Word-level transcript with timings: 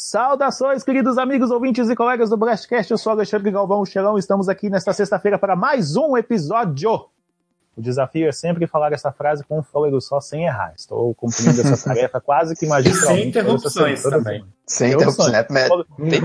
Saudações, 0.00 0.84
queridos 0.84 1.18
amigos, 1.18 1.50
ouvintes 1.50 1.90
e 1.90 1.96
colegas 1.96 2.30
do 2.30 2.36
Blastcast. 2.36 2.88
Eu 2.88 2.96
sou 2.96 3.10
Alexandre 3.10 3.50
Galvão 3.50 3.84
Xelão. 3.84 4.16
Estamos 4.16 4.48
aqui 4.48 4.70
nesta 4.70 4.92
sexta-feira 4.92 5.36
para 5.36 5.56
mais 5.56 5.96
um 5.96 6.16
episódio. 6.16 7.06
O 7.76 7.82
desafio 7.82 8.28
é 8.28 8.30
sempre 8.30 8.68
falar 8.68 8.92
essa 8.92 9.10
frase 9.10 9.42
com 9.42 9.58
um 9.58 9.62
fôlego 9.62 10.00
só, 10.00 10.20
sem 10.20 10.44
errar. 10.44 10.72
Estou 10.76 11.12
cumprindo 11.16 11.60
essa 11.60 11.76
tarefa 11.82 12.20
quase 12.20 12.54
que 12.54 12.64
magistralmente. 12.64 13.22
Sem 13.22 13.28
interrupções 13.28 14.02
também. 14.04 14.44
Sem 14.64 14.92
interrupção. 14.92 15.34
É, 15.34 15.46
mas 15.50 15.68
tem, 15.68 16.20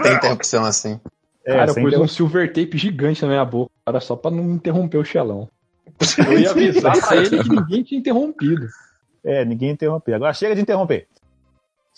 tem, 0.00 0.14
interrupção 0.14 0.64
assim. 0.64 0.98
É, 1.44 1.52
cara, 1.52 1.74
pôs 1.74 1.98
um 1.98 2.08
silver 2.08 2.50
tape 2.50 2.78
gigante 2.78 3.20
na 3.20 3.28
minha 3.28 3.44
boca, 3.44 3.70
era 3.86 4.00
só 4.00 4.16
pra 4.16 4.30
não 4.30 4.54
interromper 4.54 4.96
o 4.96 5.04
Xelão. 5.04 5.50
Eu 6.26 6.38
ia 6.38 6.50
avisar 6.50 6.98
pra 6.98 7.16
ele 7.18 7.42
que 7.42 7.48
ninguém 7.50 7.82
tinha 7.82 8.00
interrompido. 8.00 8.66
É, 9.22 9.44
ninguém 9.44 9.68
interrompeu. 9.72 10.14
Agora 10.14 10.32
chega 10.32 10.54
de 10.54 10.62
interromper. 10.62 11.06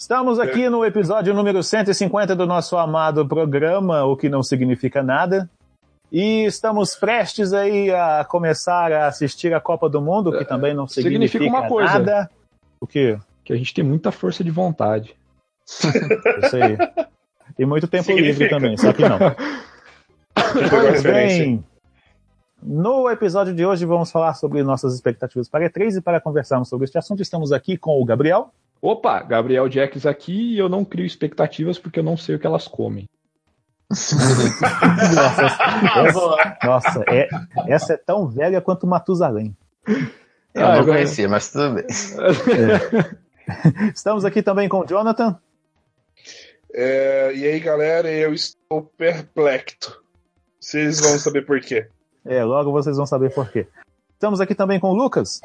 Estamos 0.00 0.38
aqui 0.38 0.66
no 0.70 0.82
episódio 0.82 1.34
número 1.34 1.62
150 1.62 2.34
do 2.34 2.46
nosso 2.46 2.78
amado 2.78 3.28
programa, 3.28 4.02
o 4.02 4.16
que 4.16 4.30
não 4.30 4.42
significa 4.42 5.02
nada. 5.02 5.48
E 6.10 6.46
estamos 6.46 6.94
prestes 6.96 7.52
aí 7.52 7.90
a 7.90 8.24
começar 8.24 8.90
a 8.92 9.08
assistir 9.08 9.52
a 9.52 9.60
Copa 9.60 9.90
do 9.90 10.00
Mundo, 10.00 10.32
que 10.32 10.42
também 10.46 10.72
não 10.72 10.88
significa, 10.88 11.28
significa 11.28 11.44
uma 11.44 11.68
coisa. 11.68 11.98
nada. 11.98 12.30
O 12.80 12.86
quê? 12.86 13.18
Que 13.44 13.52
a 13.52 13.56
gente 13.56 13.74
tem 13.74 13.84
muita 13.84 14.10
força 14.10 14.42
de 14.42 14.50
vontade. 14.50 15.14
Isso 15.68 16.56
aí. 16.56 16.78
E 17.58 17.66
muito 17.66 17.86
tempo 17.86 18.04
significa. 18.04 18.32
livre 18.32 18.48
também, 18.48 18.78
só 18.78 18.94
que 18.94 19.02
não. 19.02 19.18
Pois 20.70 21.02
bem, 21.02 21.62
no 22.62 23.10
episódio 23.10 23.54
de 23.54 23.66
hoje 23.66 23.84
vamos 23.84 24.10
falar 24.10 24.32
sobre 24.32 24.62
nossas 24.62 24.94
expectativas 24.94 25.46
para 25.46 25.68
E3 25.68 25.98
e 25.98 26.00
para 26.00 26.22
conversarmos 26.22 26.70
sobre 26.70 26.86
este 26.86 26.96
assunto 26.96 27.20
estamos 27.20 27.52
aqui 27.52 27.76
com 27.76 28.00
o 28.00 28.04
Gabriel. 28.06 28.50
Opa, 28.82 29.22
Gabriel 29.22 29.68
Jacks 29.68 30.06
aqui 30.06 30.54
e 30.54 30.58
eu 30.58 30.68
não 30.68 30.84
crio 30.84 31.04
expectativas 31.04 31.78
porque 31.78 32.00
eu 32.00 32.04
não 32.04 32.16
sei 32.16 32.36
o 32.36 32.38
que 32.38 32.46
elas 32.46 32.66
comem. 32.66 33.08
nossa, 33.90 35.44
essa, 36.06 36.58
nossa 36.64 37.04
é, 37.08 37.28
essa 37.66 37.94
é 37.94 37.96
tão 37.96 38.28
velha 38.28 38.60
quanto 38.60 38.86
Matusalém. 38.86 39.56
Eu 40.54 40.66
ah, 40.66 40.76
não 40.76 40.84
conhecia, 40.84 41.28
mas 41.28 41.50
tudo 41.50 41.74
bem. 41.74 41.86
É. 41.86 43.90
Estamos 43.94 44.24
aqui 44.24 44.42
também 44.42 44.68
com 44.68 44.80
o 44.80 44.86
Jonathan. 44.86 45.38
É, 46.72 47.32
e 47.34 47.46
aí, 47.46 47.58
galera, 47.58 48.10
eu 48.10 48.32
estou 48.32 48.82
perplexo. 48.96 50.00
Vocês 50.60 51.00
vão 51.00 51.18
saber 51.18 51.44
por 51.44 51.60
quê. 51.60 51.88
É, 52.24 52.44
logo 52.44 52.70
vocês 52.70 52.96
vão 52.96 53.06
saber 53.06 53.34
por 53.34 53.50
quê. 53.50 53.66
Estamos 54.20 54.38
aqui 54.38 54.54
também 54.54 54.78
com 54.78 54.90
o 54.90 54.94
Lucas. 54.94 55.40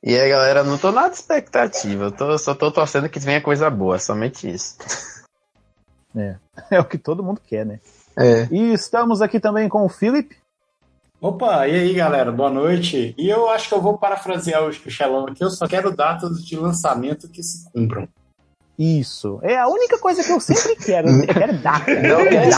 E 0.00 0.16
aí, 0.16 0.30
galera, 0.30 0.62
não 0.62 0.78
tô 0.78 0.92
nada 0.92 1.08
de 1.08 1.16
expectativa. 1.16 2.04
Eu 2.04 2.12
tô, 2.12 2.38
só 2.38 2.54
tô 2.54 2.70
torcendo 2.70 3.08
que 3.08 3.18
venha 3.18 3.40
coisa 3.40 3.68
boa, 3.68 3.98
somente 3.98 4.48
isso. 4.48 4.76
É, 6.16 6.36
é 6.70 6.78
o 6.78 6.84
que 6.84 6.96
todo 6.96 7.24
mundo 7.24 7.40
quer, 7.44 7.66
né? 7.66 7.80
É. 8.16 8.46
E 8.48 8.72
estamos 8.72 9.20
aqui 9.20 9.40
também 9.40 9.68
com 9.68 9.84
o 9.84 9.88
Felipe. 9.88 10.36
Opa, 11.20 11.66
e 11.66 11.74
aí 11.74 11.92
galera, 11.92 12.30
boa 12.30 12.50
noite. 12.50 13.16
E 13.18 13.28
eu 13.28 13.50
acho 13.50 13.68
que 13.68 13.74
eu 13.74 13.82
vou 13.82 13.98
parafrasear 13.98 14.62
o 14.62 14.72
Xelão 14.72 15.26
aqui, 15.26 15.42
eu 15.42 15.50
só 15.50 15.66
quero 15.66 15.90
datas 15.90 16.44
de 16.44 16.54
lançamento 16.54 17.28
que 17.28 17.42
se 17.42 17.68
cumpram. 17.72 18.08
Isso. 18.78 19.40
É 19.42 19.58
a 19.58 19.66
única 19.66 19.98
coisa 19.98 20.22
que 20.22 20.30
eu 20.30 20.38
sempre 20.38 20.76
quero. 20.76 21.08
Eu 21.08 21.34
quero 21.34 21.58
data. 21.58 21.94
Não, 22.00 22.20
eu 22.20 22.28
quero 22.28 22.50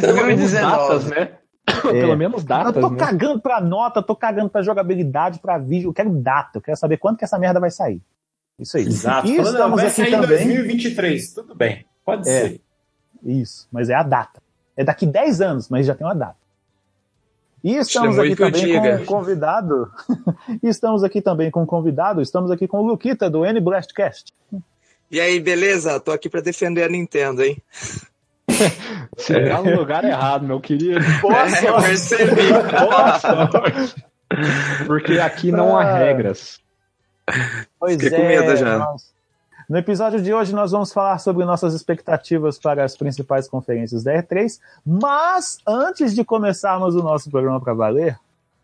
data. 0.00 0.12
2019, 0.14 1.10
né? 1.10 1.32
É. 1.90 2.00
Pelo 2.00 2.16
menos 2.16 2.44
datas, 2.44 2.74
Eu 2.76 2.80
tô 2.82 2.90
né? 2.90 2.96
cagando 2.98 3.40
pra 3.40 3.60
nota, 3.60 4.02
tô 4.02 4.14
cagando 4.16 4.48
pra 4.50 4.62
jogabilidade, 4.62 5.38
pra 5.38 5.58
vídeo. 5.58 5.88
Eu 5.88 5.92
quero 5.94 6.10
data. 6.10 6.58
Eu 6.58 6.62
quero 6.62 6.76
saber 6.76 6.96
quando 6.98 7.16
que 7.18 7.24
essa 7.24 7.38
merda 7.38 7.58
vai 7.60 7.70
sair. 7.70 8.00
Isso 8.58 8.76
aí. 8.76 8.84
Exato. 8.86 9.26
E 9.26 9.36
Falando, 9.36 9.52
estamos 9.54 9.76
vai 9.76 9.86
aqui 9.86 9.96
sair 9.96 10.10
também. 10.10 10.24
em 10.42 10.46
2023. 10.46 11.32
Tudo 11.34 11.54
bem. 11.54 11.84
Pode 12.04 12.28
É. 12.28 12.40
ser. 12.48 12.60
Isso, 13.24 13.68
mas 13.70 13.88
é 13.90 13.94
a 13.94 14.02
data. 14.02 14.40
É 14.76 14.84
daqui 14.84 15.04
10 15.06 15.40
anos, 15.40 15.68
mas 15.68 15.86
já 15.86 15.94
tem 15.94 16.06
uma 16.06 16.14
data. 16.14 16.36
E 17.62 17.74
estamos 17.76 18.18
aqui 18.18 18.32
é 18.32 18.36
também 18.36 18.60
diga. 18.64 18.96
com 18.98 19.02
um 19.02 19.06
convidado. 19.06 19.90
e 20.62 20.68
estamos 20.68 21.04
aqui 21.04 21.20
também 21.20 21.50
com 21.50 21.62
um 21.62 21.66
convidado. 21.66 22.22
Estamos 22.22 22.50
aqui 22.50 22.66
com 22.66 22.78
o 22.78 22.86
Luquita, 22.86 23.28
do 23.28 23.44
N 23.44 23.60
Blastcast. 23.60 24.32
E 25.10 25.20
aí, 25.20 25.38
beleza? 25.40 26.00
Tô 26.00 26.12
aqui 26.12 26.30
pra 26.30 26.40
defender 26.40 26.84
a 26.84 26.88
Nintendo, 26.88 27.42
hein? 27.42 27.62
Você 29.16 29.48
tá 29.48 29.62
no 29.62 29.76
lugar 29.76 30.04
errado, 30.04 30.46
meu 30.46 30.60
querido. 30.60 31.00
É, 31.00 31.68
eu 31.68 31.76
percebi. 31.82 32.42
Porque 34.86 35.18
aqui 35.18 35.50
não 35.50 35.76
há 35.76 35.82
Ah. 35.84 35.98
regras. 35.98 36.60
Pois 37.78 38.00
Fiquei 38.00 38.18
é. 38.18 38.20
com 38.20 38.26
medo 38.28 38.56
já. 38.56 38.78
nós- 38.78 39.10
No 39.68 39.78
episódio 39.78 40.20
de 40.20 40.34
hoje 40.34 40.52
nós 40.54 40.72
vamos 40.72 40.92
falar 40.92 41.18
sobre 41.18 41.44
nossas 41.44 41.74
expectativas 41.74 42.58
para 42.58 42.84
as 42.84 42.96
principais 42.96 43.48
conferências 43.48 44.02
da 44.02 44.12
E3, 44.14 44.58
mas 44.84 45.58
antes 45.66 46.12
de 46.14 46.24
começarmos 46.24 46.96
o 46.96 47.02
nosso 47.02 47.30
programa 47.30 47.60
para 47.60 47.72
valer, 47.72 48.18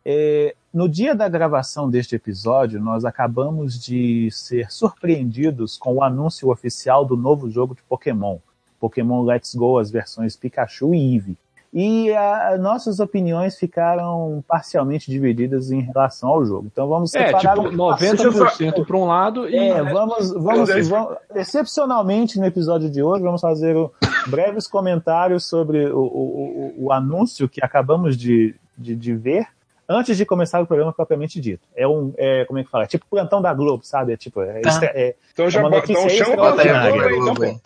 é, 0.04 0.54
no 0.74 0.88
dia 0.88 1.14
da 1.14 1.28
gravação 1.28 1.88
deste 1.88 2.16
episódio 2.16 2.80
nós 2.80 3.04
acabamos 3.04 3.80
de 3.80 4.28
ser 4.32 4.70
surpreendidos 4.72 5.76
com 5.76 5.94
o 5.94 6.02
anúncio 6.02 6.50
oficial 6.50 7.04
do 7.04 7.16
novo 7.16 7.48
jogo 7.48 7.76
de 7.76 7.82
Pokémon, 7.84 8.38
Pokémon 8.80 9.22
Let's 9.22 9.54
Go, 9.54 9.78
as 9.78 9.90
versões 9.90 10.36
Pikachu 10.36 10.94
e 10.94 11.14
Eevee. 11.14 11.36
E 11.74 12.10
a, 12.14 12.56
nossas 12.58 13.00
opiniões 13.00 13.58
ficaram 13.58 14.42
parcialmente 14.48 15.10
divididas 15.10 15.70
em 15.70 15.80
relação 15.80 16.30
ao 16.30 16.44
jogo. 16.44 16.68
Então 16.72 16.88
vamos 16.88 17.14
É, 17.14 17.26
separar 17.26 17.54
tipo, 17.56 17.68
um- 17.68 17.72
90% 17.72 18.86
para 18.86 18.96
um 18.96 19.04
lado 19.04 19.46
e 19.48 19.56
é, 19.56 19.82
vamos, 19.82 20.32
vamos, 20.32 20.68
Deus. 20.70 20.88
vamos- 20.88 21.16
excepcionalmente 21.34 22.38
no 22.38 22.46
episódio 22.46 22.88
de 22.88 23.02
hoje, 23.02 23.22
vamos 23.22 23.40
fazer 23.40 23.76
o- 23.76 23.92
breves 24.28 24.66
comentários 24.66 25.46
sobre 25.48 25.86
o, 25.86 25.98
o, 25.98 26.02
o, 26.78 26.84
o 26.86 26.92
anúncio 26.92 27.48
que 27.48 27.62
acabamos 27.62 28.16
de, 28.16 28.54
de, 28.78 28.94
de 28.94 29.14
ver 29.14 29.46
antes 29.88 30.16
de 30.16 30.24
começar 30.24 30.60
o 30.62 30.66
programa 30.66 30.92
propriamente 30.92 31.40
dito. 31.40 31.66
É 31.76 31.86
um, 31.86 32.12
é, 32.16 32.44
como 32.46 32.58
é 32.58 32.64
que 32.64 32.70
fala? 32.70 32.84
É 32.84 32.86
tipo 32.86 33.04
plantão 33.10 33.42
da 33.42 33.52
Globo, 33.52 33.84
sabe? 33.84 34.12
É 34.12 34.16
tipo, 34.16 34.40
é, 34.40 34.60
Tá. 34.60 34.68
extra- 34.68 34.92
é, 34.94 35.14
Então 35.32 35.50
já 35.50 35.60
É 35.60 35.62
uma 35.62 35.70
bota- 35.70 35.90
então 35.90 36.02
notícia 36.02 36.24
chama 36.24 36.36
pra 36.54 36.64
extraordinária. 36.64 37.16
Globo 37.18 37.44
então. 37.44 37.60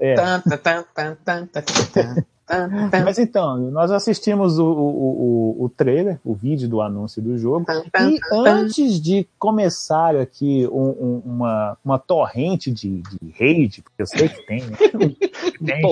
É. 0.00 0.14
Mas 3.04 3.18
então, 3.18 3.58
nós 3.70 3.90
assistimos 3.90 4.58
o, 4.58 4.64
o, 4.64 5.56
o, 5.58 5.64
o, 5.64 5.68
trailer, 5.68 6.18
o 6.24 6.34
vídeo 6.34 6.66
do 6.66 6.80
anúncio 6.80 7.20
do 7.20 7.36
jogo, 7.36 7.66
e 8.00 8.18
antes 8.32 8.98
de 9.00 9.28
começar 9.38 10.16
aqui 10.16 10.66
um, 10.72 10.88
um, 10.88 11.22
uma, 11.26 11.76
uma 11.84 11.98
torrente 11.98 12.70
de, 12.70 13.02
de 13.02 13.18
rage, 13.38 13.82
porque 13.82 14.00
eu 14.00 14.06
sei 14.06 14.30
que 14.30 14.46
tem, 14.46 14.62
né? 14.64 14.76
tem 15.62 15.82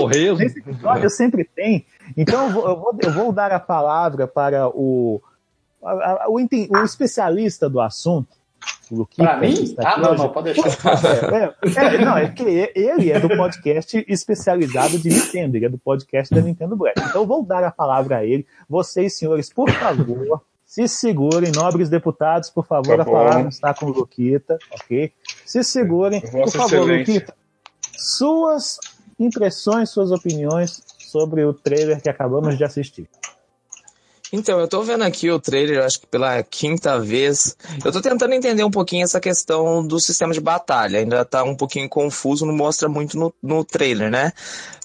Eu 1.03 1.11
sempre 1.11 1.45
tenho. 1.45 1.83
Então 2.17 2.47
eu 2.47 2.53
vou, 2.53 2.69
eu 2.69 2.77
vou, 2.77 2.99
eu 3.03 3.13
vou 3.13 3.33
dar 3.33 3.53
a 3.53 3.61
palavra 3.61 4.27
para 4.27 4.67
o, 4.69 5.21
a, 5.83 6.25
a, 6.25 6.29
o, 6.29 6.37
o 6.37 6.85
especialista 6.85 7.69
do 7.69 7.81
assunto, 7.83 8.29
Pra 9.17 9.37
mim? 9.37 9.75
Ah, 9.79 9.99
não, 9.99 10.15
não, 10.15 10.29
pode 10.29 10.53
deixar. 10.53 10.71
É, 11.33 11.97
é, 11.97 12.05
não, 12.05 12.17
é 12.17 12.29
que 12.29 12.43
ele 12.43 13.11
é 13.11 13.19
do 13.19 13.29
podcast 13.29 14.05
especializado 14.09 14.99
de 14.99 15.09
Nintendo, 15.09 15.57
ele 15.57 15.67
é 15.67 15.69
do 15.69 15.79
podcast 15.79 16.33
da 16.33 16.41
Nintendo 16.41 16.77
Black. 16.77 17.01
Então 17.01 17.23
eu 17.23 17.27
vou 17.27 17.45
dar 17.45 17.65
a 17.65 17.71
palavra 17.71 18.19
a 18.19 18.25
ele. 18.25 18.47
Vocês, 18.69 19.19
senhores, 19.19 19.53
por 19.53 19.69
favor, 19.71 20.43
se 20.65 20.87
segurem, 20.87 21.51
nobres 21.53 21.89
deputados, 21.89 22.51
por 22.51 22.67
favor, 22.67 22.97
Tá 22.97 23.03
a 23.03 23.07
palavra 23.07 23.49
está 23.49 23.75
com 23.75 23.87
o 23.87 23.91
Luquita, 23.91 24.59
ok? 24.71 25.13
Se 25.45 25.65
segurem, 25.65 26.21
por 26.21 26.31
Vossa 26.31 26.59
favor, 26.59 26.91
Excelência. 26.91 27.15
Luquita, 27.15 27.35
suas 27.97 28.79
impressões, 29.19 29.91
suas 29.91 30.13
opiniões 30.13 30.83
sobre 30.99 31.45
o 31.45 31.53
trailer 31.53 32.01
que 32.01 32.09
acabamos 32.09 32.57
de 32.57 32.65
assistir. 32.65 33.09
Então, 34.33 34.59
eu 34.59 34.69
tô 34.69 34.83
vendo 34.83 35.05
aqui 35.05 35.31
o 35.31 35.39
trailer, 35.39 35.85
acho 35.85 36.01
que 36.01 36.07
pela 36.07 36.43
quinta 36.43 37.01
vez. 37.01 37.57
Eu 37.85 37.93
tô 37.93 38.01
tentando 38.01 38.35
entender 38.35 38.65
um 38.65 38.71
pouquinho 38.71 39.05
essa 39.05 39.21
questão 39.21 39.87
do 39.87 40.01
sistema 40.01 40.33
de 40.33 40.41
batalha. 40.41 40.99
Ainda 40.99 41.25
tá 41.25 41.45
um 41.45 41.55
pouquinho 41.55 41.89
confuso, 41.89 42.45
não 42.45 42.55
mostra 42.55 42.89
muito 42.89 43.17
no, 43.19 43.33
no 43.43 43.65
trailer, 43.65 44.11
né? 44.11 44.33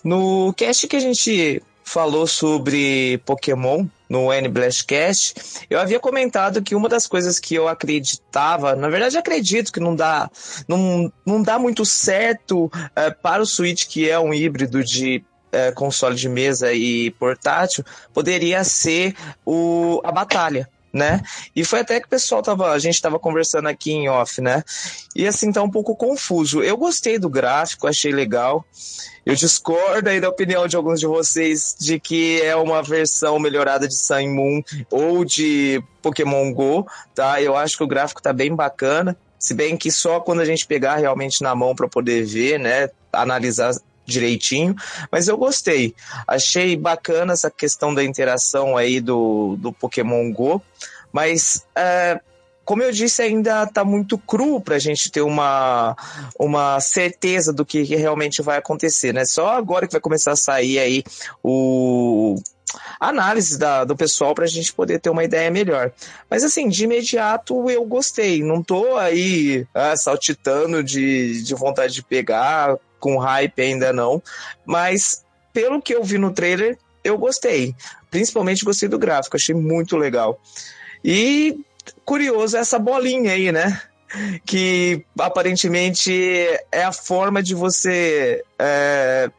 No 0.04 0.54
cast 0.54 0.88
que 0.88 0.96
a 0.96 1.00
gente 1.00 1.62
falou 1.84 2.26
sobre 2.26 3.18
Pokémon, 3.26 3.86
no 4.10 4.32
N 4.32 4.48
Blastcast, 4.50 5.66
eu 5.70 5.80
havia 5.80 6.00
comentado 6.00 6.62
que 6.62 6.76
uma 6.76 6.90
das 6.90 7.08
coisas 7.08 7.40
que 7.40 7.56
eu 7.56 7.68
acreditava, 7.68 8.76
na 8.76 8.90
verdade 8.90 9.18
acredito 9.18 9.72
que 9.72 9.80
não 9.80 9.96
dá, 9.96 10.30
não, 10.68 11.12
não 11.26 11.42
dá 11.42 11.58
muito 11.58 11.86
certo 11.86 12.70
eh, 12.94 13.10
para 13.10 13.42
o 13.42 13.46
Switch, 13.46 13.88
que 13.88 14.10
é 14.10 14.20
um 14.20 14.34
híbrido 14.34 14.84
de 14.84 15.24
eh, 15.52 15.72
console 15.72 16.16
de 16.16 16.30
mesa 16.30 16.74
e 16.74 17.12
portátil, 17.12 17.84
poderia 18.14 18.64
ser 18.64 19.16
o, 19.46 20.02
a 20.04 20.12
batalha. 20.12 20.70
Né? 20.94 21.22
E 21.56 21.64
foi 21.64 21.80
até 21.80 22.02
que 22.02 22.06
o 22.08 22.10
pessoal 22.10 22.42
tava, 22.42 22.70
a 22.72 22.78
gente 22.78 23.02
tava 23.02 23.18
conversando 23.18 23.70
aqui 23.70 23.94
em 23.94 24.10
off, 24.10 24.42
né? 24.42 24.62
E 25.16 25.26
assim, 25.26 25.50
tá 25.50 25.64
um 25.64 25.70
pouco 25.70 25.96
confuso. 25.96 26.62
Eu 26.62 26.76
gostei 26.76 27.18
do 27.18 27.30
gráfico, 27.30 27.88
achei 27.88 28.12
legal. 28.12 28.66
Eu 29.26 29.34
discordo 29.34 30.10
aí 30.10 30.20
da 30.20 30.28
opinião 30.28 30.68
de 30.68 30.76
alguns 30.76 31.00
de 31.00 31.08
vocês 31.08 31.78
de 31.80 31.98
que 31.98 32.42
é 32.42 32.58
uma 32.58 32.84
versão 32.84 33.40
melhorada 33.40 33.88
de 33.88 33.96
Sun 33.96 34.34
Moon 34.34 34.62
ou 34.90 35.24
de 35.24 35.82
Pokémon 36.02 36.52
Go, 36.52 36.86
tá? 37.16 37.42
Eu 37.42 37.56
acho 37.56 37.78
que 37.78 37.84
o 37.84 37.88
gráfico 37.88 38.22
tá 38.22 38.34
bem 38.34 38.54
bacana. 38.54 39.16
Se 39.40 39.54
bem 39.54 39.78
que 39.78 39.90
só 39.92 40.20
quando 40.20 40.42
a 40.42 40.46
gente 40.46 40.68
pegar 40.68 40.98
realmente 40.98 41.42
na 41.42 41.56
mão 41.56 41.74
para 41.74 41.88
poder 41.88 42.26
ver, 42.26 42.60
né? 42.60 42.90
Analisar 43.14 43.72
direitinho, 44.06 44.76
mas 45.12 45.28
eu 45.28 45.38
gostei. 45.38 45.96
Achei 46.28 46.76
bacana 46.76 47.34
essa 47.34 47.50
questão 47.50 47.94
da 47.94 48.04
interação 48.04 48.78
aí 48.78 49.00
do, 49.00 49.56
do 49.60 49.72
Pokémon 49.72 50.32
Go, 50.32 50.62
mas 51.12 51.66
é, 51.76 52.20
como 52.64 52.84
eu 52.84 52.92
disse, 52.92 53.22
ainda 53.22 53.64
está 53.64 53.84
muito 53.84 54.18
cru 54.18 54.62
para 54.62 54.76
a 54.76 54.80
gente 54.80 55.12
ter 55.12 55.22
uma, 55.22 55.96
uma 56.40 56.80
certeza 56.80 57.52
do 57.52 57.66
que 57.66 57.84
realmente 57.84 58.42
vai 58.42 58.58
acontecer, 58.58 59.14
né? 59.14 59.26
Só 59.26 59.50
agora 59.50 59.88
que 59.88 59.94
vai 59.94 60.02
começar 60.02 60.32
a 60.32 60.38
sair 60.38 60.80
aí 60.80 61.04
o 61.44 62.36
análise 63.00 63.58
da, 63.58 63.84
do 63.84 63.96
pessoal 63.96 64.34
para 64.34 64.46
a 64.46 64.48
gente 64.48 64.72
poder 64.74 65.00
ter 65.00 65.10
uma 65.10 65.24
ideia 65.24 65.52
melhor. 65.52 65.92
Mas 66.30 66.44
assim, 66.44 66.70
de 66.70 66.86
imediato 66.86 67.70
eu 67.70 67.84
gostei. 67.86 68.44
Não 68.44 68.64
tô 68.64 68.96
aí 68.96 69.66
ah, 69.74 69.98
saltitando 69.98 70.84
de, 70.84 71.44
de 71.44 71.56
vontade 71.56 71.94
de 71.94 72.04
pegar, 72.04 72.78
com 73.02 73.18
hype 73.18 73.62
ainda 73.62 73.92
não. 73.92 74.24
Mas 74.66 75.26
pelo 75.52 75.82
que 75.82 75.94
eu 75.94 76.04
vi 76.04 76.18
no 76.18 76.32
trailer, 76.32 76.78
eu 77.04 77.18
gostei. 77.18 77.76
Principalmente 78.10 78.64
gostei 78.64 78.88
do 78.88 79.00
gráfico, 79.00 79.36
achei 79.36 79.54
muito 79.54 79.98
legal. 79.98 80.40
E 81.04 81.60
curioso 82.06 82.56
essa 82.56 82.80
bolinha 82.80 83.34
aí, 83.34 83.52
né? 83.52 83.82
Que 84.46 85.04
aparentemente 85.18 86.14
é 86.72 86.84
a 86.84 86.92
forma 86.92 87.42
de 87.42 87.56
você 87.56 88.44
é, 88.60 89.32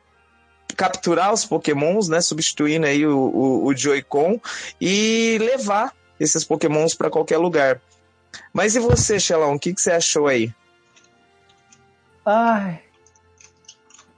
capturar 0.76 1.32
os 1.32 1.44
pokémons, 1.44 2.08
né? 2.08 2.20
Substituindo 2.20 2.86
aí 2.86 3.06
o, 3.06 3.18
o, 3.18 3.66
o 3.66 3.76
Joy-Con 3.76 4.40
e 4.80 5.38
levar 5.40 5.94
esses 6.18 6.44
pokémons 6.44 6.94
para 6.94 7.10
qualquer 7.10 7.38
lugar. 7.38 7.80
Mas 8.52 8.74
e 8.74 8.80
você, 8.80 9.20
Xelão? 9.20 9.54
O 9.54 9.58
que, 9.58 9.74
que 9.74 9.80
você 9.80 9.92
achou 9.92 10.26
aí? 10.26 10.52
Ai. 12.24 12.80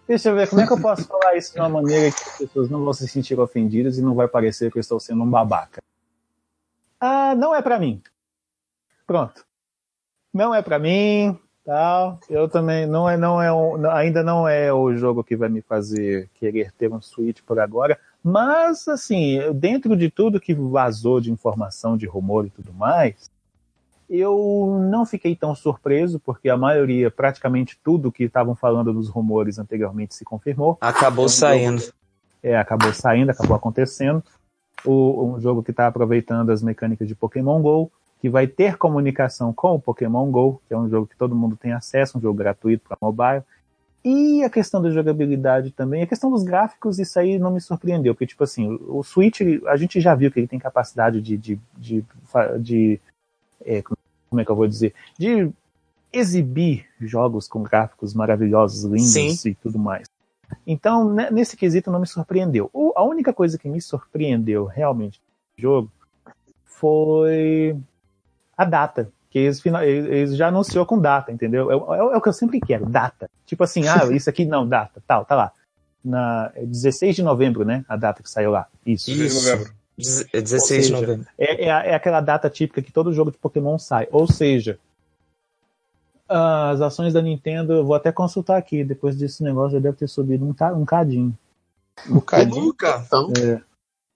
Deixa 0.06 0.28
eu 0.28 0.34
ver, 0.34 0.48
como 0.48 0.60
é 0.60 0.66
que 0.66 0.72
eu 0.72 0.80
posso 0.80 1.04
falar 1.06 1.34
isso 1.36 1.54
de 1.54 1.60
uma 1.60 1.68
maneira 1.68 2.10
que 2.10 2.22
as 2.22 2.36
pessoas 2.36 2.68
não 2.68 2.84
vão 2.84 2.92
se 2.92 3.08
sentir 3.08 3.38
ofendidas 3.40 3.96
e 3.96 4.02
não 4.02 4.14
vai 4.14 4.28
parecer 4.28 4.70
que 4.70 4.76
eu 4.76 4.80
estou 4.80 5.00
sendo 5.00 5.22
um 5.22 5.30
babaca? 5.30 5.82
Ah, 7.00 7.34
não 7.34 7.54
é 7.54 7.62
para 7.62 7.78
mim. 7.78 8.02
Pronto. 9.06 9.44
Não 10.32 10.54
é 10.54 10.60
para 10.60 10.78
mim, 10.78 11.38
tal. 11.64 12.18
Eu 12.28 12.48
também 12.48 12.86
não 12.86 13.08
é, 13.08 13.16
não 13.16 13.40
é 13.40 13.52
um, 13.52 13.90
ainda 13.90 14.22
não 14.22 14.46
é 14.46 14.72
o 14.72 14.94
jogo 14.94 15.24
que 15.24 15.36
vai 15.36 15.48
me 15.48 15.62
fazer 15.62 16.28
querer 16.34 16.72
ter 16.72 16.92
um 16.92 17.00
Switch 17.00 17.40
por 17.42 17.58
agora. 17.58 17.98
Mas 18.22 18.86
assim, 18.88 19.38
dentro 19.54 19.96
de 19.96 20.10
tudo 20.10 20.40
que 20.40 20.54
vazou 20.54 21.20
de 21.20 21.30
informação, 21.30 21.96
de 21.96 22.06
rumor 22.06 22.46
e 22.46 22.50
tudo 22.50 22.72
mais, 22.72 23.30
eu 24.18 24.86
não 24.90 25.04
fiquei 25.04 25.34
tão 25.34 25.54
surpreso, 25.54 26.20
porque 26.20 26.48
a 26.48 26.56
maioria, 26.56 27.10
praticamente 27.10 27.78
tudo 27.82 28.12
que 28.12 28.24
estavam 28.24 28.54
falando 28.54 28.92
dos 28.92 29.08
rumores 29.08 29.58
anteriormente 29.58 30.14
se 30.14 30.24
confirmou. 30.24 30.78
Acabou 30.80 31.28
saindo. 31.28 31.82
É, 32.42 32.56
acabou 32.56 32.92
saindo, 32.92 33.30
acabou 33.30 33.56
acontecendo. 33.56 34.22
O, 34.84 35.34
um 35.34 35.40
jogo 35.40 35.62
que 35.62 35.70
está 35.70 35.86
aproveitando 35.86 36.50
as 36.50 36.62
mecânicas 36.62 37.08
de 37.08 37.14
Pokémon 37.14 37.60
GO, 37.62 37.90
que 38.20 38.28
vai 38.28 38.46
ter 38.46 38.76
comunicação 38.76 39.52
com 39.52 39.72
o 39.72 39.80
Pokémon 39.80 40.30
GO, 40.30 40.60
que 40.66 40.74
é 40.74 40.78
um 40.78 40.88
jogo 40.88 41.06
que 41.06 41.16
todo 41.16 41.34
mundo 41.34 41.56
tem 41.56 41.72
acesso, 41.72 42.18
um 42.18 42.20
jogo 42.20 42.38
gratuito 42.38 42.84
para 42.86 42.98
mobile. 43.00 43.42
E 44.04 44.44
a 44.44 44.50
questão 44.50 44.82
da 44.82 44.90
jogabilidade 44.90 45.70
também, 45.70 46.02
a 46.02 46.06
questão 46.06 46.30
dos 46.30 46.42
gráficos, 46.42 46.98
isso 46.98 47.18
aí 47.18 47.38
não 47.38 47.50
me 47.50 47.60
surpreendeu, 47.60 48.14
porque, 48.14 48.26
tipo 48.26 48.44
assim, 48.44 48.78
o 48.86 49.02
Switch, 49.02 49.40
a 49.66 49.76
gente 49.78 49.98
já 49.98 50.14
viu 50.14 50.30
que 50.30 50.38
ele 50.38 50.46
tem 50.46 50.58
capacidade 50.58 51.22
de, 51.22 51.38
de, 51.38 51.58
de, 51.78 52.04
de 52.60 53.00
é, 53.64 53.82
como 54.34 54.40
é 54.40 54.44
que 54.44 54.50
eu 54.50 54.56
vou 54.56 54.66
dizer, 54.66 54.92
de 55.16 55.48
exibir 56.12 56.86
jogos 57.00 57.46
com 57.46 57.62
gráficos 57.62 58.12
maravilhosos, 58.12 58.82
lindos 58.84 59.40
Sim. 59.40 59.50
e 59.50 59.54
tudo 59.54 59.78
mais. 59.78 60.08
Então, 60.66 61.08
nesse 61.30 61.56
quesito 61.56 61.90
não 61.90 62.00
me 62.00 62.06
surpreendeu. 62.06 62.70
a 62.96 63.04
única 63.04 63.32
coisa 63.32 63.56
que 63.56 63.68
me 63.68 63.80
surpreendeu 63.80 64.64
realmente 64.64 65.20
no 65.56 65.62
jogo 65.62 65.92
foi 66.64 67.76
a 68.56 68.64
data. 68.64 69.08
Que 69.30 69.38
eles, 69.38 69.64
eles 69.66 70.36
já 70.36 70.48
anunciou 70.48 70.84
com 70.84 70.98
data, 70.98 71.32
entendeu? 71.32 71.70
É, 71.70 71.74
é, 71.74 71.98
é, 71.98 72.16
o 72.16 72.20
que 72.20 72.28
eu 72.28 72.32
sempre 72.32 72.60
quero, 72.60 72.86
data. 72.86 73.28
Tipo 73.46 73.64
assim, 73.64 73.86
ah, 73.88 74.04
isso 74.12 74.28
aqui 74.28 74.44
não, 74.44 74.68
data, 74.68 75.02
tal, 75.06 75.24
tá 75.24 75.34
lá. 75.34 75.52
Na, 76.04 76.52
é 76.54 76.66
16 76.66 77.16
de 77.16 77.22
novembro, 77.22 77.64
né? 77.64 77.84
A 77.88 77.96
data 77.96 78.22
que 78.22 78.30
saiu 78.30 78.50
lá. 78.50 78.66
Isso. 78.84 79.10
Isso. 79.10 79.40
de 79.40 79.50
novembro. 79.50 79.72
16 79.96 80.62
seja, 80.66 80.86
de 80.86 80.92
novembro. 80.92 81.26
É, 81.38 81.64
é, 81.64 81.68
é, 81.68 81.94
aquela 81.94 82.20
data 82.20 82.50
típica 82.50 82.82
que 82.82 82.92
todo 82.92 83.12
jogo 83.12 83.30
de 83.30 83.38
Pokémon 83.38 83.78
sai. 83.78 84.08
Ou 84.10 84.26
seja, 84.26 84.78
as 86.28 86.80
ações 86.80 87.12
da 87.12 87.22
Nintendo, 87.22 87.74
eu 87.74 87.84
vou 87.84 87.94
até 87.94 88.10
consultar 88.10 88.56
aqui, 88.56 88.82
depois 88.82 89.16
desse 89.16 89.42
negócio 89.42 89.72
já 89.72 89.78
deve 89.78 89.96
ter 89.96 90.08
subido 90.08 90.44
um, 90.44 90.54
um 90.76 90.84
cadinho. 90.84 91.36
Um 92.10 92.20
cadinho? 92.20 92.64
Luca, 92.66 93.06
é, 93.38 93.60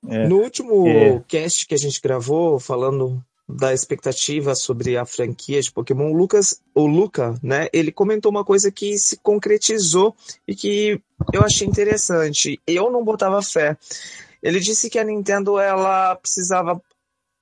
é, 0.08 0.28
no 0.28 0.38
último 0.38 0.86
é. 0.88 1.22
cast 1.28 1.66
que 1.66 1.74
a 1.74 1.78
gente 1.78 2.00
gravou, 2.00 2.58
falando 2.58 3.22
da 3.48 3.72
expectativa 3.72 4.54
sobre 4.54 4.96
a 4.96 5.06
franquia 5.06 5.60
de 5.62 5.72
Pokémon, 5.72 6.10
o 6.10 6.16
Lucas, 6.16 6.60
o 6.74 6.86
Luca, 6.86 7.34
né, 7.42 7.68
ele 7.72 7.90
comentou 7.90 8.30
uma 8.30 8.44
coisa 8.44 8.70
que 8.70 8.98
se 8.98 9.16
concretizou 9.16 10.14
e 10.46 10.54
que 10.54 11.00
eu 11.32 11.42
achei 11.42 11.66
interessante. 11.66 12.60
Eu 12.66 12.90
não 12.90 13.02
botava 13.02 13.40
fé. 13.40 13.76
Ele 14.42 14.60
disse 14.60 14.88
que 14.88 14.98
a 14.98 15.04
Nintendo 15.04 15.58
ela 15.58 16.16
precisava 16.16 16.80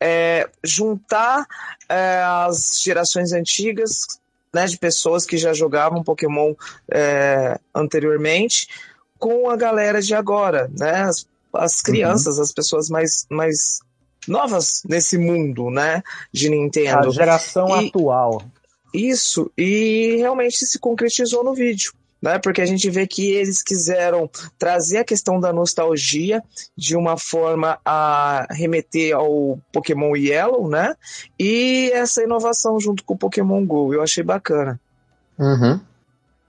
é, 0.01 0.49
juntar 0.63 1.47
é, 1.89 2.23
as 2.25 2.81
gerações 2.83 3.33
antigas, 3.33 4.07
né, 4.53 4.67
de 4.67 4.79
pessoas 4.79 5.27
que 5.27 5.37
já 5.37 5.53
jogavam 5.53 6.03
Pokémon 6.03 6.55
é, 6.91 7.59
anteriormente, 7.75 8.69
com 9.19 9.51
a 9.51 9.57
galera 9.57 10.01
de 10.01 10.15
agora, 10.15 10.71
né, 10.79 11.03
as, 11.03 11.27
as 11.53 11.83
crianças, 11.83 12.37
uhum. 12.37 12.43
as 12.43 12.53
pessoas 12.53 12.89
mais, 12.89 13.27
mais 13.31 13.81
novas 14.27 14.83
nesse 14.89 15.19
mundo, 15.19 15.71
né, 15.71 16.03
de 16.33 16.49
Nintendo. 16.49 17.09
A 17.09 17.11
geração 17.11 17.83
e, 17.83 17.89
atual. 17.89 18.43
Isso, 18.93 19.51
e 19.57 20.17
realmente 20.19 20.65
se 20.65 20.79
concretizou 20.79 21.45
no 21.45 21.55
vídeo. 21.55 21.93
Né, 22.27 22.41
porque 22.41 22.61
a 22.61 22.67
gente 22.67 22.91
vê 22.91 23.07
que 23.07 23.31
eles 23.31 23.63
quiseram 23.63 24.29
trazer 24.59 24.99
a 24.99 25.05
questão 25.05 25.39
da 25.39 25.53
nostalgia 25.53 26.43
de 26.77 26.97
uma 26.97 27.17
forma 27.17 27.79
a 27.85 28.49
remeter 28.51 29.15
ao 29.15 29.61
Pokémon 29.73 30.17
Yellow, 30.17 30.69
né? 30.69 30.97
E 31.39 31.89
essa 31.95 32.25
inovação 32.25 32.81
junto 32.81 33.05
com 33.05 33.15
o 33.15 33.17
Pokémon 33.17 33.65
Go, 33.65 33.95
eu 33.95 34.03
achei 34.03 34.25
bacana. 34.25 34.81
Uhum. 35.39 35.79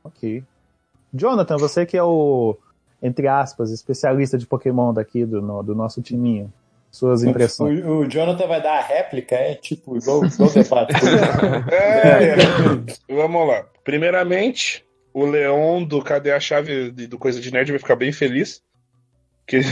Ok. 0.04 0.44
Jonathan, 1.14 1.58
você 1.58 1.86
que 1.86 1.96
é 1.96 2.02
o, 2.02 2.58
entre 3.00 3.28
aspas, 3.28 3.70
especialista 3.70 4.36
de 4.36 4.48
Pokémon 4.48 4.92
daqui 4.92 5.28
do, 5.28 5.44
no, 5.44 5.62
do 5.62 5.76
nosso 5.76 6.02
timinho 6.02 6.52
suas 6.90 7.22
impressões. 7.22 7.86
O, 7.86 8.00
o, 8.00 8.08
Jonathan 8.10 8.48
vai 8.48 8.64
dar 8.64 8.80
a 8.80 8.82
réplica, 8.82 9.36
é 9.36 9.54
tipo 9.54 9.96
igual, 9.96 10.26
igual 10.26 10.50
debate. 10.50 10.96
é, 11.72 12.34
é. 13.14 13.16
Vamos 13.16 13.48
lá. 13.48 13.64
Primeiramente, 13.84 14.87
o 15.18 15.26
Leon 15.26 15.84
do 15.84 16.00
Cadê 16.04 16.32
a 16.32 16.40
Chave 16.40 16.92
do 16.92 17.18
Coisa 17.18 17.42
de 17.42 17.52
Nerd 17.52 17.72
vai 17.72 17.80
ficar 17.80 17.96
bem 17.96 18.12
feliz. 18.12 18.62
Que, 19.48 19.56
é, 19.58 19.64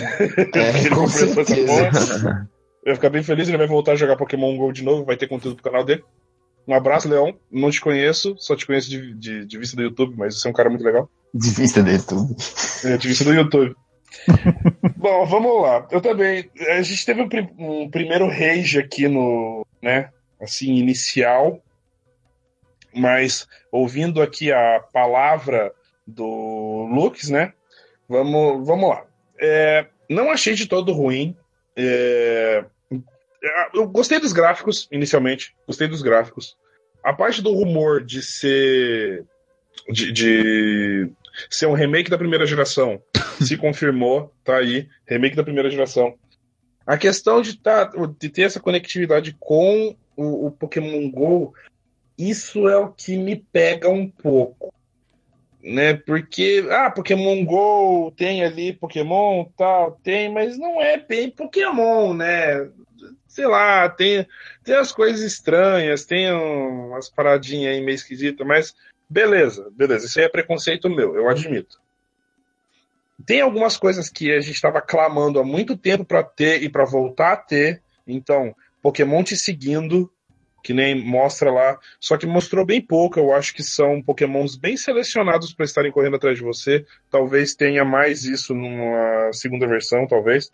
que 0.49 0.57
ele 0.57 0.89
completou 0.89 1.43
essa 1.43 1.55
porra. 1.55 2.49
Vai 2.83 2.93
ficar 2.93 3.09
bem 3.09 3.23
feliz, 3.23 3.47
ele 3.47 3.57
vai 3.57 3.65
voltar 3.65 3.93
a 3.93 3.95
jogar 3.95 4.15
Pokémon 4.15 4.55
GO 4.55 4.71
de 4.71 4.83
novo, 4.83 5.05
vai 5.05 5.17
ter 5.17 5.27
conteúdo 5.27 5.55
pro 5.55 5.71
canal 5.71 5.83
dele. 5.83 6.03
Um 6.67 6.73
abraço, 6.75 7.09
Leon. 7.09 7.33
Não 7.51 7.71
te 7.71 7.81
conheço, 7.81 8.35
só 8.37 8.55
te 8.55 8.63
conheço 8.63 8.87
de, 8.91 9.15
de, 9.15 9.43
de 9.43 9.57
vista 9.57 9.75
do 9.75 9.81
YouTube, 9.81 10.13
mas 10.15 10.39
você 10.39 10.47
é 10.47 10.51
um 10.51 10.53
cara 10.53 10.69
muito 10.69 10.85
legal. 10.85 11.09
De 11.33 11.49
vista 11.49 11.81
do 11.81 11.89
YouTube. 11.89 12.35
É, 12.83 12.95
de 12.95 13.07
vista 13.07 13.23
do 13.23 13.33
YouTube. 13.33 13.75
Bom, 14.97 15.25
vamos 15.25 15.63
lá. 15.63 15.87
Eu 15.89 15.99
também. 15.99 16.47
A 16.77 16.81
gente 16.83 17.03
teve 17.03 17.23
um, 17.23 17.27
um, 17.57 17.89
primeiro 17.89 18.27
rage 18.27 18.77
aqui 18.77 19.07
no. 19.07 19.65
né? 19.81 20.09
Assim, 20.39 20.75
inicial. 20.75 21.59
Mas 22.95 23.47
ouvindo 23.71 24.21
aqui 24.21 24.51
a 24.51 24.79
palavra 24.93 25.73
do 26.05 26.87
Lux, 26.91 27.29
né? 27.29 27.53
Vamos, 28.07 28.65
vamos 28.65 28.89
lá. 28.89 29.05
É, 29.39 29.85
não 30.09 30.31
achei 30.31 30.53
de 30.53 30.67
todo 30.67 30.93
ruim. 30.93 31.35
É, 31.75 32.63
eu 33.73 33.87
gostei 33.87 34.19
dos 34.19 34.33
gráficos, 34.33 34.87
inicialmente. 34.91 35.55
Gostei 35.67 35.87
dos 35.87 36.01
gráficos. 36.01 36.57
A 37.03 37.13
parte 37.13 37.41
do 37.41 37.53
rumor 37.53 38.03
de 38.03 38.21
ser. 38.21 39.25
de, 39.89 40.11
de 40.11 41.11
ser 41.49 41.67
um 41.67 41.73
remake 41.73 42.09
da 42.09 42.17
primeira 42.17 42.45
geração 42.45 43.01
se 43.41 43.57
confirmou, 43.57 44.33
tá 44.43 44.57
aí, 44.57 44.87
remake 45.07 45.35
da 45.35 45.43
primeira 45.43 45.69
geração. 45.69 46.15
A 46.85 46.97
questão 46.97 47.41
de, 47.41 47.57
tá, 47.57 47.91
de 48.19 48.29
ter 48.29 48.43
essa 48.43 48.59
conectividade 48.59 49.35
com 49.39 49.95
o, 50.15 50.47
o 50.47 50.51
Pokémon 50.51 51.09
GO, 51.09 51.53
isso 52.17 52.67
é 52.67 52.77
o 52.77 52.91
que 52.91 53.17
me 53.17 53.35
pega 53.35 53.89
um 53.89 54.09
pouco. 54.09 54.73
Né? 55.61 55.95
Porque, 55.95 56.65
ah, 56.69 56.91
Pokémon 56.91 57.43
GO 57.43 58.11
tem 58.15 58.43
ali 58.43 58.71
Pokémon, 58.71 59.45
tal, 59.57 59.99
tem, 60.03 60.31
mas 60.31 60.57
não 60.57 60.79
é 60.79 60.97
bem 60.97 61.29
Pokémon, 61.31 62.13
né? 62.13 62.69
Sei 63.27 63.47
lá, 63.47 63.89
tem, 63.89 64.27
tem 64.63 64.75
as 64.75 64.91
coisas 64.91 65.21
estranhas, 65.21 66.05
tem 66.05 66.31
umas 66.31 67.09
paradinhas 67.09 67.73
aí 67.73 67.81
meio 67.81 67.95
esquisitas, 67.95 68.45
mas 68.45 68.75
beleza, 69.09 69.69
beleza, 69.75 70.05
isso 70.05 70.19
aí 70.19 70.25
é 70.25 70.29
preconceito 70.29 70.89
meu, 70.89 71.15
eu 71.15 71.27
admito. 71.27 71.79
tem 73.25 73.41
algumas 73.41 73.75
coisas 73.75 74.09
que 74.09 74.31
a 74.31 74.39
gente 74.39 74.55
estava 74.55 74.81
clamando 74.81 75.39
há 75.39 75.43
muito 75.43 75.75
tempo 75.75 76.05
para 76.05 76.23
ter 76.23 76.63
e 76.63 76.69
para 76.69 76.85
voltar 76.85 77.33
a 77.33 77.37
ter. 77.37 77.81
Então, 78.07 78.55
Pokémon 78.81 79.23
te 79.23 79.35
seguindo, 79.35 80.11
que 80.65 80.73
nem 80.73 80.99
mostra 80.99 81.51
lá, 81.51 81.77
só 81.99 82.17
que 82.17 82.25
mostrou 82.25 82.65
bem 82.65 82.81
pouco. 82.81 83.19
Eu 83.19 83.31
acho 83.31 83.53
que 83.53 83.61
são 83.61 84.01
Pokémons 84.01 84.55
bem 84.55 84.75
selecionados 84.75 85.53
para 85.53 85.63
estarem 85.63 85.91
correndo 85.91 86.15
atrás 86.15 86.39
de 86.39 86.43
você. 86.43 86.83
Talvez 87.11 87.53
tenha 87.53 87.85
mais 87.85 88.23
isso 88.23 88.55
numa 88.55 89.31
segunda 89.31 89.67
versão, 89.67 90.07
talvez. 90.07 90.49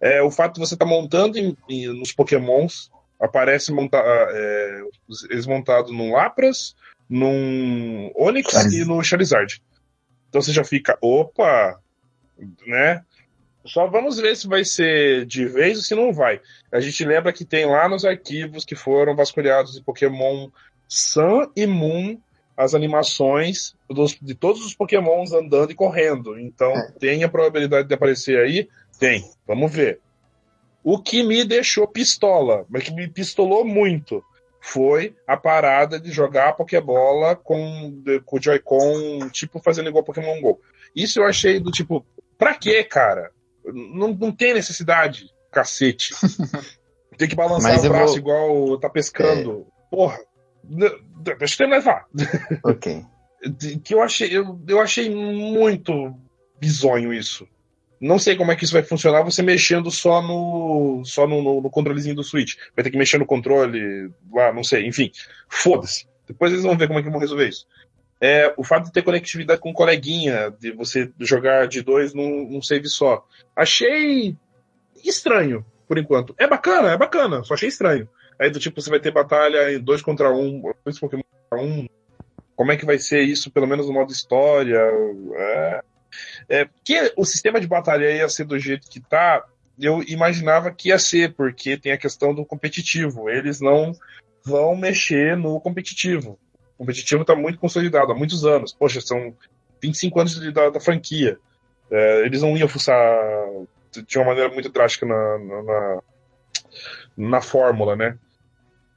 É, 0.00 0.20
o 0.20 0.30
fato 0.30 0.54
de 0.54 0.58
você 0.60 0.74
estar 0.74 0.84
tá 0.84 0.90
montando 0.90 1.38
em, 1.38 1.56
em, 1.68 1.86
nos 1.86 2.12
Pokémons, 2.12 2.90
aparece 3.20 3.70
monta 3.70 3.96
é, 3.96 4.82
eles 5.30 5.46
montados 5.46 5.92
num 5.92 6.10
Lapras, 6.10 6.74
num 7.08 8.10
Onix 8.16 8.50
Charizard. 8.50 8.76
e 8.76 8.84
no 8.84 9.04
Charizard. 9.04 9.62
Então 10.28 10.42
você 10.42 10.52
já 10.52 10.64
fica, 10.64 10.98
opa, 11.00 11.78
né? 12.66 13.04
Só 13.64 13.86
vamos 13.86 14.18
ver 14.18 14.36
se 14.36 14.46
vai 14.46 14.64
ser 14.64 15.24
de 15.24 15.46
vez 15.46 15.78
ou 15.78 15.84
se 15.84 15.94
não 15.94 16.12
vai. 16.12 16.40
A 16.70 16.80
gente 16.80 17.04
lembra 17.04 17.32
que 17.32 17.44
tem 17.44 17.64
lá 17.64 17.88
nos 17.88 18.04
arquivos 18.04 18.64
que 18.64 18.74
foram 18.74 19.16
vasculhados 19.16 19.72
de 19.72 19.82
Pokémon 19.82 20.48
Sun 20.88 21.50
e 21.56 21.66
Moon 21.66 22.18
as 22.56 22.74
animações 22.74 23.74
dos, 23.88 24.16
de 24.20 24.34
todos 24.34 24.64
os 24.64 24.74
Pokémons 24.74 25.32
andando 25.32 25.72
e 25.72 25.74
correndo. 25.74 26.38
Então 26.38 26.70
é. 26.70 26.92
tem 26.98 27.24
a 27.24 27.28
probabilidade 27.28 27.88
de 27.88 27.94
aparecer 27.94 28.38
aí? 28.38 28.68
Tem. 28.98 29.24
Vamos 29.46 29.72
ver. 29.72 30.00
O 30.82 30.98
que 30.98 31.22
me 31.22 31.44
deixou 31.44 31.88
pistola, 31.88 32.66
mas 32.68 32.84
que 32.84 32.92
me 32.92 33.08
pistolou 33.08 33.64
muito, 33.64 34.22
foi 34.60 35.14
a 35.26 35.36
parada 35.36 35.98
de 35.98 36.10
jogar 36.10 36.50
a 36.50 36.52
Pokébola 36.52 37.34
com, 37.34 38.02
com 38.24 38.36
o 38.36 38.42
Joy-Con, 38.42 39.30
tipo, 39.30 39.58
fazendo 39.60 39.88
igual 39.88 40.04
Pokémon 40.04 40.40
GO. 40.40 40.60
Isso 40.94 41.18
eu 41.18 41.24
achei 41.24 41.58
do 41.58 41.70
tipo, 41.70 42.04
pra 42.38 42.54
quê, 42.54 42.84
cara? 42.84 43.30
Não, 43.72 44.12
não 44.14 44.32
tem 44.32 44.54
necessidade, 44.54 45.30
cacete. 45.50 46.14
tem 47.16 47.28
que 47.28 47.36
balançar 47.36 47.72
Mas 47.72 47.84
o 47.84 47.88
braço 47.88 48.08
vou... 48.08 48.18
igual 48.18 48.78
tá 48.78 48.90
pescando. 48.90 49.66
É... 49.68 49.90
Porra, 49.90 50.18
deixa 51.38 51.54
eu 51.54 51.68
terminar 51.68 52.06
Ok. 52.62 53.04
Que 53.84 53.94
eu 53.94 54.02
achei, 54.02 54.36
eu, 54.36 54.60
eu 54.66 54.80
achei 54.80 55.10
muito 55.10 56.14
bizonho 56.58 57.12
isso. 57.12 57.46
Não 58.00 58.18
sei 58.18 58.36
como 58.36 58.50
é 58.50 58.56
que 58.56 58.64
isso 58.64 58.72
vai 58.72 58.82
funcionar 58.82 59.22
você 59.22 59.42
mexendo 59.42 59.90
só 59.90 60.20
no 60.20 61.02
só 61.04 61.26
no, 61.26 61.42
no, 61.42 61.60
no 61.60 61.70
controlezinho 61.70 62.14
do 62.14 62.24
Switch. 62.24 62.56
Vai 62.74 62.82
ter 62.82 62.90
que 62.90 62.98
mexer 62.98 63.18
no 63.18 63.26
controle 63.26 64.10
lá, 64.32 64.52
não 64.52 64.64
sei, 64.64 64.86
enfim. 64.86 65.10
Foda-se. 65.48 66.06
Depois 66.26 66.52
eles 66.52 66.64
vão 66.64 66.76
ver 66.76 66.86
como 66.86 66.98
é 66.98 67.02
que 67.02 67.10
vão 67.10 67.20
resolver 67.20 67.48
isso 67.48 67.66
é 68.24 68.54
o 68.56 68.64
fato 68.64 68.86
de 68.86 68.92
ter 68.92 69.02
conectividade 69.02 69.60
com 69.60 69.68
um 69.68 69.74
coleguinha, 69.74 70.50
de 70.58 70.72
você 70.72 71.12
jogar 71.20 71.68
de 71.68 71.82
dois 71.82 72.14
num, 72.14 72.48
num 72.50 72.62
save 72.62 72.88
só. 72.88 73.22
Achei 73.54 74.34
estranho, 75.04 75.62
por 75.86 75.98
enquanto. 75.98 76.34
É 76.38 76.46
bacana, 76.46 76.92
é 76.92 76.96
bacana, 76.96 77.44
só 77.44 77.52
achei 77.52 77.68
estranho. 77.68 78.08
Aí 78.40 78.48
do 78.48 78.58
tipo, 78.58 78.80
você 78.80 78.88
vai 78.88 78.98
ter 78.98 79.10
batalha 79.10 79.74
em 79.74 79.78
dois 79.78 80.00
contra 80.00 80.32
um, 80.32 80.72
dois 80.82 80.98
Pokémon 80.98 81.22
contra 81.50 81.62
um. 81.62 81.86
Como 82.56 82.72
é 82.72 82.78
que 82.78 82.86
vai 82.86 82.98
ser 82.98 83.20
isso, 83.20 83.50
pelo 83.50 83.66
menos 83.66 83.86
no 83.86 83.92
modo 83.92 84.10
história? 84.10 84.80
É, 85.36 85.80
é, 86.48 86.68
que 86.82 87.12
o 87.18 87.26
sistema 87.26 87.60
de 87.60 87.66
batalha 87.66 88.10
ia 88.10 88.28
ser 88.30 88.44
do 88.44 88.58
jeito 88.58 88.88
que 88.88 89.00
tá, 89.00 89.44
eu 89.78 90.02
imaginava 90.04 90.70
que 90.70 90.88
ia 90.88 90.98
ser, 90.98 91.34
porque 91.34 91.76
tem 91.76 91.92
a 91.92 91.98
questão 91.98 92.34
do 92.34 92.46
competitivo. 92.46 93.28
Eles 93.28 93.60
não 93.60 93.92
vão 94.42 94.74
mexer 94.74 95.36
no 95.36 95.60
competitivo. 95.60 96.38
Competitivo 96.76 97.22
está 97.22 97.34
muito 97.34 97.58
consolidado 97.58 98.12
há 98.12 98.14
muitos 98.14 98.44
anos. 98.44 98.72
Poxa, 98.72 99.00
são 99.00 99.34
25 99.80 100.20
anos 100.20 100.40
de, 100.40 100.50
da, 100.50 100.70
da, 100.70 100.80
franquia. 100.80 101.38
É, 101.90 102.26
eles 102.26 102.42
não 102.42 102.56
iam 102.56 102.68
fuçar 102.68 103.16
de 104.06 104.18
uma 104.18 104.26
maneira 104.26 104.52
muito 104.52 104.68
drástica 104.68 105.06
na, 105.06 105.38
na, 105.38 106.02
na, 107.16 107.40
fórmula, 107.40 107.94
né? 107.94 108.18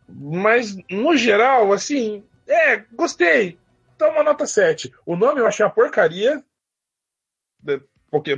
Mas, 0.10 0.76
no 0.90 1.16
geral, 1.16 1.72
assim, 1.72 2.24
é, 2.48 2.78
gostei. 2.94 3.60
Então, 3.96 4.12
uma 4.12 4.24
nota 4.24 4.46
7. 4.48 4.92
O 5.06 5.16
nome 5.16 5.42
eu 5.42 5.48
achei 5.48 5.66
uma 5.66 5.72
porcaria. 5.72 6.44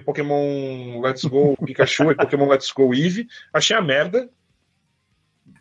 Pokémon 0.03 0.99
Let's 1.01 1.23
Go 1.25 1.55
Pikachu 1.63 2.11
e 2.11 2.15
Pokémon 2.15 2.47
Let's 2.47 2.71
Go 2.71 2.93
Eevee. 2.93 3.27
Achei 3.53 3.75
a 3.75 3.81
merda. 3.81 4.29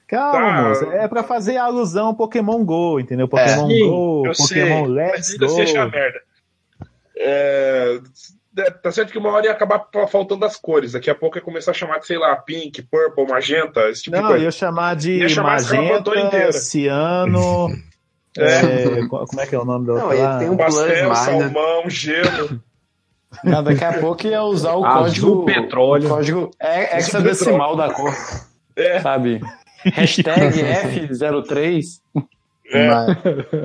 Calma, 0.08 0.54
tá. 0.54 0.68
moça. 0.68 0.86
É 0.86 1.06
pra 1.06 1.22
fazer 1.22 1.58
alusão 1.58 2.08
ao 2.08 2.14
Pokémon 2.14 2.64
GO, 2.64 2.98
entendeu? 2.98 3.28
Pokémon 3.28 3.70
é. 3.70 3.78
Go, 3.80 4.26
eu 4.26 4.32
Pokémon 4.32 4.84
sei, 4.84 4.86
Let's 4.86 5.36
Go. 5.36 5.62
Achar 5.62 5.90
merda. 5.90 6.20
É, 7.14 8.00
é... 8.56 8.70
Tá 8.70 8.90
certo 8.90 9.12
que 9.12 9.18
uma 9.18 9.30
hora 9.30 9.46
ia 9.46 9.52
acabar 9.52 9.86
faltando 10.10 10.44
as 10.44 10.56
cores. 10.56 10.92
Daqui 10.92 11.08
a 11.08 11.14
pouco 11.14 11.36
ia 11.36 11.42
começar 11.42 11.70
a 11.70 11.74
chamar 11.74 12.00
de, 12.00 12.06
sei 12.06 12.18
lá, 12.18 12.34
pink, 12.34 12.82
purple, 12.82 13.26
magenta, 13.26 13.88
esse 13.88 14.04
tipo 14.04 14.16
Não, 14.16 14.22
de 14.22 14.28
coisa. 14.30 14.44
ia 14.44 14.50
chamar 14.50 14.96
de 14.96 15.12
ia 15.12 15.28
chamar 15.28 15.52
magenta, 15.52 16.52
ciano. 16.52 17.68
é, 18.36 19.06
como 19.06 19.40
é 19.40 19.46
que 19.46 19.54
é 19.54 19.58
o 19.58 19.64
nome 19.64 19.86
do 19.86 19.92
outro? 19.92 20.18
Não, 20.18 20.38
tem 20.38 20.50
um 20.50 20.56
Pastel, 20.56 21.14
salmão, 21.14 21.88
gelo. 21.88 22.60
Não, 23.44 23.62
daqui 23.62 23.84
a 23.84 23.92
pouco 24.00 24.26
ia 24.26 24.42
usar 24.42 24.74
o 24.74 24.84
Azul 24.84 25.44
código. 25.44 25.44
petróleo. 25.44 26.06
O 26.06 26.08
código 26.08 26.50
é 26.58 26.96
hexadecimal 26.96 27.76
da 27.76 27.92
cor. 27.92 28.12
É. 28.74 29.00
Sabe? 29.00 29.40
Hashtag 29.94 30.60
F03. 31.10 32.00
É, 32.70 32.90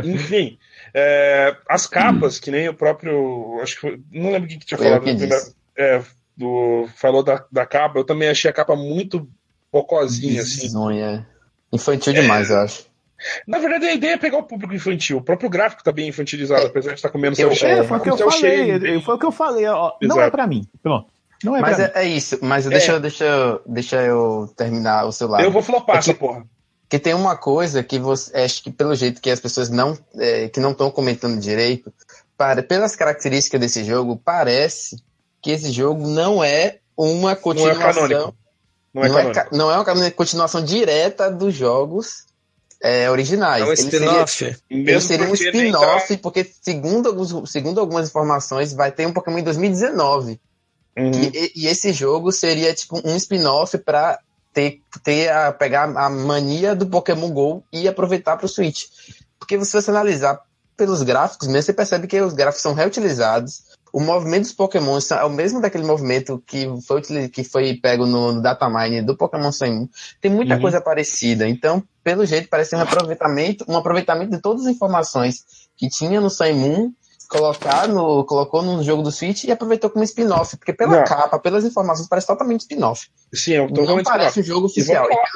enfim, 0.05 0.57
é, 0.93 1.55
as 1.67 1.85
capas, 1.85 2.39
que 2.39 2.49
nem 2.51 2.69
o 2.69 2.73
próprio. 2.73 3.59
Acho 3.61 3.75
que 3.75 3.81
foi, 3.81 4.01
não 4.11 4.31
lembro 4.31 4.47
quem 4.47 4.59
que 4.59 4.65
tinha 4.65 4.77
falado. 4.77 5.03
Que 5.03 5.29
é, 5.75 6.01
do, 6.37 6.87
falou 6.95 7.23
da, 7.23 7.43
da 7.51 7.65
capa, 7.65 7.99
eu 7.99 8.03
também 8.03 8.29
achei 8.29 8.49
a 8.49 8.53
capa 8.53 8.75
muito 8.75 9.27
bocozinha, 9.71 10.41
assim. 10.41 10.69
É. 10.99 11.25
Infantil 11.71 12.13
demais, 12.13 12.49
eu 12.49 12.59
acho. 12.59 12.85
Na 13.47 13.57
verdade, 13.57 13.85
a 13.85 13.93
ideia 13.93 14.13
é 14.13 14.17
pegar 14.17 14.37
o 14.37 14.43
público 14.43 14.73
infantil. 14.73 15.17
O 15.17 15.21
próprio 15.21 15.49
gráfico 15.49 15.83
tá 15.83 15.91
bem 15.91 16.09
infantilizado, 16.09 16.67
apesar 16.67 16.89
de 16.89 16.95
estar 16.95 17.09
comendo 17.09 17.39
eu, 17.39 17.49
É, 17.51 17.83
foi 17.83 17.97
o 17.97 18.01
que 18.01 18.09
eu 18.09 18.17
falei. 18.17 19.01
Foi 19.01 19.15
o 19.15 19.17
que 19.17 19.25
eu 19.25 19.31
falei. 19.31 19.65
Ó, 19.67 19.93
não 20.01 20.21
é 20.21 20.29
pra 20.29 20.45
mim. 20.45 20.67
Pronto. 20.81 21.12
Não 21.43 21.55
é 21.55 21.61
mas 21.61 21.79
é, 21.79 21.91
é, 21.95 22.05
isso, 22.05 22.39
mas 22.41 22.65
deixa, 22.65 22.93
é. 22.93 22.99
deixa, 22.99 23.59
deixa 23.65 24.01
eu 24.01 24.51
terminar 24.55 25.05
o 25.05 25.11
seu 25.11 25.27
lado. 25.27 25.43
Eu 25.43 25.51
vou 25.51 25.61
flopar 25.61 25.97
é 25.97 25.99
essa 25.99 26.13
porra. 26.13 26.45
Que 26.89 26.99
tem 26.99 27.13
uma 27.13 27.35
coisa 27.35 27.83
que 27.83 27.97
você 27.97 28.35
acho 28.37 28.63
que 28.63 28.71
pelo 28.71 28.95
jeito 28.95 29.21
que 29.21 29.29
as 29.29 29.39
pessoas 29.39 29.69
não 29.69 29.97
é, 30.15 30.47
que 30.47 30.59
não 30.59 30.71
estão 30.71 30.91
comentando 30.91 31.39
direito, 31.39 31.91
para 32.37 32.61
pelas 32.63 32.95
características 32.95 33.59
desse 33.59 33.83
jogo, 33.83 34.19
parece 34.23 34.97
que 35.41 35.51
esse 35.51 35.71
jogo 35.71 36.07
não 36.07 36.43
é 36.43 36.77
uma 36.95 37.35
continuação. 37.35 38.33
Não 38.93 39.03
é, 39.03 39.09
não 39.09 39.19
é, 39.19 39.23
não 39.23 39.31
é, 39.31 39.47
não 39.51 39.71
é 39.71 39.77
uma 39.79 40.11
continuação 40.11 40.63
direta 40.63 41.31
dos 41.31 41.55
jogos 41.55 42.25
é, 42.83 43.09
originais. 43.09 43.63
É 43.63 43.65
um 43.65 43.73
spin-off. 43.73 44.57
Ele 44.69 45.01
seria 45.01 45.27
um 45.27 45.33
spin-off, 45.33 46.17
porque 46.17 46.47
segundo, 46.61 47.07
alguns, 47.07 47.49
segundo 47.49 47.79
algumas 47.79 48.09
informações, 48.09 48.73
vai 48.73 48.91
ter 48.91 49.07
um 49.07 49.13
Pokémon 49.13 49.39
em 49.39 49.43
2019. 49.43 50.39
Uhum. 50.97 51.11
E, 51.11 51.51
e, 51.55 51.67
esse 51.67 51.91
jogo 51.91 52.31
seria 52.31 52.73
tipo 52.73 53.01
um 53.03 53.15
spin-off 53.15 53.77
para 53.79 54.19
ter, 54.53 54.79
ter 55.03 55.29
a, 55.29 55.51
pegar 55.51 55.83
a 55.83 56.09
mania 56.09 56.75
do 56.75 56.85
Pokémon 56.85 57.31
GO 57.31 57.63
e 57.73 57.87
aproveitar 57.87 58.37
para 58.37 58.45
o 58.45 58.49
Switch. 58.49 58.85
Porque 59.39 59.63
se 59.65 59.73
você 59.73 59.89
analisar 59.89 60.39
pelos 60.77 61.01
gráficos 61.03 61.47
mesmo, 61.47 61.63
você 61.63 61.73
percebe 61.73 62.07
que 62.07 62.21
os 62.21 62.33
gráficos 62.33 62.61
são 62.61 62.73
reutilizados. 62.73 63.63
O 63.91 63.99
movimento 63.99 64.43
dos 64.43 64.53
Pokémon 64.53 64.97
é 64.97 65.23
o 65.23 65.29
mesmo 65.29 65.61
daquele 65.61 65.83
movimento 65.83 66.41
que 66.47 66.67
foi, 66.87 67.01
que 67.29 67.43
foi 67.43 67.75
pego 67.75 68.07
no, 68.07 68.31
no 68.31 68.41
datamine 68.41 69.03
do 69.03 69.15
Pokémon 69.15 69.51
Sun 69.51 69.87
Tem 70.19 70.31
muita 70.31 70.55
uhum. 70.55 70.61
coisa 70.61 70.81
parecida. 70.81 71.47
Então, 71.47 71.83
pelo 72.03 72.25
jeito, 72.25 72.49
parece 72.49 72.75
um 72.75 72.79
aproveitamento, 72.79 73.63
um 73.67 73.77
aproveitamento 73.77 74.31
de 74.31 74.41
todas 74.41 74.65
as 74.65 74.73
informações 74.73 75.45
que 75.77 75.87
tinha 75.89 76.19
no 76.19 76.29
Sun 76.29 76.91
colocar 77.33 77.87
no, 77.87 78.23
colocou 78.25 78.61
no 78.61 78.83
jogo 78.83 79.01
do 79.01 79.11
Switch 79.11 79.43
e 79.45 79.51
aproveitou 79.51 79.89
como 79.89 80.03
spin-off, 80.03 80.55
porque 80.55 80.71
pela 80.71 80.97
não. 80.97 81.03
capa, 81.03 81.39
pelas 81.39 81.65
informações, 81.65 82.07
parece 82.07 82.27
totalmente 82.27 82.61
spin-off. 82.61 83.09
Sim, 83.33 83.53
é 83.53 83.67
totalmente 83.67 84.05
Não 84.05 84.11
parece 84.11 84.39
um 84.39 84.43
jogo 84.43 84.67
oficial. 84.67 85.05
E 85.05 85.07
vou, 85.07 85.15
falar, 85.15 85.29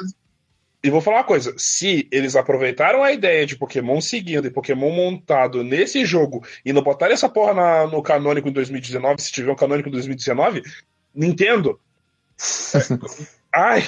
e 0.84 0.90
vou 0.90 1.00
falar 1.00 1.16
uma 1.18 1.24
coisa, 1.24 1.52
se 1.56 2.08
eles 2.12 2.36
aproveitaram 2.36 3.02
a 3.02 3.12
ideia 3.12 3.44
de 3.44 3.56
Pokémon 3.56 4.00
seguindo 4.00 4.46
e 4.46 4.50
Pokémon 4.50 4.90
montado 4.90 5.64
nesse 5.64 6.04
jogo 6.04 6.46
e 6.64 6.72
não 6.72 6.82
botaram 6.82 7.12
essa 7.12 7.28
porra 7.28 7.54
na, 7.54 7.86
no 7.88 8.00
canônico 8.00 8.48
em 8.48 8.52
2019, 8.52 9.20
se 9.20 9.32
tiver 9.32 9.50
um 9.50 9.56
canônico 9.56 9.88
em 9.88 9.92
2019, 9.92 10.62
Nintendo. 11.12 11.80
Ai. 13.52 13.84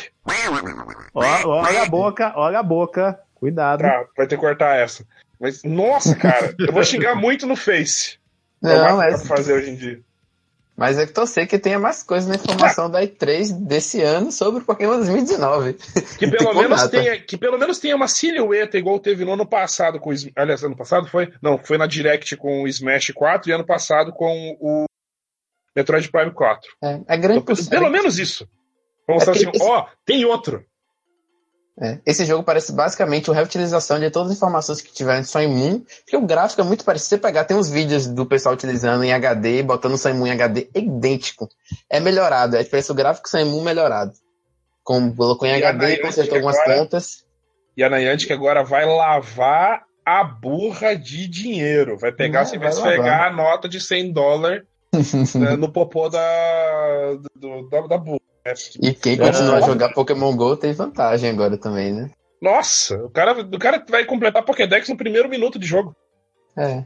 olha 1.45 1.83
a 1.83 1.87
boca, 1.87 2.33
olha 2.35 2.59
a 2.59 2.63
boca. 2.63 3.21
Cuidado. 3.35 3.83
Tá, 3.83 4.05
vai 4.17 4.27
ter 4.27 4.37
que 4.37 4.41
cortar 4.41 4.77
essa. 4.77 5.07
Mas, 5.41 5.63
nossa, 5.65 6.15
cara, 6.15 6.55
eu 6.59 6.73
vou 6.73 6.85
xingar 6.85 7.15
muito 7.17 7.47
no 7.47 7.57
Face. 7.57 8.19
Não, 8.61 8.99
mas... 8.99 9.27
fazer 9.27 9.55
hoje 9.55 9.71
em 9.71 9.75
dia. 9.75 10.01
Mas 10.77 10.99
é 10.99 11.07
que 11.07 11.13
torcer 11.13 11.47
que 11.47 11.59
tenha 11.59 11.79
mais 11.79 12.03
coisas 12.03 12.27
na 12.27 12.37
informação 12.37 12.91
da 12.91 13.03
E3 13.03 13.53
desse 13.67 14.01
ano 14.01 14.33
sobre 14.33 14.63
o 14.63 14.65
Pokémon 14.65 14.97
2019. 14.97 15.75
Que 16.19 16.27
pelo, 16.31 16.55
menos 16.55 16.89
tenha, 16.89 17.21
que 17.21 17.37
pelo 17.37 17.59
menos 17.59 17.79
tenha 17.79 17.95
uma 17.95 18.09
silhueta 18.09 18.79
igual 18.79 18.99
teve 18.99 19.23
no 19.23 19.35
ano 19.35 19.47
passado 19.47 20.01
com 20.01 20.11
o 20.11 20.15
Aliás, 20.35 20.65
ano 20.65 20.75
passado 20.77 21.07
foi? 21.07 21.31
Não, 21.43 21.59
foi 21.59 21.77
na 21.77 21.87
Direct 21.87 22.35
com 22.37 22.63
o 22.63 22.69
Smash 22.69 23.11
4 23.15 23.51
e 23.51 23.53
ano 23.53 23.67
passado 23.67 24.11
com 24.11 24.57
o 24.59 24.87
Metroid 25.77 26.11
Prime 26.11 26.33
4. 26.33 26.71
É, 26.83 27.01
é 27.09 27.17
grande 27.19 27.41
então, 27.41 27.57
Pelo 27.67 27.91
menos 27.91 28.19
isso. 28.19 28.49
Vamos 29.07 29.29
é 29.29 29.31
assim, 29.33 29.47
ó, 29.47 29.51
esse... 29.51 29.63
oh, 29.63 29.87
tem 30.07 30.25
outro. 30.25 30.65
É, 31.83 31.99
esse 32.05 32.27
jogo 32.27 32.45
parece 32.45 32.73
basicamente 32.73 33.31
uma 33.31 33.37
reutilização 33.37 33.99
de 33.99 34.11
todas 34.11 34.31
as 34.31 34.37
informações 34.37 34.83
que 34.83 34.93
tiveram 34.93 35.23
de 35.23 35.29
Sun 35.29 35.49
Moon, 35.49 35.81
porque 36.03 36.17
o 36.17 36.27
gráfico 36.27 36.61
é 36.61 36.65
muito 36.65 36.85
parecido. 36.85 37.09
Você 37.09 37.19
pegar, 37.19 37.45
tem 37.45 37.57
uns 37.57 37.71
vídeos 37.71 38.07
do 38.07 38.27
pessoal 38.27 38.55
utilizando 38.55 39.03
em 39.03 39.15
HD, 39.15 39.63
botando 39.63 39.97
Sun 39.97 40.13
Moon 40.15 40.27
em 40.27 40.33
HD, 40.33 40.69
é 40.75 40.79
idêntico. 40.79 41.49
É 41.89 41.99
melhorado, 41.99 42.57
é 42.57 42.65
parece 42.65 42.93
o 42.93 42.95
gráfico 42.95 43.31
Sun 43.31 43.47
Moon 43.47 43.63
melhorado. 43.63 44.13
Com, 44.85 45.15
colocou 45.15 45.49
em 45.49 45.59
e 45.59 45.65
HD, 45.65 45.99
consertou 45.99 46.37
algumas 46.37 46.59
agora, 46.59 46.79
pontas. 46.79 47.25
E 47.75 47.83
a 47.83 47.89
Niantic 47.89 48.31
agora 48.31 48.63
vai 48.63 48.85
lavar 48.85 49.85
a 50.05 50.23
burra 50.23 50.95
de 50.95 51.27
dinheiro. 51.27 51.97
Vai 51.97 52.13
pegar, 52.13 52.45
se 52.45 52.59
vai 52.59 52.73
pegar 52.73 53.29
a 53.29 53.33
nota 53.33 53.67
de 53.67 53.81
100 53.81 54.13
dólares 54.13 54.65
né, 55.35 55.57
no 55.57 55.73
popô 55.73 56.11
da, 56.11 56.21
do, 57.35 57.69
da, 57.71 57.81
da 57.87 57.97
burra. 57.97 58.30
E 58.81 58.95
quem 58.95 59.19
continua 59.19 59.59
a 59.59 59.61
jogar 59.61 59.93
Pokémon 59.93 60.35
GO 60.35 60.57
tem 60.57 60.73
vantagem 60.73 61.31
agora 61.31 61.57
também, 61.57 61.93
né? 61.93 62.11
Nossa, 62.41 62.97
o 63.05 63.11
cara, 63.11 63.39
o 63.41 63.59
cara 63.59 63.85
vai 63.89 64.05
completar 64.05 64.45
Pokédex 64.45 64.89
no 64.89 64.97
primeiro 64.97 65.29
minuto 65.29 65.59
de 65.59 65.67
jogo. 65.67 65.95
É. 66.57 66.85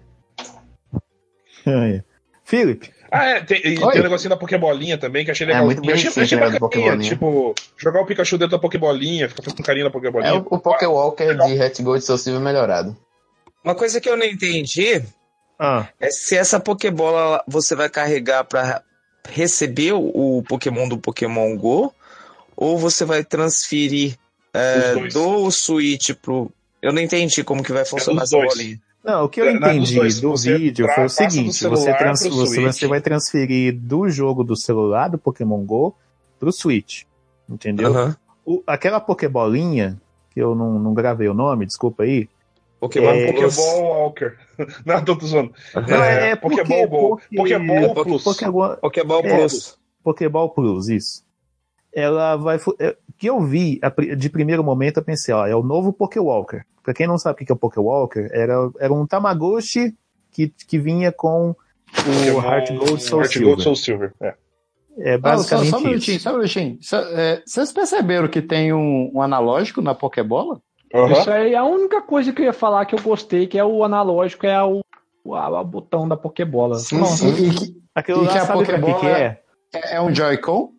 Felipe. 2.44 2.92
Ah, 3.10 3.24
é, 3.26 3.40
tem, 3.40 3.62
tem 3.62 3.78
um 3.78 4.02
negocinho 4.02 4.30
da 4.30 4.36
Pokébolinha 4.36 4.98
também, 4.98 5.24
que 5.24 5.30
achei 5.30 5.46
legal. 5.46 5.62
É 5.62 5.66
muito 5.66 5.80
bem 5.80 5.92
achei, 5.92 6.22
achei 6.22 6.36
bacaninha, 6.58 6.98
tipo, 6.98 7.54
jogar 7.76 8.00
o 8.00 8.06
Pikachu 8.06 8.36
dentro 8.36 8.56
da 8.56 8.58
Pokébolinha, 8.58 9.28
ficar 9.28 9.42
com 9.54 9.62
carinho 9.62 9.84
na 9.84 9.90
Pokébolinha. 9.90 10.32
É 10.32 10.34
o, 10.34 10.44
o 10.50 10.58
Pokéwalker 10.58 11.36
de 11.36 11.54
Red 11.54 11.74
Gold 11.80 12.04
Soul 12.04 12.18
Silver 12.18 12.42
melhorado. 12.42 12.96
Uma 13.62 13.74
coisa 13.74 14.00
que 14.00 14.08
eu 14.08 14.16
não 14.16 14.26
entendi 14.26 15.02
ah. 15.58 15.86
é 16.00 16.10
se 16.10 16.36
essa 16.36 16.58
Pokébola 16.58 17.42
você 17.46 17.76
vai 17.76 17.88
carregar 17.88 18.44
pra 18.44 18.82
receber 19.28 19.92
o 19.92 20.42
Pokémon 20.48 20.88
do 20.88 20.98
Pokémon 20.98 21.56
Go 21.56 21.92
ou 22.56 22.78
você 22.78 23.04
vai 23.04 23.24
transferir 23.24 24.16
é, 24.52 24.94
do 25.08 25.50
Switch 25.50 26.10
pro. 26.20 26.50
Eu 26.80 26.92
não 26.92 27.00
entendi 27.00 27.42
como 27.42 27.62
que 27.62 27.72
vai 27.72 27.84
funcionar 27.84 28.22
é 28.22 28.24
essa 28.24 28.36
bolinha. 28.36 28.80
Não, 29.04 29.24
o 29.24 29.28
que 29.28 29.40
eu 29.40 29.50
entendi 29.50 29.96
dois, 29.96 30.20
do 30.20 30.34
vídeo 30.34 30.88
foi 30.94 31.04
o 31.04 31.08
seguinte: 31.08 31.66
você, 31.66 31.92
trans, 31.94 32.22
você, 32.22 32.60
você, 32.60 32.86
vai 32.86 33.00
transferir 33.00 33.78
do 33.78 34.08
jogo 34.08 34.42
do 34.42 34.56
celular 34.56 35.08
do 35.08 35.18
Pokémon 35.18 35.62
Go 35.64 35.94
pro 36.38 36.52
Switch. 36.52 37.02
Entendeu? 37.48 37.92
Uhum. 37.92 38.14
O, 38.46 38.62
aquela 38.66 39.00
Pokébolinha, 39.00 40.00
que 40.30 40.40
eu 40.40 40.54
não, 40.54 40.78
não 40.78 40.94
gravei 40.94 41.28
o 41.28 41.34
nome, 41.34 41.66
desculpa 41.66 42.04
aí. 42.04 42.28
Pokémon 42.84 43.10
é... 43.10 43.32
Pokéball 43.32 43.82
Walker. 43.82 44.36
Não, 44.84 45.04
tô 45.04 45.18
zoando. 45.26 45.52
Não, 45.74 46.04
é, 46.04 46.30
é 46.30 46.36
Pokéball 46.36 46.88
Go. 46.88 47.20
Pokéball 47.34 47.94
Plus. 47.94 48.24
Pokéball, 48.24 48.76
Pokéball 48.76 49.22
Plus. 49.22 49.78
Pokéball 50.02 50.50
Plus, 50.50 50.88
isso. 50.88 51.24
Ela 51.92 52.36
vai. 52.36 52.58
É, 52.78 52.96
que 53.16 53.28
eu 53.28 53.40
vi 53.40 53.80
de 54.18 54.28
primeiro 54.28 54.62
momento, 54.62 54.98
eu 54.98 55.04
pensei, 55.04 55.32
ó, 55.32 55.46
é 55.46 55.54
o 55.54 55.62
novo 55.62 55.92
Pokéwalker. 55.92 56.66
Pra 56.82 56.92
quem 56.92 57.06
não 57.06 57.16
sabe 57.16 57.42
o 57.42 57.46
que 57.46 57.50
é 57.50 57.54
o 57.54 57.58
Pokéwalker, 57.58 58.28
era, 58.32 58.70
era 58.78 58.92
um 58.92 59.06
Tamagotchi 59.06 59.96
que, 60.30 60.52
que 60.68 60.78
vinha 60.78 61.10
com 61.10 61.54
o 61.54 62.42
Heart 62.42 62.72
Gold 62.72 63.02
Soul 63.02 63.22
Heart 63.22 63.32
Silver. 63.32 63.48
Gold 63.48 63.62
Soul 63.62 63.76
Silver, 63.76 64.12
é. 64.20 64.34
É 64.98 65.18
basicamente 65.18 65.70
só, 65.70 65.78
só 65.78 65.82
um 65.82 65.88
minutinho, 65.88 66.20
só 66.20 66.30
um 66.30 66.36
minutinho. 66.36 66.78
Só, 66.80 66.98
é, 66.98 67.42
vocês 67.44 67.72
perceberam 67.72 68.28
que 68.28 68.42
tem 68.42 68.72
um, 68.72 69.10
um 69.14 69.22
analógico 69.22 69.80
na 69.80 69.94
Pokébola? 69.94 70.60
Uhum. 70.94 71.10
Isso 71.10 71.28
aí 71.28 71.54
é 71.54 71.56
a 71.56 71.64
única 71.64 72.00
coisa 72.00 72.32
que 72.32 72.40
eu 72.40 72.46
ia 72.46 72.52
falar 72.52 72.86
que 72.86 72.94
eu 72.94 73.02
gostei, 73.02 73.48
que 73.48 73.58
é 73.58 73.64
o 73.64 73.82
analógico, 73.82 74.46
é 74.46 74.62
o, 74.62 74.80
o, 75.24 75.34
o 75.34 75.64
botão 75.64 76.06
da 76.06 76.16
Pokébola. 76.16 76.76
Sim, 76.76 77.04
sim. 77.04 77.48
E, 77.48 77.54
que, 77.54 77.82
Aquilo 77.92 78.24
e 78.24 78.28
que 78.28 78.38
a 78.38 78.46
Pokébola 78.46 79.00
que 79.00 79.06
é? 79.06 79.40
é? 79.74 79.96
É 79.96 80.00
um 80.00 80.14
Joy-Con? 80.14 80.70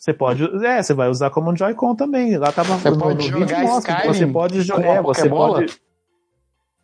Você 0.00 0.12
pode, 0.12 0.44
é, 0.66 0.82
você 0.82 0.94
vai 0.94 1.08
usar 1.08 1.30
como 1.30 1.52
um 1.52 1.56
Joy-Con 1.56 1.94
também. 1.94 2.36
Lá 2.36 2.50
tava 2.50 2.76
você 2.76 2.90
no, 2.90 2.98
pode 2.98 3.30
no 3.30 3.38
jogar 3.38 3.62
mostra, 3.62 3.94
Skyrim 3.94 4.14
você 4.14 4.26
pode 4.26 4.62
jogar, 4.62 4.96
é, 4.96 5.02
você 5.02 5.28
pode. 5.28 5.80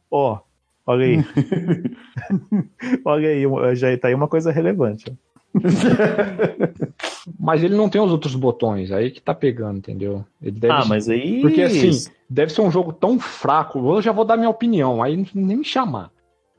Ó, 0.08 0.34
oh, 0.34 0.38
olha 0.86 1.06
aí. 1.06 1.18
olha 3.04 3.28
aí, 3.28 3.76
já 3.76 3.98
tá 3.98 4.06
aí 4.06 4.14
uma 4.14 4.28
coisa 4.28 4.52
relevante. 4.52 5.12
mas 7.38 7.62
ele 7.62 7.76
não 7.76 7.88
tem 7.88 8.00
os 8.00 8.10
outros 8.10 8.34
botões, 8.34 8.90
aí 8.90 9.10
que 9.10 9.22
tá 9.22 9.34
pegando, 9.34 9.78
entendeu? 9.78 10.24
Ele 10.42 10.58
deve 10.58 10.74
ah, 10.74 10.82
ser... 10.82 10.88
mas 10.88 11.08
aí. 11.08 11.40
Porque 11.40 11.62
assim, 11.62 11.90
deve 12.28 12.52
ser 12.52 12.60
um 12.60 12.70
jogo 12.70 12.92
tão 12.92 13.18
fraco. 13.18 13.78
Eu 13.94 14.02
já 14.02 14.12
vou 14.12 14.24
dar 14.24 14.36
minha 14.36 14.50
opinião, 14.50 15.02
aí 15.02 15.24
nem 15.34 15.56
me 15.56 15.64
chamar. 15.64 16.10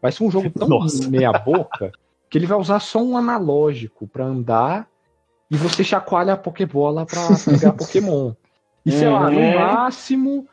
Vai 0.01 0.11
ser 0.11 0.23
um 0.23 0.31
jogo 0.31 0.49
tão 0.49 0.79
meia-boca 1.09 1.91
que 2.29 2.37
ele 2.37 2.45
vai 2.45 2.57
usar 2.57 2.79
só 2.79 3.01
um 3.01 3.17
analógico 3.17 4.07
para 4.07 4.25
andar 4.25 4.87
e 5.49 5.57
você 5.57 5.83
chacoalha 5.83 6.33
a 6.33 6.37
Pokébola 6.37 7.05
pra 7.05 7.27
pegar 7.45 7.73
Pokémon. 7.77 8.33
E 8.85 8.91
sei 8.91 9.09
lá, 9.09 9.29
no 9.29 9.39
uhum. 9.39 9.55
máximo, 9.55 10.47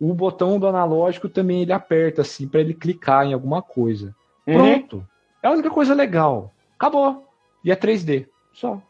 o 0.00 0.14
botão 0.14 0.58
do 0.58 0.66
analógico 0.66 1.28
também 1.28 1.62
ele 1.62 1.72
aperta 1.72 2.22
assim 2.22 2.48
para 2.48 2.60
ele 2.60 2.74
clicar 2.74 3.26
em 3.26 3.34
alguma 3.34 3.62
coisa. 3.62 4.14
Uhum. 4.46 4.54
Pronto. 4.54 5.06
É 5.42 5.48
a 5.48 5.50
única 5.50 5.70
coisa 5.70 5.94
legal. 5.94 6.52
Acabou. 6.78 7.24
E 7.64 7.72
é 7.72 7.76
3D. 7.76 8.26
Só. 8.52 8.80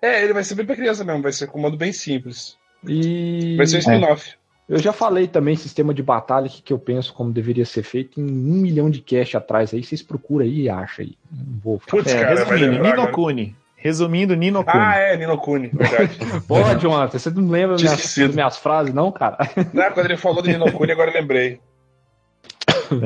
É, 0.00 0.22
ele 0.22 0.32
vai 0.32 0.44
ser 0.44 0.54
bem 0.54 0.66
pra 0.66 0.76
criança 0.76 1.04
mesmo, 1.04 1.22
vai 1.22 1.32
ser 1.32 1.46
comando 1.46 1.76
bem 1.76 1.92
simples. 1.92 2.56
E. 2.86 3.56
Vai 3.56 3.66
ser 3.66 3.76
um 3.76 3.80
spin-off. 3.80 4.30
É. 4.30 4.44
Eu 4.66 4.78
já 4.78 4.92
falei 4.94 5.28
também 5.28 5.54
sistema 5.56 5.92
de 5.92 6.02
batalha 6.02 6.48
que, 6.48 6.62
que 6.62 6.72
eu 6.72 6.78
penso 6.78 7.12
como 7.12 7.30
deveria 7.30 7.66
ser 7.66 7.82
feito 7.82 8.18
em 8.18 8.24
um 8.24 8.60
milhão 8.60 8.88
de 8.88 9.00
cash 9.00 9.34
atrás 9.34 9.74
aí. 9.74 9.84
Vocês 9.84 10.02
procuram 10.02 10.46
aí 10.46 10.62
e 10.62 10.70
acham 10.70 11.04
aí. 11.04 11.14
Não 11.30 11.60
vou 11.60 11.78
ficar. 11.78 11.98
Putz, 11.98 12.14
é, 12.14 12.20
cara, 12.20 12.44
resumindo, 12.44 12.82
Nino 12.82 13.12
Kuni. 13.12 13.56
Resumindo, 13.76 14.34
Nino 14.34 14.64
Kuni. 14.64 14.82
Ah, 14.82 14.96
é, 14.96 15.16
Nino 15.18 15.36
Kuni, 15.36 15.68
verdade. 15.68 16.18
Pô, 16.48 16.56
Jonathan, 16.80 17.18
você 17.18 17.30
não 17.30 17.48
lembra 17.50 17.76
minhas, 17.76 18.16
minhas 18.16 18.56
frases, 18.56 18.94
não, 18.94 19.12
cara? 19.12 19.36
Não, 19.74 19.92
quando 19.92 20.06
ele 20.06 20.16
falou 20.16 20.42
do 20.42 20.48
Nino 20.48 20.72
Kuni, 20.72 20.92
agora 20.92 21.10
eu 21.10 21.14
lembrei. 21.14 21.60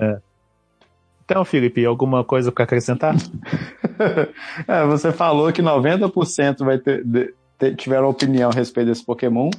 É. 0.00 0.27
Então, 1.30 1.44
Felipe, 1.44 1.84
alguma 1.84 2.24
coisa 2.24 2.50
para 2.50 2.64
acrescentar? 2.64 3.14
é, 4.66 4.86
você 4.86 5.12
falou 5.12 5.52
que 5.52 5.62
90% 5.62 6.64
vai 6.64 6.78
ter, 6.78 7.04
de, 7.04 7.34
ter, 7.58 7.76
tiveram 7.76 8.08
opinião 8.08 8.48
a 8.48 8.52
respeito 8.54 8.86
desse 8.86 9.04
Pokémon, 9.04 9.50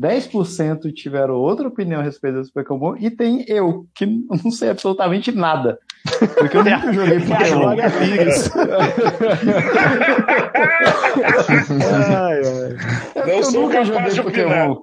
10% 0.00 0.90
tiveram 0.94 1.34
outra 1.34 1.68
opinião 1.68 2.00
a 2.00 2.02
respeito 2.02 2.38
desse 2.38 2.50
Pokémon, 2.50 2.96
e 2.98 3.10
tem 3.10 3.44
eu, 3.46 3.86
que 3.94 4.06
não 4.06 4.50
sei 4.50 4.70
absolutamente 4.70 5.30
nada. 5.30 5.78
Porque 6.34 6.56
eu 6.56 6.64
nunca 6.64 6.94
joguei 6.94 7.20
Pokémon. 7.28 7.76
ai, 12.08 12.40
ai. 12.40 12.74
Não 13.16 13.28
eu 13.28 13.52
nunca 13.52 13.84
joguei 13.84 14.22
Pokémon. 14.22 14.76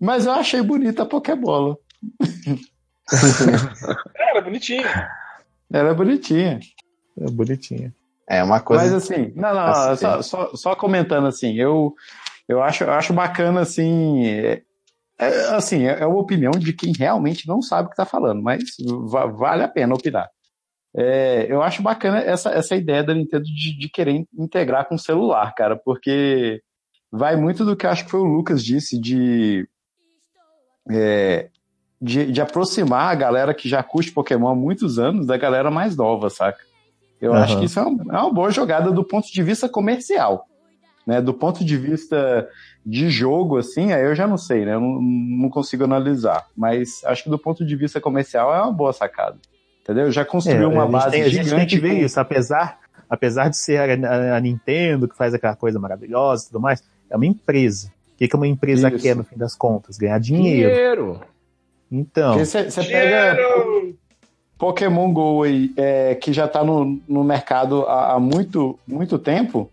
Mas 0.00 0.26
eu 0.26 0.32
achei 0.32 0.60
bonita 0.60 1.04
a 1.04 1.06
Pokébola. 1.06 1.76
Era 4.32 4.40
bonitinho. 4.40 4.82
Ela 5.72 5.90
é 5.90 5.94
bonitinha. 5.94 6.60
É 7.18 7.30
bonitinha. 7.30 7.94
É 8.28 8.42
uma 8.42 8.60
coisa. 8.60 8.84
Mas 8.84 8.92
assim, 8.92 9.32
não, 9.36 9.54
não, 9.54 9.66
assim, 9.66 10.00
só, 10.00 10.22
só, 10.22 10.56
só, 10.56 10.74
comentando 10.74 11.26
assim, 11.26 11.54
eu, 11.54 11.94
eu, 12.48 12.62
acho, 12.62 12.84
eu 12.84 12.92
acho 12.92 13.12
bacana 13.12 13.60
assim. 13.60 14.26
É, 14.26 14.62
é, 15.18 15.26
assim, 15.54 15.84
é, 15.84 16.00
é 16.00 16.06
uma 16.06 16.18
opinião 16.18 16.50
de 16.50 16.72
quem 16.72 16.92
realmente 16.92 17.46
não 17.46 17.62
sabe 17.62 17.86
o 17.86 17.88
que 17.88 17.94
está 17.94 18.04
falando, 18.04 18.42
mas 18.42 18.62
vale 19.34 19.62
a 19.62 19.68
pena 19.68 19.94
opinar. 19.94 20.28
É, 20.94 21.46
eu 21.48 21.62
acho 21.62 21.82
bacana 21.82 22.20
essa, 22.20 22.50
essa 22.50 22.74
ideia 22.74 23.04
da 23.04 23.14
Nintendo 23.14 23.44
de, 23.44 23.78
de, 23.78 23.88
querer 23.88 24.24
integrar 24.36 24.88
com 24.88 24.94
o 24.94 24.98
celular, 24.98 25.54
cara, 25.54 25.76
porque 25.76 26.62
vai 27.12 27.36
muito 27.36 27.64
do 27.64 27.76
que 27.76 27.86
acho 27.86 28.06
que 28.06 28.10
foi 28.10 28.20
o 28.20 28.24
Lucas 28.24 28.64
disse 28.64 28.98
de 28.98 29.68
é, 30.90 31.50
de, 32.00 32.30
de, 32.30 32.40
aproximar 32.40 33.10
a 33.10 33.14
galera 33.14 33.54
que 33.54 33.68
já 33.68 33.82
curte 33.82 34.12
Pokémon 34.12 34.48
há 34.48 34.54
muitos 34.54 34.98
anos 34.98 35.26
da 35.26 35.36
galera 35.36 35.70
mais 35.70 35.96
nova, 35.96 36.28
saca? 36.28 36.58
Eu 37.20 37.32
uhum. 37.32 37.38
acho 37.38 37.58
que 37.58 37.64
isso 37.64 37.78
é 37.78 37.82
uma, 37.82 38.14
é 38.14 38.20
uma, 38.20 38.32
boa 38.32 38.50
jogada 38.50 38.90
do 38.90 39.02
ponto 39.02 39.32
de 39.32 39.42
vista 39.42 39.68
comercial. 39.68 40.46
Né? 41.06 41.20
Do 41.20 41.32
ponto 41.32 41.64
de 41.64 41.76
vista 41.76 42.48
de 42.84 43.08
jogo, 43.08 43.56
assim, 43.56 43.92
aí 43.92 44.04
eu 44.04 44.14
já 44.14 44.26
não 44.26 44.36
sei, 44.36 44.64
né? 44.64 44.74
Eu 44.74 44.80
não, 44.80 45.00
não 45.00 45.48
consigo 45.48 45.84
analisar. 45.84 46.46
Mas 46.56 47.02
acho 47.04 47.24
que 47.24 47.30
do 47.30 47.38
ponto 47.38 47.64
de 47.64 47.76
vista 47.76 48.00
comercial 48.00 48.54
é 48.54 48.60
uma 48.60 48.72
boa 48.72 48.92
sacada. 48.92 49.38
Entendeu? 49.82 50.10
Já 50.10 50.24
construiu 50.24 50.70
é, 50.70 50.74
uma 50.74 50.86
base 50.86 51.12
tem, 51.12 51.24
gigante. 51.24 51.38
A 51.38 51.42
gente 51.42 51.58
tem 51.58 51.66
que 51.66 51.78
ver 51.78 51.94
com... 51.94 52.04
isso, 52.04 52.20
apesar, 52.20 52.78
apesar 53.08 53.48
de 53.48 53.56
ser 53.56 54.04
a, 54.04 54.36
a, 54.36 54.40
Nintendo 54.40 55.08
que 55.08 55.16
faz 55.16 55.32
aquela 55.32 55.54
coisa 55.54 55.78
maravilhosa 55.78 56.44
e 56.44 56.46
tudo 56.48 56.60
mais, 56.60 56.82
é 57.08 57.16
uma 57.16 57.26
empresa. 57.26 57.92
O 58.12 58.16
que, 58.18 58.26
que 58.26 58.36
uma 58.36 58.48
empresa 58.48 58.88
isso. 58.88 59.02
quer 59.02 59.14
no 59.14 59.22
fim 59.22 59.36
das 59.36 59.54
contas? 59.54 59.96
Ganhar 59.96 60.18
dinheiro. 60.18 60.74
Dinheiro! 60.74 61.20
Então. 61.90 62.38
Você 62.38 62.64
pega 62.84 63.36
Pokémon 64.58 65.12
Go 65.12 65.42
aí, 65.42 65.72
é, 65.76 66.14
que 66.14 66.32
já 66.32 66.46
está 66.46 66.64
no, 66.64 67.00
no 67.08 67.22
mercado 67.22 67.84
há, 67.86 68.14
há, 68.14 68.20
muito, 68.20 68.78
muito 68.86 69.18
tempo. 69.18 69.70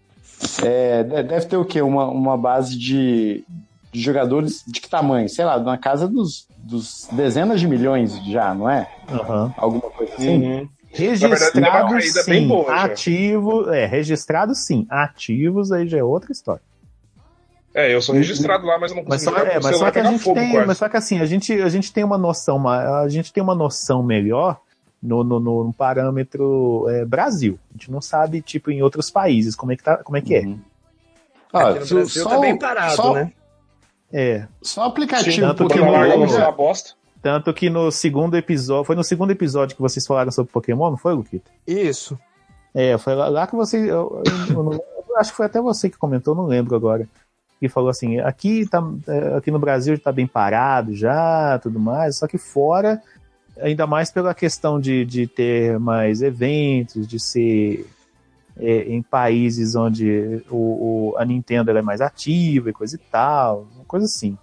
É, 0.61 1.03
deve 1.03 1.45
ter 1.45 1.57
o 1.57 1.65
quê? 1.65 1.81
Uma, 1.81 2.07
uma 2.07 2.37
base 2.37 2.77
de, 2.77 3.45
de 3.91 4.01
jogadores 4.01 4.63
de 4.67 4.81
que 4.81 4.89
tamanho? 4.89 5.29
Sei 5.29 5.45
lá, 5.45 5.57
na 5.57 5.77
casa 5.77 6.07
dos, 6.07 6.47
dos 6.57 7.07
dezenas 7.11 7.61
de 7.61 7.67
milhões 7.67 8.17
já, 8.25 8.53
não 8.53 8.69
é? 8.69 8.89
Uhum. 9.09 9.53
Alguma 9.55 9.89
coisa 9.89 10.13
assim. 10.15 10.43
Uhum. 10.43 10.69
Registrado 10.93 11.89
verdade, 11.89 12.11
sim, 12.11 12.47
boa, 12.47 12.83
ativo, 12.83 13.73
é, 13.73 13.87
registrado 13.87 14.53
sim, 14.53 14.85
ativos 14.87 15.71
aí 15.71 15.87
já 15.87 15.97
é 15.97 16.03
outra 16.03 16.31
história. 16.31 16.61
É, 17.73 17.93
eu 17.93 18.01
sou 18.01 18.13
registrado 18.13 18.67
lá, 18.67 18.77
mas 18.77 18.91
eu 18.91 18.97
não 18.97 19.03
consigo 19.03 19.31
mas 19.31 19.43
só, 19.43 19.49
é, 19.49 19.59
mas 19.59 19.77
só 19.77 19.89
que 19.89 19.99
a 19.99 20.03
gente 20.03 20.33
tem, 20.33 20.65
mas 20.65 20.77
só 20.77 20.87
que 20.87 20.95
assim, 20.95 21.19
a 21.19 21.25
gente, 21.25 21.53
a 21.53 21.69
gente 21.69 21.91
tem 21.91 22.03
uma 22.03 22.19
noção, 22.19 22.57
uma, 22.57 23.01
a 23.01 23.09
gente 23.09 23.33
tem 23.33 23.41
uma 23.41 23.55
noção 23.55 24.03
melhor 24.03 24.59
no, 25.01 25.23
no, 25.23 25.39
no 25.39 25.73
parâmetro 25.73 26.87
é, 26.87 27.03
Brasil. 27.03 27.57
A 27.71 27.73
gente 27.73 27.91
não 27.91 27.99
sabe, 27.99 28.41
tipo, 28.41 28.69
em 28.69 28.83
outros 28.83 29.09
países 29.09 29.55
como 29.55 29.71
é 29.71 29.75
que, 29.75 29.83
tá, 29.83 29.97
como 29.97 30.17
é, 30.17 30.21
que 30.21 30.35
é. 30.35 30.41
uhum. 30.41 30.59
é. 31.51 31.57
Ah, 31.57 31.69
no 31.69 31.73
Brasil 31.73 32.07
só, 32.09 32.29
tá 32.29 32.39
bem 32.39 32.57
parado, 32.57 32.95
só, 32.95 33.13
né? 33.15 33.33
É. 34.11 34.47
Só 34.61 34.83
aplicativo 34.83 35.31
Sim, 35.31 35.41
tanto 35.41 35.63
Pokémon. 35.63 36.27
Que 36.27 36.37
no, 36.37 36.51
bosta. 36.51 36.91
Tanto 37.23 37.53
que 37.53 37.69
no 37.71 37.91
segundo 37.91 38.37
episódio. 38.37 38.85
Foi 38.85 38.95
no 38.95 39.03
segundo 39.03 39.31
episódio 39.31 39.75
que 39.75 39.81
vocês 39.81 40.05
falaram 40.05 40.31
sobre 40.31 40.51
Pokémon, 40.51 40.91
não 40.91 40.97
foi, 40.97 41.15
Luquita? 41.15 41.49
Isso. 41.65 42.19
É, 42.71 42.95
foi 42.99 43.15
lá, 43.15 43.29
lá 43.29 43.47
que 43.47 43.55
você. 43.55 43.77
Eu, 43.77 44.21
eu, 44.25 44.55
eu, 44.55 44.73
eu, 44.73 45.17
acho 45.17 45.31
que 45.31 45.37
foi 45.37 45.47
até 45.47 45.59
você 45.59 45.89
que 45.89 45.97
comentou, 45.97 46.35
não 46.35 46.45
lembro 46.45 46.75
agora 46.75 47.07
que 47.63 47.69
falou 47.69 47.89
assim, 47.89 48.19
aqui, 48.19 48.67
tá, 48.67 48.83
é, 49.07 49.37
aqui 49.37 49.49
no 49.49 49.57
Brasil 49.57 49.93
está 49.93 50.11
bem 50.11 50.27
parado 50.27 50.93
já, 50.93 51.57
tudo 51.59 51.79
mais, 51.79 52.17
só 52.17 52.27
que 52.27 52.37
fora, 52.37 53.01
ainda 53.57 53.87
mais 53.87 54.11
pela 54.11 54.33
questão 54.33 54.81
de, 54.81 55.05
de 55.05 55.27
ter 55.27 55.79
mais 55.79 56.21
eventos, 56.21 57.07
de 57.07 57.17
ser 57.21 57.87
é, 58.57 58.81
em 58.81 59.01
países 59.01 59.75
onde 59.75 60.43
o, 60.49 61.13
o, 61.13 61.15
a 61.17 61.23
Nintendo 61.23 61.71
é 61.71 61.81
mais 61.81 62.01
ativa 62.01 62.69
e 62.69 62.73
coisa 62.73 62.97
e 62.97 62.99
tal, 62.99 63.65
uma 63.73 63.85
coisa 63.85 64.07
assim. 64.07 64.37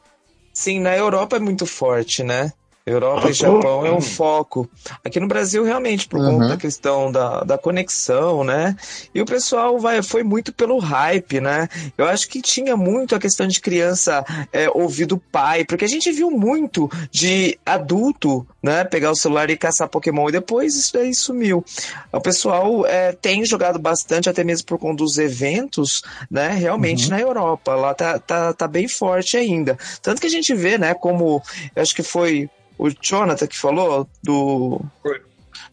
Sim, 0.51 0.81
na 0.81 0.97
Europa 0.97 1.37
é 1.37 1.41
muito 1.41 1.67
forte, 1.67 2.23
né? 2.23 2.55
Europa 2.91 3.31
e 3.31 3.33
Japão 3.33 3.87
é 3.87 3.91
o 3.91 4.01
foco. 4.01 4.69
Aqui 5.05 5.21
no 5.21 5.29
Brasil, 5.29 5.65
realmente, 5.65 6.09
por 6.09 6.21
uhum. 6.21 6.33
conta 6.33 6.49
da 6.49 6.57
questão 6.57 7.13
da, 7.13 7.41
da 7.41 7.59
conexão, 7.59 8.45
né? 8.45 8.77
E 9.15 9.21
o 9.21 9.27
pessoal 9.27 9.79
vai, 9.79 10.03
foi 10.03 10.23
muito 10.23 10.53
pelo 10.53 10.79
hype, 10.79 11.41
né? 11.41 11.69
Eu 11.97 12.07
acho 12.07 12.29
que 12.29 12.41
tinha 12.41 12.77
muito 12.77 13.15
a 13.15 13.19
questão 13.19 13.47
de 13.47 13.61
criança 13.61 14.25
é, 14.53 14.69
ouvir 14.71 15.07
do 15.07 15.19
pai, 15.19 15.65
porque 15.65 15.85
a 15.85 15.89
gente 15.89 16.11
viu 16.13 16.31
muito 16.31 16.91
de 17.11 17.59
adulto, 17.65 18.47
né? 18.63 18.85
Pegar 18.85 19.11
o 19.11 19.17
celular 19.17 19.51
e 19.51 19.57
caçar 19.57 19.89
Pokémon 19.89 20.29
e 20.29 20.33
depois 20.33 20.77
isso 20.77 20.93
daí 20.93 21.15
sumiu. 21.15 21.65
O 22.13 22.21
pessoal 22.21 22.87
é, 22.87 23.13
tem 23.13 23.45
jogado 23.45 23.79
bastante, 23.79 24.29
até 24.29 24.45
mesmo 24.45 24.67
por 24.67 24.79
conta 24.79 24.97
dos 24.97 25.19
eventos, 25.19 26.03
né? 26.31 26.49
Realmente 26.49 27.05
uhum. 27.05 27.11
na 27.11 27.21
Europa. 27.21 27.75
Lá 27.75 27.95
tá, 27.95 28.19
tá, 28.19 28.53
tá 28.53 28.69
bem 28.69 28.89
forte 28.89 29.37
ainda. 29.37 29.79
Tanto 30.03 30.21
que 30.21 30.27
a 30.27 30.31
gente 30.31 30.55
vê, 30.55 30.79
né? 30.79 30.95
Como 30.95 31.43
eu 31.75 31.83
acho 31.83 31.95
que 31.95 32.03
foi 32.03 32.49
o 32.81 32.91
Jonathan 32.91 33.47
que 33.47 33.59
falou 33.59 34.09
do 34.23 34.81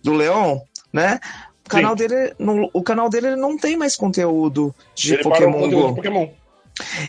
do 0.03 0.13
Leão, 0.13 0.61
né? 0.91 1.19
O 1.65 1.69
canal 1.69 1.97
Sim. 1.97 2.07
dele, 2.07 2.33
no, 2.37 2.69
o 2.73 2.83
canal 2.83 3.09
dele 3.09 3.35
não 3.35 3.57
tem 3.57 3.77
mais 3.77 3.95
conteúdo 3.95 4.75
de 4.93 5.13
ele 5.13 5.23
Pokémon 5.23 5.53
conteúdo 5.53 5.87
Go. 5.87 5.95
Pokémon. 5.95 6.29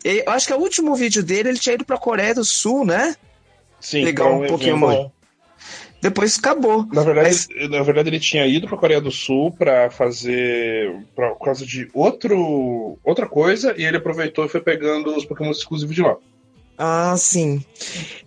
Eu 0.04 0.32
acho 0.32 0.46
que 0.46 0.54
o 0.54 0.58
último 0.58 0.94
vídeo 0.94 1.22
dele 1.22 1.50
ele 1.50 1.58
tinha 1.58 1.74
ido 1.74 1.84
pra 1.84 1.98
Coreia 1.98 2.34
do 2.34 2.44
Sul, 2.44 2.84
né? 2.84 3.14
Sim, 3.80 4.04
pegar 4.04 4.26
um 4.26 4.46
Pokémon. 4.46 5.10
Depois 6.00 6.38
acabou. 6.38 6.86
Na 6.92 7.02
verdade, 7.02 7.28
Mas... 7.28 7.70
na 7.70 7.82
verdade, 7.82 8.08
ele 8.08 8.20
tinha 8.20 8.46
ido 8.46 8.68
para 8.68 8.78
Coreia 8.78 9.00
do 9.00 9.10
Sul 9.10 9.50
para 9.50 9.90
fazer 9.90 10.94
pra, 11.14 11.30
por 11.30 11.44
causa 11.44 11.66
de 11.66 11.88
outro 11.92 12.98
outra 13.02 13.26
coisa 13.26 13.74
e 13.76 13.84
ele 13.84 13.96
aproveitou 13.96 14.46
e 14.46 14.48
foi 14.48 14.60
pegando 14.60 15.14
os 15.14 15.24
Pokémon 15.24 15.50
exclusivos 15.50 15.94
de 15.94 16.02
lá. 16.02 16.16
Ah, 16.78 17.16
sim. 17.18 17.64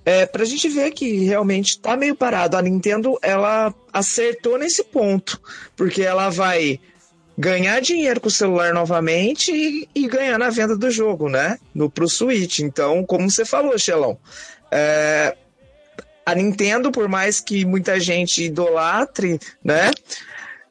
É, 0.03 0.25
pra 0.25 0.43
gente 0.43 0.67
ver 0.67 0.91
que 0.91 1.23
realmente 1.23 1.79
tá 1.79 1.95
meio 1.95 2.13
parado. 2.13 2.57
A 2.57 2.61
Nintendo, 2.61 3.17
ela 3.21 3.73
acertou 3.93 4.57
nesse 4.57 4.83
ponto. 4.83 5.41
Porque 5.75 6.01
ela 6.01 6.29
vai 6.29 6.77
ganhar 7.37 7.79
dinheiro 7.79 8.19
com 8.19 8.27
o 8.27 8.31
celular 8.31 8.73
novamente 8.73 9.51
e, 9.51 9.87
e 9.95 10.07
ganhar 10.07 10.37
na 10.37 10.49
venda 10.49 10.75
do 10.75 10.91
jogo, 10.91 11.29
né? 11.29 11.57
No, 11.73 11.89
pro 11.89 12.09
Switch. 12.09 12.59
Então, 12.59 13.05
como 13.05 13.31
você 13.31 13.45
falou, 13.45 13.79
Xelão, 13.79 14.19
é, 14.69 15.35
a 16.25 16.35
Nintendo, 16.35 16.91
por 16.91 17.07
mais 17.07 17.39
que 17.39 17.63
muita 17.63 17.99
gente 17.99 18.43
idolatre, 18.43 19.39
né? 19.63 19.91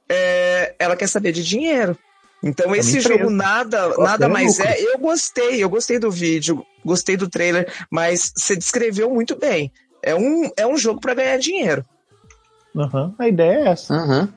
É, 0.07 0.75
ela 0.79 0.97
quer 0.97 1.09
saber 1.09 1.33
de 1.33 1.43
dinheiro. 1.43 1.97
Então, 2.43 2.75
esse 2.75 3.01
jogo 3.01 3.29
nada, 3.29 3.97
nada 3.99 4.29
mais 4.29 4.59
lucro. 4.59 4.73
é. 4.73 4.81
Eu 4.81 4.99
gostei, 4.99 5.63
eu 5.63 5.69
gostei 5.69 5.99
do 5.99 6.11
vídeo, 6.11 6.65
gostei 6.85 7.17
do 7.17 7.29
trailer, 7.29 7.71
mas 7.91 8.33
você 8.35 8.57
descreveu 8.57 9.11
muito 9.11 9.37
bem. 9.37 9.71
É 10.03 10.15
um, 10.15 10.51
é 10.57 10.67
um 10.67 10.77
jogo 10.77 11.01
para 11.01 11.15
ganhar 11.15 11.37
dinheiro. 11.39 11.85
Uhum, 12.75 13.15
a 13.19 13.29
ideia 13.29 13.65
é 13.65 13.69
essa. 13.69 13.95
Uhum. 13.95 14.29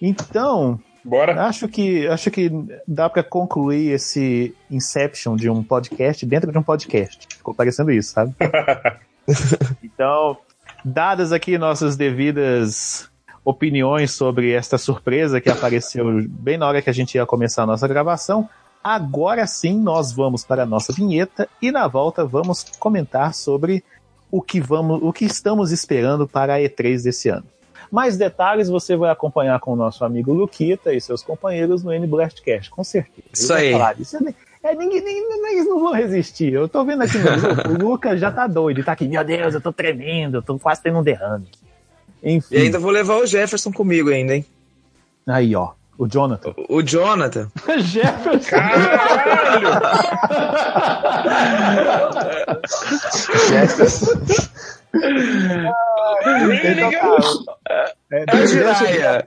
Então, 0.00 0.80
Bora. 1.06 1.40
Acho 1.44 1.68
que, 1.68 2.04
acho 2.08 2.30
que 2.32 2.50
dá 2.86 3.08
para 3.08 3.22
concluir 3.22 3.92
esse 3.92 4.52
Inception 4.68 5.36
de 5.36 5.48
um 5.48 5.62
podcast 5.62 6.26
dentro 6.26 6.50
de 6.50 6.58
um 6.58 6.62
podcast. 6.64 7.28
Ficou 7.36 7.54
parecendo 7.54 7.92
isso, 7.92 8.12
sabe? 8.12 8.34
então, 9.84 10.36
dadas 10.84 11.30
aqui 11.30 11.56
nossas 11.58 11.96
devidas 11.96 13.08
opiniões 13.46 14.10
sobre 14.10 14.50
esta 14.50 14.76
surpresa 14.76 15.40
que 15.40 15.48
apareceu 15.48 16.04
bem 16.28 16.58
na 16.58 16.66
hora 16.66 16.82
que 16.82 16.90
a 16.90 16.92
gente 16.92 17.14
ia 17.14 17.24
começar 17.24 17.62
a 17.62 17.66
nossa 17.66 17.86
gravação. 17.86 18.48
Agora 18.82 19.46
sim, 19.46 19.80
nós 19.80 20.10
vamos 20.12 20.44
para 20.44 20.64
a 20.64 20.66
nossa 20.66 20.92
vinheta 20.92 21.48
e 21.62 21.70
na 21.70 21.86
volta 21.86 22.24
vamos 22.24 22.64
comentar 22.80 23.32
sobre 23.32 23.84
o 24.32 24.42
que 24.42 24.60
vamos, 24.60 25.00
o 25.00 25.12
que 25.12 25.24
estamos 25.24 25.70
esperando 25.70 26.26
para 26.26 26.54
a 26.54 26.58
E3 26.58 27.04
desse 27.04 27.28
ano. 27.28 27.44
Mais 27.88 28.18
detalhes 28.18 28.68
você 28.68 28.96
vai 28.96 29.10
acompanhar 29.12 29.60
com 29.60 29.74
o 29.74 29.76
nosso 29.76 30.04
amigo 30.04 30.32
Luquita 30.32 30.92
e 30.92 31.00
seus 31.00 31.22
companheiros 31.22 31.84
no 31.84 31.92
N-Blastcast, 31.92 32.68
com 32.68 32.82
certeza. 32.82 33.28
Isso 33.32 33.52
aí. 33.52 33.72
Isso 34.00 34.16
é, 34.60 34.74
ninguém, 34.74 35.00
ninguém, 35.00 35.52
eles 35.52 35.68
não 35.68 35.78
vão 35.78 35.92
resistir. 35.92 36.52
Eu 36.52 36.68
tô 36.68 36.84
vendo 36.84 37.02
aqui 37.02 37.16
no 37.16 37.40
grupo, 37.40 37.68
o 37.68 37.88
Lucas 37.90 38.18
já 38.18 38.32
tá 38.32 38.48
doido, 38.48 38.82
tá 38.82 38.90
aqui, 38.90 39.06
meu 39.06 39.22
Deus, 39.22 39.54
eu 39.54 39.60
tô 39.60 39.72
tremendo, 39.72 40.38
eu 40.38 40.42
tô 40.42 40.58
quase 40.58 40.82
tendo 40.82 40.98
um 40.98 41.02
derrame. 41.04 41.46
Enfim. 42.22 42.54
E 42.54 42.58
ainda 42.58 42.78
vou 42.78 42.90
levar 42.90 43.16
o 43.16 43.26
Jefferson 43.26 43.72
comigo 43.72 44.10
ainda, 44.10 44.34
hein? 44.34 44.44
Aí, 45.26 45.54
ó. 45.54 45.72
O 45.98 46.06
Jonathan. 46.06 46.54
O, 46.68 46.76
o 46.76 46.82
Jonathan. 46.82 47.50
Jefferson. 47.80 48.50
Caralho! 48.50 49.68
Jefferson. 53.48 54.12
é, 58.10 59.22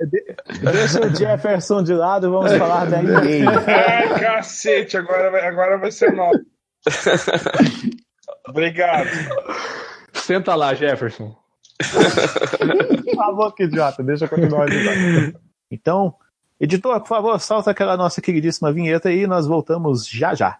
deixa, 0.71 1.05
o 1.05 1.15
Jefferson 1.15 1.83
de 1.83 1.93
lado 1.93 2.27
e 2.27 2.29
vamos 2.29 2.53
falar 2.53 2.85
da 2.85 3.03
EA. 3.03 3.49
Ai, 3.67 4.19
cacete, 4.19 4.97
agora 4.97 5.31
vai, 5.31 5.47
agora 5.47 5.77
vai 5.77 5.91
ser 5.91 6.13
nosso. 6.13 6.39
Obrigado. 8.47 9.09
Senta 10.13 10.55
lá, 10.55 10.73
Jefferson. 10.73 11.35
Por 11.79 13.15
favor, 13.15 13.53
que 13.53 13.63
idiota, 13.63 14.03
deixa 14.03 14.25
eu 14.25 14.29
continuar. 14.29 14.67
Então, 15.71 16.13
editor, 16.59 16.99
por 16.99 17.07
favor, 17.07 17.39
solta 17.39 17.71
aquela 17.71 17.95
nossa 17.95 18.21
queridíssima 18.21 18.71
vinheta 18.71 19.09
aí 19.09 19.23
e 19.23 19.27
nós 19.27 19.47
voltamos 19.47 20.07
já 20.07 20.35
já. 20.35 20.59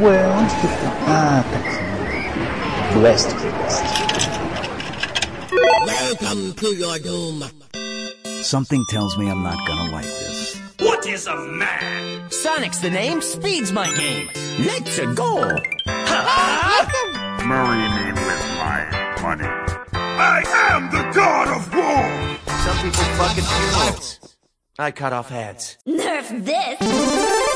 Ué, 0.00 0.26
onde 0.28 0.54
que 0.54 0.66
tá? 0.66 0.92
Ah, 1.06 1.44
tá 1.50 1.58
aqui. 1.58 2.98
Blast 2.98 3.28
Welcome 5.86 6.52
to 6.54 6.74
your 6.74 6.98
doom. 6.98 7.42
Something 8.42 8.84
tells 8.90 9.16
me 9.16 9.28
I'm 9.28 9.42
not 9.42 9.58
gonna 9.66 9.92
like 9.92 10.06
this. 10.06 10.31
What 11.12 11.18
is 11.18 11.26
a 11.26 11.36
man? 11.36 12.30
Sonic's 12.30 12.78
the 12.78 12.88
name, 12.88 13.20
speed's 13.20 13.70
my 13.70 13.86
game. 13.98 14.30
Let's 14.60 14.98
go. 15.14 15.42
Marry 17.44 17.84
me 17.96 18.12
with 18.14 18.44
my 18.56 18.80
money. 19.20 19.44
I 19.92 20.42
am 20.70 20.88
the 20.88 21.02
god 21.14 21.48
of 21.48 21.74
war. 21.74 22.56
Some 22.60 22.76
people 22.78 23.04
fucking 23.20 23.44
funerals. 23.44 24.20
I 24.78 24.90
cut 24.90 25.12
off 25.12 25.28
heads. 25.28 25.76
Nerf 25.86 26.46
this. 26.46 27.51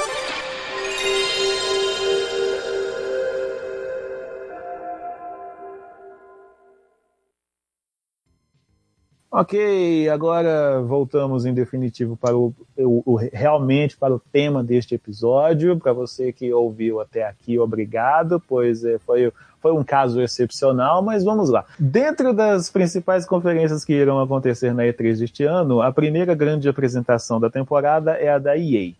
Ok, 9.30 10.08
agora 10.08 10.80
voltamos 10.82 11.44
em 11.44 11.52
definitivo 11.52 12.16
para 12.16 12.36
o, 12.36 12.54
o, 12.78 13.02
o, 13.04 13.16
realmente 13.16 13.96
para 13.96 14.14
o 14.14 14.20
tema 14.20 14.62
deste 14.62 14.94
episódio. 14.94 15.76
Para 15.78 15.92
você 15.92 16.32
que 16.32 16.52
ouviu 16.52 17.00
até 17.00 17.24
aqui, 17.24 17.58
obrigado, 17.58 18.40
pois 18.46 18.84
é, 18.84 18.98
foi, 19.00 19.32
foi 19.60 19.72
um 19.72 19.82
caso 19.82 20.22
excepcional, 20.22 21.02
mas 21.02 21.24
vamos 21.24 21.50
lá. 21.50 21.64
Dentro 21.78 22.32
das 22.32 22.70
principais 22.70 23.26
conferências 23.26 23.84
que 23.84 23.92
irão 23.92 24.20
acontecer 24.20 24.72
na 24.72 24.84
E3 24.84 25.18
deste 25.18 25.42
ano, 25.42 25.82
a 25.82 25.92
primeira 25.92 26.34
grande 26.34 26.68
apresentação 26.68 27.40
da 27.40 27.50
temporada 27.50 28.12
é 28.12 28.28
a 28.28 28.38
da 28.38 28.56
EA. 28.56 28.92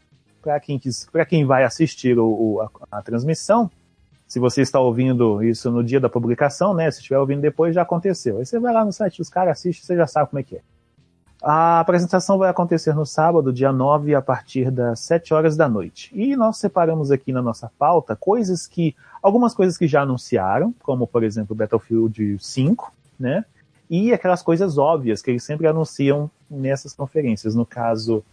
Para 0.42 0.58
quem, 0.58 0.80
quem 1.28 1.44
vai 1.44 1.62
assistir 1.62 2.18
o, 2.18 2.60
a, 2.60 2.98
a 2.98 3.02
transmissão, 3.02 3.70
Se 4.26 4.40
você 4.40 4.62
está 4.62 4.80
ouvindo 4.80 5.42
isso 5.42 5.70
no 5.70 5.84
dia 5.84 6.00
da 6.00 6.08
publicação, 6.08 6.74
né? 6.74 6.90
Se 6.90 6.98
estiver 6.98 7.18
ouvindo 7.18 7.40
depois, 7.40 7.74
já 7.74 7.82
aconteceu. 7.82 8.38
Aí 8.38 8.46
você 8.46 8.58
vai 8.58 8.72
lá 8.72 8.84
no 8.84 8.92
site 8.92 9.18
dos 9.18 9.28
caras, 9.28 9.58
assiste, 9.58 9.84
você 9.84 9.96
já 9.96 10.06
sabe 10.06 10.30
como 10.30 10.40
é 10.40 10.42
que 10.42 10.56
é. 10.56 10.60
A 11.42 11.80
apresentação 11.80 12.38
vai 12.38 12.48
acontecer 12.48 12.94
no 12.94 13.06
sábado, 13.06 13.52
dia 13.52 13.70
9, 13.70 14.14
a 14.14 14.22
partir 14.22 14.70
das 14.70 15.00
7 15.00 15.32
horas 15.32 15.56
da 15.56 15.68
noite. 15.68 16.10
E 16.12 16.34
nós 16.34 16.56
separamos 16.56 17.10
aqui 17.10 17.30
na 17.30 17.42
nossa 17.42 17.70
pauta 17.78 18.16
coisas 18.16 18.66
que. 18.66 18.96
algumas 19.22 19.54
coisas 19.54 19.76
que 19.76 19.86
já 19.86 20.02
anunciaram, 20.02 20.74
como 20.82 21.06
por 21.06 21.22
exemplo 21.22 21.54
Battlefield 21.54 22.38
5, 22.40 22.92
né? 23.18 23.44
E 23.88 24.12
aquelas 24.12 24.42
coisas 24.42 24.76
óbvias 24.78 25.22
que 25.22 25.30
eles 25.30 25.44
sempre 25.44 25.68
anunciam 25.68 26.28
nessas 26.50 26.92
conferências. 26.92 27.54
No 27.54 27.64
caso, 27.64 28.24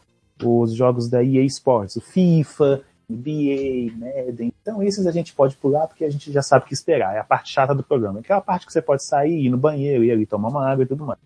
os 0.43 0.73
jogos 0.73 1.07
da 1.07 1.23
EA 1.23 1.43
Sports, 1.43 1.97
o 1.97 2.01
FIFA, 2.01 2.81
NBA, 3.09 3.93
Madden. 3.97 4.53
Então, 4.61 4.81
esses 4.81 5.05
a 5.05 5.11
gente 5.11 5.33
pode 5.33 5.55
pular 5.57 5.87
porque 5.87 6.05
a 6.05 6.09
gente 6.09 6.31
já 6.31 6.41
sabe 6.41 6.65
o 6.65 6.67
que 6.67 6.73
esperar. 6.73 7.15
É 7.15 7.19
a 7.19 7.23
parte 7.23 7.51
chata 7.51 7.75
do 7.75 7.83
programa. 7.83 8.19
Aquela 8.19 8.41
parte 8.41 8.65
que 8.65 8.73
você 8.73 8.81
pode 8.81 9.03
sair, 9.03 9.45
ir 9.45 9.49
no 9.49 9.57
banheiro, 9.57 10.03
ir 10.03 10.11
ali 10.11 10.25
tomar 10.25 10.49
uma 10.49 10.67
água 10.67 10.83
e 10.83 10.87
tudo 10.87 11.05
mais. 11.05 11.19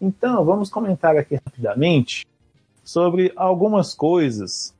Então, 0.00 0.44
vamos 0.44 0.68
comentar 0.68 1.16
aqui 1.16 1.36
rapidamente 1.36 2.26
sobre 2.84 3.32
algumas 3.36 3.94
coisas 3.94 4.74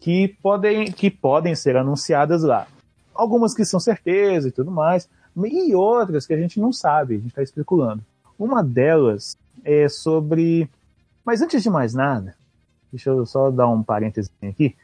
que 0.00 0.28
podem, 0.42 0.92
que 0.92 1.10
podem 1.10 1.54
ser 1.54 1.76
anunciadas 1.76 2.42
lá. 2.42 2.66
Algumas 3.14 3.54
que 3.54 3.64
são 3.64 3.80
certeza 3.80 4.48
e 4.48 4.52
tudo 4.52 4.70
mais, 4.70 5.08
e 5.36 5.74
outras 5.74 6.26
que 6.26 6.34
a 6.34 6.38
gente 6.38 6.60
não 6.60 6.72
sabe, 6.72 7.14
a 7.14 7.18
gente 7.18 7.28
está 7.28 7.42
especulando. 7.42 8.02
Uma 8.38 8.62
delas 8.62 9.36
é 9.64 9.88
sobre. 9.88 10.68
Mas 11.24 11.40
antes 11.40 11.62
de 11.62 11.70
mais 11.70 11.94
nada, 11.94 12.34
deixa 12.92 13.10
eu 13.10 13.24
só 13.24 13.50
dar 13.50 13.68
um 13.68 13.82
parêntese 13.82 14.30
aqui. 14.42 14.76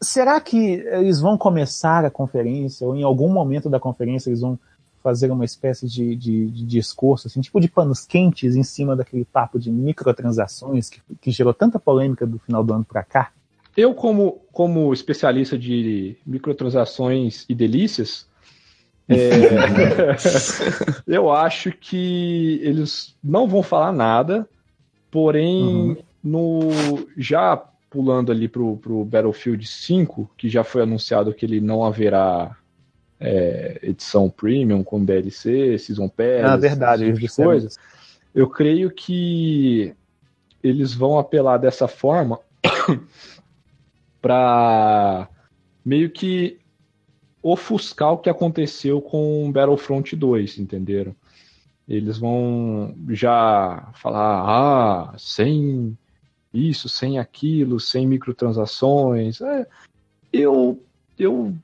Será 0.00 0.40
que 0.40 0.56
eles 0.56 1.20
vão 1.20 1.38
começar 1.38 2.04
a 2.04 2.10
conferência, 2.10 2.86
ou 2.86 2.94
em 2.94 3.02
algum 3.02 3.28
momento 3.28 3.70
da 3.70 3.80
conferência 3.80 4.28
eles 4.28 4.40
vão 4.40 4.58
fazer 5.02 5.30
uma 5.30 5.44
espécie 5.44 5.86
de, 5.86 6.16
de, 6.16 6.50
de 6.50 6.66
discurso, 6.66 7.28
assim, 7.28 7.40
tipo 7.40 7.60
de 7.60 7.68
panos 7.68 8.04
quentes 8.04 8.56
em 8.56 8.64
cima 8.64 8.96
daquele 8.96 9.24
papo 9.24 9.56
de 9.56 9.70
microtransações 9.70 10.90
que, 10.90 11.00
que 11.20 11.30
gerou 11.30 11.54
tanta 11.54 11.78
polêmica 11.78 12.26
do 12.26 12.40
final 12.40 12.64
do 12.64 12.74
ano 12.74 12.84
para 12.84 13.04
cá? 13.04 13.30
Eu, 13.76 13.94
como, 13.94 14.40
como 14.52 14.92
especialista 14.92 15.56
de 15.56 16.16
microtransações 16.26 17.44
e 17.48 17.54
delícias, 17.54 18.26
é, 19.08 20.16
eu 21.06 21.30
acho 21.30 21.70
que 21.70 22.58
eles 22.62 23.14
não 23.22 23.46
vão 23.46 23.62
falar 23.62 23.92
nada, 23.92 24.48
porém, 25.10 25.62
uhum. 25.62 25.96
no 26.24 26.70
já 27.16 27.62
pulando 27.96 28.30
ali 28.30 28.46
pro, 28.46 28.76
pro 28.76 29.02
Battlefield 29.06 29.66
5, 29.66 30.30
que 30.36 30.50
já 30.50 30.62
foi 30.62 30.82
anunciado 30.82 31.32
que 31.32 31.46
ele 31.46 31.62
não 31.62 31.82
haverá 31.82 32.54
é, 33.18 33.80
edição 33.82 34.28
premium 34.28 34.84
com 34.84 35.02
DLC, 35.02 35.78
Season 35.78 36.06
Pass, 36.06 36.44
ah, 36.44 36.56
verdade, 36.58 37.06
tipo 37.06 37.18
de 37.18 37.28
coisas. 37.34 37.78
Eu 38.34 38.50
creio 38.50 38.90
que 38.90 39.94
eles 40.62 40.92
vão 40.92 41.18
apelar 41.18 41.56
dessa 41.56 41.88
forma 41.88 42.38
para 44.20 45.26
meio 45.82 46.10
que 46.10 46.58
ofuscar 47.42 48.12
o 48.12 48.18
que 48.18 48.28
aconteceu 48.28 49.00
com 49.00 49.50
Battlefront 49.50 50.14
2, 50.14 50.58
entenderam? 50.58 51.16
Eles 51.88 52.18
vão 52.18 52.94
já 53.08 53.88
falar, 53.94 54.42
ah, 54.44 55.14
sem 55.16 55.96
isso, 56.56 56.88
sem 56.88 57.18
aquilo, 57.18 57.78
sem 57.78 58.06
microtransações. 58.06 59.40
É, 59.40 59.66
eu, 60.32 60.80
eu 61.18 61.54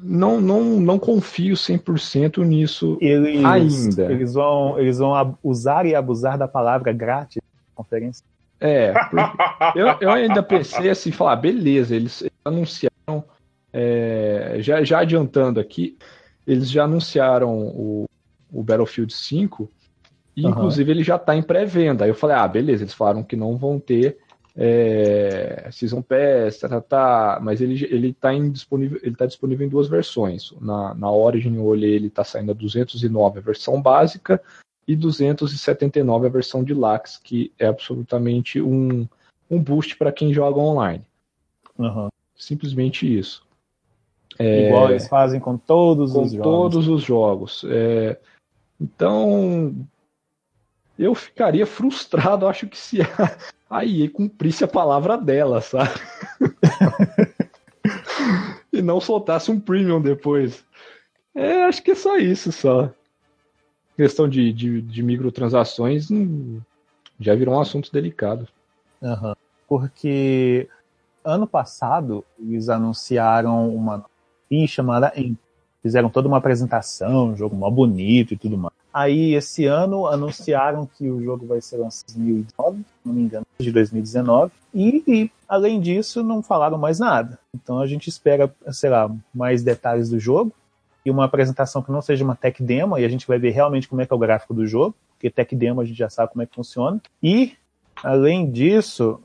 não, 0.00 0.40
não, 0.40 0.62
não 0.80 0.98
confio 0.98 1.54
100% 1.54 2.44
nisso 2.44 2.96
eles, 3.00 3.44
ainda. 3.44 4.12
Eles 4.12 4.34
vão, 4.34 4.78
eles 4.78 4.98
vão 4.98 5.38
usar 5.42 5.84
e 5.86 5.94
abusar 5.94 6.38
da 6.38 6.48
palavra 6.48 6.92
grátis 6.92 7.42
na 7.42 7.74
conferência. 7.74 8.24
É, 8.60 8.92
eu, 9.76 9.86
eu 10.00 10.10
ainda 10.10 10.42
pensei 10.42 10.90
assim, 10.90 11.12
falar, 11.12 11.36
beleza, 11.36 11.94
eles 11.94 12.24
anunciaram, 12.44 13.22
é, 13.72 14.56
já, 14.58 14.82
já 14.82 15.00
adiantando 15.00 15.60
aqui, 15.60 15.96
eles 16.44 16.68
já 16.68 16.84
anunciaram 16.84 17.56
o, 17.56 18.06
o 18.52 18.62
Battlefield 18.62 19.12
5, 19.12 19.70
e 20.38 20.44
uhum. 20.44 20.50
inclusive 20.50 20.88
ele 20.92 21.02
já 21.02 21.16
está 21.16 21.34
em 21.34 21.42
pré-venda. 21.42 22.04
Aí 22.04 22.10
eu 22.10 22.14
falei, 22.14 22.36
ah, 22.36 22.46
beleza, 22.46 22.84
eles 22.84 22.94
falaram 22.94 23.24
que 23.24 23.34
não 23.34 23.56
vão 23.56 23.80
ter 23.80 24.18
é, 24.56 25.68
Season 25.72 26.00
Pass, 26.00 26.60
tá, 26.60 26.68
tá, 26.68 26.80
tá, 26.80 27.40
mas 27.42 27.60
ele, 27.60 27.84
ele 27.90 28.12
tá 28.12 28.32
disponível, 28.32 29.00
ele 29.02 29.16
tá 29.16 29.26
disponível 29.26 29.66
em 29.66 29.68
duas 29.68 29.88
versões. 29.88 30.52
Na, 30.60 30.94
na 30.94 31.10
Origin 31.10 31.56
eu 31.56 31.64
olhei, 31.64 31.92
ele 31.92 32.08
tá 32.08 32.22
saindo 32.22 32.52
a 32.52 32.54
209 32.54 33.40
a 33.40 33.42
versão 33.42 33.82
básica 33.82 34.40
e 34.86 34.94
279 34.94 36.26
a 36.28 36.30
versão 36.30 36.62
de 36.62 36.72
Lax, 36.72 37.16
que 37.16 37.52
é 37.58 37.66
absolutamente 37.66 38.60
um, 38.60 39.08
um 39.50 39.60
boost 39.60 39.96
para 39.96 40.12
quem 40.12 40.32
joga 40.32 40.60
online. 40.60 41.04
Uhum. 41.76 42.08
Simplesmente 42.36 43.12
isso. 43.12 43.44
É, 44.38 44.68
Igual 44.68 44.90
eles 44.90 45.08
fazem 45.08 45.40
com 45.40 45.58
todos 45.58 46.12
com 46.12 46.22
os 46.22 46.30
jogos. 46.30 46.44
todos 46.44 46.88
os 46.88 47.02
jogos. 47.02 47.64
É, 47.68 48.16
então, 48.80 49.74
eu 50.98 51.14
ficaria 51.14 51.64
frustrado, 51.64 52.46
acho 52.46 52.66
que 52.66 52.76
se 52.76 52.98
a 53.70 53.84
EA 53.84 54.10
cumprisse 54.10 54.64
a 54.64 54.68
palavra 54.68 55.16
dela, 55.16 55.60
sabe? 55.60 55.94
e 58.72 58.82
não 58.82 59.00
soltasse 59.00 59.50
um 59.50 59.60
premium 59.60 60.00
depois. 60.00 60.64
É, 61.34 61.64
acho 61.64 61.82
que 61.82 61.92
é 61.92 61.94
só 61.94 62.16
isso, 62.16 62.50
só. 62.50 62.90
Questão 63.96 64.28
de, 64.28 64.52
de, 64.52 64.82
de 64.82 65.02
microtransações 65.02 66.10
hum, 66.10 66.60
já 67.18 67.34
virou 67.34 67.54
um 67.54 67.60
assunto 67.60 67.92
delicado. 67.92 68.48
Uhum. 69.00 69.34
Porque 69.68 70.68
ano 71.24 71.46
passado 71.46 72.24
eles 72.38 72.68
anunciaram 72.68 73.74
uma 73.74 74.04
ficha 74.48 74.76
chamada 74.76 75.12
Fizeram 75.82 76.10
toda 76.10 76.28
uma 76.28 76.38
apresentação, 76.38 77.28
um 77.28 77.36
jogo 77.36 77.54
mó 77.54 77.70
bonito 77.70 78.34
e 78.34 78.36
tudo 78.36 78.58
mais. 78.58 78.74
Aí, 78.92 79.34
esse 79.34 79.64
ano, 79.66 80.06
anunciaram 80.06 80.86
que 80.86 81.08
o 81.08 81.22
jogo 81.22 81.46
vai 81.46 81.60
ser 81.60 81.76
lançado 81.76 82.16
em 82.16 82.24
2019, 82.24 82.84
não 83.04 83.12
me 83.12 83.22
engano, 83.22 83.46
de 83.58 83.70
2019. 83.70 84.52
E, 84.74 85.04
e, 85.06 85.30
além 85.48 85.80
disso, 85.80 86.22
não 86.22 86.42
falaram 86.42 86.76
mais 86.78 86.98
nada. 86.98 87.38
Então, 87.54 87.78
a 87.78 87.86
gente 87.86 88.08
espera, 88.08 88.52
sei 88.72 88.90
lá, 88.90 89.10
mais 89.32 89.62
detalhes 89.62 90.08
do 90.08 90.18
jogo 90.18 90.52
e 91.04 91.10
uma 91.10 91.24
apresentação 91.24 91.82
que 91.82 91.92
não 91.92 92.02
seja 92.02 92.24
uma 92.24 92.34
tech 92.34 92.62
demo, 92.62 92.98
e 92.98 93.04
a 93.04 93.08
gente 93.08 93.26
vai 93.26 93.38
ver 93.38 93.50
realmente 93.50 93.88
como 93.88 94.00
é 94.00 94.06
que 94.06 94.12
é 94.12 94.16
o 94.16 94.18
gráfico 94.18 94.52
do 94.52 94.66
jogo, 94.66 94.94
porque 95.12 95.30
tech 95.30 95.54
demo 95.54 95.80
a 95.80 95.84
gente 95.84 95.96
já 95.96 96.10
sabe 96.10 96.32
como 96.32 96.42
é 96.42 96.46
que 96.46 96.54
funciona. 96.54 97.00
E, 97.22 97.54
além 98.02 98.50
disso, 98.50 99.20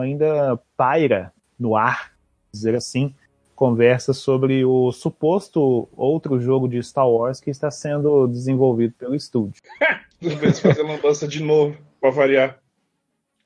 ainda 0.00 0.58
paira 0.76 1.32
no 1.58 1.76
ar, 1.76 2.12
dizer 2.52 2.74
assim, 2.74 3.14
conversa 3.60 4.14
sobre 4.14 4.64
o 4.64 4.90
suposto 4.90 5.86
outro 5.94 6.40
jogo 6.40 6.66
de 6.66 6.82
Star 6.82 7.06
Wars 7.06 7.40
que 7.40 7.50
está 7.50 7.70
sendo 7.70 8.26
desenvolvido 8.26 8.94
pelo 8.98 9.14
estúdio. 9.14 9.60
Às 10.24 10.32
vezes 10.32 10.60
fazer 10.60 10.82
lambança 10.82 11.28
de 11.28 11.42
novo, 11.42 11.76
para 12.00 12.10
variar. 12.10 12.58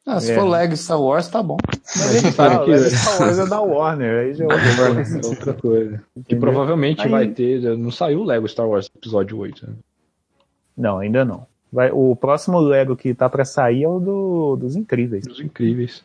Ah, 0.07 0.21
se 0.21 0.31
é. 0.31 0.37
for 0.37 0.45
Lego 0.45 0.77
Star 0.77 1.03
Wars, 1.03 1.27
tá 1.27 1.43
bom. 1.43 1.57
Mas 1.97 2.11
a 2.11 2.21
gente 2.21 2.33
fala, 2.33 2.63
Lego 2.65 2.91
Star 2.91 3.23
Wars 3.23 3.39
é 3.41 3.47
da 3.47 3.61
Warner, 3.61 4.21
aí 4.21 4.35
já 4.35 4.45
é 4.45 4.47
outra 4.47 4.95
coisa. 4.95 5.19
É 5.19 5.27
outra 5.27 5.55
coisa. 5.55 6.05
Que 6.29 6.37
provavelmente 6.37 7.03
aí... 7.03 7.09
vai 7.09 7.29
ter. 7.29 7.77
Não 7.77 7.91
saiu 7.91 8.21
o 8.21 8.25
Lego 8.25 8.49
Star 8.49 8.69
Wars 8.69 8.89
episódio 8.95 9.37
8. 9.37 9.67
Né? 9.67 9.75
Não, 10.77 10.99
ainda 10.99 11.25
não. 11.25 11.45
Vai, 11.73 11.91
o 11.91 12.15
próximo 12.15 12.61
Lego 12.61 12.95
que 12.95 13.15
tá 13.15 13.29
para 13.29 13.45
sair 13.45 13.83
é 13.83 13.89
o 13.89 13.99
do, 13.99 14.57
dos 14.57 14.77
Incríveis. 14.77 15.27
Dos 15.27 15.41
Incríveis. 15.41 16.05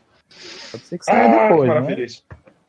Pode 0.72 0.84
ser 0.84 0.98
que 0.98 1.06
saia 1.06 1.45
ah, 1.45 1.50
depois, 1.50 1.69
né? 1.69 2.06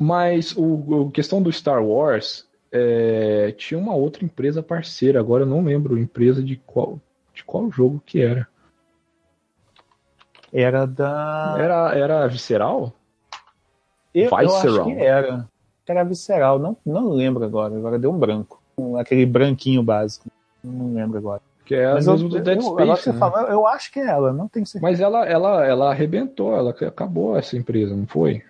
Mas 0.02 0.56
o, 0.56 1.08
a 1.10 1.12
questão 1.12 1.42
do 1.42 1.52
Star 1.52 1.84
Wars 1.84 2.48
é, 2.72 3.52
tinha 3.58 3.78
uma 3.78 3.94
outra 3.94 4.24
empresa 4.24 4.62
parceira, 4.62 5.20
agora 5.20 5.42
eu 5.42 5.46
não 5.46 5.62
lembro 5.62 5.98
empresa 5.98 6.42
de 6.42 6.56
qual, 6.56 6.98
de 7.34 7.44
qual 7.44 7.70
jogo 7.70 8.02
que 8.06 8.22
era. 8.22 8.48
Era 10.50 10.86
da. 10.86 11.54
Era, 11.58 11.94
era 11.94 12.28
Visceral? 12.28 12.94
Eu, 14.14 14.30
eu 14.30 14.36
acho 14.36 14.84
que 14.84 14.92
era. 14.92 15.46
Era 15.86 16.04
Visceral, 16.04 16.58
não, 16.58 16.76
não 16.86 17.10
lembro 17.10 17.44
agora, 17.44 17.76
agora 17.76 17.98
deu 17.98 18.10
um 18.10 18.18
branco. 18.18 18.58
Aquele 18.98 19.26
branquinho 19.26 19.82
básico. 19.82 20.28
Não 20.64 20.94
lembro 20.94 21.18
agora. 21.18 21.42
Que 21.66 21.74
é 21.74 21.92
Mas 21.92 22.06
mesmo 22.06 22.28
do 22.28 22.40
Dead 22.40 22.56
eu, 22.56 22.62
Space. 22.62 23.12
Né? 23.12 23.18
Fala, 23.18 23.50
eu 23.50 23.66
acho 23.66 23.92
que 23.92 24.00
é 24.00 24.06
ela, 24.06 24.32
não 24.32 24.48
tenho 24.48 24.64
certeza. 24.64 24.82
Mas 24.90 24.98
ela, 24.98 25.26
ela, 25.26 25.66
ela 25.66 25.90
arrebentou, 25.90 26.56
ela 26.56 26.70
acabou 26.70 27.36
essa 27.36 27.56
empresa, 27.56 27.94
não 27.94 28.06
foi? 28.06 28.42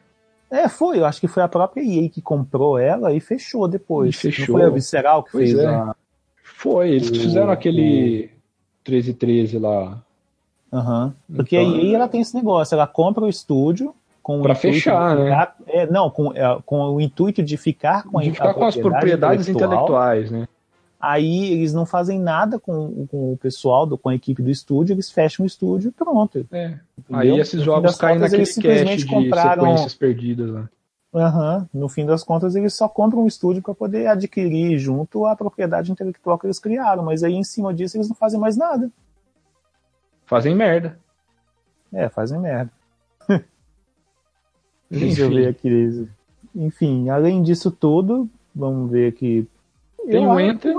É, 0.50 0.68
foi. 0.68 0.98
Eu 0.98 1.06
acho 1.06 1.20
que 1.20 1.28
foi 1.28 1.42
a 1.42 1.48
própria 1.48 1.82
EA 1.82 2.08
que 2.08 2.20
comprou 2.20 2.78
ela 2.78 3.12
e 3.12 3.20
fechou 3.20 3.68
depois. 3.68 4.14
E 4.14 4.18
fechou. 4.18 4.54
Não 4.54 4.60
foi 4.60 4.66
a 4.66 4.70
Visceral 4.70 5.22
que 5.22 5.32
pois 5.32 5.50
fez 5.52 5.62
é. 5.62 5.66
a... 5.66 5.94
Foi, 6.42 6.90
eles 6.90 7.10
o... 7.10 7.14
fizeram 7.14 7.50
aquele 7.50 8.30
1313 8.86 9.58
lá. 9.58 10.02
Aham. 10.72 11.14
Uhum. 11.28 11.36
Porque 11.36 11.56
então... 11.56 11.74
a 11.74 11.82
EA 11.82 11.96
ela 11.96 12.08
tem 12.08 12.20
esse 12.20 12.34
negócio, 12.34 12.74
ela 12.74 12.86
compra 12.86 13.24
o 13.24 13.28
estúdio 13.28 13.94
com 14.22 14.40
intuito 14.40 14.60
fechar, 14.60 15.16
de 15.16 15.22
né? 15.22 15.30
ficar- 15.30 15.56
é, 15.66 15.86
não, 15.86 16.10
com, 16.10 16.32
é, 16.32 16.58
com 16.66 16.80
o 16.94 17.00
intuito 17.00 17.42
de 17.42 17.56
ficar 17.56 18.04
com, 18.04 18.18
a- 18.18 18.22
De 18.22 18.30
ficar 18.32 18.50
a 18.50 18.54
com 18.54 18.64
as 18.64 18.76
propriedades 18.76 19.48
intelectuais, 19.48 20.30
né? 20.30 20.46
Aí 21.00 21.52
eles 21.52 21.72
não 21.72 21.86
fazem 21.86 22.20
nada 22.20 22.58
com, 22.58 23.06
com 23.06 23.32
o 23.32 23.36
pessoal, 23.38 23.86
do, 23.86 23.96
com 23.96 24.10
a 24.10 24.14
equipe 24.14 24.42
do 24.42 24.50
estúdio, 24.50 24.92
eles 24.92 25.10
fecham 25.10 25.44
o 25.44 25.46
estúdio 25.46 25.88
e 25.88 25.92
pronto. 25.92 26.46
É. 26.52 26.78
Aí 27.10 27.30
esses 27.40 27.62
jogos 27.62 27.96
caem 27.96 28.16
contas, 28.18 28.32
naquele 28.32 28.46
simplesmente 28.46 29.06
cache 29.06 29.14
compraram- 29.14 29.62
sequências 29.64 29.94
perdidas 29.94 30.50
lá. 30.50 30.68
Aham. 31.14 31.68
No 31.72 31.88
fim 31.88 32.04
das 32.06 32.22
contas, 32.22 32.54
eles 32.54 32.74
só 32.74 32.86
compram 32.88 33.22
um 33.22 33.26
estúdio 33.26 33.62
para 33.62 33.74
poder 33.74 34.06
adquirir 34.08 34.78
junto 34.78 35.24
a 35.26 35.34
propriedade 35.34 35.90
intelectual 35.90 36.38
que 36.38 36.46
eles 36.46 36.58
criaram, 36.58 37.02
mas 37.02 37.24
aí 37.24 37.34
em 37.34 37.42
cima 37.44 37.72
disso 37.72 37.96
eles 37.96 38.08
não 38.08 38.14
fazem 38.14 38.38
mais 38.38 38.56
nada. 38.56 38.90
Fazem 40.26 40.54
merda. 40.54 40.98
É, 41.92 42.08
fazem 42.08 42.38
merda. 42.38 42.70
Deixa 44.90 45.22
eu 45.22 45.30
ver 45.30 45.48
aqui. 45.48 46.06
Enfim, 46.54 47.08
além 47.08 47.42
disso 47.42 47.70
tudo, 47.70 48.28
vamos 48.54 48.90
ver 48.90 49.08
aqui. 49.08 49.48
Tem 50.08 50.22
Eu 50.24 50.30
o 50.30 50.40
Enter. 50.40 50.74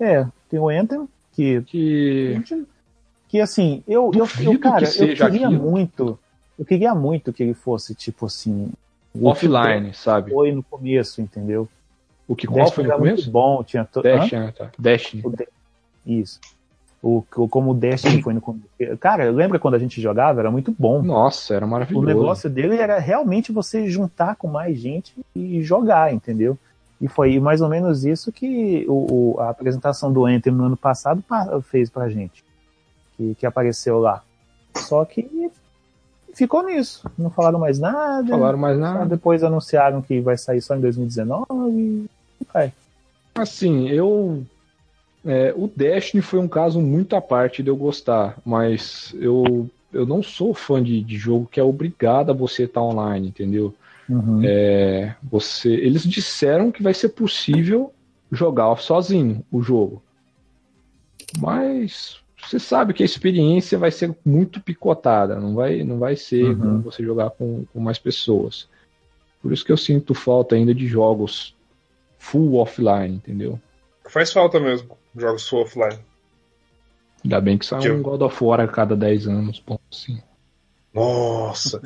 É, 0.00 0.26
tem 0.48 0.58
o 0.60 0.70
Enter, 0.70 1.00
que. 1.32 1.62
Que. 1.62 2.42
Que 3.28 3.40
assim, 3.40 3.82
eu, 3.88 4.10
eu, 4.14 4.26
eu 4.42 4.58
cara, 4.58 4.84
que 4.86 5.02
eu 5.02 5.06
queria 5.16 5.46
aquilo. 5.46 5.52
muito. 5.70 6.18
Eu 6.58 6.64
queria 6.66 6.94
muito 6.94 7.32
que 7.32 7.42
ele 7.42 7.54
fosse, 7.54 7.94
tipo 7.94 8.26
assim. 8.26 8.70
o 9.14 9.26
Offline, 9.26 9.94
sabe? 9.94 10.30
Foi 10.32 10.52
no 10.52 10.62
começo, 10.62 11.20
entendeu? 11.22 11.66
O 12.28 12.36
que 12.36 12.46
qual 12.46 12.70
foi 12.70 12.84
no 12.84 12.90
era 12.90 12.98
muito 12.98 13.12
começo? 13.12 13.30
bom, 13.30 13.64
tinha 13.64 13.84
to... 13.84 14.02
Dash? 14.02 14.30
Tá. 14.56 14.70
Destiny. 14.78 15.22
O 15.24 15.34
Isso. 16.06 16.38
O, 17.02 17.24
o- 17.36 17.48
como 17.48 17.70
o 17.72 17.74
Destiny 17.74 18.22
foi 18.22 18.32
no 18.34 18.40
começo. 18.40 18.66
Cara, 19.00 19.28
lembra 19.30 19.58
quando 19.58 19.74
a 19.74 19.78
gente 19.78 20.00
jogava? 20.00 20.40
Era 20.40 20.50
muito 20.50 20.74
bom. 20.78 21.02
Nossa, 21.02 21.54
era 21.54 21.64
O 21.66 21.68
maravilhoso. 21.68 22.06
negócio 22.06 22.50
dele 22.50 22.76
era 22.76 22.98
realmente 22.98 23.50
você 23.50 23.88
juntar 23.88 24.36
com 24.36 24.46
mais 24.46 24.78
gente 24.78 25.14
e 25.34 25.62
jogar, 25.62 26.12
entendeu? 26.12 26.56
E 27.02 27.08
foi 27.08 27.38
mais 27.40 27.60
ou 27.60 27.68
menos 27.68 28.04
isso 28.04 28.30
que 28.30 28.86
o, 28.88 29.34
o- 29.34 29.40
a 29.40 29.50
apresentação 29.50 30.12
do 30.12 30.28
Enter 30.28 30.52
no 30.52 30.64
ano 30.64 30.76
passado 30.76 31.20
pa- 31.20 31.60
fez 31.60 31.90
pra 31.90 32.08
gente. 32.08 32.44
Que, 33.16 33.34
que 33.34 33.44
apareceu 33.44 33.98
lá. 33.98 34.22
Só 34.76 35.04
que 35.04 35.50
ficou 36.34 36.62
nisso. 36.62 37.04
Não 37.18 37.28
falaram 37.28 37.58
mais 37.58 37.78
nada. 37.78 38.28
Falaram 38.28 38.56
mais 38.58 38.78
nada. 38.78 39.04
depois 39.04 39.42
anunciaram 39.42 40.00
que 40.00 40.20
vai 40.20 40.38
sair 40.38 40.62
só 40.62 40.76
em 40.76 40.80
2019. 40.80 41.46
E 41.52 42.08
vai. 42.54 42.72
Assim, 43.34 43.88
eu. 43.88 44.44
é, 45.26 45.52
o 45.56 45.66
Destiny 45.66 46.22
foi 46.22 46.38
um 46.38 46.48
caso 46.48 46.80
muito 46.80 47.16
à 47.16 47.20
parte 47.20 47.62
de 47.62 47.68
eu 47.70 47.76
gostar, 47.76 48.38
mas 48.44 49.12
eu, 49.18 49.68
eu 49.92 50.06
não 50.06 50.22
sou 50.22 50.54
fã 50.54 50.82
de, 50.82 51.02
de 51.02 51.16
jogo 51.16 51.48
que 51.50 51.58
é 51.58 51.64
obrigado 51.64 52.30
a 52.30 52.34
você 52.34 52.64
estar 52.64 52.80
online, 52.82 53.28
entendeu? 53.28 53.74
Uhum. 54.12 54.42
É, 54.44 55.16
você, 55.22 55.70
eles 55.70 56.02
disseram 56.02 56.70
que 56.70 56.82
vai 56.82 56.92
ser 56.92 57.10
possível 57.10 57.92
jogar 58.30 58.76
sozinho 58.76 59.44
o 59.50 59.62
jogo, 59.62 60.02
mas 61.38 62.20
você 62.42 62.58
sabe 62.58 62.92
que 62.92 63.02
a 63.02 63.06
experiência 63.06 63.78
vai 63.78 63.90
ser 63.90 64.14
muito 64.24 64.60
picotada, 64.60 65.40
não 65.40 65.54
vai, 65.54 65.82
não 65.82 65.98
vai 65.98 66.16
ser 66.16 66.44
Uhum. 66.44 66.58
como 66.58 66.82
você 66.82 67.02
jogar 67.02 67.30
com, 67.30 67.64
com 67.72 67.80
mais 67.80 67.98
pessoas. 67.98 68.68
Por 69.40 69.52
isso 69.52 69.64
que 69.64 69.72
eu 69.72 69.76
sinto 69.76 70.14
falta 70.14 70.54
ainda 70.54 70.74
de 70.74 70.86
jogos 70.86 71.54
full 72.18 72.56
offline, 72.56 73.14
entendeu? 73.16 73.58
Faz 74.08 74.32
falta 74.32 74.60
mesmo, 74.60 74.96
jogos 75.16 75.48
full 75.48 75.62
offline. 75.62 75.98
Ainda 77.24 77.40
bem 77.40 77.56
que 77.56 77.64
sai 77.64 77.90
um 77.90 78.02
God 78.02 78.22
of 78.22 78.44
War 78.44 78.60
a 78.60 78.68
cada 78.68 78.96
10 78.96 79.28
anos, 79.28 79.60
ponto 79.60 79.80
assim. 79.90 80.20
Nossa. 80.92 81.80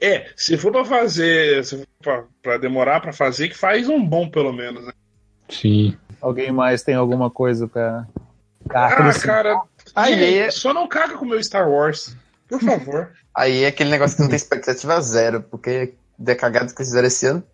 É, 0.00 0.30
se 0.36 0.56
for 0.56 0.70
pra 0.72 0.84
fazer, 0.84 1.64
se 1.64 1.76
for 1.78 1.86
pra, 2.02 2.24
pra 2.42 2.56
demorar 2.58 3.00
pra 3.00 3.12
fazer, 3.12 3.48
que 3.48 3.56
faz 3.58 3.88
um 3.88 4.04
bom 4.04 4.28
pelo 4.30 4.52
menos, 4.52 4.84
né? 4.86 4.92
Sim. 5.48 5.96
Alguém 6.20 6.52
mais 6.52 6.82
tem 6.82 6.94
alguma 6.94 7.30
coisa 7.30 7.66
pra. 7.66 8.06
pra 8.64 8.86
Ah, 8.86 9.20
cara. 9.20 9.60
Aí 9.94 10.14
gente, 10.14 10.38
é- 10.38 10.50
Só 10.50 10.72
não 10.74 10.86
caga 10.86 11.16
com 11.16 11.24
o 11.24 11.28
meu 11.28 11.42
Star 11.42 11.68
Wars. 11.68 12.16
Por 12.48 12.60
favor. 12.60 13.10
Aí 13.34 13.64
é 13.64 13.68
aquele 13.68 13.90
negócio 13.90 14.16
que 14.16 14.22
não 14.22 14.28
tem 14.28 14.36
expectativa 14.36 15.00
zero, 15.00 15.42
porque 15.42 15.94
de 16.18 16.34
cagadas 16.34 16.72
que 16.72 16.80
eles 16.82 16.88
fizeram 16.88 17.06
esse 17.06 17.26
ano 17.26 17.44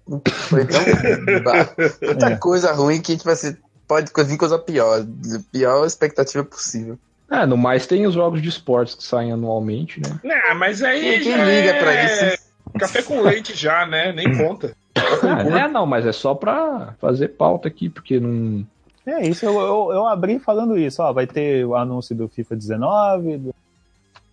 foi 0.48 0.64
tão. 0.66 0.80
tanta 2.00 2.26
É. 2.30 2.36
coisa 2.36 2.72
ruim 2.72 3.00
que, 3.02 3.16
tipo 3.16 3.28
assim, 3.30 3.54
pode 3.86 4.10
vir 4.26 4.36
coisa 4.38 4.58
pior. 4.58 5.04
Pior 5.52 5.86
expectativa 5.86 6.42
possível. 6.44 6.98
É, 7.30 7.46
no 7.46 7.56
mais 7.56 7.86
tem 7.86 8.06
os 8.06 8.14
jogos 8.14 8.42
de 8.42 8.48
esportes 8.48 8.94
que 8.94 9.02
saem 9.02 9.32
anualmente, 9.32 10.00
né? 10.00 10.20
Não, 10.22 10.58
mas 10.58 10.82
aí. 10.82 11.20
Quem, 11.20 11.32
liga 11.32 11.70
é 11.70 11.78
pra 11.78 12.04
isso? 12.04 12.44
Café 12.78 13.02
com 13.02 13.20
leite 13.20 13.54
já, 13.54 13.86
né? 13.86 14.12
Nem 14.12 14.36
conta. 14.36 14.74
Ah, 15.22 15.42
é, 15.42 15.68
não, 15.68 15.84
mas 15.84 16.06
é 16.06 16.12
só 16.12 16.34
pra 16.34 16.94
fazer 17.00 17.28
pauta 17.28 17.66
aqui, 17.66 17.88
porque 17.88 18.20
não. 18.20 18.64
É 19.04 19.26
isso, 19.26 19.44
eu, 19.44 19.52
eu, 19.58 19.92
eu 19.92 20.06
abri 20.06 20.38
falando 20.38 20.78
isso. 20.78 21.02
Ó, 21.02 21.12
vai 21.12 21.26
ter 21.26 21.66
o 21.66 21.74
anúncio 21.74 22.14
do 22.14 22.28
FIFA 22.28 22.56
19. 22.56 23.36
Do 23.38 23.54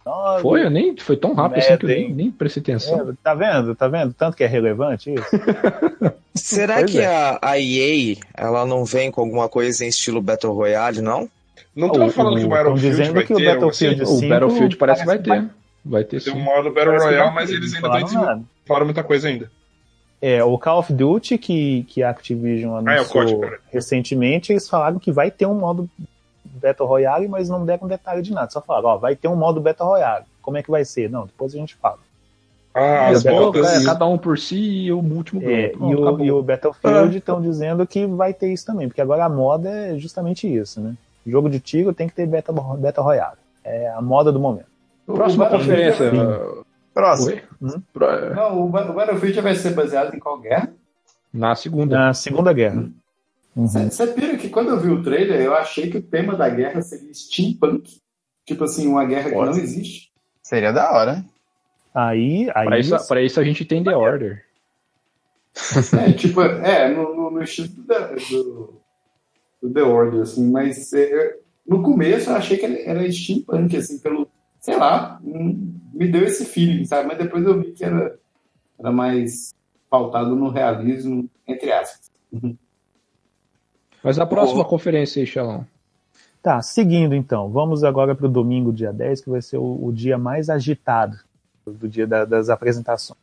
19 0.06 0.41
Foi, 0.41 0.63
eu 0.63 0.69
nem, 0.69 0.95
foi 0.97 1.17
tão 1.17 1.34
rápido 1.34 1.60
assim 1.60 1.77
que 1.77 1.86
eu 1.86 1.89
nem, 1.89 2.13
nem 2.13 2.32
prestei 2.32 2.62
atenção. 2.62 3.10
É, 3.10 3.13
tá 3.23 3.34
vendo? 3.34 3.75
Tá 3.75 3.88
vendo? 3.88 4.13
Tanto 4.13 4.38
que 4.38 4.43
é 4.43 4.47
relevante 4.47 5.13
isso? 5.13 5.30
Será 6.34 6.75
Pois 6.75 6.91
que 6.91 6.99
é. 6.99 7.08
a, 7.08 7.39
a 7.41 7.60
EA 7.60 8.17
ela 8.36 8.65
não 8.65 8.86
vem 8.86 9.12
com 9.12 9.21
alguma 9.21 9.49
coisa 9.49 9.84
em 9.84 9.89
estilo 9.89 10.21
Battle 10.21 10.54
Royale, 10.54 11.01
não? 11.01 11.30
Não 11.75 11.89
tô 11.89 12.05
O- 12.05 12.10
falando 12.12 12.38
que 12.38 12.43
o 12.43 12.47
o- 12.47 12.49
Battlefield 12.49 13.12
vai 13.12 13.23
que 13.25 13.34
o 13.34 13.38
ter 13.38 13.47
algo 13.47 13.60
Battlefield 13.62 14.01
assim? 14.01 14.13
O 14.13 14.17
Cinco 14.17 14.29
Battlefield 14.29 14.75
parece 14.77 15.01
que 15.01 15.07
vai 15.07 15.19
ter. 15.19 15.49
Vai 15.84 16.03
ter 16.03 16.21
Tem 16.21 16.34
sim. 16.34 16.39
um 16.39 16.43
modo 16.43 16.71
Battle 16.71 16.97
Royale, 16.99 17.34
mas 17.34 17.49
eles 17.49 17.73
ainda 17.73 17.88
estão 17.88 18.03
desenvolvendo. 18.03 18.45
Falaram 18.65 18.86
muita 18.86 19.03
coisa 19.03 19.27
ainda. 19.27 19.49
É, 20.21 20.43
o 20.43 20.55
Call 20.60 20.79
of 20.79 20.93
Duty, 20.93 21.38
que, 21.39 21.84
que 21.88 22.03
a 22.03 22.10
Activision 22.12 22.73
Ah, 22.88 22.93
é 22.93 22.97
o 22.97 22.99
anunciou 22.99 23.23
código, 23.39 23.55
recentemente, 23.71 24.51
eles 24.53 24.69
falaram 24.69 24.99
que 24.99 25.12
vai 25.12 25.31
ter 25.31 25.47
um 25.47 25.55
modo 25.55 25.89
Battle 26.45 26.88
Royale, 26.88 27.27
mas 27.27 27.49
não 27.49 27.65
deram 27.65 27.88
detalhe 27.88 28.21
de 28.21 28.31
nada. 28.31 28.51
Só 28.51 28.62
falaram, 28.62 28.89
ó, 28.89 28.97
vai 28.97 29.15
ter 29.15 29.27
um 29.27 29.36
modo 29.36 29.60
Battle 29.60 29.88
Royale. 29.89 30.25
Como 30.43 30.57
é 30.57 30.63
que 30.63 30.69
vai 30.69 30.86
ser? 30.86 31.10
Não, 31.10 31.25
depois 31.25 31.55
a 31.55 31.57
gente 31.57 31.73
fala. 31.75 31.97
Ah, 32.73 33.07
as 33.07 33.23
botas. 33.23 33.81
É, 33.81 33.86
cada 33.86 34.05
um 34.05 34.17
por 34.17 34.38
si 34.38 34.55
e 34.86 34.91
o 34.93 34.99
último 34.99 35.41
É, 35.43 35.69
grupo. 35.69 35.89
e, 35.91 35.95
o, 35.95 36.01
acabou. 36.07 36.25
e 36.25 36.31
o 36.31 36.43
Battlefield 36.43 37.17
estão 37.17 37.41
dizendo 37.41 37.86
que 37.88 38.05
vai 38.05 38.34
ter 38.34 38.53
isso 38.53 38.65
também, 38.65 38.88
porque 38.88 39.01
agora 39.01 39.25
a 39.25 39.29
moda 39.29 39.69
é 39.69 39.97
justamente 39.97 40.47
isso, 40.47 40.79
né? 40.79 40.93
Jogo 41.25 41.49
de 41.49 41.60
tiro 41.60 41.93
tem 41.93 42.07
que 42.07 42.15
ter 42.15 42.25
Battle, 42.27 42.55
Battle 42.77 43.03
Royale. 43.05 43.38
É 43.63 43.89
a 43.91 44.01
moda 44.01 44.31
do 44.31 44.39
momento. 44.39 44.65
Próxima 45.05 45.49
conferência. 45.49 46.10
vai- 46.12 46.25
uh, 46.25 46.65
Próximo. 46.93 47.41
Hum? 47.62 47.81
Pro- 47.93 48.34
Não, 48.36 48.62
o 48.65 48.69
Ba- 48.69 48.89
o 48.89 48.93
Battlefield 48.93 49.39
vai 49.41 49.55
ser 49.55 49.73
baseado 49.73 50.13
em 50.15 50.19
qual 50.19 50.39
guerra? 50.39 50.73
Na 51.34 51.55
segunda. 51.55 51.97
Na 51.97 52.13
Segunda 52.13 52.51
Guerra. 52.51 52.89
Uhum. 53.55 53.67
Você 53.67 54.07
pira 54.07 54.38
que 54.38 54.49
quando 54.49 54.69
eu 54.69 54.79
vi 54.79 54.89
o 54.89 55.03
trailer, 55.03 55.39
eu 55.41 55.53
achei 55.55 55.89
que 55.89 55.97
o 55.97 56.01
tema 56.01 56.36
da 56.36 56.49
guerra 56.49 56.81
seria 56.81 57.13
steampunk. 57.13 57.99
Tipo 58.45 58.63
assim, 58.63 58.88
uma 58.88 59.05
guerra 59.05 59.29
que 59.29 59.36
não 59.36 59.51
existe. 59.51 60.12
Seria 60.41 60.71
da 60.73 60.91
hora? 60.91 61.23
Aí, 61.93 62.49
aí 62.55 62.65
Pra 62.67 62.79
isso, 62.79 63.07
pra 63.07 63.21
isso 63.21 63.39
a 63.39 63.43
gente 63.43 63.63
tem 63.65 63.84
The 63.84 63.95
Order. 63.95 64.43
É, 66.07 66.12
tipo, 66.13 66.41
é, 66.41 66.88
no, 66.89 67.13
no, 67.15 67.31
no 67.31 67.43
estilo 67.43 67.67
do, 67.69 67.84
do, 67.84 68.81
do 69.62 69.69
The 69.71 69.82
Order, 69.84 70.21
assim, 70.21 70.50
mas 70.50 70.91
é, 70.93 71.38
no 71.67 71.84
começo 71.84 72.30
eu 72.30 72.36
achei 72.36 72.58
que 72.58 72.65
era 72.65 73.10
steampunk, 73.12 73.76
assim, 73.78 74.00
pelo, 74.00 74.28
sei 74.60 74.76
lá, 74.76 75.19
hum, 75.24 75.74
me 75.93 76.08
deu 76.08 76.24
esse 76.24 76.45
feeling, 76.45 76.86
sabe? 76.86 77.08
Mas 77.08 77.17
depois 77.17 77.43
eu 77.45 77.60
vi 77.62 77.71
que 77.74 77.84
era, 77.84 78.17
era 78.80 78.91
mais 78.91 79.54
pautado 79.89 80.36
no 80.36 80.50
realismo, 80.50 81.30
entre 81.47 81.71
aspas. 81.71 82.10
Mas 84.04 84.17
a 84.17 84.26
próxima 84.26 84.65
conferência 84.65 85.19
aí, 85.21 85.28
Xalão. 85.28 85.65
Tá, 86.41 86.60
seguindo 86.62 87.13
então. 87.13 87.50
Vamos 87.50 87.84
agora 87.84 88.15
para 88.15 88.26
o 88.26 88.30
domingo, 88.30 88.74
dia 88.74 88.91
10, 88.91 89.21
que 89.21 89.30
vai 89.30 89.41
ser 89.43 89.58
o, 89.58 89.86
o 89.86 89.93
dia 89.93 90.17
mais 90.17 90.50
agitado 90.50 91.17
do 91.65 91.88
dia 91.88 92.08
da- 92.08 92.26
das 92.26 92.50
apresentações. 92.50 93.19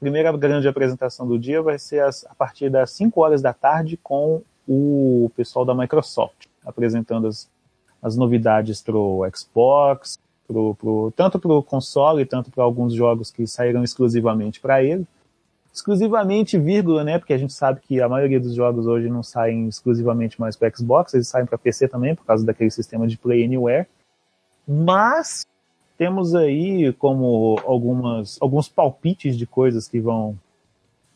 Primeira 0.00 0.34
grande 0.36 0.66
apresentação 0.66 1.28
do 1.28 1.38
dia 1.38 1.60
vai 1.60 1.78
ser 1.78 2.00
as- 2.02 2.24
a 2.26 2.34
partir 2.34 2.70
das 2.70 2.90
5 2.92 3.20
horas 3.20 3.42
da 3.42 3.52
tarde 3.52 3.98
com 4.02 4.40
o 4.74 5.30
pessoal 5.36 5.64
da 5.64 5.74
Microsoft, 5.74 6.46
apresentando 6.64 7.26
as, 7.26 7.50
as 8.00 8.16
novidades 8.16 8.80
para 8.80 8.96
o 8.96 9.22
Xbox, 9.34 10.18
pro, 10.46 10.74
pro, 10.74 11.12
tanto 11.14 11.38
para 11.38 11.52
o 11.52 11.62
console, 11.62 12.24
tanto 12.24 12.50
para 12.50 12.64
alguns 12.64 12.94
jogos 12.94 13.30
que 13.30 13.46
saíram 13.46 13.84
exclusivamente 13.84 14.60
para 14.60 14.82
ele. 14.82 15.06
Exclusivamente, 15.72 16.58
vírgula, 16.58 17.02
né? 17.02 17.18
Porque 17.18 17.32
a 17.32 17.38
gente 17.38 17.52
sabe 17.52 17.80
que 17.80 18.00
a 18.00 18.08
maioria 18.08 18.38
dos 18.38 18.54
jogos 18.54 18.86
hoje 18.86 19.08
não 19.08 19.22
saem 19.22 19.68
exclusivamente 19.68 20.38
mais 20.40 20.54
para 20.54 20.70
Xbox, 20.74 21.14
eles 21.14 21.28
saem 21.28 21.46
para 21.46 21.56
PC 21.56 21.88
também, 21.88 22.14
por 22.14 22.26
causa 22.26 22.44
daquele 22.44 22.70
sistema 22.70 23.06
de 23.06 23.16
Play 23.16 23.44
Anywhere. 23.44 23.86
Mas 24.68 25.46
temos 25.96 26.34
aí 26.34 26.92
como 26.94 27.58
algumas, 27.64 28.36
alguns 28.40 28.68
palpites 28.68 29.36
de 29.36 29.46
coisas 29.46 29.88
que 29.88 30.00
vão, 30.00 30.38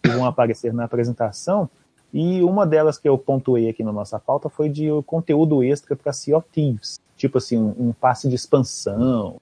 que 0.02 0.10
vão 0.10 0.24
aparecer 0.24 0.72
na 0.72 0.84
apresentação. 0.84 1.68
E 2.18 2.42
uma 2.42 2.66
delas 2.66 2.96
que 2.98 3.06
eu 3.06 3.18
pontuei 3.18 3.68
aqui 3.68 3.84
na 3.84 3.92
nossa 3.92 4.18
pauta 4.18 4.48
foi 4.48 4.70
de 4.70 4.88
conteúdo 5.04 5.62
extra 5.62 5.94
para 5.94 6.14
Sea 6.14 6.38
of 6.38 6.48
Thieves. 6.50 6.98
Tipo 7.14 7.36
assim, 7.36 7.58
um, 7.58 7.74
um 7.88 7.92
passe 7.92 8.26
de 8.26 8.34
expansão, 8.34 9.36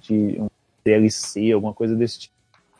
de 0.00 0.36
um 0.40 0.46
DLC, 0.84 1.50
alguma 1.50 1.74
coisa 1.74 1.96
desse 1.96 2.20
tipo. 2.20 2.34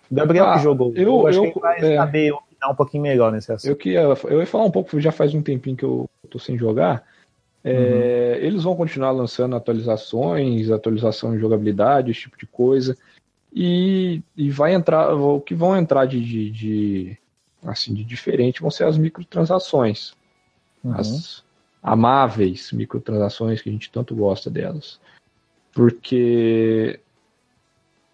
Gabriel 0.09 0.47
Ah, 0.47 0.55
que 0.57 0.62
jogou. 0.62 0.93
eu- 0.95 1.27
acho 1.27 1.39
eu- 1.39 1.43
que 1.43 1.49
ele 1.49 1.61
vai 1.61 1.79
é. 1.81 1.97
saber 1.97 2.33
opinar 2.33 2.70
um 2.70 2.74
pouquinho 2.77 3.03
melhor 3.03 3.33
nesse 3.33 3.51
assunto. 3.51 3.68
Eu, 3.68 3.74
que 3.74 3.91
ia, 3.91 4.03
eu 4.03 4.39
ia 4.39 4.47
falar 4.47 4.64
um 4.64 4.70
pouco, 4.70 5.01
já 5.01 5.11
faz 5.11 5.35
um 5.35 5.43
tempinho 5.43 5.77
que 5.77 5.85
eu 5.85 6.09
tô 6.31 6.39
sem 6.39 6.57
jogar. 6.57 7.03
É, 7.64 8.39
Eles 8.41 8.62
vão 8.62 8.77
continuar 8.77 9.11
lançando 9.11 9.57
atualizações, 9.57 10.70
atualização 10.70 11.33
de 11.33 11.41
jogabilidade, 11.41 12.12
esse 12.12 12.20
tipo 12.20 12.39
de 12.39 12.47
coisa. 12.47 12.97
E, 13.53 14.22
e 14.37 14.51
vai 14.51 14.72
entrar, 14.72 15.12
o 15.16 15.41
que 15.41 15.53
vão 15.53 15.77
entrar 15.77 16.07
de, 16.07 16.20
de, 16.20 16.51
de, 16.51 17.18
assim, 17.70 17.94
de 17.94 18.04
diferente 18.04 18.60
vão 18.60 18.70
ser 18.70 18.84
as 18.84 18.96
microtransações. 18.96 20.14
Uhum. 20.84 20.92
As 20.94 21.44
amáveis 21.82 22.72
microtransações 22.72 23.62
que 23.62 23.68
a 23.68 23.72
gente 23.72 23.90
tanto 23.90 24.14
gosta 24.14 24.50
delas. 24.50 25.00
Porque 25.72 27.00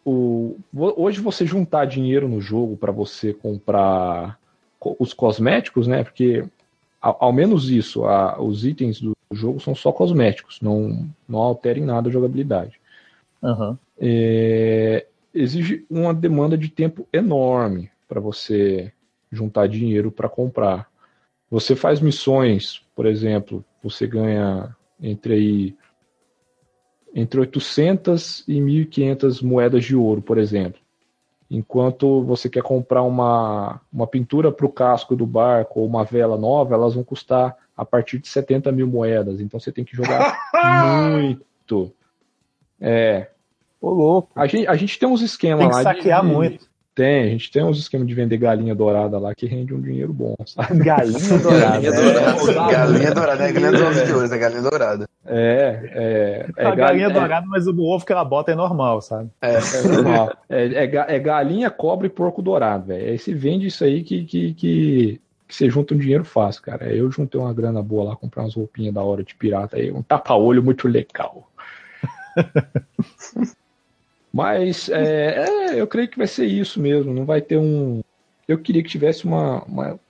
o, 0.05 0.57
hoje 0.75 1.21
você 1.21 1.47
juntar 1.47 1.85
dinheiro 1.87 2.29
no 2.29 2.41
jogo 2.41 2.77
para 2.77 2.91
você 2.93 3.33
comprar 3.33 4.39
co- 4.79 4.97
os 4.99 5.15
cosméticos, 5.15 5.87
né? 5.87 6.03
Porque 6.03 6.45
ao, 7.01 7.17
ao 7.21 7.33
menos 7.33 7.71
isso, 7.71 8.05
a- 8.05 8.41
os 8.41 8.65
itens 8.67 9.01
do 9.01 9.17
jogo 9.33 9.61
são 9.61 9.75
só 9.75 9.93
cosméticos, 9.93 10.61
não, 10.61 11.09
não 11.29 11.39
alterem 11.39 11.85
nada 11.85 12.09
a 12.09 12.13
jogabilidade. 12.13 12.81
Aham. 13.43 13.79
É, 13.99 15.07
exige 15.33 15.87
uma 15.89 16.13
demanda 16.13 16.59
de 16.59 16.69
tempo 16.69 17.07
enorme 17.13 17.91
para 18.09 18.21
você 18.21 18.93
juntar 19.33 19.67
dinheiro 19.67 20.13
para 20.13 20.29
comprar. 20.29 20.89
Você 21.51 21.75
faz 21.75 22.01
missões, 22.01 22.83
por 22.95 23.07
exemplo, 23.07 23.65
você 23.83 24.07
ganha 24.07 24.77
entre 25.01 25.35
aí 25.35 25.77
entre 27.15 27.41
800 27.41 28.45
e 28.49 28.55
1.500 28.61 29.43
moedas 29.43 29.85
de 29.85 29.95
ouro, 29.95 30.23
por 30.23 30.39
exemplo. 30.39 30.81
Enquanto 31.51 32.23
você 32.25 32.49
quer 32.49 32.63
comprar 32.63 33.03
uma, 33.03 33.83
uma 33.93 34.07
pintura 34.07 34.51
para 34.51 34.65
o 34.65 34.73
casco 34.73 35.15
do 35.15 35.27
barco 35.27 35.81
ou 35.81 35.87
uma 35.87 36.05
vela 36.05 36.39
nova, 36.39 36.75
elas 36.75 36.95
vão 36.95 37.05
custar 37.05 37.55
a 37.77 37.85
partir 37.85 38.19
de 38.19 38.29
70 38.29 38.73
mil 38.73 38.87
moedas. 38.87 39.41
Então 39.41 39.61
você 39.61 39.71
tem 39.71 39.85
que 39.85 39.95
jogar 39.95 40.39
muito. 41.13 41.93
É. 42.81 43.29
Ô, 43.79 43.91
louco. 43.91 44.31
A 44.35 44.47
gente, 44.47 44.67
a 44.67 44.75
gente 44.77 44.99
tem 44.99 45.07
uns 45.07 45.21
esquemas 45.21 45.61
Tem 45.61 45.69
que 45.69 45.75
lá. 45.75 45.93
de- 45.93 45.99
saquear 45.99 46.23
de- 46.23 46.33
muito. 46.33 46.72
Tem, 46.95 47.23
a 47.25 47.29
gente 47.29 47.51
tem 47.51 47.65
uns 47.65 47.79
esquemas 47.79 48.07
de 48.07 48.15
vender 48.15 48.37
galinha 48.37 48.75
dourada 48.75 49.19
lá 49.19 49.35
que 49.35 49.47
rende 49.47 49.73
um 49.73 49.81
dinheiro 49.81 50.13
bom, 50.13 50.37
sabe? 50.45 50.79
Galinha 50.85 51.39
dourada. 51.39 51.81
Galinha 51.81 51.93
dourada. 51.93 52.73
Galinha 52.73 53.15
dourada, 53.15 53.49
é 53.49 53.53
galinha 53.53 53.73
dourada 53.73 54.05
de 54.05 54.13
ouro, 54.13 54.35
é 54.35 54.39
galinha 54.39 54.63
dourada. 54.63 55.09
É, 55.25 55.91
é. 55.95 56.47
é 56.57 56.67
a 56.67 56.75
galinha 56.75 57.09
gal- 57.09 57.17
é- 57.17 57.21
dourada, 57.21 57.47
mas 57.47 57.67
o 57.67 57.81
ovo 57.81 58.05
que 58.05 58.13
ela 58.13 58.25
bota 58.25 58.53
é 58.53 58.55
normal, 58.55 59.01
sabe? 59.01 59.31
É. 59.41 59.55
É 59.55 59.89
normal. 59.89 60.37
É, 60.51 60.65
é 60.85 61.17
é 61.17 61.19
galinha, 61.19 61.71
cobre 61.71 62.09
e 62.09 62.11
porco 62.11 62.43
dourado, 62.43 62.87
velho. 62.89 63.09
Aí 63.11 63.19
você 63.19 63.33
vende 63.33 63.67
isso 63.69 63.85
aí 63.85 64.03
que, 64.03 64.25
que, 64.25 64.53
que, 64.53 65.21
que 65.49 65.55
você 65.55 65.71
junta 65.71 65.95
um 65.95 65.99
dinheiro 65.99 66.25
fácil, 66.27 66.61
cara. 66.61 66.93
Eu 66.93 67.11
juntei 67.11 67.41
uma 67.41 67.55
grana 67.55 67.83
boa 67.83 68.11
lá, 68.11 68.17
comprar 68.17 68.43
umas 68.43 68.55
roupinhas 68.55 68.93
da 68.93 69.03
hora 69.03 69.25
de 69.25 69.35
pirata 69.35 69.79
aí, 69.79 69.91
um 69.91 70.03
tapa-olho 70.03 70.63
muito 70.63 70.87
legal. 70.87 71.49
Mas 74.33 74.89
é, 74.89 75.45
é, 75.75 75.81
eu 75.81 75.87
creio 75.87 76.09
que 76.09 76.17
vai 76.19 76.27
ser 76.27 76.47
isso 76.47 76.81
mesmo. 76.81 77.13
Não 77.13 77.25
vai 77.25 77.41
ter 77.43 77.59
um. 77.59 78.01
Eu 78.49 78.59
queria 78.59 78.83
que 78.83 78.89
tivesse 78.89 79.25
uma, 79.25 79.63
uma- 79.65 80.01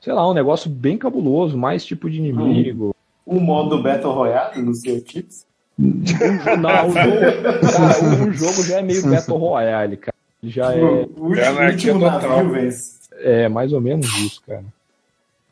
sei 0.00 0.12
lá, 0.12 0.28
um 0.28 0.34
negócio 0.34 0.70
bem 0.70 0.96
cabuloso, 0.96 1.56
mais 1.58 1.84
tipo 1.84 2.08
de 2.08 2.18
inimigo. 2.18 2.94
O 3.26 3.38
modo 3.40 3.82
Battle 3.82 4.12
Royale 4.12 4.62
no 4.62 4.74
seu 4.74 5.02
Chips? 5.04 5.46
Não, 5.78 6.88
o 6.88 6.92
jogo, 6.92 7.72
cara, 7.72 8.28
o 8.28 8.32
jogo 8.32 8.62
já 8.62 8.78
é 8.78 8.82
meio 8.82 9.02
Battle 9.10 9.38
Royale, 9.38 9.96
cara. 9.96 10.14
Já 10.42 10.74
é. 10.74 10.80
O 10.82 10.84
último, 11.26 11.36
É 11.36 11.70
último 11.70 12.00
total. 12.00 12.20
navio 12.20 12.50
vence. 12.50 12.98
É, 13.14 13.48
mais 13.48 13.72
ou 13.72 13.80
menos 13.80 14.06
isso, 14.18 14.42
cara. 14.46 14.64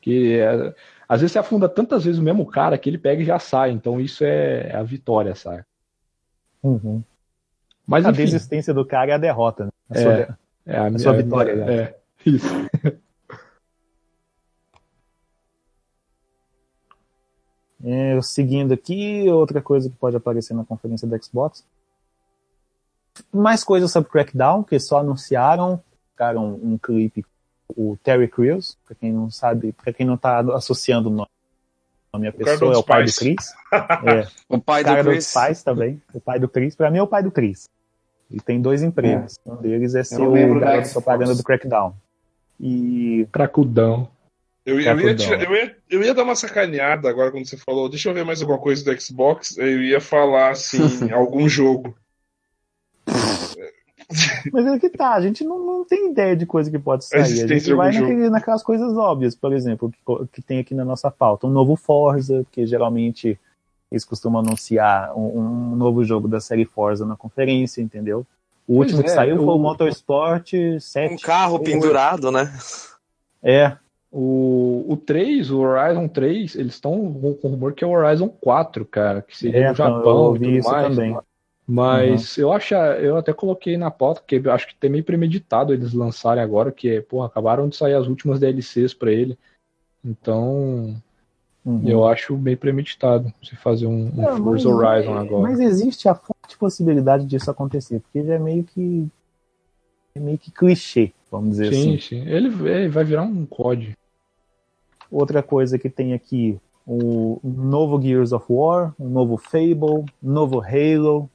Que 0.00 0.38
é, 0.38 0.74
às 1.08 1.20
vezes 1.20 1.32
você 1.32 1.38
afunda 1.38 1.68
tantas 1.68 2.04
vezes 2.04 2.18
o 2.20 2.22
mesmo 2.24 2.44
cara 2.46 2.76
que 2.78 2.88
ele 2.90 2.98
pega 2.98 3.22
e 3.22 3.24
já 3.24 3.38
sai. 3.38 3.70
Então 3.70 4.00
isso 4.00 4.24
é 4.24 4.74
a 4.74 4.82
vitória, 4.82 5.34
sabe? 5.34 5.62
Uhum. 6.62 7.02
Mas 7.90 8.04
A 8.06 8.10
enfim, 8.10 8.24
desistência 8.24 8.72
do 8.72 8.84
cara 8.86 9.10
é 9.10 9.14
a 9.14 9.18
derrota, 9.18 9.64
né? 9.66 9.70
A 9.90 9.98
É. 9.98 10.02
sua- 10.02 10.38
é 10.66 10.78
a, 10.78 10.98
sua 10.98 11.12
minha- 11.12 11.24
vitória, 11.24 11.56
né? 11.56 11.74
É, 11.82 11.96
isso. 12.24 12.46
É, 17.82 18.20
seguindo 18.20 18.74
aqui, 18.74 19.28
outra 19.30 19.62
coisa 19.62 19.88
que 19.88 19.96
pode 19.96 20.16
aparecer 20.16 20.52
na 20.54 20.64
conferência 20.64 21.08
da 21.08 21.18
Xbox. 21.18 21.64
Mais 23.32 23.64
coisas 23.64 23.90
sobre 23.90 24.10
Crackdown, 24.10 24.62
que 24.62 24.78
só 24.78 24.98
anunciaram, 24.98 25.82
ficaram 26.10 26.54
um 26.62 26.76
clipe, 26.76 27.24
o 27.74 27.96
Terry 28.02 28.28
Crews, 28.28 28.76
pra 28.86 28.94
quem 28.94 29.12
não 29.12 29.30
sabe, 29.30 29.72
pra 29.72 29.92
quem 29.92 30.06
não 30.06 30.16
tá 30.16 30.40
associando 30.54 31.08
o 31.08 31.12
nome 32.12 32.28
à 32.28 32.32
cara 32.32 32.44
pessoa, 32.44 32.70
dos 32.70 32.78
é 32.78 32.80
o 32.80 32.84
pai 32.84 32.98
pais. 33.00 33.14
do 33.14 33.18
Chris. 33.18 33.54
É, 33.72 34.28
O 34.48 34.60
pai 34.60 34.82
o 34.82 34.84
cara 34.84 35.02
do 35.02 35.06
dos 35.06 35.14
Chris. 35.14 35.32
pais 35.32 35.62
também, 35.62 36.02
o 36.12 36.20
pai 36.20 36.38
do 36.38 36.48
Chris. 36.48 36.74
Pra 36.76 36.90
mim 36.90 36.98
é 36.98 37.02
o 37.02 37.06
pai 37.06 37.22
do 37.22 37.30
Chris. 37.30 37.68
Ele 38.30 38.40
tem 38.40 38.60
dois 38.60 38.82
empregos. 38.82 39.38
Um 39.44 39.56
deles 39.56 39.94
é 39.94 40.04
ser 40.04 40.20
o 40.22 40.32
garoto 40.32 40.60
Xbox. 40.86 40.92
propaganda 40.92 41.34
do 41.34 41.42
Crackdown. 41.42 41.94
E 42.60 43.26
Cracudão. 43.32 44.08
Eu, 44.64 44.78
eu, 44.78 45.00
ia 45.00 45.14
tirar- 45.16 45.42
eu, 45.42 45.52
ia, 45.56 45.76
eu 45.90 46.02
ia 46.02 46.14
dar 46.14 46.22
uma 46.22 46.36
sacaneada 46.36 47.08
agora 47.08 47.30
quando 47.32 47.46
você 47.48 47.56
falou, 47.56 47.88
deixa 47.88 48.08
eu 48.10 48.14
ver 48.14 48.24
mais 48.24 48.40
alguma 48.40 48.58
coisa 48.58 48.84
do 48.84 49.00
Xbox. 49.00 49.56
Eu 49.58 49.82
ia 49.82 50.00
falar 50.00 50.50
assim, 50.50 50.78
algum 51.10 51.48
jogo. 51.48 51.94
Mas 54.52 54.66
é 54.66 54.78
que 54.78 54.88
tá, 54.90 55.14
a 55.14 55.20
gente 55.20 55.44
não, 55.44 55.58
não 55.64 55.84
tem 55.84 56.10
ideia 56.10 56.34
de 56.36 56.44
coisa 56.44 56.70
que 56.70 56.78
pode 56.78 57.04
sair. 57.04 57.20
A 57.20 57.24
gente 57.24 57.60
de 57.60 57.74
vai 57.74 57.92
naquele- 57.92 58.28
naquelas 58.30 58.62
coisas 58.62 58.96
óbvias, 58.96 59.34
por 59.34 59.52
exemplo, 59.52 59.90
que, 59.90 60.26
que 60.32 60.42
tem 60.42 60.58
aqui 60.58 60.74
na 60.74 60.84
nossa 60.84 61.10
pauta. 61.10 61.46
Um 61.46 61.50
novo 61.50 61.76
Forza, 61.76 62.44
que 62.50 62.66
geralmente 62.66 63.38
eles 63.90 64.04
costumam 64.04 64.40
anunciar 64.40 65.16
um, 65.16 65.72
um 65.72 65.76
novo 65.76 66.04
jogo 66.04 66.28
da 66.28 66.40
série 66.40 66.64
Forza 66.64 67.04
na 67.04 67.16
conferência, 67.16 67.82
entendeu? 67.82 68.26
O 68.68 68.76
Pois 68.76 68.90
último 68.90 69.02
que 69.02 69.10
é, 69.10 69.14
saiu 69.14 69.36
foi 69.36 69.54
o 69.54 69.58
Motorsport 69.58 70.52
7. 70.80 71.14
Um 71.14 71.18
carro 71.18 71.58
pendurado, 71.58 72.30
né? 72.30 72.52
É, 73.42 73.76
O, 74.12 74.86
o 74.88 74.96
3, 74.96 75.50
o 75.50 75.60
Horizon 75.60 76.08
3, 76.08 76.56
eles 76.56 76.74
estão 76.74 76.92
com 77.40 77.48
o 77.48 77.50
rumor 77.50 77.72
que 77.74 77.84
é 77.84 77.86
o 77.86 77.90
Horizon 77.90 78.28
4, 78.28 78.84
cara, 78.84 79.22
que 79.22 79.36
seria 79.36 79.60
É, 79.60 79.66
no 79.68 79.72
então, 79.72 79.86
eu 79.86 79.94
Japão 79.94 80.16
ouvi 80.16 80.38
e 80.38 80.48
tudo 80.48 80.58
isso 80.58 80.70
mais. 80.70 80.88
também. 80.88 81.18
Mas 81.66 82.36
eu 82.36 82.52
acho, 82.52 82.74
eu 82.74 83.16
até 83.16 83.32
coloquei 83.32 83.76
na 83.76 83.92
pauta, 83.92 84.20
porque 84.20 84.42
eu 84.44 84.52
acho 84.52 84.66
que 84.66 84.74
tem 84.74 84.90
meio 84.90 85.04
premeditado 85.04 85.72
eles 85.72 85.92
lançarem 85.92 86.42
agora, 86.42 86.72
que 86.72 86.96
é, 86.96 87.00
porra, 87.00 87.26
acabaram 87.26 87.68
de 87.68 87.76
sair 87.76 87.94
as 87.94 88.08
últimas 88.08 88.40
DLCs 88.40 88.92
pra 88.92 89.12
ele. 89.12 89.38
Então, 90.04 91.00
uhum. 91.64 91.88
eu 91.88 92.06
acho 92.06 92.36
bem 92.36 92.56
premeditado 92.56 93.32
você 93.42 93.56
fazer 93.56 93.86
um, 93.86 94.06
um 94.06 94.36
Forza 94.36 94.38
mas- 94.38 94.66
Horizon 94.66 95.18
agora. 95.18 95.42
Mas 95.42 95.60
existe 95.60 96.08
a 96.08 96.14
forte 96.14 96.56
possibilidade 96.58 97.26
disso 97.26 97.50
acontecer, 97.50 98.00
porque 98.00 98.24
já 98.24 98.34
é 98.34 98.38
meio 98.38 98.64
que 98.64 99.08
é 100.14 100.20
meio 100.20 100.38
que 100.38 100.50
clichê, 100.50 101.12
vamos 101.30 101.50
dizer 101.50 101.72
sim, 101.72 101.94
assim. 101.94 102.00
sim. 102.00 102.28
Ele, 102.28 102.48
ele 102.68 102.88
vai 102.88 103.04
virar 103.04 103.22
um 103.22 103.46
COD. 103.46 103.96
Outra 105.10 105.42
coisa 105.42 105.78
que 105.78 105.88
tem 105.88 106.14
aqui, 106.14 106.58
o 106.86 107.40
novo 107.42 108.00
Gears 108.00 108.32
of 108.32 108.46
War, 108.48 108.94
um 108.98 109.08
novo 109.08 109.36
Fable, 109.36 110.04
um 110.22 110.30
novo 110.32 110.60
Halo. 110.60 111.28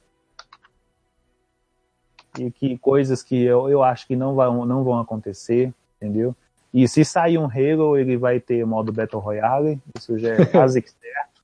E 2.38 2.50
que 2.50 2.76
coisas 2.78 3.22
que 3.22 3.42
eu, 3.42 3.68
eu 3.68 3.82
acho 3.82 4.06
que 4.06 4.14
não 4.14 4.34
vão, 4.34 4.66
não 4.66 4.84
vão 4.84 4.98
acontecer, 4.98 5.72
entendeu? 5.96 6.36
E 6.76 6.86
se 6.86 7.04
sair 7.06 7.38
um 7.38 7.46
Halo, 7.46 7.96
ele 7.96 8.18
vai 8.18 8.38
ter 8.38 8.66
modo 8.66 8.92
Battle 8.92 9.22
Royale, 9.22 9.80
isso 9.96 10.18
já 10.18 10.34
é 10.34 10.44
quase 10.44 10.82
que 10.82 10.90
certo, 10.90 11.42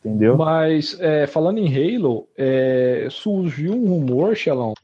entendeu? 0.00 0.36
Mas, 0.36 0.98
é, 0.98 1.28
falando 1.28 1.58
em 1.58 1.68
Halo, 1.96 2.26
é, 2.36 3.06
surgiu 3.08 3.72
um 3.72 3.88
rumor, 3.88 4.34
Xelão, 4.34 4.74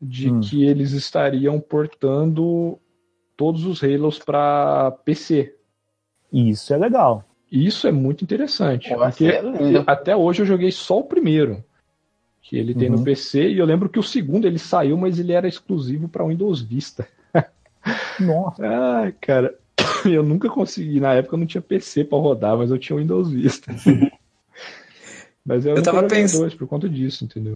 de 0.00 0.30
Hum. 0.30 0.40
que 0.40 0.62
eles 0.62 0.92
estariam 0.92 1.58
portando 1.58 2.78
todos 3.34 3.64
os 3.64 3.82
Halos 3.82 4.18
para 4.18 4.90
PC. 5.04 5.54
Isso 6.30 6.74
é 6.74 6.76
legal. 6.76 7.24
Isso 7.50 7.88
é 7.88 7.92
muito 7.92 8.22
interessante. 8.22 8.90
Nossa, 8.92 9.08
porque 9.10 9.24
é 9.26 9.40
até 9.86 10.14
hoje 10.14 10.42
eu 10.42 10.46
joguei 10.46 10.70
só 10.70 10.98
o 10.98 11.04
primeiro. 11.04 11.64
Que 12.42 12.56
ele 12.58 12.74
tem 12.74 12.90
no 12.90 12.98
Uhum. 12.98 13.04
PC. 13.04 13.48
E 13.52 13.58
eu 13.58 13.64
lembro 13.64 13.88
que 13.88 13.98
o 13.98 14.02
segundo 14.02 14.46
ele 14.46 14.58
saiu, 14.58 14.96
mas 14.98 15.18
ele 15.18 15.32
era 15.32 15.48
exclusivo 15.48 16.08
para 16.08 16.24
Windows 16.26 16.60
Vista. 16.60 17.08
Nossa, 18.20 18.62
Ai, 18.66 19.14
cara. 19.20 19.54
Eu 20.04 20.22
nunca 20.22 20.48
consegui. 20.48 21.00
Na 21.00 21.14
época 21.14 21.34
eu 21.36 21.38
não 21.40 21.46
tinha 21.46 21.60
PC 21.62 22.04
para 22.04 22.18
rodar, 22.18 22.56
mas 22.56 22.70
eu 22.70 22.78
tinha 22.78 22.98
Windows 22.98 23.30
Vista. 23.30 23.72
mas 25.44 25.64
eu, 25.64 25.76
Eu 25.76 25.82
tava 25.82 26.02
joguei 26.02 26.18
pens- 26.18 26.32
dois 26.32 26.54
por 26.54 26.66
conta 26.68 26.88
disso, 26.88 27.24
entendeu? 27.24 27.54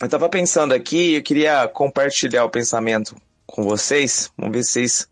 Eu 0.00 0.08
tava 0.08 0.28
pensando 0.28 0.72
aqui, 0.74 1.14
eu 1.14 1.22
queria 1.22 1.66
compartilhar 1.68 2.44
o 2.44 2.50
pensamento 2.50 3.16
com 3.46 3.62
vocês. 3.62 4.30
Vamos 4.36 4.54
ver 4.56 4.62
se 4.62 4.72
vocês 4.72 5.08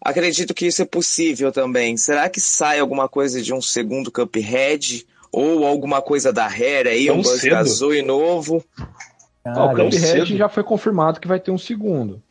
acreditam 0.00 0.54
que 0.54 0.66
isso 0.66 0.82
é 0.82 0.84
possível 0.84 1.50
também. 1.50 1.96
Será 1.96 2.28
que 2.28 2.40
sai 2.40 2.78
alguma 2.78 3.08
coisa 3.08 3.42
de 3.42 3.52
um 3.52 3.60
segundo 3.60 4.12
Cuphead? 4.12 5.06
Ou 5.32 5.66
alguma 5.66 6.00
coisa 6.00 6.32
da 6.32 6.46
Rare 6.46 6.88
aí, 6.88 7.06
Tão 7.06 7.18
um 7.18 7.24
cedo? 7.24 7.40
Banjo-Kazooie 7.56 8.02
novo? 8.02 8.64
Ah, 9.44 9.50
o 9.50 9.74
Cara, 9.74 9.84
Cuphead 9.90 10.36
já 10.36 10.48
foi 10.48 10.62
confirmado 10.62 11.18
que 11.18 11.26
vai 11.26 11.40
ter 11.40 11.50
um 11.50 11.58
segundo. 11.58 12.22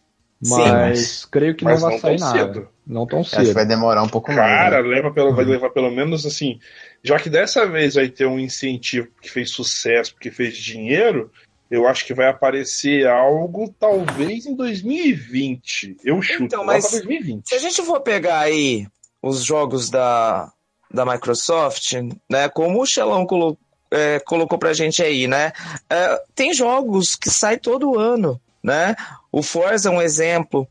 Sim, 0.43 0.49
Mas, 0.57 0.69
mas- 0.71 1.25
creio 1.25 1.55
que 1.55 1.63
mas 1.63 1.81
não 1.81 1.89
vai 1.89 1.91
não 1.93 1.99
sair 2.01 2.19
nada. 2.19 2.37
cedo. 2.53 2.69
Não 2.85 3.07
tão 3.07 3.21
Acho 3.21 3.29
que 3.29 3.45
cedo. 3.45 3.53
vai 3.53 3.65
demorar 3.65 4.03
um 4.03 4.09
pouco 4.09 4.31
mais. 4.33 4.39
Cara, 4.39 4.81
né? 4.83 4.89
leva 4.89 5.09
pelo, 5.11 5.33
vai 5.33 5.45
levar 5.45 5.69
pelo 5.69 5.89
menos 5.89 6.25
assim. 6.25 6.59
Já 7.01 7.17
que 7.17 7.29
dessa 7.29 7.65
vez 7.65 7.95
vai 7.95 8.09
ter 8.09 8.25
um 8.25 8.37
incentivo 8.39 9.07
que 9.21 9.29
fez 9.29 9.51
sucesso, 9.51 10.13
porque 10.13 10.29
fez 10.29 10.57
dinheiro, 10.57 11.31
eu 11.71 11.87
acho 11.87 12.05
que 12.05 12.13
vai 12.13 12.27
aparecer 12.27 13.07
algo 13.07 13.73
talvez 13.79 14.45
em 14.45 14.53
2020. 14.55 15.97
Eu 16.03 16.21
chuto. 16.21 16.43
Então, 16.43 16.65
mas- 16.65 16.83
pra 16.89 16.99
2020. 16.99 17.47
Se 17.47 17.55
a 17.55 17.59
gente 17.59 17.81
for 17.83 18.01
pegar 18.01 18.39
aí 18.39 18.85
os 19.21 19.43
jogos 19.43 19.89
da, 19.89 20.51
da 20.93 21.05
Microsoft, 21.05 21.93
né, 22.29 22.49
como 22.49 22.81
o 22.81 22.85
Xelão 22.85 23.25
colo, 23.25 23.57
é, 23.91 24.19
colocou 24.19 24.57
pra 24.59 24.73
gente 24.73 25.01
aí, 25.01 25.27
né, 25.27 25.51
é, 25.89 26.19
tem 26.35 26.53
jogos 26.53 27.15
que 27.15 27.29
saem 27.29 27.57
todo 27.59 27.97
ano, 27.97 28.39
né? 28.63 28.95
O 29.31 29.43
Forza 29.43 29.89
é 29.89 29.91
um 29.91 30.01
exemplo. 30.01 30.67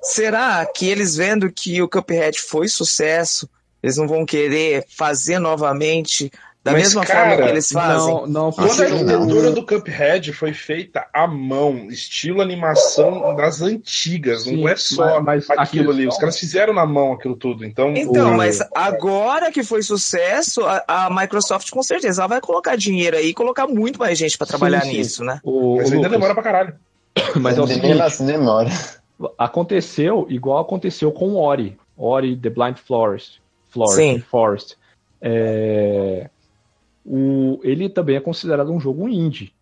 Será 0.00 0.66
que 0.66 0.88
eles 0.88 1.16
vendo 1.16 1.50
que 1.50 1.80
o 1.80 1.88
Cuphead 1.88 2.40
foi 2.40 2.68
sucesso, 2.68 3.48
eles 3.82 3.96
não 3.96 4.08
vão 4.08 4.26
querer 4.26 4.84
fazer 4.88 5.38
novamente 5.38 6.30
da 6.64 6.70
Mas, 6.72 6.82
mesma 6.82 7.04
cara, 7.04 7.30
forma 7.30 7.42
que 7.44 7.48
eles 7.50 7.72
fazem? 7.72 8.14
Não, 8.14 8.26
não, 8.26 8.52
Toda 8.52 8.84
a 8.84 8.86
arquitetura 8.86 9.50
do 9.50 9.66
Cuphead 9.66 10.32
foi 10.32 10.52
feita 10.52 11.06
à 11.12 11.26
mão, 11.26 11.88
estilo 11.88 12.40
animação 12.40 13.34
das 13.34 13.60
antigas, 13.62 14.42
Sim, 14.44 14.56
não 14.60 14.68
é 14.68 14.76
só 14.76 15.20
mas- 15.20 15.46
mas 15.48 15.58
aquilo 15.58 15.90
aqui- 15.90 16.00
ali. 16.00 16.08
Os 16.08 16.18
caras 16.18 16.38
fizeram 16.38 16.72
na 16.72 16.86
mão 16.86 17.12
aquilo 17.12 17.34
tudo, 17.36 17.64
então. 17.64 17.92
Então, 17.96 18.32
O- 18.32 18.36
mas 18.36 18.60
agora 18.74 19.50
que 19.52 19.62
foi 19.64 19.82
sucesso, 19.82 20.64
a, 20.64 20.84
a 20.86 21.10
Microsoft 21.10 21.68
com 21.70 21.82
certeza 21.82 22.22
ela 22.22 22.28
vai 22.28 22.40
colocar 22.40 22.76
dinheiro 22.76 23.16
aí 23.16 23.28
e 23.30 23.34
colocar 23.34 23.66
muito 23.66 23.98
mais 23.98 24.16
gente 24.18 24.36
pra 24.38 24.46
trabalhar 24.46 24.82
Sim, 24.82 24.90
sim. 24.90 24.96
nisso, 24.98 25.24
né? 25.24 25.40
O, 25.44 25.76
Mas 25.76 25.86
ainda 25.86 25.96
Lucas, 25.96 26.10
demora 26.12 26.34
pra 26.34 26.42
caralho. 26.42 26.74
Mas 27.40 27.58
é 27.58 27.60
o 27.62 27.66
seguinte, 27.66 28.22
demora. 28.24 28.70
aconteceu 29.38 30.26
igual 30.28 30.58
aconteceu 30.58 31.12
com 31.12 31.30
o 31.30 31.36
Ori. 31.36 31.76
Ori 31.96 32.36
The 32.36 32.50
Blind 32.50 32.76
Forest. 32.76 33.40
Forest, 33.70 33.96
Sim. 33.96 34.18
Forest. 34.20 34.76
É, 35.20 36.28
o, 37.04 37.60
ele 37.62 37.88
também 37.88 38.16
é 38.16 38.20
considerado 38.20 38.70
um 38.72 38.80
jogo 38.80 39.08
indie. 39.08 39.52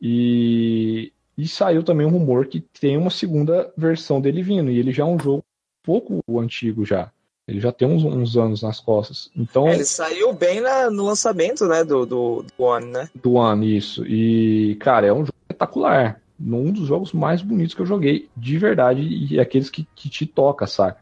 E, 0.00 1.12
e 1.36 1.46
saiu 1.48 1.82
também 1.82 2.06
um 2.06 2.10
rumor 2.10 2.46
que 2.46 2.60
tem 2.60 2.96
uma 2.96 3.10
segunda 3.10 3.72
versão 3.76 4.20
dele 4.20 4.42
vindo. 4.42 4.70
E 4.70 4.78
ele 4.78 4.92
já 4.92 5.02
é 5.02 5.06
um 5.06 5.18
jogo 5.18 5.38
um 5.38 5.82
pouco 5.82 6.40
antigo 6.40 6.84
já. 6.84 7.10
Ele 7.46 7.60
já 7.60 7.70
tem 7.70 7.86
uns, 7.86 8.02
uns 8.02 8.36
anos 8.36 8.62
nas 8.62 8.80
costas. 8.80 9.30
Então, 9.36 9.68
É, 9.68 9.74
ele 9.74 9.84
saiu 9.84 10.32
bem 10.32 10.60
na- 10.60 10.90
no 10.90 11.04
lançamento, 11.04 11.64
né, 11.66 11.84
do, 11.84 12.04
do, 12.04 12.42
do 12.56 12.64
One, 12.64 12.86
né? 12.86 13.08
do 13.14 13.34
One, 13.34 13.76
isso. 13.76 14.04
E, 14.04 14.74
cara, 14.80 15.06
é 15.06 15.12
um 15.12 15.24
jogo 15.24 15.34
espetacular. 15.48 16.20
Um 16.38 16.72
dos 16.72 16.86
jogos 16.86 17.12
mais 17.12 17.40
bonitos 17.40 17.74
que 17.74 17.80
eu 17.80 17.86
joguei, 17.86 18.28
de 18.36 18.58
verdade, 18.58 19.02
e 19.02 19.40
aqueles 19.40 19.70
que, 19.70 19.86
que 19.94 20.08
te 20.08 20.26
toca, 20.26 20.66
saca? 20.66 21.00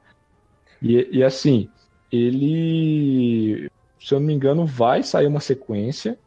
E, 0.81 1.09
e 1.11 1.25
assim, 1.25 1.69
ele, 2.13 3.71
se 3.99 4.15
eu 4.15 4.21
não 4.21 4.27
me 4.27 4.35
engano, 4.35 4.65
vai 4.65 5.03
sair 5.03 5.27
uma 5.27 5.41
sequência. 5.41 6.19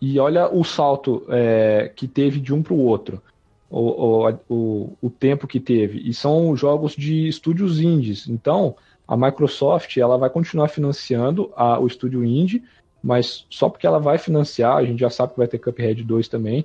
E 0.00 0.18
olha 0.18 0.52
o 0.52 0.64
salto 0.64 1.24
é, 1.28 1.92
que 1.94 2.08
teve 2.08 2.40
de 2.40 2.52
um 2.52 2.62
para 2.62 2.74
o 2.74 2.80
outro. 2.80 3.22
O, 3.70 4.26
o, 4.26 4.38
o, 4.48 4.92
o 5.02 5.10
tempo 5.10 5.46
que 5.46 5.58
teve. 5.60 5.98
E 6.08 6.12
são 6.12 6.54
jogos 6.56 6.94
de 6.94 7.26
estúdios 7.28 7.80
indies. 7.80 8.28
Então, 8.28 8.76
a 9.06 9.16
Microsoft 9.16 9.96
ela 9.96 10.16
vai 10.16 10.30
continuar 10.30 10.68
financiando 10.68 11.52
a, 11.56 11.78
o 11.78 11.86
estúdio 11.86 12.24
indie, 12.24 12.62
mas 13.04 13.44
só 13.50 13.68
porque 13.68 13.86
ela 13.86 14.00
vai 14.00 14.16
financiar, 14.16 14.78
a 14.78 14.84
gente 14.84 14.98
já 14.98 15.10
sabe 15.10 15.32
que 15.32 15.38
vai 15.38 15.46
ter 15.46 15.58
Cuphead 15.58 16.02
2 16.02 16.26
também, 16.26 16.64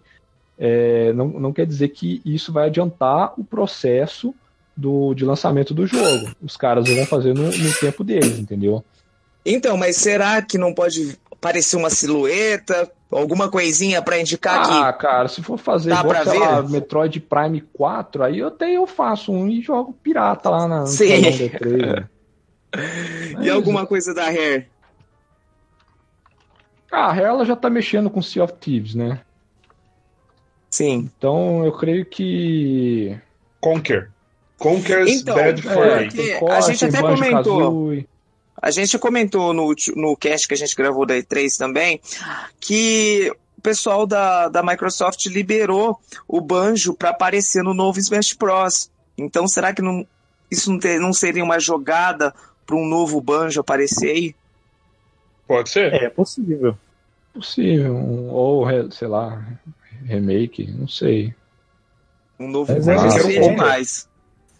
é, 0.57 1.11
não, 1.11 1.27
não 1.27 1.51
quer 1.51 1.65
dizer 1.65 1.89
que 1.89 2.21
isso 2.23 2.53
vai 2.53 2.67
adiantar 2.67 3.33
o 3.37 3.43
processo 3.43 4.33
do, 4.75 5.13
de 5.13 5.25
lançamento 5.25 5.73
do 5.73 5.85
jogo. 5.85 6.31
Os 6.41 6.55
caras 6.55 6.87
vão 6.87 7.05
fazer 7.05 7.35
no, 7.35 7.43
no 7.43 7.73
tempo 7.73 8.05
deles, 8.05 8.39
entendeu? 8.39 8.83
Então, 9.45 9.75
mas 9.75 9.97
será 9.97 10.41
que 10.41 10.57
não 10.57 10.73
pode 10.73 11.17
parecer 11.41 11.75
uma 11.75 11.89
silhueta, 11.89 12.89
alguma 13.11 13.49
coisinha 13.49 14.01
pra 14.01 14.19
indicar 14.19 14.61
Ah, 14.61 14.93
que 14.93 14.99
cara, 14.99 15.27
se 15.27 15.43
for 15.43 15.57
fazer 15.57 15.89
Dá 15.89 15.99
igual, 15.99 16.13
pra 16.13 16.23
ver? 16.23 16.39
lá, 16.39 16.63
Metroid 16.63 17.19
Prime 17.19 17.61
4, 17.73 18.23
aí 18.23 18.39
eu 18.39 18.47
até 18.47 18.71
eu 18.71 18.87
faço 18.87 19.33
um 19.33 19.49
e 19.49 19.61
jogo 19.61 19.93
pirata 20.01 20.49
lá 20.49 20.67
na 20.67 20.85
Sim. 20.85 21.07
salão 21.09 21.49
D3, 21.49 21.85
né? 21.85 22.09
e 23.43 23.49
alguma 23.49 23.85
coisa 23.85 24.13
da 24.13 24.25
Rare? 24.25 24.67
Ah, 26.91 27.15
ela 27.15 27.45
já 27.45 27.55
tá 27.55 27.69
mexendo 27.69 28.09
com 28.09 28.21
Sea 28.21 28.43
of 28.43 28.53
Thieves, 28.53 28.95
né? 28.95 29.21
Sim. 30.69 31.09
Então 31.17 31.63
eu 31.65 31.71
creio 31.71 32.05
que. 32.05 33.17
Conquer. 33.59 34.09
Conquer's 34.57 35.21
Então, 35.21 35.35
Bad 35.35 35.67
é, 35.67 36.03
porque 36.03 36.37
tem 36.37 36.49
a 36.49 36.61
gente 36.61 36.85
até 36.85 37.01
comentou. 37.01 37.93
A 38.61 38.71
gente 38.71 38.99
comentou 38.99 39.53
no, 39.53 39.73
no 39.95 40.17
cast 40.17 40.45
que 40.47 40.53
a 40.53 40.57
gente 40.57 40.75
gravou 40.75 41.05
da 41.05 41.15
E3 41.15 41.57
também 41.57 42.01
que 42.59 43.31
o 43.57 43.61
pessoal 43.61 44.05
da, 44.05 44.49
da 44.49 44.61
Microsoft 44.61 45.25
liberou 45.27 45.97
o 46.27 46.41
Banjo 46.41 46.93
para 46.93 47.09
aparecer 47.09 47.63
no 47.63 47.73
novo 47.73 47.99
Smash 47.99 48.33
Bros. 48.33 48.91
Então 49.17 49.47
será 49.47 49.73
que 49.73 49.81
não, 49.81 50.05
isso 50.51 50.69
não, 50.71 50.77
ter- 50.79 50.99
não 50.99 51.13
seria 51.13 51.43
uma 51.43 51.57
jogada 51.59 52.33
para 52.65 52.75
um 52.75 52.85
novo 52.85 53.21
Banjo 53.21 53.61
aparecer 53.61 54.11
aí? 54.11 54.35
Pode 55.49 55.69
ser? 55.69 55.91
É 55.95 56.09
possível. 56.11 56.77
Possível. 57.33 57.95
um- 57.95 58.29
Ou, 58.29 58.67
sei 58.91 59.07
lá, 59.07 59.43
remake, 60.05 60.71
não 60.71 60.87
sei. 60.87 61.33
Um 62.39 62.47
novo 62.47 62.71
Mas 62.71 62.87
é 62.87 63.09
seria 63.09 63.41
eu- 63.43 63.49
demais. 63.49 64.07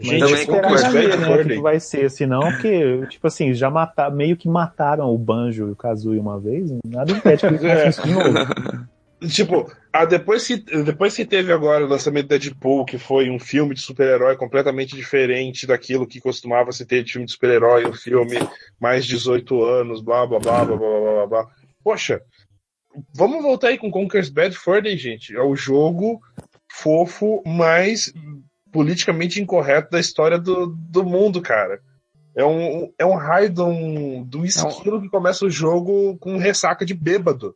Gente, 0.01 0.19
Também 0.19 0.45
concordo. 0.47 0.91
Ver, 0.91 1.19
né, 1.19 1.37
que 1.43 1.49
que 1.49 1.61
vai 1.61 1.79
ser, 1.79 2.09
senão 2.09 2.39
que, 2.59 3.05
tipo 3.07 3.27
assim, 3.27 3.53
já 3.53 3.69
mataram, 3.69 4.15
meio 4.15 4.35
que 4.35 4.47
mataram 4.47 5.13
o 5.13 5.17
Banjo 5.17 5.67
e 5.67 5.71
o 5.71 5.75
Kazooie 5.75 6.17
uma 6.19 6.39
vez, 6.39 6.71
nada 6.87 7.11
impede 7.11 7.41
que 7.41 7.45
eles 7.53 7.61
façam 7.61 7.89
isso 7.89 8.01
de 8.03 8.13
novo. 8.13 8.89
Tipo, 9.27 9.69
a, 9.91 10.05
depois, 10.05 10.47
que, 10.47 10.57
depois 10.57 11.13
que 11.13 11.25
teve 11.25 11.51
agora 11.51 11.83
o 11.83 11.89
lançamento 11.89 12.29
de 12.29 12.39
Deadpool, 12.39 12.85
que 12.85 12.97
foi 12.97 13.29
um 13.29 13.37
filme 13.37 13.75
de 13.75 13.81
super-herói 13.81 14.37
completamente 14.37 14.95
diferente 14.95 15.67
daquilo 15.67 16.07
que 16.07 16.21
costumava 16.21 16.71
se 16.71 16.85
ter 16.85 17.03
de 17.03 17.11
filme 17.11 17.25
de 17.25 17.33
super-herói, 17.33 17.85
um 17.85 17.93
filme 17.93 18.37
mais 18.79 19.05
18 19.05 19.63
anos, 19.63 20.01
blá 20.01 20.25
blá 20.25 20.39
blá 20.39 20.63
blá 20.63 20.77
blá 20.77 20.89
blá 20.89 21.11
blá. 21.11 21.27
blá. 21.27 21.47
Poxa, 21.83 22.21
vamos 23.13 23.41
voltar 23.43 23.69
aí 23.69 23.77
com 23.77 23.91
Conker's 23.91 24.29
Bad 24.29 24.55
Fur 24.55 24.81
gente. 24.85 25.35
É 25.35 25.41
o 25.41 25.55
jogo 25.55 26.21
fofo 26.71 27.43
mais 27.45 28.13
politicamente 28.71 29.41
incorreto 29.41 29.91
da 29.91 29.99
história 29.99 30.37
do, 30.37 30.67
do 30.67 31.03
mundo, 31.03 31.41
cara. 31.41 31.81
É 32.35 32.45
um, 32.45 32.93
é 32.97 33.05
um 33.05 33.15
raio 33.15 33.49
de 33.49 33.61
um, 33.61 34.23
de 34.25 34.37
um 34.37 34.43
é 34.43 34.47
esquilo 34.47 35.01
que 35.01 35.09
começa 35.09 35.45
o 35.45 35.49
jogo 35.49 36.17
com 36.19 36.37
ressaca 36.37 36.85
de 36.85 36.93
bêbado. 36.93 37.55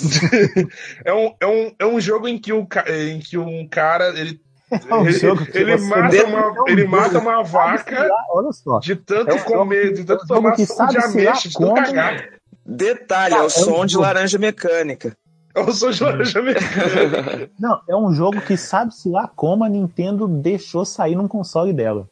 é, 1.04 1.12
um, 1.12 1.34
é, 1.40 1.46
um, 1.46 1.74
é 1.78 1.86
um 1.86 2.00
jogo 2.00 2.28
em 2.28 2.38
que, 2.38 2.52
o, 2.52 2.66
em 2.88 3.20
que 3.20 3.36
um 3.38 3.66
cara 3.68 4.08
ele, 4.18 4.40
É 4.88 4.94
um 4.94 5.06
ele, 5.06 5.18
ele 5.54 5.76
mata 5.76 6.24
uma, 6.24 6.40
é 6.40 6.60
um 6.62 6.68
ele 6.68 6.84
mata 6.86 7.18
uma 7.18 7.42
vaca 7.42 8.08
lá- 8.08 8.80
de 8.80 8.96
tanto 8.96 9.30
É 9.30 9.34
um 9.34 9.38
comer, 9.40 9.92
de 9.92 10.04
tanto 10.04 10.24
é 10.24 10.26
tomar 10.26 10.52
que 10.52 10.64
suco 10.64 10.86
de 10.88 10.98
ameixa, 10.98 11.48
de 11.48 11.58
tanto 11.58 11.74
cagar. 11.74 12.30
Detalhe, 12.64 13.34
é 13.34 13.42
o 13.42 13.46
é 13.46 13.50
som 13.50 13.82
um 13.82 13.86
de 13.86 13.92
jogo. 13.92 14.04
laranja 14.04 14.38
mecânica. 14.38 15.16
É 15.54 15.60
o 15.60 15.72
som 15.72 15.90
de 15.90 16.02
laranja 16.02 16.40
mecânica. 16.40 17.50
Não, 17.60 17.80
é 17.88 17.94
um 17.94 18.14
jogo 18.14 18.40
que 18.40 18.56
sabe-se 18.56 19.08
lá 19.10 19.28
como 19.28 19.64
a 19.64 19.68
Nintendo 19.68 20.26
deixou 20.26 20.84
sair 20.86 21.14
num 21.16 21.28
console 21.28 21.72
dela. 21.72 22.08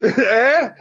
É, 0.00 0.72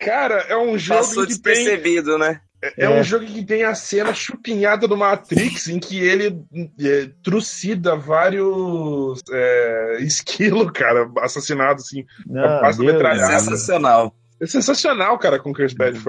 cara, 0.00 0.46
é 0.48 0.56
um 0.56 0.76
jogo 0.76 1.00
Passou 1.00 1.26
que 1.26 1.38
tem 1.38 1.52
despercebido, 1.54 2.18
né? 2.18 2.40
É, 2.76 2.88
um 2.88 3.02
jogo 3.02 3.26
que 3.26 3.44
tem 3.44 3.64
a 3.64 3.74
cena 3.74 4.14
chupinhada 4.14 4.86
do 4.86 4.96
Matrix, 4.96 5.66
em 5.66 5.80
que 5.80 5.98
ele 5.98 6.40
é, 6.80 7.10
trucida 7.20 7.96
vários 7.96 9.20
é, 9.32 9.96
esquilos, 10.00 10.70
cara, 10.70 11.10
assassinados, 11.18 11.86
assim, 11.86 12.04
Não, 12.24 12.62
Deus, 12.62 12.78
metralhada. 12.78 13.40
Sensacional. 13.40 14.14
É 14.40 14.46
sensacional, 14.46 15.18
cara, 15.18 15.40
com 15.40 15.52
Curse 15.52 15.74
Bad. 15.74 16.00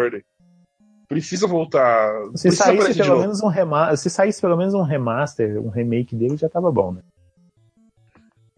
Precisa 1.08 1.47
voltar. 1.47 2.14
Se 2.36 2.49
precisa 2.49 2.64
saísse 2.64 2.97
pelo 2.99 3.20
menos 3.20 3.41
um 3.41 3.47
remaster, 3.47 3.97
se 3.97 4.10
saísse 4.10 4.41
pelo 4.41 4.58
menos 4.58 4.74
um 4.74 4.84
remaster, 4.84 5.60
um 5.60 5.70
remake 5.70 6.16
dele 6.16 6.38
já 6.38 6.49
tava 6.49 6.72
bom, 6.72 6.91
né? 6.91 7.01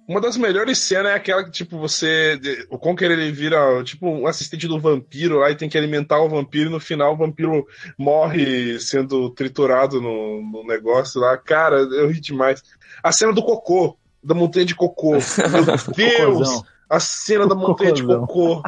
Uma 0.07 0.21
das 0.21 0.37
melhores 0.37 0.77
cenas 0.77 1.11
é 1.11 1.15
aquela 1.15 1.43
que, 1.43 1.49
tipo, 1.49 1.79
você. 1.79 2.39
O 2.69 2.77
Conker 2.77 3.09
ele 3.09 3.31
vira, 3.31 3.83
tipo, 3.83 4.07
um 4.07 4.27
assistente 4.27 4.67
do 4.67 4.79
vampiro 4.79 5.39
lá 5.39 5.49
e 5.49 5.55
tem 5.55 5.67
que 5.67 5.77
alimentar 5.77 6.19
o 6.19 6.29
vampiro 6.29 6.69
e 6.69 6.71
no 6.71 6.79
final 6.79 7.13
o 7.13 7.17
vampiro 7.17 7.65
morre 7.97 8.79
sendo 8.79 9.31
triturado 9.31 9.99
no, 9.99 10.41
no 10.43 10.63
negócio 10.67 11.19
lá. 11.19 11.35
Cara, 11.37 11.77
eu 11.77 12.07
ri 12.07 12.19
demais. 12.19 12.61
A 13.01 13.11
cena 13.11 13.33
do 13.33 13.41
cocô, 13.43 13.97
da 14.23 14.35
montanha 14.35 14.65
de 14.65 14.75
cocô. 14.75 15.13
Meu 15.97 16.37
Deus! 16.37 16.63
A 16.87 16.99
cena 16.99 17.47
da 17.47 17.55
montanha 17.55 17.91
de 17.91 18.03
cocô. 18.05 18.61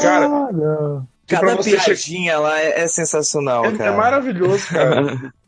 Cara, 0.00 0.26
Ah, 0.28 1.02
Cada 1.26 1.56
você 1.56 1.70
che- 1.78 1.84
piadinha 1.86 2.38
lá 2.38 2.60
é, 2.60 2.82
é 2.82 2.88
sensacional, 2.88 3.64
é, 3.64 3.68
é 3.86 3.90
maravilhoso, 3.90 4.66
cara. 4.68 5.32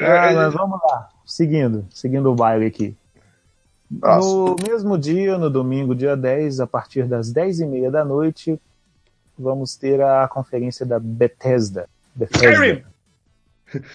Ah, 0.00 0.32
mas 0.34 0.52
vamos 0.52 0.78
lá. 0.84 1.08
Seguindo, 1.24 1.86
seguindo 1.90 2.30
o 2.30 2.34
baile 2.34 2.66
aqui. 2.66 2.96
No 3.90 4.56
mesmo 4.66 4.96
dia, 4.96 5.36
no 5.36 5.50
domingo, 5.50 5.94
dia 5.94 6.16
10, 6.16 6.60
a 6.60 6.66
partir 6.66 7.04
das 7.04 7.32
10h30 7.32 7.90
da 7.90 8.04
noite, 8.04 8.58
vamos 9.38 9.76
ter 9.76 10.00
a 10.00 10.26
conferência 10.28 10.86
da 10.86 10.98
Bethesda. 10.98 11.88
Bethesda. 12.14 12.48
Skyrim! 12.48 12.82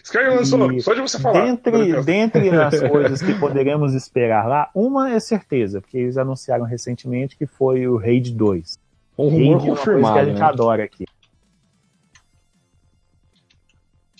Skyrim 0.03 0.35
lançou, 0.35 0.71
E 0.71 0.81
só 0.81 0.93
de 0.93 1.01
você 1.01 1.19
falar. 1.19 1.45
Dentre, 1.45 2.03
dentre 2.03 2.49
as 2.57 2.79
coisas 2.79 3.21
que 3.21 3.33
poderemos 3.39 3.93
esperar 3.93 4.47
lá, 4.47 4.69
uma 4.73 5.11
é 5.11 5.19
certeza, 5.19 5.81
porque 5.81 5.97
eles 5.97 6.17
anunciaram 6.17 6.65
recentemente 6.65 7.35
que 7.35 7.45
foi 7.45 7.87
o 7.87 7.97
Raid 7.97 8.33
2. 8.33 8.79
Um 9.17 9.29
Raid 9.29 9.41
é 9.41 9.45
rumor 9.45 9.55
uma 9.55 9.59
coisa 9.59 9.73
que 9.73 9.85
confirmado. 9.85 10.19
a 10.19 10.25
gente 10.25 10.39
né? 10.39 10.45
adora 10.45 10.83
aqui. 10.83 11.05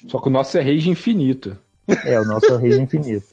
Só 0.08 0.20
que 0.20 0.28
o 0.28 0.32
nosso 0.32 0.58
é 0.58 0.62
rage 0.62 0.90
infinito. 0.90 1.58
É, 2.06 2.20
o 2.20 2.26
nosso 2.26 2.56
Raid 2.58 2.80
Infinito. 2.82 3.26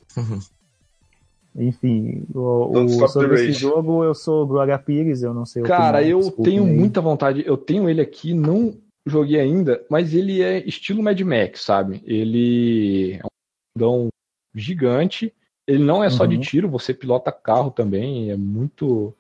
Enfim, 1.57 2.27
o, 2.35 2.79
o- 3.03 3.09
sobre 3.09 3.35
esse 3.35 3.47
rage. 3.47 3.61
jogo 3.61 4.03
eu 4.03 4.15
sou 4.15 4.45
Glória 4.47 4.77
Pires, 4.79 5.23
eu 5.23 5.33
não 5.33 5.47
sei 5.47 5.63
o 5.63 5.67
Cara, 5.67 6.03
eu 6.03 6.31
tenho 6.43 6.65
aí. 6.65 6.77
muita 6.77 7.01
vontade. 7.01 7.45
Eu 7.47 7.57
tenho 7.57 7.89
ele 7.89 8.01
aqui, 8.01 8.35
não 8.35 8.75
joguei 9.07 9.39
ainda, 9.39 9.85
mas 9.89 10.13
ele 10.15 10.43
é 10.43 10.59
estilo 10.67 11.03
Mad 11.03 11.21
Max, 11.21 11.61
sabe? 11.63 12.03
Ele 12.05 13.15
é 13.15 13.21
um 13.25 13.29
mundão 13.77 14.09
gigante. 14.55 15.33
Ele 15.67 15.83
não 15.83 16.03
é 16.03 16.11
só 16.11 16.27
de 16.27 16.35
Uhum. 16.35 16.41
tiro, 16.41 16.69
você 16.69 16.93
pilota 16.93 17.31
carro 17.33 17.71
também, 17.71 18.31
é 18.31 18.37
muito. 18.37 19.15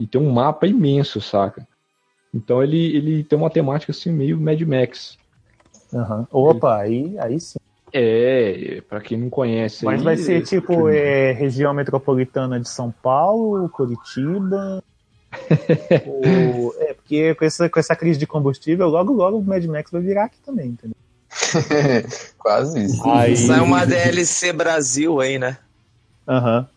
E 0.00 0.06
tem 0.06 0.20
um 0.20 0.30
mapa 0.30 0.66
imenso, 0.66 1.20
saca? 1.20 1.66
Então 2.32 2.62
ele, 2.62 2.96
ele 2.96 3.24
tem 3.24 3.36
uma 3.38 3.50
temática 3.50 3.90
assim 3.92 4.10
meio 4.12 4.40
Mad 4.40 4.60
Max. 4.62 5.18
Aham. 5.92 6.26
Opa, 6.30 6.78
aí, 6.78 7.18
aí 7.18 7.38
sim. 7.40 7.58
É, 7.92 8.82
pra 8.88 9.00
quem 9.00 9.18
não 9.18 9.30
conhece. 9.30 9.84
Mas 9.84 10.00
aí, 10.00 10.04
vai 10.04 10.16
ser 10.16 10.38
é- 10.38 10.42
tipo 10.42 10.88
é, 10.88 11.32
região 11.32 11.72
metropolitana 11.74 12.58
de 12.60 12.68
São 12.68 12.90
Paulo, 13.02 13.68
Curitiba. 13.68 14.82
o- 16.06 16.74
é, 16.78 16.94
porque 16.94 17.34
com 17.34 17.44
essa, 17.44 17.68
com 17.68 17.78
essa 17.80 17.94
crise 17.96 18.18
de 18.18 18.26
combustível, 18.26 18.88
logo 18.88 19.12
logo 19.12 19.38
o 19.38 19.42
Mad 19.42 19.64
Max 19.66 19.90
vai 19.90 20.00
virar 20.00 20.24
aqui 20.24 20.38
também, 20.44 20.68
entendeu? 20.70 20.96
Quase 22.38 22.84
isso. 22.84 23.08
Aí- 23.08 23.36
Sai 23.36 23.60
uma 23.60 23.86
DLC 23.86 24.52
Brasil 24.52 25.20
aí, 25.20 25.38
né? 25.38 25.58
Aham. 26.26 26.68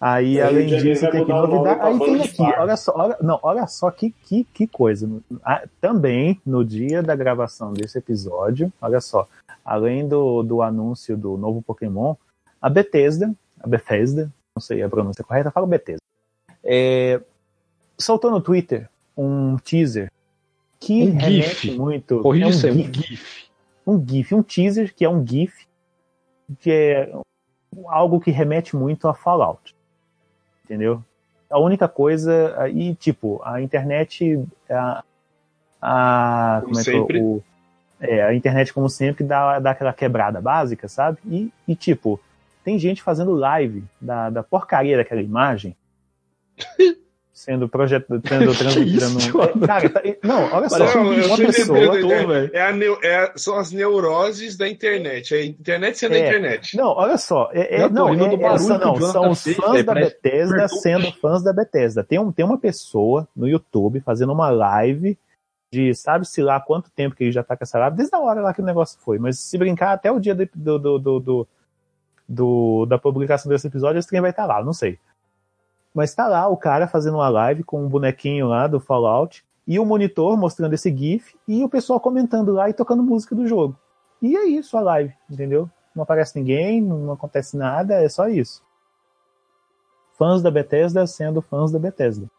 Aí, 0.00 0.38
É, 0.38 0.42
além 0.46 0.66
disso, 0.66 1.10
tem 1.10 1.24
que 1.24 1.32
novidade. 1.32 1.80
Aí 1.80 1.98
tem 1.98 2.22
aqui, 2.22 2.42
olha 2.58 2.76
só, 2.76 2.92
olha, 2.94 3.16
não, 3.22 3.38
olha 3.42 3.66
só 3.66 3.90
que, 3.90 4.10
que, 4.24 4.44
que 4.52 4.66
coisa. 4.66 5.08
Ah, 5.42 5.62
também, 5.80 6.38
no 6.44 6.62
dia 6.64 7.02
da 7.02 7.16
gravação 7.16 7.72
desse 7.72 7.96
episódio, 7.96 8.70
olha 8.80 9.00
só, 9.00 9.26
além 9.64 10.06
do, 10.06 10.42
do 10.42 10.62
anúncio 10.62 11.16
do 11.16 11.36
novo 11.36 11.62
Pokémon, 11.62 12.14
a 12.60 12.68
Bethesda, 12.68 13.34
a 13.60 13.66
Bethesda, 13.66 14.32
não 14.54 14.60
sei 14.60 14.82
a 14.82 14.88
pronúncia 14.88 15.24
correta, 15.24 15.50
fala 15.50 15.66
Bethesda, 15.66 16.02
é, 16.62 17.20
soltou 17.98 18.30
no 18.30 18.40
Twitter 18.40 18.88
um 19.16 19.56
teaser 19.58 20.10
que 20.80 21.04
Um 21.04 21.16
remete 21.16 21.68
GIF. 21.68 21.78
muito. 21.78 22.20
Corrija 22.20 22.44
é 22.44 22.48
um 22.48 22.50
isso 22.50 22.66
aí, 22.66 22.72
um 22.72 22.92
GIF 22.92 23.06
GIF. 23.08 23.50
um 23.86 24.06
GIF, 24.08 24.34
um 24.34 24.42
teaser 24.42 24.94
que 24.94 25.04
é 25.04 25.08
um 25.08 25.26
GIF, 25.26 25.66
que 26.60 26.70
é 26.70 27.12
algo 27.86 28.20
que 28.20 28.30
remete 28.30 28.76
muito 28.76 29.08
a 29.08 29.14
Fallout. 29.14 29.74
Entendeu? 30.64 31.02
A 31.50 31.58
única 31.58 31.88
coisa. 31.88 32.56
E, 32.68 32.94
tipo, 32.94 33.40
a 33.44 33.60
internet. 33.62 34.42
A, 34.68 35.04
a, 35.80 36.60
Como 36.62 36.68
como 36.68 36.80
é 36.80 36.84
que 36.84 36.90
sempre. 36.90 37.20
o, 37.20 37.42
é, 38.04 38.22
a 38.22 38.34
internet, 38.34 38.72
como 38.72 38.88
sempre, 38.88 39.24
dá, 39.24 39.58
dá 39.58 39.70
aquela 39.72 39.92
quebrada 39.92 40.40
básica, 40.40 40.88
sabe? 40.88 41.18
E, 41.26 41.50
e, 41.66 41.74
tipo, 41.74 42.20
tem 42.64 42.78
gente 42.78 43.02
fazendo 43.02 43.32
live 43.32 43.84
da, 44.00 44.30
da 44.30 44.42
porcaria 44.42 44.96
daquela 44.96 45.20
imagem. 45.22 45.76
Sendo 47.34 47.68
projetado, 47.68 48.22
sendo? 48.26 48.52
É, 49.42 49.66
cara, 49.66 49.90
tá- 49.90 50.02
não, 50.22 50.52
olha 50.52 50.68
só. 50.68 50.78
Parece 50.78 50.98
um 50.98 51.04
Não, 51.04 51.12
eu 51.14 51.26
uma 51.26 51.36
tô 51.36 51.42
pessoa. 51.46 51.78
velho. 51.98 52.50
é, 52.54 52.58
é 52.58 52.62
a 52.62 52.72
neu- 52.72 52.98
é- 53.02 53.32
são 53.34 53.58
as 53.58 53.72
neuroses 53.72 54.56
da 54.56 54.68
internet. 54.68 55.34
É 55.34 55.38
a 55.38 55.44
internet 55.44 55.98
sendo 55.98 56.14
a 56.14 56.16
É. 56.18 56.26
internet. 56.28 56.76
Não, 56.76 56.86
olha 56.90 57.18
só. 57.18 57.50
É, 57.52 57.82
é- 57.82 57.88
tô 57.88 57.94
não, 57.94 58.12
rindo 58.12 58.26
é, 58.26 58.34
é, 58.34 58.36
barulho 58.36 58.78
que 58.78 58.84
não, 59.00 59.12
são 59.12 59.30
os 59.30 59.42
fãs 59.42 59.84
da 59.84 59.94
Bethesda 59.94 60.68
sendo 60.68 61.12
fãs 61.20 61.42
da 61.42 61.52
Bethesda. 61.52 62.04
Tem, 62.04 62.20
um, 62.20 62.30
tem 62.30 62.44
uma 62.46 62.56
pessoa 62.56 63.26
no 63.36 63.48
YouTube 63.48 64.00
fazendo 64.00 64.32
uma 64.32 64.48
live 64.48 65.18
de 65.74 65.92
sabe-se 65.94 66.40
lá 66.40 66.60
quanto 66.60 66.88
tempo 66.90 67.16
que 67.16 67.24
ele 67.24 67.32
já 67.32 67.42
tá 67.42 67.56
live, 67.56 67.96
desde 67.96 68.14
a 68.14 68.20
hora 68.20 68.40
lá 68.40 68.54
que 68.54 68.60
o 68.60 68.64
negócio 68.64 68.98
foi. 69.00 69.18
Mas 69.18 69.38
se 69.40 69.58
brincar, 69.58 69.92
até 69.92 70.10
o 70.10 70.20
dia 70.20 70.34
do, 70.34 70.48
do, 70.54 70.78
do, 70.98 71.20
do, 71.20 71.48
do- 72.28 72.86
da 72.86 72.96
publicação 72.98 73.50
desse 73.50 73.66
episódio, 73.66 73.98
esse 73.98 74.08
trem 74.08 74.20
vai 74.20 74.30
estar 74.30 74.46
lá, 74.46 74.62
não 74.62 74.72
sei. 74.72 74.98
Mas 75.92 76.14
tá 76.14 76.28
lá 76.28 76.46
o 76.48 76.56
cara 76.56 76.86
fazendo 76.86 77.16
uma 77.16 77.28
live 77.28 77.64
com 77.64 77.84
um 77.84 77.88
bonequinho 77.88 78.46
lá 78.48 78.66
do 78.66 78.78
Fallout 78.78 79.44
e 79.66 79.78
o 79.78 79.84
monitor 79.84 80.36
mostrando 80.36 80.74
esse 80.74 80.94
GIF 80.94 81.36
e 81.46 81.64
o 81.64 81.68
pessoal 81.68 81.98
comentando 81.98 82.52
lá 82.52 82.68
e 82.70 82.74
tocando 82.74 83.02
música 83.02 83.34
do 83.34 83.46
jogo. 83.46 83.76
E 84.22 84.36
é 84.36 84.44
isso 84.44 84.76
a 84.76 84.80
live, 84.80 85.12
entendeu? 85.28 85.68
Não 85.94 86.02
aparece 86.02 86.38
ninguém, 86.38 86.80
não 86.80 87.12
acontece 87.12 87.56
nada, 87.56 87.94
é 87.94 88.08
só 88.08 88.28
isso. 88.28 88.62
Fãs 90.16 90.42
da 90.42 90.50
Bethesda 90.50 91.06
sendo 91.06 91.42
fãs 91.42 91.72
da 91.72 91.78
Bethesda. 91.78 92.30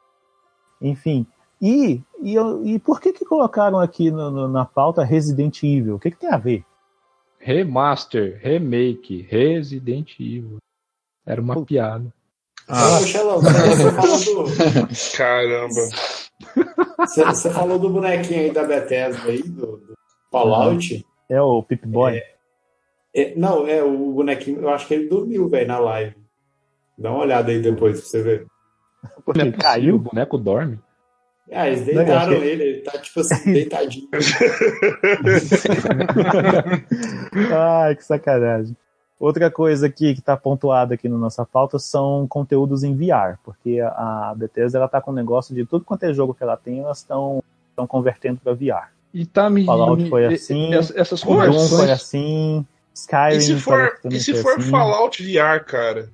Enfim. 0.82 1.26
E, 1.62 2.02
e, 2.22 2.36
e 2.66 2.80
por 2.80 3.00
que 3.00 3.14
que 3.14 3.26
colocaram 3.26 3.80
aqui 3.80 4.12
no- 4.12 4.30
no- 4.30 4.48
na 4.48 4.66
pauta 4.66 5.04
Resident 5.04 5.64
Evil? 5.64 5.96
O 5.96 6.00
que, 6.00 6.12
que 6.12 6.18
tem 6.18 6.30
a 6.30 6.38
ver? 6.38 6.64
Remaster, 7.40 8.40
remake, 8.42 9.22
Resident 9.30 10.20
Evil. 10.20 10.58
Era 11.26 11.42
uma 11.42 11.64
piada. 11.64 12.14
Ah, 12.68 13.00
Xelão, 13.02 13.40
você 13.42 13.92
falou 13.92 14.46
do. 14.46 14.52
Caramba. 15.16 15.82
Você, 17.00 17.24
você 17.26 17.50
falou 17.52 17.78
do 17.80 17.90
bonequinho 17.90 18.40
aí 18.42 18.52
da 18.52 18.64
Bethesda 18.64 19.30
aí, 19.30 19.44
do, 19.44 19.78
do 19.78 19.94
Fallout. 20.32 21.06
É 21.30 21.42
o 21.42 21.62
Pip 21.64 21.86
Boy? 21.88 22.22
É, 23.16 23.34
não, 23.36 23.68
é 23.68 23.84
o 23.84 24.14
bonequinho, 24.14 24.62
eu 24.62 24.70
acho 24.70 24.88
que 24.88 24.94
ele 24.96 25.08
dormiu, 25.08 25.48
velho, 25.48 25.68
na 25.68 25.80
live. 25.80 26.16
Dá 26.98 27.12
uma 27.12 27.20
olhada 27.22 27.52
aí 27.52 27.62
depois 27.62 28.00
pra 28.02 28.10
você 28.10 28.22
ver. 28.24 28.46
É 29.06 29.22
possível, 29.22 29.60
caiu? 29.60 29.96
O 29.96 30.00
boneco 30.00 30.36
dorme. 30.38 30.80
Ah, 31.52 31.68
eles 31.68 31.86
Não, 31.86 31.94
deitaram 32.04 32.40
que- 32.40 32.44
ele, 32.46 32.64
ele 32.64 32.82
tá 32.82 32.98
tipo 32.98 33.20
assim, 33.20 33.44
deitadinho. 33.54 34.08
Ai, 37.52 37.96
que 37.96 38.04
sacanagem. 38.04 38.76
Outra 39.20 39.50
coisa 39.50 39.88
aqui 39.88 40.14
que 40.14 40.20
está 40.20 40.36
pontuada 40.36 40.94
aqui 40.96 41.08
na 41.08 41.18
nossa 41.18 41.46
pauta 41.46 41.80
são 41.80 42.28
conteúdos 42.28 42.84
em 42.84 42.94
VR, 42.96 43.38
porque 43.44 43.80
a 43.82 44.34
Bethesda 44.36 44.78
ela 44.78 44.88
tá 44.90 45.00
com 45.00 45.12
um 45.12 45.14
negócio 45.14 45.56
de 45.56 45.66
tudo 45.66 45.86
quanto 45.86 46.04
é 46.04 46.14
jogo 46.14 46.34
que 46.34 46.44
ela 46.44 46.58
tem, 46.58 46.80
elas 46.82 46.98
estão 47.00 47.42
estão 47.70 47.88
convertendo 47.88 48.40
para 48.44 48.54
VR. 48.54 48.90
E 49.14 49.26
tá 49.26 49.50
me. 49.50 49.66
Fallout 49.66 50.04
me- 50.04 50.10
foi 50.10 50.26
assim, 50.26 50.74
Essas 50.74 51.22
Doom 51.22 51.36
foi 51.38 51.48
conversões. 51.48 51.90
assim, 51.90 52.66
Skyrim 52.94 53.38
E 53.38 53.42
se 53.42 53.56
for, 53.60 53.98
e 54.10 54.20
se 54.20 54.34
for 54.42 54.58
assim. 54.60 54.70
Fallout 54.70 55.24
VR, 55.24 55.64
cara? 55.66 56.10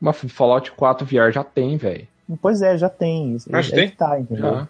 Mas 0.00 0.16
Fallout 0.28 0.72
4 0.72 1.06
VR 1.06 1.30
já 1.32 1.44
tem, 1.44 1.76
velho. 1.76 2.06
Pois 2.40 2.62
é, 2.62 2.76
já 2.78 2.88
tem. 2.88 3.36
Ah, 3.52 3.60
já 3.62 3.76
é 3.76 3.80
tem? 3.80 3.90
tá, 3.90 4.18
entendeu? 4.20 4.44
Já. 4.44 4.68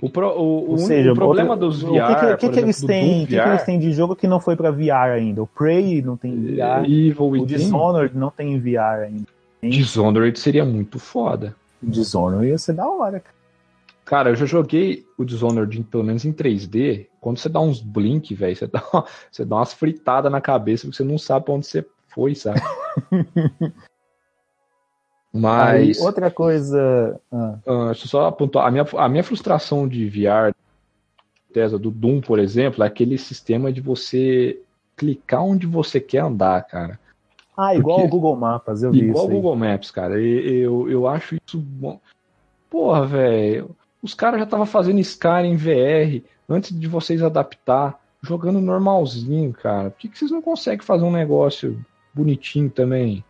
O, 0.00 0.10
pro- 0.10 0.36
o, 0.38 0.68
o 0.68 0.70
Ou 0.72 0.78
seja, 0.78 1.14
problema 1.14 1.50
outro- 1.52 1.68
dos 1.68 1.80
VR. 1.82 1.88
o 1.88 1.92
que, 1.92 2.14
que, 2.14 2.32
o 2.32 2.36
que, 2.38 2.48
que 2.50 2.58
eles 2.60 2.80
têm? 2.82 3.24
O 3.24 3.26
que, 3.26 3.34
eles 3.36 3.62
têm 3.62 3.78
de 3.78 3.92
jogo 3.92 4.14
que 4.16 4.26
não 4.26 4.38
foi 4.40 4.54
para 4.56 4.70
VR 4.70 5.12
ainda? 5.14 5.42
O 5.42 5.46
Prey 5.46 6.02
não 6.02 6.16
tem 6.16 6.32
em 6.32 6.56
VR. 6.56 6.84
Evil 6.84 7.26
O 7.30 7.46
Dishonored 7.46 8.14
não 8.16 8.30
tem 8.30 8.52
em 8.54 8.58
VR 8.60 9.04
ainda. 9.06 9.24
Dishonored 9.62 10.38
seria 10.38 10.64
muito 10.64 10.98
foda. 10.98 11.56
O 11.82 11.86
Dishonored 11.90 12.48
ia 12.50 12.58
ser 12.58 12.74
da 12.74 12.86
hora, 12.88 13.20
cara. 13.20 13.34
Cara, 14.04 14.30
eu 14.30 14.36
já 14.36 14.44
joguei 14.44 15.06
o 15.16 15.24
Dishonored, 15.24 15.82
pelo 15.84 16.04
menos 16.04 16.26
em 16.26 16.32
3D. 16.32 17.06
Quando 17.18 17.38
você 17.38 17.48
dá 17.48 17.60
uns 17.60 17.80
blink, 17.80 18.34
velho, 18.34 18.54
você 18.54 18.66
dá, 18.66 18.82
você 19.32 19.44
dá 19.46 19.56
umas 19.56 19.72
fritadas 19.72 20.30
na 20.30 20.42
cabeça 20.42 20.82
porque 20.86 20.96
você 20.98 21.04
não 21.04 21.16
sabe 21.16 21.46
pra 21.46 21.54
onde 21.54 21.66
você 21.66 21.86
foi, 22.08 22.34
sabe? 22.34 22.60
Mas. 25.34 25.98
Aí, 25.98 26.06
outra 26.06 26.30
coisa. 26.30 27.20
ah, 27.32 27.58
Ah, 27.66 27.84
deixa 27.86 28.04
eu 28.04 28.08
só 28.08 28.26
apontar. 28.26 28.66
A 28.66 28.70
minha, 28.70 28.86
a 28.96 29.08
minha 29.08 29.24
frustração 29.24 29.88
de 29.88 30.08
VR, 30.08 30.54
Tesla, 31.52 31.78
do 31.78 31.90
Doom, 31.90 32.20
por 32.20 32.38
exemplo, 32.38 32.84
é 32.84 32.86
aquele 32.86 33.18
sistema 33.18 33.72
de 33.72 33.80
você 33.80 34.60
clicar 34.96 35.42
onde 35.44 35.66
você 35.66 36.00
quer 36.00 36.20
andar, 36.20 36.62
cara. 36.66 37.00
Ah, 37.56 37.74
igual 37.74 37.98
Porque- 37.98 38.08
o 38.08 38.10
Google 38.10 38.36
Maps, 38.36 38.82
eu 38.82 38.92
vi 38.92 38.98
Igual 39.00 39.24
o 39.24 39.26
isso. 39.26 39.30
aí. 39.30 39.34
Google 39.36 39.56
Maps, 39.56 39.90
cara. 39.90 40.20
E- 40.20 40.60
Eu, 40.62 40.88
eu 40.88 41.06
acho 41.08 41.36
isso 41.46 41.58
bom. 41.58 42.00
Porra, 42.70 43.04
velho. 43.06 43.70
Os 44.02 44.14
caras 44.14 44.38
já 44.38 44.44
estavam 44.44 44.66
fazendo 44.66 44.98
Skyrim 45.00 45.50
em 45.52 45.56
VR 45.56 46.22
antes 46.48 46.78
de 46.78 46.86
vocês 46.88 47.22
adaptar, 47.22 47.98
jogando 48.22 48.60
normalzinho, 48.60 49.52
cara. 49.52 49.90
Por 49.90 49.98
que, 49.98 50.08
que 50.08 50.18
vocês 50.18 50.30
não 50.30 50.42
conseguem 50.42 50.84
fazer 50.84 51.04
um 51.04 51.12
negócio 51.12 51.84
bonitinho 52.12 52.68
também? 52.70 53.24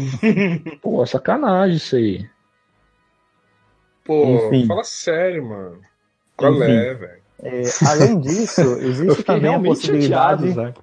Pô, 0.82 1.04
sacanagem 1.06 1.76
isso 1.76 1.96
aí. 1.96 2.28
Pô, 4.04 4.48
Enfim. 4.48 4.66
fala 4.66 4.84
sério, 4.84 5.44
mano. 5.48 5.80
Qual 6.36 6.54
Enfim. 6.54 6.72
é, 6.72 6.94
velho? 6.94 7.24
É, 7.42 7.62
além 7.86 8.20
disso, 8.20 8.60
existe 8.80 9.22
também 9.22 9.54
a 9.54 9.60
possibilidade. 9.60 10.48
chateado, 10.48 10.74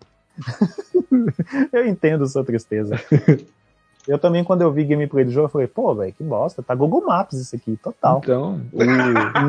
eu 1.72 1.86
entendo 1.88 2.28
sua 2.28 2.44
tristeza. 2.44 3.00
Eu 4.08 4.18
também, 4.18 4.44
quando 4.44 4.62
eu 4.64 4.72
vi 4.72 4.84
gameplay 4.84 5.24
do 5.24 5.32
jogo, 5.32 5.46
eu 5.46 5.52
falei, 5.52 5.68
pô, 5.68 5.94
velho, 5.94 6.14
que 6.14 6.24
bosta, 6.24 6.64
tá 6.64 6.74
Google 6.74 7.06
Maps 7.06 7.34
isso 7.40 7.56
aqui, 7.56 7.78
total. 7.78 8.20
Então, 8.24 8.62
o... 8.74 8.82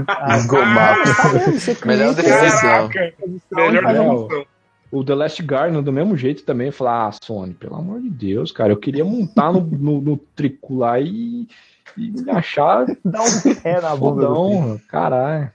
ah, 0.08 0.38
Google 0.42 0.66
Maps. 0.66 1.16
Tá 1.16 1.28
vendo? 1.28 1.86
Melhor 1.86 2.14
definição. 2.14 2.88
Melhor 3.52 3.74
É, 3.74 3.80
definição. 3.80 4.46
O 4.92 5.02
The 5.02 5.14
Last 5.14 5.42
Guardian, 5.42 5.82
do 5.82 5.90
mesmo 5.90 6.16
jeito 6.18 6.44
também, 6.44 6.70
falar, 6.70 7.08
ah, 7.08 7.12
Sony, 7.12 7.54
pelo 7.54 7.76
amor 7.76 8.02
de 8.02 8.10
Deus, 8.10 8.52
cara, 8.52 8.72
eu 8.72 8.76
queria 8.76 9.04
montar 9.04 9.50
no, 9.50 9.62
no, 9.62 10.00
no 10.02 10.16
trico 10.18 10.76
lá 10.76 11.00
e, 11.00 11.48
e 11.96 12.10
me 12.10 12.30
achar 12.30 12.86
dá 13.02 13.22
um 13.22 13.40
pé 13.62 13.80
na 13.80 13.96
bunda 13.96 14.28
caralho. 14.86 15.50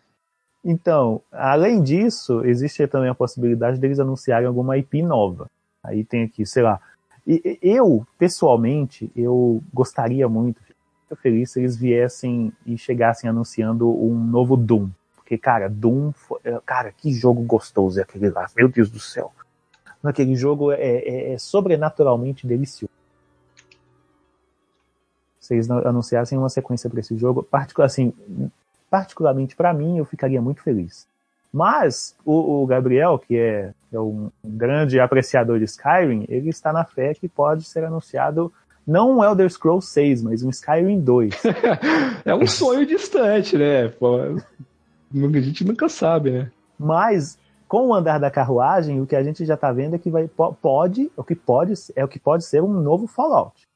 Então, 0.65 1.21
além 1.31 1.83
disso, 1.83 2.43
existe 2.43 2.85
também 2.87 3.09
a 3.09 3.15
possibilidade 3.15 3.79
deles 3.79 3.99
anunciarem 3.99 4.47
alguma 4.47 4.75
IP 4.77 5.03
nova. 5.03 5.47
Aí 5.83 6.03
tem 6.03 6.23
aqui, 6.23 6.43
sei 6.45 6.63
lá. 6.63 6.79
E- 7.25 7.59
Eu, 7.61 8.05
pessoalmente, 8.17 9.11
eu 9.15 9.61
gostaria 9.71 10.27
muito, 10.27 10.59
fico 10.63 11.21
feliz 11.21 11.51
se 11.51 11.59
eles 11.59 11.77
viessem 11.77 12.51
e 12.65 12.75
chegassem 12.75 13.29
anunciando 13.29 13.87
um 13.87 14.17
novo 14.17 14.57
Doom. 14.57 14.89
Porque, 15.27 15.37
cara, 15.37 15.67
Doom, 15.69 16.13
foi- 16.13 16.39
é, 16.45 16.57
cara, 16.65 16.89
que 16.89 17.11
jogo 17.11 17.41
gostoso 17.41 17.99
é 17.99 18.03
aquele 18.03 18.29
lá, 18.29 18.47
meu 18.55 18.69
Deus 18.69 18.89
do 18.89 18.97
céu. 18.97 19.33
Aquele 20.01 20.37
jogo 20.37 20.71
é, 20.71 20.79
é- 20.79 21.33
é 21.33 21.37
sobrenaturalmente 21.37 22.47
delicioso. 22.47 22.89
Não- 25.67 25.85
anunciassem 25.85 26.37
uma 26.37 26.47
sequência 26.47 26.89
para 26.89 27.01
esse 27.01 27.17
jogo, 27.17 27.45
assim, 27.79 28.13
particularmente 28.89 29.53
para 29.53 29.73
mim, 29.73 29.97
eu 29.97 30.05
ficaria 30.05 30.41
muito 30.41 30.61
feliz. 30.61 31.05
Mas 31.51 32.15
o, 32.23 32.63
o 32.63 32.65
Gabriel, 32.65 33.19
que 33.19 33.37
é, 33.37 33.73
é 33.91 33.99
um 33.99 34.31
grande 34.41 34.97
apreciador 34.97 35.59
de 35.59 35.65
Skyrim, 35.65 36.25
ele 36.29 36.47
está 36.49 36.71
na 36.71 36.85
fé 36.85 37.13
que 37.13 37.27
pode 37.27 37.65
ser 37.65 37.83
anunciado 37.83 38.51
não 38.85 39.17
um 39.17 39.23
Elder 39.23 39.49
Scrolls 39.49 39.89
6, 39.91 40.21
mas 40.21 40.41
um 40.41 40.49
Skyrim 40.49 41.01
2. 41.01 41.33
É 42.23 42.33
um 42.33 42.47
sonho 42.47 42.85
distante, 42.85 43.57
né? 43.57 43.89
Pô, 43.89 44.19
a 45.13 45.41
gente 45.41 45.63
nunca 45.65 45.87
sabe, 45.89 46.31
né? 46.31 46.51
Mas 46.77 47.37
com 47.67 47.87
o 47.87 47.93
andar 47.93 48.17
da 48.19 48.31
carruagem, 48.31 49.01
o 49.01 49.05
que 49.07 49.15
a 49.15 49.23
gente 49.23 49.45
já 49.45 49.55
está 49.55 49.71
vendo 49.71 49.95
é 49.95 49.99
que 49.99 50.09
vai, 50.09 50.27
po- 50.27 50.53
pode, 50.53 51.11
o 51.17 51.23
que 51.23 51.35
pode, 51.35 51.73
é 51.95 52.03
o 52.03 52.07
que 52.07 52.19
pode 52.19 52.45
ser 52.45 52.61
um 52.63 52.71
novo 52.81 53.07
Fallout. 53.07 53.67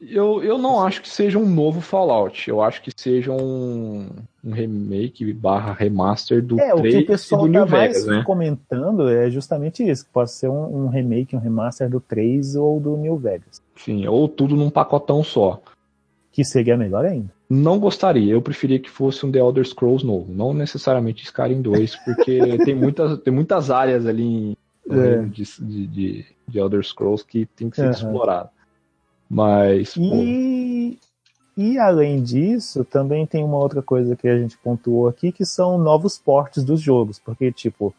Eu, 0.00 0.42
eu 0.42 0.58
não 0.58 0.84
acho 0.84 1.00
que 1.00 1.08
seja 1.08 1.38
um 1.38 1.46
novo 1.48 1.80
Fallout. 1.80 2.50
Eu 2.50 2.60
acho 2.60 2.82
que 2.82 2.90
seja 2.94 3.30
um, 3.32 4.08
um 4.44 4.50
remake 4.52 5.32
barra 5.32 5.72
remaster 5.72 6.42
do 6.42 6.60
É, 6.60 6.74
o 6.74 6.82
que 6.82 6.82
3 6.82 6.94
o 6.94 6.98
e 6.98 7.06
pessoal 7.06 7.42
do 7.42 7.48
New 7.48 7.64
tá 7.64 7.70
mais 7.70 7.92
Vegas, 7.92 8.06
né? 8.06 8.22
comentando 8.26 9.08
é 9.08 9.30
justamente 9.30 9.88
isso, 9.88 10.04
que 10.04 10.10
pode 10.10 10.32
ser 10.32 10.48
um, 10.48 10.84
um 10.84 10.88
remake, 10.88 11.34
um 11.36 11.38
remaster 11.38 11.88
do 11.88 12.00
3 12.00 12.54
ou 12.56 12.80
do 12.80 12.96
New 12.96 13.16
Vegas, 13.16 13.62
Sim, 13.76 14.06
ou 14.06 14.28
tudo 14.28 14.56
num 14.56 14.68
pacotão 14.68 15.22
só. 15.22 15.62
que 16.32 16.44
seria 16.44 16.76
melhor 16.76 17.04
ainda. 17.06 17.32
Não 17.54 17.78
gostaria, 17.78 18.32
eu 18.32 18.42
preferia 18.42 18.80
que 18.80 18.90
fosse 18.90 19.24
um 19.24 19.30
The 19.30 19.38
Elder 19.38 19.64
Scrolls 19.64 20.04
novo, 20.04 20.32
não 20.32 20.52
necessariamente 20.52 21.24
Skyrim 21.24 21.62
2, 21.62 21.94
porque 21.96 22.58
tem, 22.64 22.74
muitas, 22.74 23.18
tem 23.20 23.32
muitas 23.32 23.70
áreas 23.70 24.06
ali 24.06 24.56
no 24.86 25.00
É. 25.00 25.26
de, 25.26 25.44
de, 25.44 25.86
de, 25.86 26.26
de 26.48 26.58
Elder 26.58 26.84
Scrolls 26.84 27.24
que 27.24 27.46
tem 27.46 27.70
que 27.70 27.76
ser 27.76 27.86
Aham. 27.86 27.92
explorado. 27.92 28.50
Mas, 29.30 29.94
pô, 29.94 30.02
E, 30.02 30.98
e 31.56 31.78
além 31.78 32.22
disso, 32.22 32.84
também 32.84 33.24
tem 33.26 33.44
uma 33.44 33.58
outra 33.58 33.82
coisa 33.82 34.16
que 34.16 34.26
a 34.26 34.36
gente 34.36 34.58
pontuou 34.58 35.06
aqui, 35.08 35.30
que 35.30 35.44
são 35.44 35.78
novos 35.78 36.18
portes 36.18 36.64
dos 36.64 36.80
jogos. 36.80 37.18
Porque, 37.20 37.52
tipo, 37.52 37.94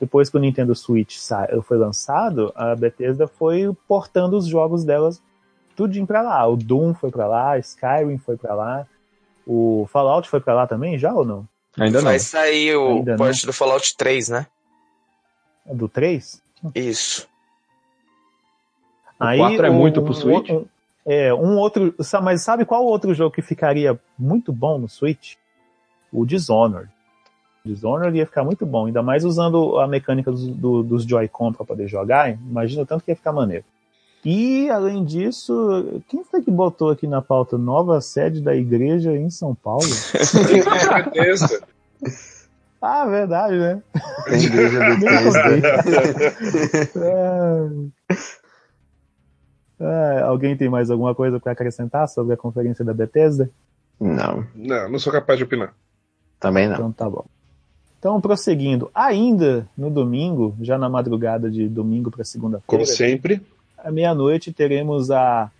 depois 0.00 0.30
que 0.30 0.36
o 0.36 0.40
Nintendo 0.40 0.74
Switch 0.74 1.18
foi 1.62 1.76
lançado, 1.76 2.52
a 2.54 2.74
Bethesda 2.74 3.28
foi 3.28 3.70
portando 3.86 4.36
os 4.36 4.46
jogos 4.46 4.84
delas 4.84 5.22
tudinho 5.76 6.06
pra 6.06 6.22
lá. 6.22 6.46
O 6.46 6.56
Doom 6.56 6.94
foi 6.94 7.10
pra 7.10 7.26
lá, 7.26 7.58
Skyrim 7.58 8.18
foi 8.18 8.36
pra 8.36 8.54
lá, 8.54 8.86
o 9.46 9.86
Fallout 9.90 10.28
foi 10.28 10.40
pra 10.40 10.54
lá 10.54 10.66
também, 10.66 10.98
já 10.98 11.12
ou 11.12 11.24
não? 11.24 11.46
ainda 11.78 11.98
não. 11.98 12.04
Vai 12.10 12.18
sair 12.20 12.76
o 12.76 12.88
Ainda 12.98 13.16
do 13.16 13.52
Fallout 13.52 13.96
3, 13.96 14.28
né? 14.28 14.46
Do 15.66 15.88
3? 15.88 16.42
Isso. 16.74 17.28
O 19.20 19.36
4 19.36 19.66
é 19.66 19.70
muito 19.70 20.02
pro 20.02 20.14
Switch? 20.14 20.50
um- 20.50 20.66
é, 21.06 21.32
um 21.34 21.56
outro. 21.58 21.94
Mas 22.22 22.42
sabe 22.42 22.64
qual 22.64 22.84
outro 22.84 23.12
jogo 23.14 23.34
que 23.34 23.42
ficaria 23.42 23.98
muito 24.18 24.52
bom 24.52 24.78
no 24.78 24.88
Switch? 24.88 25.34
O 26.12 26.24
Dishonored. 26.24 26.90
Dishonored 27.64 28.16
ia 28.16 28.26
ficar 28.26 28.44
muito 28.44 28.64
bom, 28.66 28.86
ainda 28.86 29.02
mais 29.02 29.24
usando 29.24 29.78
a 29.78 29.86
mecânica 29.86 30.30
dos, 30.30 30.46
do- 30.46 30.82
dos 30.82 31.04
Joy-Con 31.04 31.52
para 31.52 31.64
poder 31.64 31.88
jogar. 31.88 32.30
Imagina 32.30 32.82
o 32.82 32.86
tanto 32.86 33.04
que 33.04 33.10
ia 33.10 33.16
ficar 33.16 33.32
maneiro. 33.32 33.64
E, 34.24 34.70
além 34.70 35.04
disso, 35.04 36.02
quem 36.08 36.24
foi 36.24 36.42
que 36.42 36.50
botou 36.50 36.90
aqui 36.90 37.06
na 37.06 37.20
pauta 37.20 37.58
nova 37.58 38.00
sede 38.00 38.40
da 38.40 38.56
igreja 38.56 39.14
em 39.14 39.28
São 39.28 39.54
Paulo? 39.54 39.84
Bethesda. 41.04 41.60
ah, 42.80 43.04
verdade, 43.04 43.56
né? 43.56 43.82
Tem 44.24 44.42
igreja 44.44 44.78
Bethesda. 44.80 45.40
Ah. 46.96 48.16
Ah, 49.80 50.24
alguém 50.24 50.56
tem 50.56 50.68
mais 50.70 50.90
alguma 50.90 51.14
coisa 51.14 51.38
para 51.38 51.52
acrescentar 51.52 52.08
sobre 52.08 52.32
a 52.32 52.36
conferência 52.36 52.84
da 52.84 52.94
Bethesda? 52.94 53.50
Não, 54.00 54.46
Não, 54.54 54.88
não 54.88 54.98
sou 54.98 55.12
capaz 55.12 55.38
de 55.38 55.44
opinar. 55.44 55.74
também 56.40 56.66
não. 56.66 56.74
Então 56.74 56.92
tá 56.92 57.10
bom. 57.10 57.24
Então, 57.98 58.20
prosseguindo, 58.20 58.90
ainda 58.94 59.66
no 59.76 59.88
domingo, 59.88 60.54
já 60.60 60.76
na 60.76 60.88
madrugada 60.90 61.50
de 61.50 61.68
domingo 61.68 62.10
para 62.10 62.18
Como 62.18 62.26
segunda-feira, 62.26 62.86
sempre. 62.86 63.42
À 63.84 63.90
meia-noite 63.90 64.52
teremos 64.52 65.10
a 65.10 65.50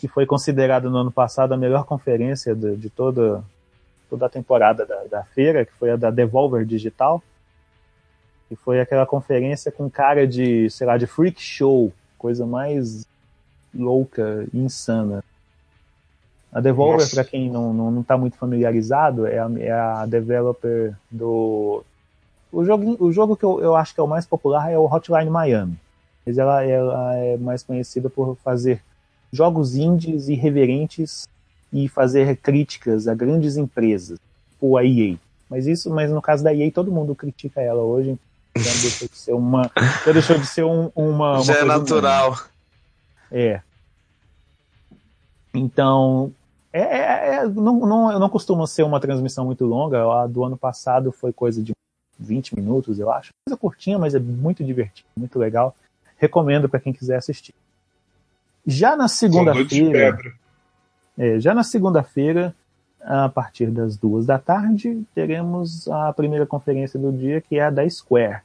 que 0.00 0.08
foi 0.08 0.26
considerada 0.26 0.88
no 0.88 0.96
ano 0.96 1.10
passado 1.10 1.52
a 1.52 1.56
melhor 1.56 1.84
conferência 1.84 2.54
de, 2.54 2.76
de 2.76 2.90
toda, 2.90 3.42
toda 4.08 4.26
a 4.26 4.28
temporada 4.28 4.86
da, 4.86 5.04
da 5.04 5.24
feira, 5.24 5.64
que 5.64 5.72
foi 5.72 5.90
a 5.90 5.96
da 5.96 6.10
Devolver 6.10 6.64
Digital, 6.64 7.22
que 8.48 8.54
foi 8.54 8.80
aquela 8.80 9.04
conferência 9.04 9.72
com 9.72 9.90
cara 9.90 10.26
de, 10.26 10.70
sei 10.70 10.86
lá, 10.86 10.96
de 10.96 11.06
freak 11.06 11.42
show, 11.42 11.92
coisa 12.16 12.46
mais 12.46 13.06
louca 13.74 14.46
e 14.52 14.58
insana. 14.58 15.24
A 16.52 16.60
Devolver, 16.60 17.10
para 17.10 17.24
quem 17.24 17.50
não, 17.50 17.72
não, 17.72 17.90
não 17.90 18.02
tá 18.02 18.16
muito 18.16 18.36
familiarizado, 18.36 19.26
é 19.26 19.38
a, 19.38 19.50
é 19.58 19.70
a 19.72 20.06
developer 20.06 20.96
do. 21.10 21.82
O 22.52 22.64
jogo, 22.64 22.96
o 23.04 23.12
jogo 23.12 23.36
que 23.36 23.44
eu, 23.44 23.60
eu 23.60 23.76
acho 23.76 23.92
que 23.92 24.00
é 24.00 24.02
o 24.02 24.08
mais 24.08 24.24
popular 24.24 24.70
é 24.70 24.78
o 24.78 24.86
Hotline 24.86 25.28
Miami. 25.28 25.78
Mas 26.28 26.36
ela, 26.36 26.62
ela 26.62 27.14
é 27.16 27.38
mais 27.38 27.62
conhecida 27.62 28.10
por 28.10 28.36
fazer 28.44 28.82
jogos 29.32 29.74
indies 29.74 30.28
irreverentes 30.28 31.26
e 31.72 31.88
fazer 31.88 32.36
críticas 32.36 33.08
a 33.08 33.14
grandes 33.14 33.56
empresas, 33.56 34.18
tipo 34.50 34.76
a 34.76 34.84
EA. 34.84 35.16
Mas 35.48 35.66
isso, 35.66 35.88
mas 35.88 36.10
no 36.10 36.20
caso 36.20 36.44
da 36.44 36.54
EA, 36.54 36.70
todo 36.70 36.92
mundo 36.92 37.14
critica 37.14 37.62
ela 37.62 37.82
hoje. 37.82 38.18
Já 38.54 38.70
deixou 38.82 39.08
de 39.08 39.16
ser 39.16 39.32
uma. 39.32 39.70
Já 40.04 40.12
deixou 40.12 40.38
de 40.38 40.46
ser 40.46 40.64
um- 40.64 40.90
uma. 40.94 41.36
uma 41.36 41.42
Já 41.42 41.54
é 41.54 41.64
natural. 41.64 42.36
é. 43.32 43.62
Então, 45.54 46.30
é, 46.70 46.80
é- 46.82 47.34
é- 47.36 47.48
não, 47.48 47.78
não, 47.80 48.18
não 48.18 48.28
costuma 48.28 48.66
ser 48.66 48.82
uma 48.82 49.00
transmissão 49.00 49.46
muito 49.46 49.64
longa. 49.64 50.02
A 50.22 50.26
do 50.26 50.44
ano 50.44 50.58
passado 50.58 51.10
foi 51.10 51.32
coisa 51.32 51.62
de 51.62 51.72
20 52.18 52.54
minutos, 52.54 52.98
eu 52.98 53.10
acho. 53.10 53.30
Coisa 53.48 53.56
curtinha, 53.56 53.98
mas 53.98 54.14
é 54.14 54.18
muito 54.18 54.62
divertido, 54.62 55.08
muito 55.16 55.38
legal. 55.38 55.74
Recomendo 56.18 56.68
para 56.68 56.80
quem 56.80 56.92
quiser 56.92 57.16
assistir. 57.16 57.54
Já 58.66 58.96
na 58.96 59.08
segunda-feira, 59.08 60.18
é, 61.16 61.40
já 61.40 61.54
na 61.54 61.62
segunda-feira, 61.62 62.54
a 63.00 63.28
partir 63.28 63.70
das 63.70 63.96
duas 63.96 64.26
da 64.26 64.38
tarde, 64.38 65.02
teremos 65.14 65.88
a 65.88 66.12
primeira 66.12 66.44
conferência 66.46 66.98
do 66.98 67.12
dia, 67.12 67.40
que 67.40 67.56
é 67.58 67.62
a 67.64 67.70
da 67.70 67.88
Square. 67.88 68.40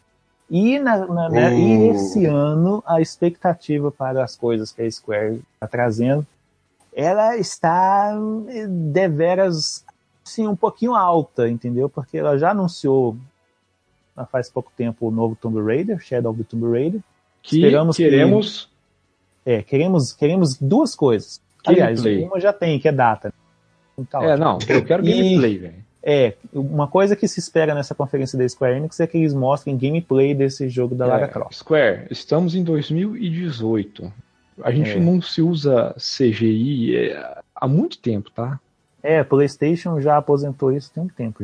E, 0.50 0.78
na- 0.80 1.06
na- 1.08 1.30
né, 1.30 1.60
e 1.60 1.90
Uh. 1.90 1.96
esse 1.96 2.26
ano, 2.26 2.84
a 2.86 3.02
expectativa 3.02 3.92
para 3.92 4.24
as 4.24 4.36
coisas 4.36 4.72
que 4.72 4.82
a 4.82 4.90
Square 4.92 5.42
está 5.56 5.68
trazendo, 5.68 6.26
ela 6.96 7.36
está 7.38 8.14
eh, 8.50 8.68
deveras 8.68 9.84
sim, 10.24 10.48
um 10.48 10.56
pouquinho 10.56 10.94
alta, 10.96 11.50
entendeu? 11.50 11.90
Porque 11.90 12.18
ela 12.18 12.38
já 12.38 12.52
anunciou 12.52 13.18
faz 14.32 14.48
pouco 14.48 14.72
tempo 14.78 15.08
o 15.08 15.12
novo 15.12 15.36
Tomb 15.36 15.60
Raider, 15.60 16.00
Shadow 16.00 16.32
of 16.32 16.44
the 16.44 16.48
Tomb 16.48 16.72
Raider. 16.72 17.02
Que 17.44 17.58
Esperamos 17.58 17.98
que- 17.98 18.04
queremos. 18.04 18.70
É, 19.46 19.62
queremos, 19.62 20.14
queremos 20.14 20.58
duas 20.58 20.96
coisas. 20.96 21.40
Aliás, 21.66 22.02
Gameplay. 22.02 22.26
uma 22.28 22.40
já 22.40 22.52
tem, 22.54 22.80
que 22.80 22.88
é 22.88 22.92
data. 22.92 23.32
Então, 23.98 24.22
tá 24.22 24.28
É, 24.28 24.38
não, 24.38 24.58
eu 24.68 24.84
quero 24.84 25.04
gameplay, 25.04 25.58
velho. 25.60 25.84
É, 26.02 26.34
uma 26.54 26.88
coisa 26.88 27.16
que 27.16 27.28
se 27.28 27.40
espera 27.40 27.74
nessa 27.76 27.94
conferência 27.96 28.38
da 28.38 28.48
Square 28.50 28.76
Enix 28.78 29.00
é 29.00 29.08
que 29.08 29.18
eles 29.18 29.34
mostrem 29.34 29.78
gameplay 29.78 30.34
desse 30.34 30.68
jogo 30.68 30.96
da 30.96 31.06
Lara 31.06 31.26
É, 31.26 31.28
Croft. 31.28 31.54
Square, 31.56 32.08
estamos 32.10 32.56
em 32.56 32.64
2018. 32.64 34.12
A 34.62 34.72
gente 34.72 34.92
É. 34.92 35.00
não 35.00 35.22
se 35.22 35.42
usa 35.42 35.96
CGI 35.98 36.96
é, 36.96 37.38
há 37.56 37.68
muito 37.68 37.98
tempo, 38.00 38.30
tá? 38.32 38.60
É, 39.02 39.24
PlayStation 39.24 40.00
já 40.02 40.18
aposentou 40.18 40.72
isso 40.72 40.92
tem 40.94 41.04
um 41.04 41.08
tempo. 41.08 41.44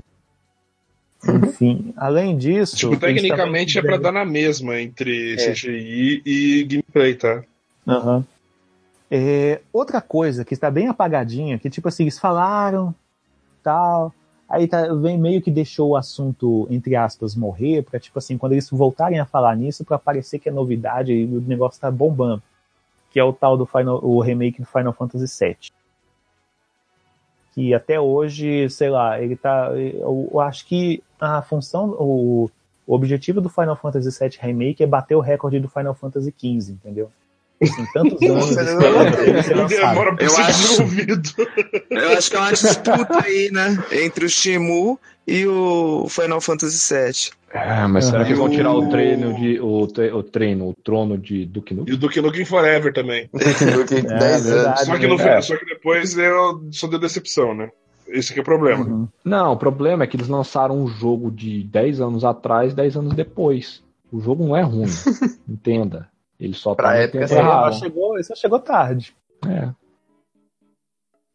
Enfim, 1.28 1.94
além 1.98 2.38
disso. 2.38 2.78
Tipo, 2.78 2.98
tecnicamente 2.98 3.78
é 3.78 3.82
pra 3.82 3.98
dar 3.98 4.12
na 4.12 4.24
mesma 4.24 4.80
entre 4.80 5.34
É. 5.34 5.52
CGI 5.52 6.22
e 6.26 6.64
gameplay, 6.64 7.16
tá? 7.16 7.44
Aham. 7.88 8.26
É, 9.12 9.60
outra 9.74 10.00
coisa 10.00 10.46
que 10.46 10.54
está 10.54 10.70
bem 10.70 10.88
apagadinha, 10.88 11.58
que 11.58 11.70
tipo 11.70 11.88
assim, 11.88 12.04
eles 12.04 12.20
falaram, 12.20 12.94
tal, 13.64 14.14
aí 14.48 14.68
tá, 14.68 14.94
vem 14.94 15.18
meio 15.18 15.42
que 15.42 15.50
deixou 15.50 15.90
o 15.90 15.96
assunto, 15.98 16.68
entre 16.70 16.96
aspas, 16.96 17.36
morrer, 17.36 17.84
pra 17.84 18.00
tipo 18.00 18.20
assim, 18.20 18.38
quando 18.38 18.52
eles 18.54 18.70
voltarem 18.70 19.20
a 19.20 19.26
falar 19.26 19.56
nisso, 19.56 19.84
pra 19.84 19.98
parecer 19.98 20.40
que 20.40 20.48
é 20.48 20.52
novidade 20.52 21.12
e 21.12 21.26
o 21.26 21.42
negócio 21.42 21.82
tá 21.82 21.90
bombando. 21.90 22.42
Que 23.12 23.20
é 23.20 23.24
o 23.24 23.34
tal 23.34 23.58
do 23.58 23.66
Final, 23.66 24.00
o 24.06 24.22
remake 24.22 24.62
do 24.62 24.68
Final 24.68 24.94
Fantasy 24.94 25.26
VII. 25.44 25.58
Que 27.54 27.74
até 27.74 28.00
hoje, 28.00 28.70
sei 28.70 28.90
lá, 28.90 29.22
ele 29.22 29.36
tá. 29.36 29.72
Eu, 29.74 30.30
eu 30.32 30.40
acho 30.40 30.66
que 30.66 31.02
a 31.20 31.42
função, 31.42 31.90
o, 32.00 32.50
o 32.86 32.94
objetivo 32.94 33.42
do 33.42 33.50
Final 33.50 33.76
Fantasy 33.76 34.10
VII 34.18 34.38
Remake 34.40 34.84
é 34.84 34.88
bater 34.88 35.16
o 35.16 35.20
recorde 35.20 35.60
do 35.60 35.70
Final 35.70 35.94
Fantasy 35.94 36.34
XV, 36.38 36.74
entendeu? 36.74 37.12
Assim, 37.62 37.86
tantos 37.94 38.22
anos 38.24 38.56
Eu 40.20 40.38
acho-. 40.38 40.84
Eu 41.90 42.18
acho 42.18 42.30
que 42.30 42.36
é 42.36 42.40
uma 42.40 42.52
disputa 42.52 43.24
aí, 43.24 43.52
né? 43.52 43.84
Entre 43.92 44.26
o 44.26 44.30
Shimu 44.30 45.00
e 45.30 45.48
o 45.48 46.08
Final 46.10 46.42
Fantasy 46.42 46.94
VII. 46.94 47.32
Ah, 47.54 47.88
mas 47.88 48.06
será 48.06 48.24
que 48.26 48.34
vão 48.34 48.50
tirar 48.50 48.74
o 48.74 48.90
treino 48.90 49.34
de. 49.34 49.60
O, 49.60 49.82
o 49.84 50.24
treino, 50.24 50.70
o 50.70 50.74
trono 50.74 51.18
de 51.18 51.46
Duke 51.46 51.74
Nukem? 51.74 51.94
E 51.94 51.98
o 51.98 52.00
Duke 52.00 52.22
Nukem 52.22 52.46
Forever 52.46 52.94
também. 52.94 53.30
Duke, 53.34 53.96
É, 53.96 54.02
10 54.02 54.46
verdade. 54.46 54.50
anos. 54.68 54.80
Só 54.82 54.98
que, 54.98 55.08
no, 55.08 55.20
É. 55.20 55.42
só 55.42 55.58
que 55.58 55.66
depois 55.66 56.18
eu 56.18 56.64
só 56.72 56.88
deu 56.88 57.00
decepção, 57.00 57.56
né? 57.56 57.70
Esse 58.08 58.34
que 58.34 58.40
é 58.40 58.42
o 58.42 58.46
problema. 58.46 58.86
Uhum. 58.86 59.08
Não, 59.24 59.54
o 59.54 59.58
problema 59.58 60.04
é 60.04 60.08
que 60.08 60.16
eles 60.16 60.28
lançaram 60.28 60.76
um 60.78 60.88
jogo 60.88 61.30
de 61.32 61.64
10 61.64 62.02
anos 62.02 62.24
atrás, 62.26 62.74
10 62.74 62.98
anos 62.98 63.14
depois. 63.14 63.84
O 64.12 64.20
jogo 64.20 64.44
não 64.46 64.56
é 64.56 64.62
ruim, 64.62 64.86
entenda. 65.48 66.08
Ele 66.40 66.54
só 66.54 66.74
Pra 66.74 66.90
tá 66.90 66.96
época. 66.96 67.26
É, 67.26 67.38
ela 67.38 67.72
chegou, 67.72 68.18
isso 68.20 68.34
chegou 68.36 68.60
tarde. 68.60 69.14
É. 69.48 69.70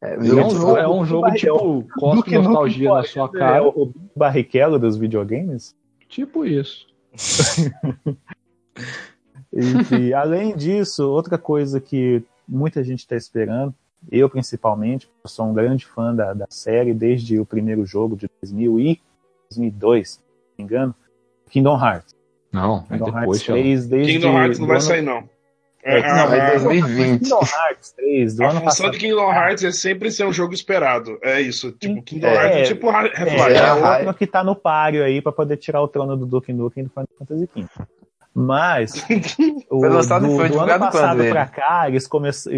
É, 0.05 0.15
é 0.15 0.19
um 0.45 0.51
jogo, 0.51 0.77
é 0.77 0.89
um 0.89 1.05
jogo 1.05 1.31
tipo, 1.33 1.87
cospe 1.99 2.37
nostalgia 2.39 2.93
na 2.95 3.05
sua 3.05 3.31
É 3.35 3.39
cara. 3.39 3.67
o 3.69 3.93
Barrichello 4.15 4.79
dos 4.79 4.97
videogames. 4.97 5.75
Tipo 6.09 6.45
isso. 6.45 6.87
E, 9.57 10.09
e, 10.09 10.15
além 10.15 10.57
disso, 10.57 11.09
outra 11.09 11.39
coisa 11.39 11.81
que 11.81 12.25
muita 12.47 12.83
gente 12.83 12.99
está 13.01 13.15
esperando, 13.15 13.73
eu 14.11 14.29
principalmente, 14.29 15.09
eu 15.23 15.31
sou 15.31 15.47
um 15.47 15.55
grande 15.55 15.87
fã 15.87 16.13
da, 16.13 16.33
da 16.35 16.47
série 16.51 16.93
desde 16.93 17.39
o 17.39 17.47
primeiro 17.47 17.87
jogo 17.87 18.17
de 18.17 18.29
2000 18.43 18.81
e 18.81 19.01
2002, 19.51 20.11
se 20.11 20.19
não 20.19 20.25
me 20.59 20.65
engano, 20.65 20.95
Kingdom 21.51 21.79
Hearts. 21.81 22.15
Não, 22.51 22.79
é 22.91 22.99
Kingdom 22.99 23.05
depois, 23.05 23.25
Hearts 23.27 23.45
Thiago. 23.45 23.61
3 23.63 23.87
desde 23.87 24.13
Kingdom 24.15 24.39
Hearts 24.39 24.59
não 24.59 24.67
vai 24.67 24.77
ano- 24.77 24.85
sair, 24.85 25.03
não. 25.03 25.29
É, 25.87 25.99
A- 26.01 26.16
não, 26.16 26.32
a- 26.32 26.51
2020. 26.53 27.20
Kingdom 27.24 27.41
Hearts 27.41 27.93
3 27.93 28.35
do 28.37 28.43
A 28.43 28.47
ano 28.47 28.55
função 28.61 28.64
passado. 28.87 28.93
de 28.93 28.99
Kingdom 28.99 29.30
Hearts 29.32 29.64
é 29.64 29.70
sempre 29.72 30.11
ser 30.11 30.24
um 30.26 30.32
jogo 30.32 30.55
esperado. 30.55 31.18
É 31.22 31.41
isso. 31.43 31.72
Tipo, 31.72 32.03
Kingdom 32.03 32.26
É, 32.28 32.35
Hearts 32.35 32.57
é 32.59 32.62
tipo 32.74 32.89
É, 32.89 32.95
Half-Life. 32.95 33.53
é 33.53 33.59
a 33.68 33.99
outro 33.99 34.14
que 34.14 34.26
tá 34.26 34.43
no 34.43 34.57
páreo 34.57 35.05
aí 35.05 35.20
pra 35.20 35.30
poder 35.30 35.59
tirar 35.59 35.82
o 35.82 35.89
trono 35.89 36.16
do 36.16 36.24
Duke 36.24 36.53
Nukem 36.53 36.85
do 36.85 36.91
Final 36.91 37.09
Fantasy 37.18 37.49
XV. 37.55 37.68
Mas 38.35 38.95
o, 39.70 39.78
Foi 39.80 39.89
lançado 39.89 40.26
do, 40.26 40.35
foi 40.37 40.49
do 40.49 40.59
ano 40.59 40.78
passado 40.80 41.22
pra 41.28 41.47
cá, 41.47 41.89
eles 41.89 42.05
começam, 42.07 42.53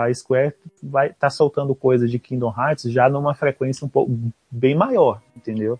a 0.00 0.14
Square 0.14 0.54
vai 0.80 1.12
tá 1.12 1.28
soltando 1.28 1.74
coisa 1.74 2.06
de 2.06 2.18
Kingdom 2.20 2.54
Hearts 2.56 2.92
já 2.92 3.08
numa 3.08 3.34
frequência 3.34 3.84
um 3.84 3.88
pouco 3.88 4.12
bem 4.48 4.76
maior, 4.76 5.20
entendeu? 5.36 5.76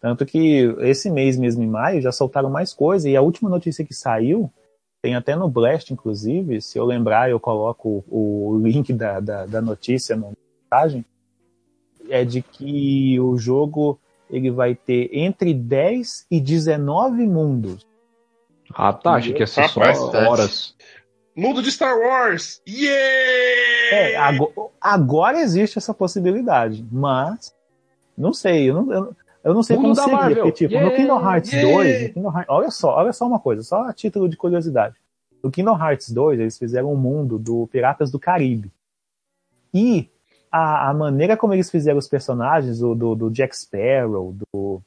Tanto 0.00 0.24
que 0.24 0.74
esse 0.80 1.10
mês 1.10 1.36
mesmo 1.36 1.62
em 1.62 1.68
maio 1.68 2.00
já 2.00 2.10
soltaram 2.10 2.48
mais 2.48 2.72
coisa 2.72 3.08
e 3.10 3.14
a 3.16 3.20
última 3.20 3.50
notícia 3.50 3.84
que 3.84 3.92
saiu 3.92 4.50
tem 5.02 5.16
até 5.16 5.34
no 5.34 5.48
Blast, 5.48 5.92
inclusive, 5.92 6.62
se 6.62 6.78
eu 6.78 6.84
lembrar, 6.84 7.28
eu 7.28 7.40
coloco 7.40 8.04
o, 8.08 8.50
o 8.50 8.58
link 8.58 8.92
da, 8.92 9.18
da, 9.18 9.44
da 9.46 9.60
notícia 9.60 10.14
na 10.16 10.28
mensagem, 10.72 11.04
é 12.08 12.24
de 12.24 12.40
que 12.40 13.18
o 13.18 13.36
jogo 13.36 13.98
ele 14.30 14.50
vai 14.50 14.76
ter 14.76 15.10
entre 15.12 15.52
10 15.52 16.26
e 16.30 16.40
19 16.40 17.26
mundos. 17.26 17.84
Ah, 18.72 18.92
tá. 18.92 19.14
Achei 19.14 19.34
que 19.34 19.40
ia 19.40 19.46
ser 19.46 19.68
só 19.68 19.80
Rapaz, 19.80 19.98
horas. 20.00 20.74
Mundo 21.34 21.62
de 21.62 21.70
Star 21.72 21.98
Wars! 21.98 22.62
Yeah! 22.68 23.96
É, 23.96 24.16
ago- 24.16 24.70
agora 24.80 25.40
existe 25.40 25.78
essa 25.78 25.92
possibilidade, 25.92 26.86
mas 26.92 27.52
não 28.16 28.32
sei, 28.32 28.70
eu 28.70 28.74
não, 28.74 28.92
eu, 28.92 29.16
eu 29.44 29.54
não 29.54 29.62
sei 29.62 29.76
Mundo 29.76 29.84
como 29.84 29.94
seria, 29.96 30.12
Marvel. 30.14 30.36
porque, 30.44 30.52
tipo, 30.52 30.74
no 30.74 30.80
Yeah, 30.80 30.96
Kingdom 30.96 31.20
Hearts 31.30 31.52
yeah. 31.52 31.72
2, 31.74 32.02
no 32.08 32.14
Kingdom 32.14 32.30
Hearts- 32.30 32.48
olha 32.50 32.70
só, 32.70 32.96
olha 32.96 33.12
só 33.12 33.26
uma 33.26 33.40
coisa, 33.40 33.62
só 33.62 33.88
a 33.88 33.92
título 33.92 34.28
de 34.28 34.36
curiosidade. 34.36 34.94
No 35.42 35.50
Kingdom 35.50 35.76
Hearts 35.76 36.10
2, 36.10 36.38
eles 36.40 36.58
fizeram 36.58 36.92
um 36.92 36.96
mundo 36.96 37.38
do 37.38 37.66
Piratas 37.66 38.10
do 38.10 38.18
Caribe. 38.18 38.70
E 39.74 40.08
a, 40.50 40.90
a 40.90 40.94
maneira 40.94 41.36
como 41.36 41.54
eles 41.54 41.70
fizeram 41.70 41.98
os 41.98 42.06
personagens, 42.08 42.78
do, 42.78 42.94
do, 42.94 43.14
do 43.14 43.30
Jack 43.30 43.56
Sparrow, 43.56 44.34
do, 44.52 44.80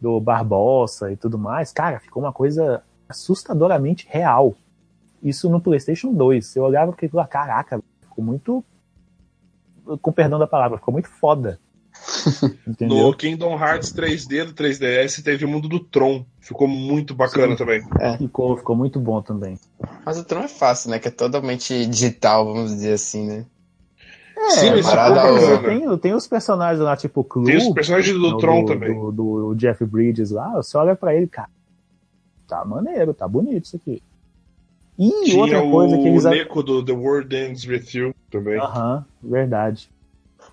do 0.00 0.20
Barbossa 0.20 1.10
e 1.10 1.16
tudo 1.16 1.38
mais, 1.38 1.72
cara, 1.72 1.98
ficou 1.98 2.22
uma 2.22 2.32
coisa 2.32 2.82
assustadoramente 3.08 4.06
real. 4.08 4.54
Isso 5.22 5.50
no 5.50 5.60
PlayStation 5.60 6.12
2. 6.12 6.46
Você 6.46 6.60
olhava 6.60 6.94
e 7.02 7.08
falava, 7.08 7.28
caraca, 7.28 7.82
ficou 8.02 8.22
muito. 8.24 8.64
Com 10.02 10.12
perdão 10.12 10.38
da 10.38 10.46
palavra, 10.46 10.78
ficou 10.78 10.92
muito 10.92 11.08
foda. 11.08 11.58
Entendeu? 12.66 12.98
No 13.06 13.14
Kingdom 13.14 13.52
Hearts 13.58 13.92
3D 13.92 14.44
do 14.44 14.52
3DS 14.54 15.22
teve 15.22 15.44
o 15.44 15.48
mundo 15.48 15.68
do 15.68 15.80
Tron. 15.80 16.24
Ficou 16.40 16.66
muito 16.68 17.14
bacana 17.14 17.56
também. 17.56 17.82
Ficou, 18.18 18.56
ficou 18.56 18.74
muito 18.76 18.98
bom 19.00 19.20
também. 19.22 19.58
Mas 20.04 20.18
o 20.18 20.24
Tron 20.24 20.42
é 20.42 20.48
fácil, 20.48 20.90
né? 20.90 20.98
Que 20.98 21.08
é 21.08 21.10
totalmente 21.10 21.86
digital, 21.86 22.44
vamos 22.46 22.70
dizer 22.72 22.92
assim, 22.94 23.26
né? 23.26 23.44
Sim, 24.50 24.70
É, 24.70 24.78
esse 24.78 24.88
parada 24.88 25.20
ficou 25.20 25.32
outra. 25.34 25.56
bacana. 25.56 25.78
tem, 25.88 25.98
tem 25.98 26.14
os 26.14 26.26
personagens 26.28 26.80
lá, 26.80 26.96
tipo 26.96 27.20
o 27.20 27.24
Clue. 27.24 27.46
Tem 27.46 27.56
os 27.56 27.68
personagens 27.70 28.14
do 28.16 28.30
do, 28.30 28.36
Tron 28.38 28.62
do- 28.64 28.66
também. 28.72 28.94
Do, 28.94 29.10
do 29.12 29.54
Jeff 29.56 29.84
Bridges 29.84 30.30
lá, 30.30 30.50
você 30.52 30.76
olha 30.78 30.94
pra 30.94 31.14
ele, 31.14 31.26
cara. 31.26 31.50
Tá 32.46 32.64
maneiro, 32.64 33.12
tá 33.12 33.26
bonito 33.28 33.64
isso 33.66 33.76
aqui. 33.76 34.00
E 34.98 35.10
Tinha 35.24 35.40
outra 35.42 35.62
o 35.62 35.70
coisa 35.70 35.96
que 35.98 36.08
eles. 36.08 36.24
Neko 36.24 36.62
do 36.62 36.84
The 36.84 36.92
World 36.92 37.36
Ends 37.36 37.64
With 37.66 37.84
You 37.92 38.14
também. 38.30 38.58
Aham, 38.58 39.04
verdade. 39.22 39.90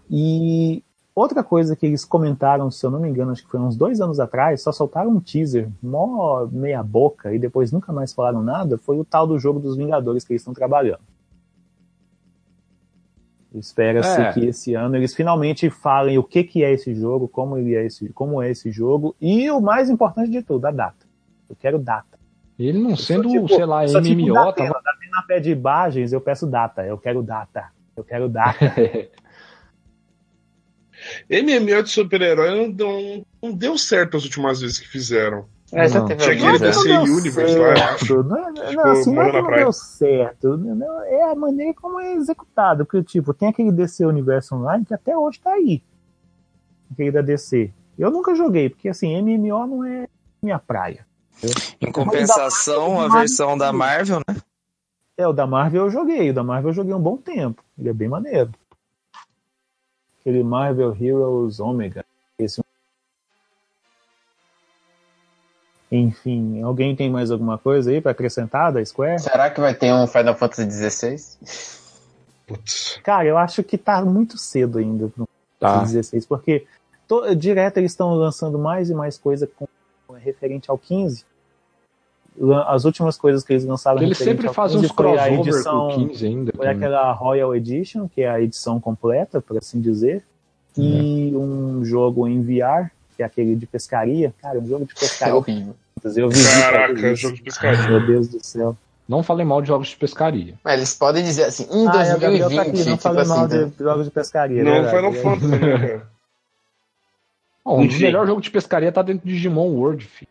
E 0.10 0.84
outra 1.16 1.42
coisa 1.44 1.76
que 1.76 1.86
eles 1.86 2.04
comentaram, 2.06 2.70
se 2.70 2.86
eu 2.86 2.92
não 2.92 3.00
me 3.00 3.10
engano, 3.10 3.32
acho 3.32 3.44
que 3.44 3.50
foi 3.50 3.60
uns 3.60 3.76
dois 3.78 4.02
anos 4.02 4.20
atrás, 4.20 4.62
só 4.62 4.72
soltaram 4.72 5.10
um 5.12 5.20
teaser, 5.22 5.70
mó 5.82 6.46
meia 6.52 6.84
boca, 6.84 7.34
e 7.34 7.40
depois 7.40 7.72
nunca 7.72 7.94
mais 7.94 8.12
falaram 8.14 8.44
nada, 8.44 8.78
foi 8.78 9.00
o 9.00 9.06
tal 9.06 9.26
do 9.26 9.40
jogo 9.40 9.60
dos 9.60 9.78
Vingadores 9.78 10.24
que 10.26 10.34
eles 10.34 10.42
estão 10.42 10.54
trabalhando. 10.54 11.00
Espera-se 13.54 14.22
É. 14.22 14.34
que 14.34 14.46
esse 14.48 14.74
ano 14.74 14.98
eles 14.98 15.16
finalmente 15.16 15.70
falem 15.70 16.18
o 16.18 16.24
que, 16.24 16.44
que 16.44 16.62
é 16.64 16.74
esse 16.74 16.94
jogo, 16.94 17.26
como, 17.28 17.58
ele 17.58 17.74
é 17.74 17.86
esse, 17.86 18.10
como 18.10 18.42
é 18.42 18.52
esse 18.52 18.70
jogo, 18.70 19.16
e 19.22 19.50
o 19.50 19.62
mais 19.62 19.90
importante 19.90 20.30
de 20.30 20.42
tudo, 20.42 20.66
a 20.66 20.72
data. 20.72 21.06
Eu 21.50 21.56
quero 21.56 21.80
data. 21.80 22.20
Ele 22.60 22.80
não 22.80 22.96
sendo, 22.98 23.30
tipo- 23.30 23.48
sei 23.48 23.66
lá, 23.66 23.88
só 23.88 24.02
tipo 24.02 24.22
MMO, 24.22 24.34
da 24.34 24.40
tava 24.42 24.50
Atena, 24.50 24.70
da 24.74 24.92
Atena 24.92 25.24
pede 25.28 25.52
imagens, 25.52 26.12
eu 26.12 26.20
peço 26.20 26.46
data. 26.48 26.86
Eu 26.86 26.98
quero 26.98 27.22
data. 27.24 27.66
Eu 27.96 28.04
quero 28.04 28.28
data. 28.28 28.60
MMO 31.30 31.84
de 31.84 31.90
super-herói 31.90 32.50
não, 32.52 32.70
não, 32.70 33.26
não 33.42 33.52
deu 33.52 33.78
certo 33.78 34.18
as 34.18 34.24
últimas 34.24 34.62
vezes 34.62 34.80
que 34.80 34.88
fizeram. 34.88 35.46
É, 35.72 35.90
já 35.90 36.00
Não. 36.00 36.08
teve 36.08 36.24
Tinha 36.24 36.36
aquele? 36.36 36.60
DC 36.60 36.92
Universe 36.92 37.58
lá, 37.58 37.68
eu 37.68 37.84
acho. 37.84 38.24
Não, 38.24 38.54
não, 38.54 38.68
Ficou 38.68 38.92
assim, 38.92 39.14
não 39.14 39.32
não 39.32 39.52
deu 39.52 39.74
certo. 39.74 40.58
Não, 40.58 41.04
é 41.04 41.32
a 41.32 41.36
maneira 41.36 41.74
como 41.74 42.00
é 42.00 42.14
executado. 42.14 42.86
Porque, 42.86 43.04
tipo, 43.04 43.34
tem 43.34 43.50
aquele 43.50 43.72
DC 43.72 44.06
Universo 44.06 44.56
Online 44.56 44.86
que 44.86 44.94
até 44.94 45.18
hoje 45.18 45.40
tá 45.40 45.52
aí. 45.52 45.82
Aquele 46.92 47.12
da 47.12 47.22
DC. 47.22 47.72
Eu 47.98 48.12
nunca 48.12 48.36
joguei, 48.36 48.70
porque 48.70 48.90
assim, 48.90 49.22
MMO 49.22 49.68
não 49.68 49.84
é 49.84 50.08
minha 50.42 50.60
praia. 50.60 51.06
Em 51.82 51.92
compensação, 51.92 53.02
a 53.02 53.10
versão 53.10 53.58
da 53.58 53.74
Marvel, 53.74 54.20
né? 54.28 54.38
É, 55.18 55.28
o 55.28 55.34
da 55.34 55.48
Marvel 55.48 55.86
eu 55.86 55.90
joguei. 55.90 56.30
O 56.30 56.34
da 56.34 56.44
Marvel 56.44 56.70
eu 56.70 56.76
joguei 56.76 56.94
um 56.94 57.02
bom 57.02 57.18
tempo. 57.18 57.64
Ele 57.78 57.90
é 57.90 57.94
bem 57.94 58.08
maneiro. 58.08 58.52
Aquele 60.26 60.44
Marvel 60.44 60.98
Heroes 61.00 61.60
Omega. 61.60 62.04
Esse... 62.40 62.60
Enfim, 65.92 66.64
alguém 66.64 66.96
tem 66.96 67.12
mais 67.12 67.30
alguma 67.30 67.60
coisa 67.60 67.92
aí 67.92 68.02
pra 68.02 68.12
acrescentar 68.12 68.74
da 68.74 68.84
Square? 68.84 69.20
Será 69.22 69.52
que 69.52 69.62
vai 69.62 69.76
ter 69.76 69.94
um 69.94 70.08
Final 70.08 70.36
Fantasy 70.36 70.90
XVI? 70.90 71.16
Putz. 72.48 73.00
Cara, 73.04 73.26
eu 73.28 73.38
acho 73.38 73.64
que 73.64 73.78
tá 73.78 74.04
muito 74.04 74.36
cedo 74.38 74.80
ainda 74.80 75.12
no 75.16 75.28
Tá. 75.60 75.80
16, 75.84 76.26
porque 76.26 76.66
to- 77.08 77.34
direto 77.36 77.78
eles 77.78 77.92
estão 77.92 78.14
lançando 78.16 78.58
mais 78.58 78.90
e 78.90 78.94
mais 78.96 79.18
coisa 79.18 79.48
com, 79.48 79.68
referente 80.16 80.70
ao 80.72 80.78
15. 80.78 81.24
As 82.68 82.84
últimas 82.84 83.18
coisas 83.18 83.44
que 83.44 83.54
eles 83.54 83.64
lançaram 83.66 84.02
Eles 84.02 84.18
sempre 84.18 84.50
fazem 84.50 84.82
15 84.82 84.92
uns 84.92 84.96
foi 84.96 85.06
a 85.06 85.14
crossover 85.16 85.40
edição, 85.40 85.88
com 85.88 85.88
o 86.04 86.08
15 86.10 86.26
ainda. 86.26 86.52
Foi 86.56 86.66
tem- 86.66 86.76
aquela 86.76 87.12
Royal 87.14 87.56
Edition, 87.56 88.10
que 88.10 88.22
é 88.24 88.30
a 88.30 88.42
edição 88.42 88.80
completa, 88.80 89.40
por 89.42 89.58
assim 89.58 89.80
dizer, 89.80 90.22
e 90.78 91.32
um 91.36 91.86
jogo 91.86 92.28
em 92.28 92.42
VR 92.42 92.92
que 93.16 93.24
é 93.24 93.26
aquele 93.26 93.56
de 93.56 93.66
pescaria. 93.66 94.34
Cara, 94.42 94.60
um 94.60 94.68
jogo 94.68 94.86
de 94.86 94.92
É 94.92 95.00
pescaria. 95.00 95.36
horrível. 95.36 95.76
Eu 96.04 96.30
vi 96.30 96.44
Caraca, 96.62 97.16
jogo 97.16 97.36
de 97.38 97.42
pescaria. 97.42 97.88
Meu 97.88 98.06
Deus 98.06 98.28
do 98.28 98.46
céu. 98.46 98.76
Não 99.08 99.24
falei 99.24 99.46
mal 99.46 99.62
de 99.62 99.70
jogos 99.70 99.88
de 99.88 99.96
pescaria. 99.96 100.56
Mas 100.64 100.74
eles 100.78 100.94
podem 100.94 101.24
dizer 101.24 101.46
assim, 101.46 101.66
em 101.72 101.88
Ah, 101.88 102.04
é, 102.04 102.16
o 102.16 102.20
Gabriel 102.20 102.50
2020, 102.50 102.56
tá 102.56 102.62
aqui, 102.64 102.78
não 102.90 102.98
tipo 102.98 103.02
falei 103.04 103.26
mal 103.26 103.46
assim, 103.46 103.70
de 103.70 103.84
jogos 103.84 104.06
de 104.06 104.12
pescaria. 104.12 104.64
Não, 104.64 104.72
verdade. 104.84 104.96
Final 104.98 105.14
Fantasy, 105.14 105.48
né, 105.52 105.60
cara? 105.60 106.08
Dos 107.66 107.86
Enfim. 107.86 108.04
melhores 108.04 108.28
jogos 108.30 108.44
de 108.44 108.52
pescaria 108.52 108.92
tá 108.92 109.02
dentro 109.02 109.26
de 109.28 109.34
Digimon 109.34 109.70
World, 109.70 110.06
filho. 110.06 110.30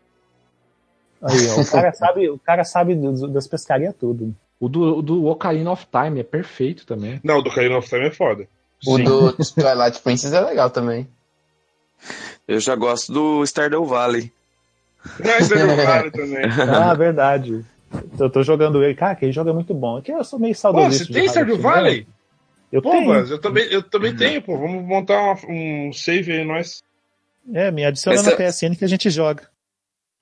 Aí, 1.25 1.49
ó, 1.49 1.61
o 1.61 1.67
cara 1.71 1.93
sabe, 1.93 2.29
o 2.31 2.39
cara 2.39 2.65
sabe 2.65 2.95
do- 2.95 3.29
das 3.29 3.47
pescarias 3.47 3.95
tudo. 3.99 4.35
O 4.61 4.69
do, 4.69 4.99
o 4.99 5.03
do 5.03 5.27
Ocarina 5.27 5.71
of 5.73 5.87
Time 5.91 6.21
é 6.21 6.25
perfeito 6.25 6.87
também. 6.87 7.21
Não, 7.25 7.39
o 7.39 7.43
do 7.43 7.49
Ocarina 7.51 7.77
of 7.77 7.89
Time 7.89 8.07
é 8.07 8.11
foda. 8.11 8.47
O 8.87 8.97
Sim. 8.97 9.05
do 9.05 9.33
Twilight 9.55 10.01
Princess 10.03 10.33
é 10.33 10.41
legal 10.41 10.71
também. 10.71 11.09
Eu 12.47 12.61
já 12.61 12.75
gosto 12.77 13.13
do 13.13 13.43
Stardew 13.47 13.85
Valley. 13.85 14.33
É 15.21 15.39
do 15.41 15.77
Vale 15.85 16.11
também. 16.11 16.45
Ah, 16.71 16.95
verdade. 16.95 17.65
Eu 18.19 18.29
tô 18.31 18.43
jogando 18.43 18.83
ele. 18.83 18.95
Cara, 18.95 19.15
que 19.15 19.25
ele 19.25 19.33
joga 19.33 19.53
muito 19.53 19.73
bom. 19.75 19.99
É 19.99 20.03
que 20.03 20.13
eu 20.13 20.25
sou 20.25 20.39
meio 20.39 20.55
Pô, 20.55 20.61
saudosista. 20.61 21.07
você 21.07 21.13
tem 21.13 21.29
Stardew. 21.29 21.59
Valley? 21.59 22.07
Eu 22.73 22.83
Pô, 22.83 22.91
tenho. 22.91 23.09
mas 23.09 23.31
eu 23.31 23.39
também, 23.41 23.65
eu 23.71 23.83
também 23.83 24.15
tenho, 24.17 24.43
pô. 24.43 24.59
Vamos 24.59 24.83
montar 24.85 25.21
uma- 25.21 25.39
um 25.49 25.93
save 25.93 26.33
aí, 26.33 26.45
nós. 26.45 26.83
É, 27.53 27.71
me 27.71 27.85
adiciona 27.85 28.23
na 28.23 28.31
tá- 28.31 28.37
PSN 28.37 28.75
que 28.77 28.85
a 28.85 28.89
gente 28.89 29.09
joga. 29.11 29.45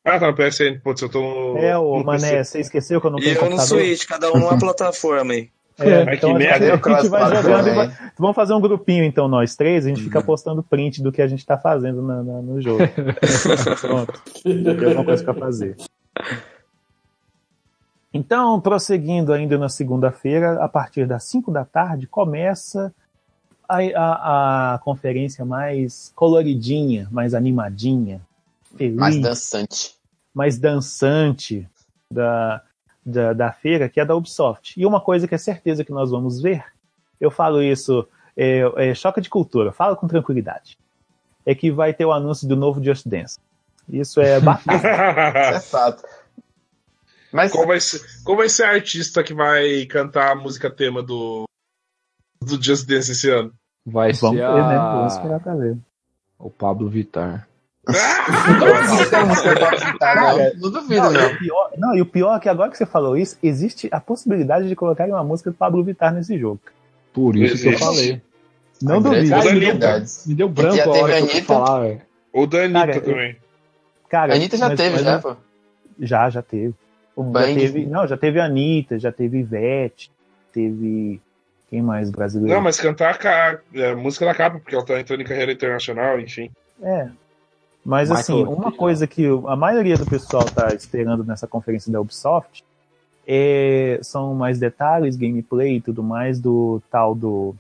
Ah, 0.05 0.19
tá 0.19 0.27
no 0.27 0.35
PSN. 0.35 0.81
Putz, 0.83 1.01
eu 1.03 1.09
tô 1.09 1.21
no. 1.21 1.59
É, 1.59 1.79
ô, 1.79 2.03
Mané, 2.03 2.39
PC. 2.39 2.45
você 2.45 2.61
esqueceu 2.61 3.01
que 3.01 3.07
eu 3.07 3.11
não 3.13 3.19
E 3.19 3.23
tenho 3.23 3.37
eu 3.45 3.51
no? 3.51 3.59
Switch, 3.61 4.05
cada 4.07 4.33
um 4.33 4.39
numa 4.39 4.59
plataforma 4.59 5.33
aí. 5.33 5.49
É, 5.79 6.03
Ai, 6.07 6.17
então 6.17 6.31
que 6.31 6.37
a 6.37 6.39
merda. 6.39 6.67
gente, 6.77 6.87
a 6.89 7.01
gente 7.01 7.09
vai 7.09 7.35
jogando 7.35 7.69
e 7.69 7.75
vai... 7.75 7.91
Vamos 8.19 8.37
fazer 8.37 8.53
um 8.53 8.61
grupinho 8.61 9.05
então, 9.05 9.27
nós 9.27 9.57
três, 9.57 9.87
a 9.87 9.89
gente 9.89 10.03
fica 10.03 10.23
postando 10.23 10.63
print 10.63 11.03
do 11.03 11.11
que 11.11 11.23
a 11.23 11.27
gente 11.27 11.47
tá 11.47 11.57
fazendo 11.57 12.03
na- 12.03 12.23
na- 12.23 12.43
no 12.43 12.61
jogo. 12.61 12.83
Pronto. 13.81 14.23
Tem 14.45 14.69
alguma 14.89 15.03
coisa 15.05 15.25
pra 15.25 15.33
fazer. 15.33 15.77
Então, 18.13 18.61
prosseguindo 18.61 19.33
ainda 19.33 19.57
na 19.57 19.69
segunda-feira, 19.71 20.63
a 20.63 20.69
partir 20.69 21.07
das 21.07 21.25
5 21.25 21.51
da 21.51 21.65
tarde, 21.65 22.07
começa 22.07 22.93
a, 23.67 23.79
a- 23.79 24.75
a 24.75 24.79
conferência 24.81 25.45
mais 25.45 26.13
coloridinha, 26.15 27.09
mais 27.11 27.33
animadinha, 27.33 28.21
feliz, 28.77 28.97
Mais 28.97 29.21
dançante. 29.21 29.95
mais 30.35 30.59
dançante 30.59 31.69
da, 32.11 32.63
da, 33.05 33.33
da 33.33 33.53
feira, 33.53 33.89
que 33.89 34.01
é 34.01 34.05
da 34.05 34.15
Ubisoft. 34.15 34.81
E 34.81 34.87
uma 34.87 35.01
coisa 35.01 35.27
que 35.29 35.35
é 35.35 35.39
certeza 35.39 35.85
que 35.85 35.93
nós 35.93 36.11
vamos 36.11 36.41
ver, 36.41 36.65
eu 37.21 37.31
falo 37.31 37.63
isso, 37.63 38.07
é, 38.37 38.61
é 38.77 38.95
choque 38.95 39.21
de 39.21 39.29
cultura, 39.31 39.73
falo 39.73 39.97
com 39.97 40.07
tranquilidade, 40.09 40.79
é 41.45 41.55
que 41.55 41.71
vai 41.71 41.93
ter 41.93 42.05
o 42.05 42.13
anúncio 42.13 42.49
do 42.49 42.57
novo 42.57 42.83
Just 42.83 43.07
Dance. 43.07 43.39
Isso 43.89 44.21
é 44.21 44.39
batata. 44.41 44.77
Isso 44.77 44.87
é 45.57 45.61
fato. 45.61 46.03
Mas 47.33 47.51
qual, 47.51 47.67
vai 47.67 47.81
ser, 47.81 48.01
qual 48.25 48.37
vai 48.37 48.49
ser 48.49 48.65
a 48.65 48.71
artista 48.73 49.23
que 49.25 49.33
vai 49.33 49.87
cantar 49.87 50.33
a 50.33 50.35
música 50.35 50.71
tema 50.71 51.03
do, 51.03 51.45
do 52.43 52.63
Just 52.63 52.87
Dance 52.87 53.11
esse 53.13 53.31
ano? 53.31 53.53
Vai 53.87 54.13
Vamos 54.13 54.39
ser 54.39 54.47
ver, 54.47 54.63
né? 54.69 54.77
a... 54.77 54.95
Vamos 54.97 55.15
esperar 55.15 55.41
pra 55.41 55.55
ver. 55.57 55.79
o 56.39 56.51
Pablo 56.51 56.89
Vittar. 56.89 57.49
Não 60.57 60.71
duvido 60.71 61.03
a 61.07 61.13
e 61.23 61.27
o 61.35 61.39
pior, 61.39 61.71
não, 61.77 61.95
e 61.97 62.01
o 62.03 62.07
pior 62.07 62.37
é 62.37 62.41
que 62.41 62.49
agora 62.49 62.71
que 62.71 62.77
você 62.79 62.87
falou 62.87 63.17
isso, 63.17 63.37
existe 63.43 63.89
a 63.91 64.01
possibilidade 64.01 64.69
de 64.69 64.77
colocarem 64.77 65.13
uma 65.13 65.25
música 65.25 65.51
do 65.51 65.57
Pablo 65.57 65.83
Vittar 65.83 66.13
nesse 66.15 66.39
jogo. 66.39 66.61
Por 67.13 67.37
isso 67.37 67.61
que 67.63 67.69
eu 67.69 67.73
Existe. 67.73 67.85
falei. 67.85 68.23
Não 68.81 69.03
duvido. 69.03 69.37
Me 70.27 70.35
deu 70.35 70.49
branco 70.49 70.77
Já 70.77 70.83
a 70.85 70.87
teve 70.87 70.99
hora 71.05 71.19
a 71.19 71.27
que 71.27 71.39
eu 71.39 71.43
falar, 71.45 71.81
velho. 71.81 72.01
Ou 72.33 72.47
da 72.47 72.59
Anitta 72.65 72.87
Cara, 72.87 73.01
também. 73.01 73.37
Cara, 74.09 74.33
A 74.33 74.37
Anitta 74.37 74.57
já 74.57 74.69
mas- 74.69 74.77
teve, 74.79 74.91
mas 74.95 75.05
já, 75.05 75.19
pô. 75.19 75.37
Já, 76.01 76.31
já 76.31 76.43
teve. 76.43 76.75
O 77.15 77.23
Já 77.25 77.31
Bang. 77.31 77.55
teve, 77.55 77.87
não, 77.87 78.07
já 78.07 78.17
teve 78.17 78.41
a 78.41 78.45
Anitta, 78.47 78.99
já 78.99 79.13
teve 79.13 79.39
Ivete, 79.39 80.11
teve. 80.53 81.21
Quem 81.69 81.81
mais 81.83 82.11
brasileiro? 82.11 82.55
Não, 82.55 82.63
mas 82.63 82.79
cantar 82.79 83.15
a, 83.15 83.17
ca- 83.17 83.59
é, 83.75 83.91
a 83.93 83.97
música 83.97 84.27
da 84.27 84.35
capa, 84.35 84.59
porque 84.59 84.75
ela 84.75 84.85
tá 84.85 85.01
entrando 85.01 85.21
em 85.23 85.25
carreira 85.25 85.53
internacional, 85.53 86.21
enfim. 86.21 86.51
É. 86.83 87.09
Mas 87.85 88.09
Michael 88.09 88.21
assim, 88.21 88.45
uma 88.45 88.71
coisa 88.71 89.07
que 89.07 89.27
a 89.47 89.57
maioria 89.57 89.97
do 89.97 90.07
pessoal 90.07 90.45
tá 90.45 90.73
esperando 90.75 91.25
nessa 91.25 91.49
conferência 91.49 91.91
da 91.91 92.01
Ubisoft 92.01 92.65
é, 93.27 93.99
são 94.03 94.35
mais 94.35 94.59
detalhes, 94.59 95.17
gameplay 95.17 95.77
e 95.77 95.81
tudo 95.81 96.03
mais 96.03 96.41
do 96.41 96.81
tal 96.91 97.15
do. 97.15 97.55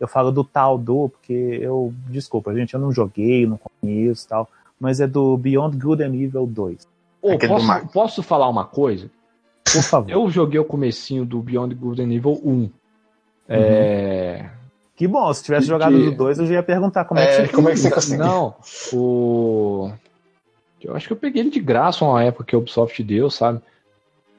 Eu 0.00 0.08
falo 0.08 0.30
do 0.32 0.42
tal 0.42 0.78
do, 0.78 1.08
porque 1.08 1.32
eu. 1.32 1.92
Desculpa, 2.08 2.54
gente, 2.54 2.74
eu 2.74 2.80
não 2.80 2.92
joguei, 2.92 3.46
não 3.46 3.58
conheço 3.80 4.24
e 4.24 4.28
tal. 4.28 4.48
Mas 4.80 5.00
é 5.00 5.06
do 5.06 5.36
Beyond 5.36 5.76
Good 5.76 6.02
and 6.02 6.14
Evil 6.14 6.46
2. 6.46 6.88
Ô, 7.20 7.32
Aquele 7.32 7.54
do 7.54 7.60
posso, 7.60 7.88
posso 7.88 8.22
falar 8.22 8.48
uma 8.48 8.64
coisa? 8.64 9.08
Por 9.64 9.82
favor. 9.82 10.10
Eu 10.10 10.28
joguei 10.28 10.58
o 10.58 10.64
comecinho 10.64 11.24
do 11.24 11.40
Beyond 11.40 11.74
Good 11.74 12.02
and 12.02 12.12
Evil 12.12 12.40
1. 12.44 12.70
É... 13.48 14.50
Que 15.02 15.08
bom, 15.08 15.34
se 15.34 15.42
tivesse 15.42 15.66
jogado 15.66 15.96
que- 15.96 16.04
do 16.10 16.12
2, 16.16 16.38
eu 16.38 16.46
já 16.46 16.54
ia 16.54 16.62
perguntar 16.62 17.04
como 17.06 17.18
é, 17.18 17.24
É, 17.42 17.46
que 17.48 17.52
como 17.52 17.68
é 17.68 17.72
que 17.72 17.78
você 17.80 17.90
conseguiu? 17.90 18.24
Não, 18.24 18.54
o... 18.92 19.90
Eu 20.80 20.94
acho 20.94 21.08
que 21.08 21.12
eu 21.12 21.16
peguei 21.16 21.42
ele 21.42 21.50
de 21.50 21.58
graça 21.58 22.04
uma 22.04 22.22
época 22.22 22.44
que 22.44 22.54
a 22.54 22.58
Ubisoft 22.58 23.02
deu, 23.02 23.28
sabe? 23.28 23.60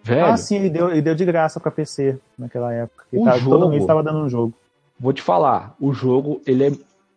Velho, 0.03 0.25
Ah, 0.25 0.37
sim, 0.37 0.55
ele 0.55 0.69
deu, 0.69 0.89
ele 0.89 1.01
deu 1.01 1.15
de 1.15 1.25
graça 1.25 1.59
pra 1.59 1.69
PC 1.69 2.17
naquela 2.39 2.73
época. 2.73 3.03
Ele 3.11 3.21
O 3.21 3.25
tava- 3.25 3.39
todo 3.39 3.49
jogo- 3.59 3.69
mês 3.71 3.81
estava 3.83 4.01
dando 4.01 4.19
um 4.19 4.29
jogo. 4.29 4.53
vou 4.97 5.11
te 5.11 5.21
falar, 5.21 5.75
o 5.81 5.91
jogo, 5.93 6.41
ele 6.47 6.67
é... 6.67 6.71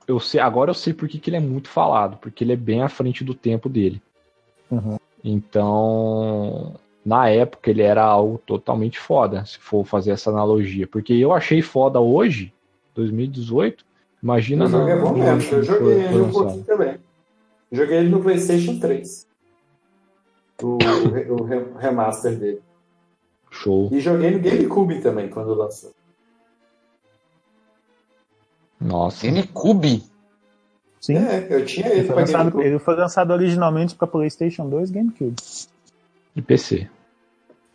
Eu 0.08 0.18
sei, 0.18 0.40
agora 0.40 0.70
eu 0.70 0.74
sei 0.74 0.92
por 0.92 1.06
que, 1.08 1.16
que 1.20 1.30
ele 1.30 1.36
é 1.36 1.40
muito 1.40 1.68
falado, 1.68 2.16
porque 2.16 2.42
ele 2.42 2.52
é 2.52 2.56
bem 2.56 2.82
à 2.82 2.88
frente 2.88 3.22
do 3.22 3.32
tempo 3.32 3.68
dele. 3.68 4.02
Uhum. 4.68 4.96
Então, 5.24 6.74
na 7.04 7.28
época 7.28 7.70
ele 7.70 7.82
era 7.82 8.02
algo 8.02 8.38
totalmente 8.44 8.98
foda, 8.98 9.44
se 9.44 9.58
for 9.60 9.84
fazer 9.84 10.10
essa 10.10 10.30
analogia. 10.30 10.86
Porque 10.88 11.12
eu 11.12 11.32
achei 11.32 11.62
foda 11.62 12.00
hoje, 12.00 12.52
2018, 12.96 13.84
imagina 14.22 14.64
O 14.64 14.68
jogo 14.68 14.88
é 14.88 14.96
bom 14.98 15.12
mesmo. 15.12 15.54
Eu 15.54 15.62
joguei 15.62 16.04
ele 16.04 16.20
um 16.22 16.30
pouquinho 16.32 16.64
também. 16.64 16.98
Joguei 17.70 17.98
ele 17.98 18.08
no 18.08 18.22
PlayStation 18.22 18.78
3. 18.80 19.26
O, 20.62 20.66
o 20.78 21.10
re- 21.12 21.30
o 21.30 21.42
re- 21.44 21.66
remaster 21.78 22.36
dele. 22.38 22.62
Show. 23.50 23.88
E 23.92 24.00
joguei 24.00 24.30
no 24.30 24.40
GameCube 24.40 25.00
também, 25.00 25.28
quando 25.28 25.54
lançou. 25.54 25.92
Nossa. 28.80 29.26
GameCube? 29.26 30.04
Sim. 31.00 31.16
É, 31.16 31.46
eu 31.50 31.64
tinha 31.64 31.86
Ele 31.86 32.00
ele 32.00 32.06
foi, 32.06 32.14
pra 32.14 32.20
lançado, 32.22 32.62
ele 32.62 32.78
foi 32.78 32.96
lançado 32.96 33.30
originalmente 33.32 33.94
para 33.94 34.06
PlayStation 34.06 34.68
2 34.68 34.90
e 34.90 34.92
GameCube. 34.92 35.36
E 36.34 36.42
PC. 36.42 36.88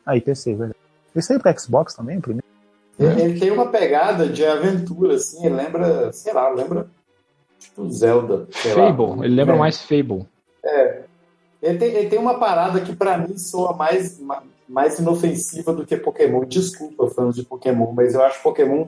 Aí, 0.05 0.19
PC, 0.21 0.51
verdade. 0.55 0.79
Ele 1.15 1.21
saiu 1.21 1.39
para 1.39 1.57
Xbox 1.57 1.93
também, 1.93 2.17
o 2.17 2.21
primeiro? 2.21 2.45
Ele, 2.99 3.21
ele 3.21 3.39
tem 3.39 3.51
uma 3.51 3.67
pegada 3.67 4.27
de 4.27 4.45
aventura, 4.45 5.15
assim, 5.15 5.45
ele 5.45 5.55
lembra, 5.55 6.11
sei 6.13 6.33
lá, 6.33 6.49
lembra 6.49 6.87
tipo 7.59 7.89
Zelda. 7.89 8.47
Sei 8.51 8.73
lá. 8.73 8.87
Fable, 8.93 9.25
ele 9.25 9.35
lembra 9.35 9.55
É. 9.55 9.57
mais 9.59 9.81
Fable. 9.81 10.25
É. 10.63 11.01
Ele 11.61 11.77
tem, 11.77 11.89
ele 11.93 12.09
tem 12.09 12.19
uma 12.19 12.39
parada 12.39 12.79
que 12.81 12.95
pra 12.95 13.17
mim 13.17 13.37
soa 13.37 13.73
mais, 13.73 14.19
ma- 14.19 14.43
mais 14.67 14.99
inofensiva 14.99 15.73
do 15.73 15.85
que 15.85 15.95
Pokémon. 15.97 16.43
Desculpa, 16.45 17.07
fãs 17.09 17.35
de 17.35 17.43
Pokémon, 17.43 17.91
mas 17.91 18.13
eu 18.13 18.23
acho 18.23 18.41
Pokémon 18.41 18.87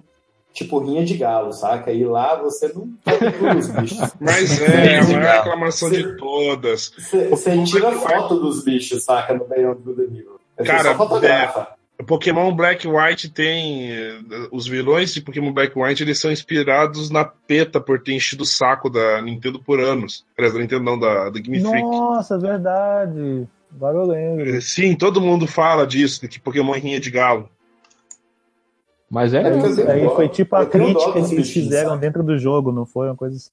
tipo 0.53 0.77
rinha 0.77 1.03
de 1.03 1.17
galo, 1.17 1.51
saca? 1.51 1.91
E 1.91 2.03
lá 2.05 2.35
você 2.35 2.71
não 2.73 2.87
captura 3.03 3.57
os 3.57 3.67
bichos. 3.69 3.97
Mas 4.21 4.61
é, 4.61 4.99
a 4.99 5.03
maior 5.03 5.07
Legal. 5.17 5.43
reclamação 5.43 5.89
de 5.89 6.15
todas. 6.17 6.91
Você 7.31 7.63
tira 7.63 7.91
foto 7.93 8.39
dos 8.39 8.63
bichos, 8.63 9.03
saca? 9.03 9.33
No 9.33 9.45
and 9.45 9.77
Evil. 9.97 10.39
Você 10.55 10.63
Cara, 10.63 10.83
só 10.83 10.95
fotografa. 10.95 11.69
Pokémon 12.07 12.53
Black 12.53 12.85
e 12.85 12.89
White 12.89 13.29
tem. 13.29 13.91
eh, 13.91 14.19
Os 14.51 14.67
vilões 14.67 15.13
de 15.13 15.21
Pokémon 15.21 15.53
Black 15.53 15.77
e 15.77 15.81
White 15.81 16.03
eles 16.03 16.19
são 16.19 16.31
inspirados 16.31 17.09
na 17.09 17.23
PETA 17.23 17.79
por 17.79 18.01
ter 18.01 18.13
enchido 18.13 18.43
o 18.43 18.47
saco 18.47 18.89
da 18.89 19.21
Nintendo 19.21 19.59
por 19.61 19.79
anos. 19.79 20.25
Aliás, 20.37 20.53
da 20.53 20.59
Nintendo 20.59 20.83
não, 20.83 20.99
da, 20.99 21.29
da 21.29 21.39
Game 21.39 21.59
Freak. 21.61 21.81
Nossa, 21.85 22.37
verdade. 22.37 23.47
Agora 23.75 23.97
eu 23.97 24.05
lembro. 24.05 24.61
Sim, 24.61 24.95
todo 24.95 25.21
mundo 25.21 25.47
fala 25.47 25.85
disso, 25.87 26.21
de 26.21 26.27
que 26.27 26.39
Pokémon 26.39 26.75
é 26.75 26.79
rinha 26.79 26.99
de 26.99 27.09
galo. 27.09 27.49
Mas 29.09 29.33
é, 29.33 29.41
É, 29.41 29.91
Aí 29.91 30.09
foi 30.09 30.27
tipo 30.29 30.55
a 30.55 30.65
crítica 30.65 31.13
que 31.13 31.35
eles 31.35 31.51
fizeram 31.51 31.97
dentro 31.97 32.23
do 32.23 32.37
jogo, 32.37 32.71
não 32.71 32.85
foi? 32.85 33.07
Uma 33.07 33.15
coisa 33.15 33.35
assim. 33.37 33.49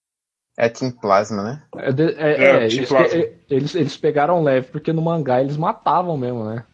É 0.58 0.68
Team 0.68 0.90
Plasma, 0.90 1.42
né? 1.42 1.62
É, 1.76 1.88
é, 1.90 2.32
É, 2.32 2.50
é, 2.62 2.64
eles, 2.64 2.88
Plasma. 2.88 3.18
é, 3.18 3.32
eles, 3.48 3.74
eles 3.74 3.96
pegaram 3.96 4.42
leve, 4.42 4.68
porque 4.72 4.92
no 4.92 5.00
mangá 5.02 5.40
eles 5.40 5.56
matavam 5.56 6.16
mesmo, 6.16 6.44
né? 6.44 6.64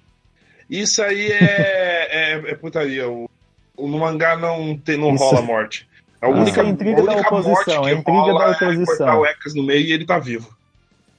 Isso 0.68 1.02
aí 1.02 1.30
é, 1.30 2.08
é, 2.10 2.50
é 2.50 2.54
putaria. 2.54 3.08
O, 3.08 3.28
o- 3.76 3.88
no 3.88 3.98
mangá 3.98 4.36
não, 4.36 4.76
tem, 4.76 4.96
não 4.96 5.14
Isso- 5.14 5.24
rola 5.24 5.42
morte. 5.42 5.88
A 6.20 6.28
única, 6.28 6.62
é 6.62 6.64
intriga 6.66 7.00
a 7.00 7.04
única 7.04 7.20
da 7.22 7.28
oposição, 7.28 7.52
morte 7.52 7.70
é 7.90 7.94
que 7.94 8.00
intriga 8.00 8.18
rola 8.20 8.38
da 8.38 8.46
é 8.46 8.50
oposição. 8.52 8.86
cortar 8.96 9.18
o 9.20 9.26
Ekas 9.26 9.54
no 9.54 9.62
meio 9.62 9.86
e 9.86 9.92
ele 9.92 10.06
tá 10.06 10.18
vivo. 10.18 10.48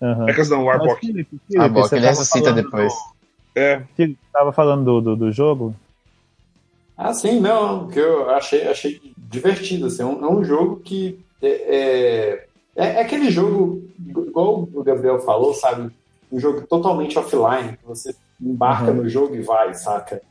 Aham. 0.01 0.29
Ekas 0.29 0.49
não, 0.49 0.63
o 0.65 0.69
Arbok. 0.69 0.99
Felipe, 1.05 1.35
A 1.35 1.51
Felipe, 1.53 1.69
boca 1.69 1.87
você 1.87 1.95
ele 1.97 2.07
ressuscita 2.07 2.51
depois. 2.51 2.93
É, 3.55 3.81
Felipe, 3.95 4.19
tava 4.33 4.51
falando 4.51 4.83
do, 4.85 5.01
do, 5.01 5.15
do 5.15 5.31
jogo? 5.31 5.73
Ah, 6.97 7.13
sim, 7.13 7.39
não, 7.39 7.87
que 7.87 7.99
eu 7.99 8.29
achei, 8.31 8.67
achei 8.67 8.99
divertido. 9.17 9.85
Assim, 9.85 10.01
é, 10.01 10.05
um, 10.05 10.25
é 10.25 10.29
um 10.29 10.43
jogo 10.43 10.77
que 10.77 11.19
é, 11.41 11.47
é, 11.49 12.45
É, 12.75 12.85
é 12.97 13.01
aquele 13.01 13.29
jogo, 13.31 13.83
igual 14.07 14.67
o 14.73 14.83
Gabriel 14.83 15.19
falou, 15.19 15.53
sabe? 15.53 15.91
Um 16.31 16.39
jogo 16.39 16.61
totalmente 16.67 17.17
offline, 17.17 17.77
que 17.77 17.85
você 17.85 18.15
embarca 18.41 18.91
Uhum. 18.91 18.97
no 18.97 19.09
jogo 19.09 19.35
e 19.35 19.41
vai, 19.41 19.73
saca? 19.73 20.21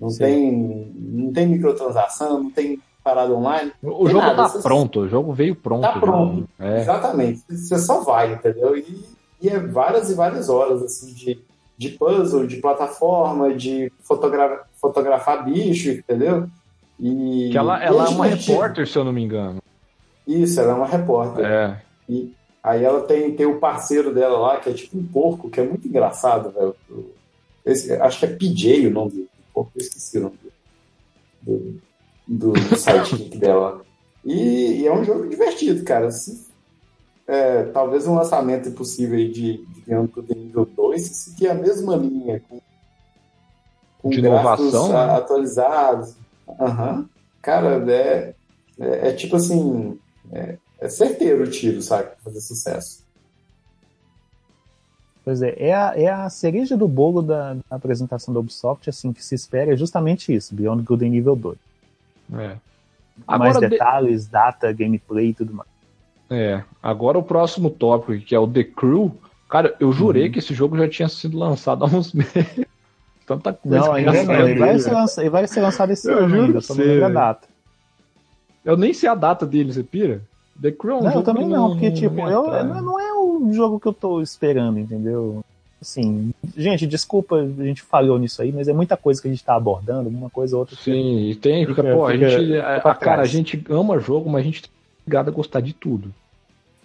Não 0.00 0.10
Sim. 0.10 0.18
tem, 0.18 0.92
não 0.96 1.32
tem 1.32 1.46
microtransação, 1.46 2.42
não 2.42 2.50
tem 2.50 2.80
parada 3.02 3.32
online. 3.32 3.72
O 3.82 4.06
jogo 4.08 4.20
nada, 4.26 4.36
tá 4.36 4.48
você- 4.48 4.62
pronto, 4.62 5.00
o 5.00 5.08
jogo 5.08 5.32
veio 5.32 5.54
pronto. 5.54 5.82
Tá 5.82 5.98
pronto. 5.98 6.48
É. 6.58 6.80
Exatamente. 6.80 7.42
Você 7.48 7.78
só 7.78 8.00
vai, 8.02 8.32
entendeu? 8.34 8.76
E, 8.76 9.04
e 9.40 9.48
é 9.48 9.58
várias 9.58 10.10
e 10.10 10.14
várias 10.14 10.48
horas 10.48 10.82
assim 10.82 11.12
de, 11.12 11.38
de 11.76 11.88
puzzle, 11.90 12.46
de 12.46 12.56
plataforma, 12.56 13.52
de 13.54 13.92
fotogra 14.02 14.62
fotografar 14.80 15.44
bicho, 15.44 15.90
entendeu? 15.90 16.48
E, 17.00 17.48
Que 17.50 17.58
ela, 17.58 17.82
ela 17.82 18.04
é 18.06 18.08
uma 18.08 18.26
repórter, 18.26 18.86
se 18.86 18.96
eu 18.98 19.04
não 19.04 19.12
me 19.12 19.22
engano. 19.22 19.60
Isso, 20.26 20.60
ela 20.60 20.72
é 20.72 20.74
uma 20.74 20.86
repórter. 20.86 21.44
É. 21.44 21.82
E 22.08 22.32
aí 22.62 22.84
ela 22.84 23.02
tem, 23.02 23.34
tem 23.34 23.46
o 23.46 23.58
parceiro 23.58 24.12
dela 24.14 24.38
lá, 24.38 24.56
que 24.58 24.70
é 24.70 24.72
tipo 24.72 24.96
um 24.98 25.04
porco, 25.04 25.50
que 25.50 25.60
é 25.60 25.64
muito 25.66 25.86
engraçado, 25.88 26.50
velho. 26.50 26.74
Esse- 27.64 27.92
acho 27.94 28.18
que 28.20 28.26
é 28.26 28.36
PJ 28.36 28.86
o 28.86 28.90
nome 28.90 29.10
do 29.12 29.28
porco, 29.52 29.72
eu 29.76 29.80
esqueci 29.80 30.18
o 30.18 30.22
nome 30.22 30.38
do, 31.42 31.80
do, 32.26 32.52
do 32.52 32.76
sidekick 32.76 33.38
dela. 33.38 33.84
E, 34.24 34.80
e 34.80 34.86
é 34.86 34.92
um 34.92 35.04
jogo 35.04 35.28
divertido, 35.28 35.84
cara. 35.84 36.10
Se- 36.10 36.46
é, 37.26 37.64
talvez 37.64 38.06
um 38.06 38.14
lançamento 38.14 38.70
possível 38.72 39.16
aí 39.16 39.30
de, 39.30 39.64
de 39.66 39.80
Good 39.94 40.32
and 40.32 40.48
Evil 40.48 40.66
2 40.66 41.02
se 41.02 41.14
seguir 41.14 41.48
a 41.48 41.54
mesma 41.54 41.96
linha, 41.96 42.40
com, 42.48 42.60
com 43.98 44.10
De 44.10 44.18
inovação, 44.18 44.88
né? 44.88 45.14
atualizados. 45.14 46.14
Aham. 46.60 47.08
Cara, 47.40 47.82
é, 47.90 48.34
é, 48.78 49.08
é 49.08 49.12
tipo 49.12 49.36
assim, 49.36 49.98
é, 50.32 50.58
é 50.80 50.88
certeiro 50.88 51.44
o 51.44 51.50
tiro, 51.50 51.80
sabe? 51.80 52.10
Fazer 52.22 52.40
sucesso. 52.40 53.03
Pois 55.24 55.40
é, 55.40 55.54
é 55.58 55.74
a, 55.74 55.92
é 55.96 56.06
a 56.08 56.28
cereja 56.28 56.76
do 56.76 56.86
bolo 56.86 57.22
da, 57.22 57.54
da 57.54 57.60
apresentação 57.76 58.34
da 58.34 58.40
Ubisoft, 58.40 58.90
assim, 58.90 59.12
que 59.12 59.24
se 59.24 59.34
espera 59.34 59.72
é 59.72 59.76
justamente 59.76 60.34
isso, 60.34 60.54
Beyond 60.54 60.82
Good 60.82 61.04
and 61.06 61.14
Evil 61.14 61.34
2. 61.36 61.56
É. 62.34 62.36
mais 62.36 63.56
Agora, 63.56 63.60
de- 63.60 63.68
detalhes, 63.68 64.26
data, 64.26 64.70
gameplay 64.72 65.28
e 65.30 65.34
tudo 65.34 65.54
mais. 65.54 65.68
É, 66.30 66.62
agora 66.82 67.18
o 67.18 67.22
próximo 67.22 67.70
tópico, 67.70 68.18
que 68.18 68.34
é 68.34 68.38
o 68.38 68.46
The 68.46 68.64
Crew. 68.64 69.16
Cara, 69.48 69.74
eu 69.80 69.92
jurei 69.92 70.26
Uhum. 70.26 70.32
que 70.32 70.38
esse 70.40 70.52
jogo 70.52 70.76
já 70.76 70.88
tinha 70.88 71.08
sido 71.08 71.38
lançado 71.38 71.84
há 71.84 71.86
uns 71.88 72.12
meses. 72.14 72.66
Tanta 73.26 73.52
coisa 73.54 73.78
Não, 73.78 73.92
ainda 73.94 74.12
não, 74.24 74.34
ele 74.48 74.58
vai, 74.58 74.78
ser 74.78 74.92
lança- 74.92 75.20
ele 75.22 75.30
vai 75.30 75.46
ser 75.46 75.60
lançado 75.62 75.90
esse 75.90 76.10
Eu 76.10 76.18
ano 76.24 76.42
ainda, 76.44 76.60
só 76.60 76.74
não 76.74 76.84
lembro 76.84 77.06
a 77.06 77.08
data. 77.08 77.48
Eu 78.64 78.76
nem 78.76 78.92
sei 78.92 79.08
a 79.08 79.14
data 79.14 79.46
dele, 79.46 79.72
você 79.72 79.82
pira? 79.82 80.20
The 80.60 80.70
Crew 80.72 80.92
é 80.92 80.94
um 80.94 81.02
Não, 81.02 81.08
jogo 81.10 81.18
eu 81.20 81.22
também 81.24 81.48
não, 81.48 81.70
porque, 81.70 81.88
não 81.88 81.94
tipo, 81.96 82.20
eu, 82.28 82.64
não 82.64 83.00
é 83.00 83.12
o 83.14 83.52
jogo 83.52 83.80
que 83.80 83.86
eu 83.88 83.92
tô 83.92 84.20
esperando, 84.22 84.78
entendeu? 84.78 85.44
Assim, 85.82 86.32
gente, 86.56 86.86
desculpa, 86.86 87.36
a 87.36 87.62
gente 87.64 87.82
falhou 87.82 88.18
nisso 88.18 88.40
aí, 88.40 88.50
mas 88.52 88.68
é 88.68 88.72
muita 88.72 88.96
coisa 88.96 89.20
que 89.20 89.28
a 89.28 89.30
gente 89.30 89.44
tá 89.44 89.54
abordando, 89.54 90.08
uma 90.08 90.30
coisa 90.30 90.56
ou 90.56 90.60
outra. 90.60 90.76
que- 90.76 90.82
Sim, 90.84 91.28
e 91.28 91.34
tem, 91.34 91.66
Fica- 91.66 91.82
pô, 91.82 92.06
a 92.06 92.12
fica- 92.12 92.28
gente, 92.30 92.46
fica 92.46 92.76
a, 92.76 92.80
pra 92.80 92.92
a- 92.92 92.94
cara, 92.94 93.22
a 93.22 93.26
gente 93.26 93.62
ama 93.68 93.98
jogo, 93.98 94.30
mas 94.30 94.40
a 94.40 94.44
gente 94.44 94.62
tá 94.62 94.68
ligado 95.06 95.28
a 95.28 95.32
gostar 95.32 95.60
de 95.60 95.72
tudo. 95.74 96.10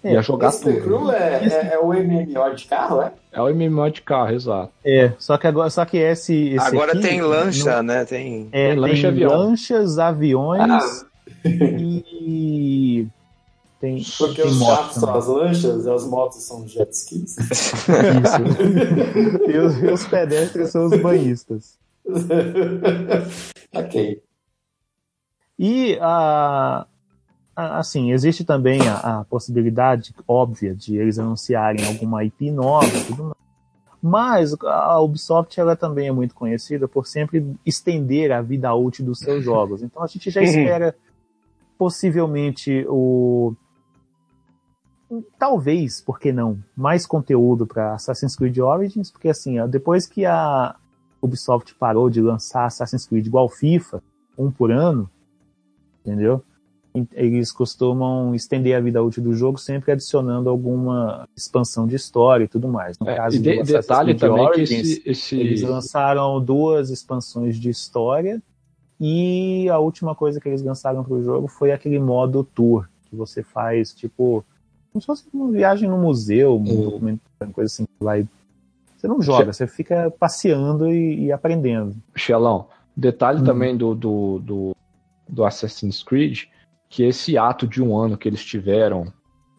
É, 0.03 0.13
e 0.13 0.17
a 0.17 0.21
jogar 0.21 0.47
Esse 0.49 0.63
The 0.65 0.71
tudo. 0.73 0.83
Crew 0.83 1.11
é, 1.11 1.45
é, 1.45 1.73
é 1.73 1.79
o 1.79 1.93
MMO 1.93 2.55
de 2.55 2.65
carro, 2.65 3.01
é? 3.01 3.11
É 3.33 3.41
o 3.41 3.49
MMO 3.53 3.89
de 3.91 4.01
carro, 4.01 4.31
exato. 4.33 4.71
É, 4.83 5.11
só 5.19 5.37
que 5.37 5.45
agora, 5.47 5.69
só 5.69 5.85
que 5.85 5.97
esse, 5.97 6.49
esse 6.53 6.67
Agora 6.67 6.93
aqui 6.93 7.01
tem 7.01 7.21
lancha, 7.21 7.75
não- 7.77 7.83
né? 7.83 8.05
Tem. 8.05 8.47
É, 8.51 8.69
Tem 8.69 8.79
lancha 8.79 8.95
tem 9.01 9.05
avião. 9.09 9.29
lanchas, 9.31 9.99
aviões 9.99 10.61
Ah. 10.71 11.05
e 11.45 13.07
tem, 13.79 14.03
Porque 14.17 14.41
tem 14.41 14.51
os 14.51 14.57
moto 14.57 14.77
carros 14.77 14.93
são 14.95 15.15
as 15.15 15.27
lanchas 15.27 15.85
e 15.85 15.89
as 15.89 16.05
motos 16.05 16.43
são 16.43 16.63
os 16.63 16.71
jet 16.71 16.91
skis. 16.91 17.37
Isso. 17.37 17.49
e, 19.49 19.57
os, 19.57 19.77
e 19.81 19.85
os 19.87 20.05
pedestres 20.05 20.69
são 20.69 20.85
os 20.85 21.01
banhistas. 21.01 21.77
ok. 23.73 24.21
E 25.57 25.97
a, 26.01 26.85
a- 27.55 27.79
assim, 27.79 28.11
existe 28.11 28.43
também 28.43 28.81
a, 28.87 29.19
a 29.19 29.25
possibilidade 29.25 30.13
óbvia 30.27 30.73
de 30.75 30.97
eles 30.97 31.19
anunciarem 31.19 31.85
alguma 31.85 32.23
IP 32.23 32.51
nova 32.51 32.85
e 32.87 33.03
tudo 33.05 33.23
mais. 33.23 33.39
Mas 34.01 34.55
a 34.63 34.97
Ubisoft 35.01 35.59
ela 35.59 35.75
também 35.75 36.07
é 36.07 36.11
muito 36.11 36.33
conhecida 36.33 36.87
por 36.87 37.05
sempre 37.05 37.45
estender 37.65 38.31
a 38.31 38.41
vida 38.41 38.73
útil 38.73 39.05
dos 39.05 39.19
seus 39.19 39.43
jogos. 39.43 39.83
Então 39.83 40.01
a 40.01 40.07
gente 40.07 40.29
já 40.29 40.41
espera 40.43 40.95
possivelmente 41.77 42.85
o 42.87 43.53
talvez, 45.37 46.01
por 46.01 46.19
que 46.19 46.31
não, 46.31 46.59
mais 46.75 47.05
conteúdo 47.05 47.65
para 47.65 47.93
Assassin's 47.93 48.35
Creed 48.35 48.57
Origins, 48.59 49.09
porque 49.11 49.29
assim, 49.29 49.55
depois 49.67 50.05
que 50.05 50.25
a 50.25 50.75
Ubisoft 51.21 51.73
parou 51.75 52.09
de 52.09 52.21
lançar 52.21 52.65
Assassin's 52.65 53.05
Creed 53.05 53.25
igual 53.25 53.49
FIFA, 53.49 54.01
um 54.37 54.51
por 54.51 54.71
ano, 54.71 55.09
entendeu? 56.05 56.43
Eles 57.13 57.51
costumam 57.51 58.33
estender 58.33 58.75
a 58.75 58.79
vida 58.81 59.01
útil 59.01 59.21
do 59.23 59.33
jogo 59.33 59.59
sempre 59.59 59.91
adicionando 59.91 60.49
alguma 60.49 61.27
expansão 61.37 61.85
de 61.85 61.95
história 61.95 62.45
e 62.45 62.47
tudo 62.47 62.67
mais. 62.67 62.97
No 62.99 63.07
É, 63.07 63.15
caso 63.15 63.37
de- 63.39 63.43
do 63.43 63.49
Assassin's 63.61 63.71
detalhe 63.81 64.05
Creed 64.15 64.19
também 64.19 64.45
Origins, 64.47 64.71
esse, 64.71 65.01
esse- 65.05 65.35
eles 65.39 65.61
lançaram 65.61 66.43
duas 66.43 66.89
expansões 66.89 67.57
de 67.57 67.69
história 67.69 68.41
e 68.99 69.69
a 69.69 69.77
última 69.77 70.15
coisa 70.15 70.39
que 70.41 70.49
eles 70.49 70.63
lançaram 70.63 71.03
para 71.03 71.13
o 71.13 71.23
jogo 71.23 71.47
foi 71.47 71.71
aquele 71.71 71.99
modo 71.99 72.43
tour 72.43 72.87
que 73.09 73.15
você 73.15 73.43
faz 73.43 73.93
tipo 73.93 74.43
como 74.91 75.01
se 75.01 75.05
fosse 75.05 75.25
uma 75.33 75.51
viagem 75.51 75.89
no 75.89 75.97
museu, 75.97 76.55
um 76.57 76.63
Uhum. 76.69 76.83
documento, 76.83 77.21
uma 77.41 77.53
coisa 77.53 77.71
assim 77.73 77.83
que 77.85 78.03
vai. 78.03 78.27
Você 78.97 79.07
não 79.07 79.21
joga, 79.21 79.53
você 79.53 79.65
fica 79.67 80.11
passeando 80.19 80.91
e, 80.91 81.25
e 81.25 81.31
aprendendo. 81.31 81.95
Xelão, 82.15 82.67
detalhe 82.95 83.39
Hum. 83.39 83.43
também 83.45 83.77
do, 83.77 83.95
do, 83.95 84.39
do, 84.39 84.75
do 85.27 85.45
Assassin's 85.45 86.03
Creed, 86.03 86.43
que 86.89 87.03
esse 87.03 87.37
ato 87.37 87.65
de 87.67 87.81
um 87.81 87.95
ano 87.97 88.17
que 88.17 88.27
eles 88.27 88.43
tiveram 88.43 89.11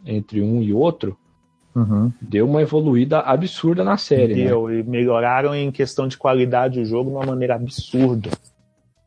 entre 0.05 0.43
um 0.43 0.61
e 0.63 0.73
outro 0.73 1.17
deu 2.21 2.47
uma 2.47 2.61
evoluída 2.61 3.21
absurda 3.21 3.83
na 3.85 3.97
série, 3.97 4.35
né? 4.35 4.45
Deu, 4.49 4.71
e 4.71 4.83
melhoraram 4.83 5.55
em 5.55 5.71
questão 5.71 6.07
de 6.09 6.19
qualidade 6.19 6.81
o 6.81 6.85
jogo 6.85 7.09
de 7.11 7.17
uma 7.17 7.25
maneira 7.25 7.55
absurda. 7.55 8.29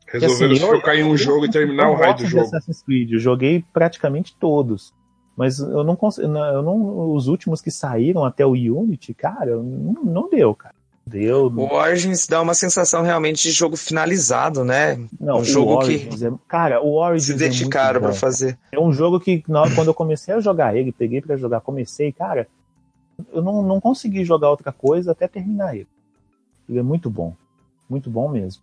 Resolveram 0.08 0.52
assim, 0.54 0.62
eu- 0.64 0.70
focar 0.70 0.96
em 0.96 1.04
um 1.04 1.10
eu- 1.10 1.16
jogo 1.16 1.44
e 1.44 1.50
terminar 1.50 1.84
eu 1.86 1.92
o 1.92 1.94
raio 1.96 2.16
do 2.16 2.26
jogo. 2.26 2.44
Assassin's 2.44 2.82
Creed, 2.82 3.12
eu 3.12 3.18
joguei 3.20 3.64
praticamente 3.72 4.34
todos. 4.38 4.92
Mas 5.36 5.58
eu 5.58 5.82
não 5.82 5.96
consigo. 5.96 6.26
Eu 6.28 6.62
não, 6.62 7.12
os 7.12 7.26
últimos 7.26 7.60
que 7.60 7.70
saíram 7.70 8.24
até 8.24 8.46
o 8.46 8.52
Unity, 8.52 9.12
cara, 9.14 9.56
não, 9.56 9.94
não 10.04 10.28
deu, 10.30 10.54
cara. 10.54 10.74
Deu. 11.06 11.46
O 11.54 11.72
Origins 11.74 12.26
dá 12.26 12.40
uma 12.40 12.54
sensação 12.54 13.02
realmente 13.02 13.42
de 13.42 13.50
jogo 13.50 13.76
finalizado, 13.76 14.64
né? 14.64 14.98
Não, 15.20 15.36
um 15.36 15.40
o 15.40 15.44
jogo 15.44 15.72
Origins 15.72 16.18
que 16.20 16.26
é- 16.26 16.32
cara, 16.48 16.80
o 16.80 16.94
Origins 16.94 17.26
se 17.26 17.32
é 17.32 17.36
dedicaram 17.48 18.00
bom. 18.00 18.06
pra 18.06 18.14
fazer. 18.16 18.58
É 18.72 18.80
um 18.80 18.90
jogo 18.92 19.20
que, 19.20 19.42
na- 19.46 19.70
quando 19.74 19.88
eu 19.88 19.94
comecei 19.94 20.32
a 20.32 20.40
jogar 20.40 20.74
ele, 20.76 20.92
peguei 20.92 21.20
pra 21.20 21.36
jogar, 21.36 21.60
comecei, 21.60 22.10
cara, 22.10 22.48
eu 23.32 23.42
não, 23.42 23.62
não 23.62 23.80
consegui 23.80 24.24
jogar 24.24 24.48
outra 24.50 24.72
coisa 24.72 25.12
até 25.12 25.28
terminar 25.28 25.74
ele. 25.76 25.88
Ele 26.68 26.78
é 26.78 26.82
muito 26.82 27.10
bom. 27.10 27.34
Muito 27.90 28.08
bom 28.08 28.28
mesmo. 28.28 28.62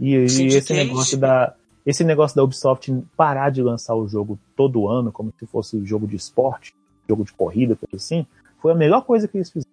E, 0.00 0.14
e 0.16 0.46
esse 0.46 0.72
negócio 0.72 1.16
da. 1.18 1.54
Esse 1.88 2.04
negócio 2.04 2.36
da 2.36 2.44
Ubisoft 2.44 2.92
parar 3.16 3.48
de 3.48 3.62
lançar 3.62 3.94
o 3.94 4.06
jogo 4.06 4.38
todo 4.54 4.88
ano, 4.88 5.10
como 5.10 5.32
se 5.38 5.46
fosse 5.46 5.82
jogo 5.86 6.06
de 6.06 6.16
esporte, 6.16 6.74
jogo 7.08 7.24
de 7.24 7.32
corrida, 7.32 7.76
coisa 7.76 7.96
assim, 7.96 8.26
foi 8.60 8.72
a 8.72 8.74
melhor 8.74 9.06
coisa 9.06 9.26
que 9.26 9.38
eles 9.38 9.50
fizeram. 9.50 9.72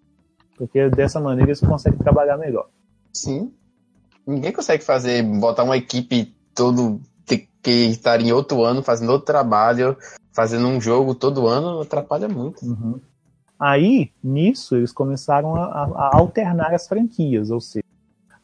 Porque 0.56 0.90
dessa 0.92 1.20
maneira 1.20 1.50
eles 1.52 1.60
conseguem 1.60 2.00
trabalhar 2.00 2.38
melhor. 2.38 2.70
Sim. 3.12 3.52
Ninguém 4.26 4.54
consegue 4.54 4.82
fazer, 4.82 5.24
botar 5.24 5.66
uma 5.66 5.76
equipe 5.76 6.34
todo 6.54 7.02
que, 7.26 7.50
que 7.62 7.70
estar 7.90 8.22
em 8.22 8.32
outro 8.32 8.64
ano, 8.64 8.82
fazendo 8.82 9.12
outro 9.12 9.26
trabalho, 9.26 9.98
fazendo 10.32 10.68
um 10.70 10.80
jogo 10.80 11.14
todo 11.16 11.48
ano, 11.48 11.82
atrapalha 11.82 12.30
muito. 12.30 12.66
Uhum. 12.66 12.98
Aí, 13.60 14.10
nisso, 14.24 14.78
eles 14.78 14.94
começaram 14.94 15.54
a- 15.54 15.84
a 15.84 16.16
alternar 16.16 16.74
as 16.74 16.88
franquias, 16.88 17.52
ou 17.52 17.60
seja, 17.60 17.84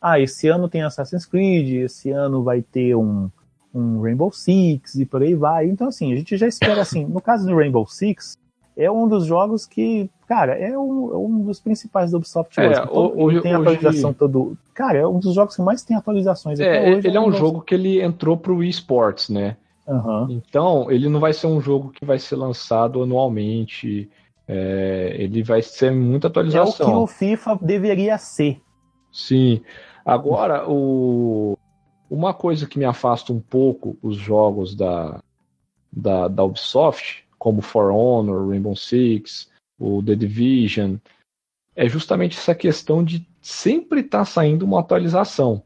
ah, 0.02 0.20
esse 0.20 0.50
ano 0.50 0.68
tem 0.68 0.84
Assassin's 0.84 1.26
Creed, 1.26 1.86
esse 1.86 2.12
ano 2.12 2.44
vai 2.44 2.62
ter 2.62 2.96
um, 2.98 3.30
um 3.74 4.02
Rainbow 4.02 4.32
Six 4.32 4.96
e 4.96 5.06
por 5.06 5.22
aí 5.22 5.34
vai. 5.34 5.68
Então, 5.68 5.88
assim, 5.88 6.12
a 6.12 6.16
gente 6.16 6.36
já 6.38 6.48
espera 6.48 6.82
assim. 6.82 7.06
No 7.06 7.22
caso 7.22 7.46
do 7.48 7.56
Rainbow 7.56 7.86
Six, 7.88 8.38
é 8.78 8.90
um 8.92 9.08
dos 9.08 9.26
jogos 9.26 9.66
que, 9.66 10.10
cara, 10.28 10.58
é 10.58 10.78
um, 10.78 11.12
é 11.14 11.18
um 11.18 11.44
dos 11.44 11.60
principais 11.60 12.12
da 12.12 12.18
Ubisoft 12.18 12.60
É, 12.60 12.70
hoje. 12.70 12.88
Todo- 12.88 13.20
hoje- 13.22 13.42
tem 13.42 13.56
hoje- 13.56 13.62
atualização 13.76 14.14
todo. 14.14 14.58
Cara, 14.74 14.98
é 14.98 15.08
um 15.08 15.20
dos 15.20 15.34
jogos 15.36 15.56
que 15.56 15.62
mais 15.62 15.84
tem 15.84 15.96
atualizações. 15.96 16.60
até 16.60 16.90
É, 16.92 16.96
hoje, 16.96 17.08
ele 17.08 17.18
é 17.18 17.20
um 17.20 17.24
Rainbow 17.30 17.40
jogo 17.40 17.62
que 17.62 17.76
ele 17.76 18.02
entrou 18.02 18.36
pro 18.38 18.64
esportes, 18.64 19.30
né? 19.30 19.56
Aham. 19.88 20.28
Então, 20.30 20.90
ele 20.92 21.10
não 21.10 21.20
vai 21.20 21.34
ser 21.34 21.48
um 21.48 21.60
jogo 21.60 21.90
que 21.90 22.06
vai 22.06 22.18
ser 22.20 22.36
lançado 22.36 23.02
anualmente. 23.04 24.10
é, 24.54 25.16
ele 25.18 25.42
vai 25.44 25.62
ser 25.62 25.92
muita 25.94 26.28
É 26.28 26.30
o 26.30 26.32
que 26.34 26.40
atualização. 26.40 27.04
o 27.04 27.08
FIFA 27.08 27.58
deveria 27.62 28.18
ser. 28.18 28.60
Sim. 29.10 29.62
Agora, 30.06 30.70
o... 30.70 31.58
uma 32.12 32.34
coisa 32.34 32.68
que 32.68 32.78
me 32.78 32.84
afasta 32.84 33.32
um 33.32 33.40
pouco 33.40 33.98
os 34.02 34.18
jogos 34.18 34.76
da, 34.76 35.24
da, 35.90 36.28
da 36.28 36.44
Ubisoft, 36.44 37.24
como 37.40 37.62
For 37.62 37.90
Honor, 37.90 38.50
Rainbow 38.50 38.76
Six, 38.76 39.50
o 39.80 40.04
The 40.04 40.16
Division, 40.16 40.98
é 41.74 41.88
justamente 41.88 42.38
essa 42.38 42.54
questão 42.54 43.02
de 43.02 43.26
sempre 43.42 44.02
estar 44.02 44.20
tá 44.20 44.26
saindo 44.26 44.66
uma 44.66 44.82
atualização. 44.82 45.64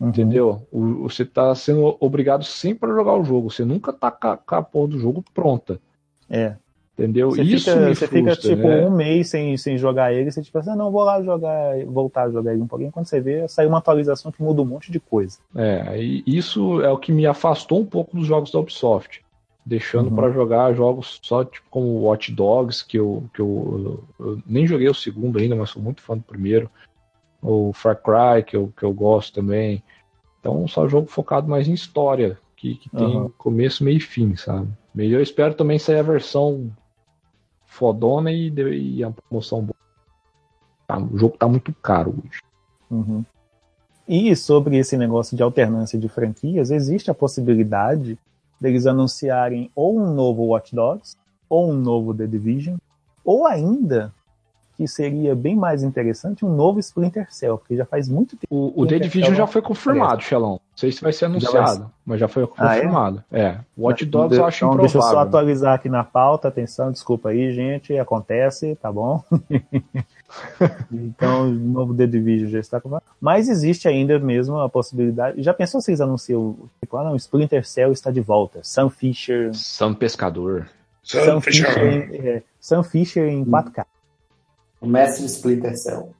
Uhum. 0.00 0.08
Entendeu? 0.08 0.66
O, 0.72 1.02
você 1.02 1.22
está 1.22 1.54
sendo 1.54 1.98
obrigado 2.00 2.44
sempre 2.44 2.90
a 2.90 2.94
jogar 2.94 3.14
o 3.16 3.24
jogo. 3.24 3.50
Você 3.50 3.62
nunca 3.62 3.92
tá 3.92 4.10
com 4.10 4.28
a, 4.28 4.36
com 4.38 4.54
a 4.54 4.62
porra 4.62 4.88
do 4.88 4.98
jogo 4.98 5.22
pronta. 5.34 5.78
É. 6.30 6.56
Entendeu? 6.98 7.30
Você 7.30 7.42
Isso 7.42 7.70
fica, 7.70 7.76
me 7.76 7.94
você 7.94 8.06
frustra, 8.08 8.18
fica 8.18 8.36
tipo 8.56 8.66
né? 8.66 8.84
um 8.84 8.90
mês 8.90 9.28
sem, 9.28 9.56
sem 9.56 9.78
jogar 9.78 10.12
ele, 10.12 10.32
você 10.32 10.42
tipo 10.42 10.58
assim, 10.58 10.70
ah, 10.70 10.74
não, 10.76 10.90
vou 10.90 11.04
lá 11.04 11.22
jogar, 11.22 11.76
voltar 11.86 12.24
a 12.24 12.30
jogar 12.30 12.52
ele 12.52 12.62
um 12.62 12.66
pouquinho. 12.66 12.90
Quando 12.90 13.06
você 13.06 13.20
vê, 13.20 13.46
sai 13.46 13.66
uma 13.66 13.78
atualização 13.78 14.32
que 14.32 14.42
muda 14.42 14.62
um 14.62 14.64
monte 14.64 14.90
de 14.90 14.98
coisa. 14.98 15.38
É, 15.54 15.96
e 16.02 16.24
isso 16.26 16.82
é 16.82 16.90
o 16.90 16.98
que 16.98 17.12
me 17.12 17.24
afastou 17.24 17.80
um 17.80 17.86
pouco 17.86 18.16
dos 18.16 18.26
jogos 18.26 18.50
da 18.50 18.58
Ubisoft. 18.58 19.22
Deixando 19.64 20.08
Uhum. 20.10 20.16
pra 20.16 20.30
jogar 20.32 20.72
jogos 20.74 21.20
só 21.22 21.44
tipo 21.44 21.66
como 21.70 22.00
Watch 22.00 22.32
Dogs, 22.32 22.84
que, 22.84 22.98
eu, 22.98 23.22
que 23.32 23.40
eu, 23.40 24.02
eu 24.18 24.42
nem 24.44 24.66
joguei 24.66 24.88
o 24.88 24.94
segundo 24.94 25.38
ainda, 25.38 25.54
mas 25.54 25.70
sou 25.70 25.80
muito 25.80 26.02
fã 26.02 26.16
do 26.16 26.22
primeiro. 26.24 26.68
O 27.40 27.72
Far 27.72 27.96
Cry, 28.02 28.42
que 28.44 28.56
eu, 28.56 28.72
que 28.76 28.82
eu 28.82 28.92
gosto 28.92 29.34
também. 29.34 29.84
Então, 30.40 30.66
só 30.66 30.88
jogo 30.88 31.06
focado 31.06 31.46
mais 31.46 31.68
em 31.68 31.74
história, 31.74 32.38
que, 32.56 32.74
que 32.74 32.88
tem 32.90 33.18
Uhum. 33.18 33.30
começo, 33.38 33.84
meio 33.84 33.98
e 33.98 34.00
fim, 34.00 34.34
sabe? 34.34 34.68
E 34.96 35.12
eu 35.12 35.20
espero 35.22 35.54
também 35.54 35.78
sair 35.78 35.98
a 35.98 36.02
versão 36.02 36.70
fodona 37.78 38.32
e, 38.32 38.50
e 38.50 39.04
a 39.04 39.10
promoção 39.10 39.62
boa. 39.62 39.76
Tá, 40.86 40.98
o 40.98 41.16
jogo 41.16 41.36
tá 41.38 41.46
muito 41.46 41.72
caro 41.74 42.14
hoje. 42.24 42.40
Uhum. 42.90 43.24
E 44.06 44.34
sobre 44.34 44.78
esse 44.78 44.96
negócio 44.96 45.36
de 45.36 45.42
alternância 45.42 45.98
de 45.98 46.08
franquias, 46.08 46.70
existe 46.70 47.10
a 47.10 47.14
possibilidade 47.14 48.18
deles 48.60 48.86
anunciarem 48.86 49.70
ou 49.74 49.98
um 49.98 50.12
novo 50.14 50.46
Watch 50.46 50.74
Dogs, 50.74 51.16
ou 51.48 51.70
um 51.70 51.74
novo 51.74 52.14
The 52.14 52.26
Division, 52.26 52.76
ou 53.24 53.46
ainda, 53.46 54.12
que 54.78 54.86
seria 54.86 55.34
bem 55.34 55.56
mais 55.56 55.82
interessante, 55.82 56.44
um 56.44 56.54
novo 56.54 56.78
Splinter 56.78 57.26
Cell, 57.30 57.58
porque 57.58 57.76
já 57.76 57.84
faz 57.84 58.08
muito 58.08 58.36
tempo. 58.36 58.46
O, 58.48 58.82
o 58.82 58.86
The 58.86 59.00
Division 59.00 59.34
já 59.34 59.44
foi 59.44 59.60
confirmado, 59.60 60.04
aparece. 60.12 60.28
Xelão. 60.28 60.50
Não 60.52 60.60
sei 60.76 60.92
se 60.92 61.02
vai 61.02 61.12
ser 61.12 61.18
Já 61.18 61.26
anunciado, 61.26 61.80
vai- 61.80 61.88
mas 62.06 62.20
já 62.20 62.28
foi 62.28 62.48
Ah, 62.56 62.76
é? 62.76 62.80
confirmado. 62.82 63.24
é? 63.32 63.58
Watch 63.76 64.06
Dogs 64.06 64.38
eu 64.38 64.44
acho 64.46 64.64
então, 64.64 64.76
deixa 64.78 64.96
eu 64.98 65.02
só 65.02 65.08
improvável. 65.08 65.28
atualizar 65.28 65.74
aqui 65.74 65.88
na 65.88 66.04
pauta, 66.04 66.46
atenção, 66.46 66.92
desculpa 66.92 67.30
aí, 67.30 67.52
gente, 67.52 67.98
acontece, 67.98 68.76
tá 68.76 68.92
bom? 68.92 69.20
então, 70.92 71.48
o 71.48 71.52
novo 71.52 71.94
The 71.94 72.06
Division 72.06 72.48
já 72.50 72.60
está 72.60 72.80
confirmado. 72.80 73.04
Mas 73.20 73.48
existe 73.48 73.88
ainda 73.88 74.18
mesmo 74.18 74.58
a 74.60 74.68
possibilidade. 74.68 75.42
Já 75.42 75.52
pensou 75.52 75.80
se 75.80 75.90
eles 75.90 76.00
anunciam, 76.00 76.56
tipo, 76.80 76.96
ah, 76.96 77.02
não, 77.04 77.16
Splinter 77.16 77.66
Cell 77.66 77.90
está 77.92 78.10
de 78.10 78.20
volta, 78.20 78.60
Sam 78.62 78.88
Fisher. 78.90 79.50
Sam 79.54 79.94
Pescador. 79.94 80.68
Sam 81.02 81.40
Fisher, 81.40 81.78
em, 81.84 82.16
é, 82.28 82.42
Sam 82.60 82.82
Fisher 82.82 83.26
em 83.28 83.44
4K. 83.44 83.84
O 84.80 84.86
mestre 84.86 85.24
Splinter 85.26 85.76
Cell. 85.76 86.14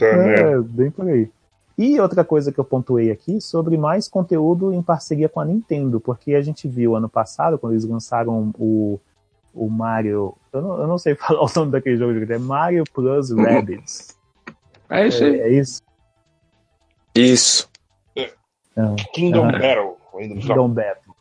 É, 0.00 0.60
bem 0.60 0.90
por 0.90 1.08
aí. 1.08 1.30
E 1.78 2.00
outra 2.00 2.24
coisa 2.24 2.50
que 2.50 2.58
eu 2.58 2.64
pontuei 2.64 3.10
aqui 3.10 3.40
sobre 3.40 3.76
mais 3.76 4.08
conteúdo 4.08 4.72
em 4.72 4.82
parceria 4.82 5.28
com 5.28 5.40
a 5.40 5.44
Nintendo, 5.44 6.00
porque 6.00 6.34
a 6.34 6.40
gente 6.40 6.66
viu 6.68 6.96
ano 6.96 7.08
passado, 7.08 7.58
quando 7.58 7.74
eles 7.74 7.84
lançaram 7.84 8.50
o, 8.58 8.98
o 9.54 9.68
Mario. 9.68 10.34
Eu 10.52 10.62
não, 10.62 10.80
eu 10.80 10.86
não 10.86 10.96
sei 10.98 11.14
falar 11.16 11.42
o 11.42 11.50
nome 11.54 11.72
daquele 11.72 11.96
jogo, 11.98 12.32
é 12.32 12.38
Mario 12.38 12.84
Plus 12.94 13.30
Rabbids. 13.30 14.16
É 14.88 15.06
isso 15.06 15.24
É, 15.24 15.26
aí. 15.28 15.40
é 15.40 15.48
isso? 15.50 15.82
Isso. 17.14 17.68
Kingdom 19.12 19.48
Ah. 19.48 19.52
Battle. 19.52 19.96
Kingdom 20.40 20.68
Battle. 20.70 21.14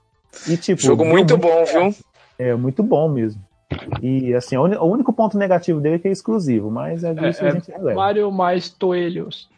E, 0.47 0.57
tipo, 0.57 0.81
Jogo 0.81 1.05
muito 1.05 1.37
bom, 1.37 1.63
viu? 1.65 1.95
É, 2.37 2.53
muito 2.55 2.83
bom 2.83 3.07
mesmo. 3.09 3.41
E 4.01 4.33
assim, 4.33 4.57
o 4.57 4.83
único 4.85 5.11
ponto 5.13 5.37
negativo 5.37 5.79
dele 5.79 5.95
é 5.95 5.99
que 5.99 6.07
é 6.07 6.11
exclusivo, 6.11 6.69
mas 6.71 7.03
é 7.03 7.13
disso 7.13 7.43
É, 7.43 7.49
a 7.49 7.51
gente 7.51 7.71
é 7.71 7.77
releva. 7.77 7.95
Mario 7.99 8.31
mais 8.31 8.69
toelhos. 8.69 9.49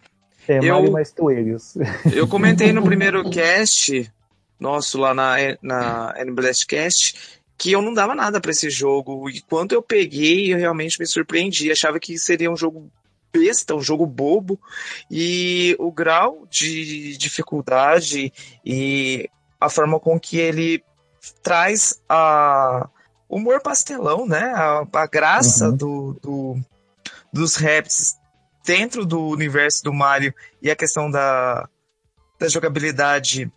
É, 0.47 0.59
Eu- 0.59 0.75
Mario 0.75 0.91
mais 0.91 1.11
toelhos. 1.11 1.75
Eu 2.13 2.27
comentei 2.29 2.71
no 2.71 2.83
primeiro 2.83 3.29
cast 3.29 4.11
nosso 4.59 4.97
lá 4.97 5.13
na, 5.13 5.35
na 5.61 6.13
N-Blastcast 6.17 7.37
que 7.57 7.71
eu 7.71 7.81
não 7.81 7.93
dava 7.93 8.13
nada 8.13 8.39
pra 8.39 8.51
esse 8.51 8.69
jogo. 8.69 9.29
E 9.29 9.41
quando 9.41 9.73
eu 9.73 9.81
peguei, 9.81 10.53
eu 10.53 10.57
realmente 10.57 10.99
me 10.99 11.07
surpreendi. 11.07 11.71
Achava 11.71 11.99
que 11.99 12.17
seria 12.17 12.51
um 12.51 12.55
jogo 12.55 12.89
besta, 13.33 13.73
um 13.75 13.81
jogo 13.81 14.05
bobo. 14.05 14.59
E 15.09 15.75
o 15.79 15.91
grau 15.91 16.45
de 16.51 17.17
dificuldade 17.17 18.31
e 18.63 19.27
a 19.59 19.69
forma 19.69 19.99
com 19.99 20.19
que 20.19 20.37
ele 20.37 20.83
traz 21.41 21.99
a 22.07 22.87
humor 23.29 23.61
pastelão, 23.61 24.25
né? 24.25 24.53
A, 24.55 24.85
a 24.93 25.07
graça 25.07 25.69
Uhum. 25.69 25.75
do, 25.75 26.19
do- 26.21 26.61
dos 27.33 27.55
raps 27.55 28.15
dentro 28.65 29.05
do 29.05 29.27
universo 29.27 29.83
do 29.83 29.93
Mario 29.93 30.33
e 30.61 30.69
a 30.71 30.75
questão 30.75 31.09
da, 31.11 31.67
da 32.39 32.47
jogabilidade 32.47 33.51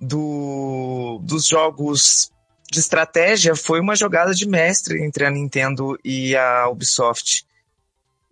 do, 0.00 1.18
dos 1.22 1.46
jogos 1.46 2.30
de 2.70 2.80
estratégia 2.80 3.54
foi 3.54 3.80
uma 3.80 3.94
jogada 3.96 4.34
de 4.34 4.46
mestre 4.46 5.02
entre 5.04 5.24
a 5.24 5.30
Nintendo 5.30 5.98
e 6.04 6.36
a 6.36 6.68
Ubisoft. 6.68 7.46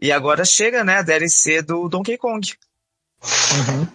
E 0.00 0.12
agora 0.12 0.44
chega, 0.44 0.84
né, 0.84 0.96
a 0.98 1.02
DLC 1.02 1.62
do 1.62 1.88
Donkey 1.88 2.18
Kong. 2.18 2.52
Uhum. 3.22 3.88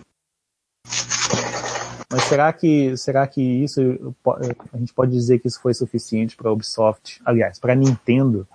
Mas 2.12 2.24
será 2.24 2.52
que, 2.52 2.98
será 2.98 3.28
que 3.28 3.42
isso 3.42 3.82
a 4.74 4.78
gente 4.78 4.94
pode 4.94 5.12
dizer 5.12 5.40
que 5.40 5.48
isso 5.48 5.62
foi 5.62 5.74
suficiente 5.74 6.36
para 6.36 6.50
a 6.50 6.54
Ubisoft, 6.54 7.22
aliás, 7.24 7.60
para 7.60 7.74
a 7.74 7.76
Nintendo 7.76 8.48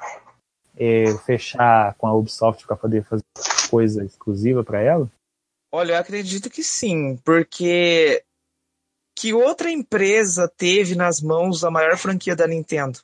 é, 0.77 1.17
fechar 1.19 1.95
com 1.95 2.07
a 2.09 2.13
Ubisoft 2.13 2.67
para 2.67 2.77
poder 2.77 3.05
fazer 3.05 3.23
coisa 3.71 4.05
exclusiva 4.05 4.65
para 4.65 4.81
ela? 4.81 5.11
Olha, 5.73 5.93
eu 5.93 5.99
acredito 5.99 6.51
que 6.51 6.65
sim, 6.65 7.17
porque 7.25 8.25
que 9.17 9.33
outra 9.33 9.71
empresa 9.71 10.49
teve 10.57 10.97
nas 10.97 11.21
mãos 11.21 11.63
a 11.63 11.71
maior 11.71 11.97
franquia 11.97 12.35
da 12.35 12.49
Nintendo, 12.49 12.99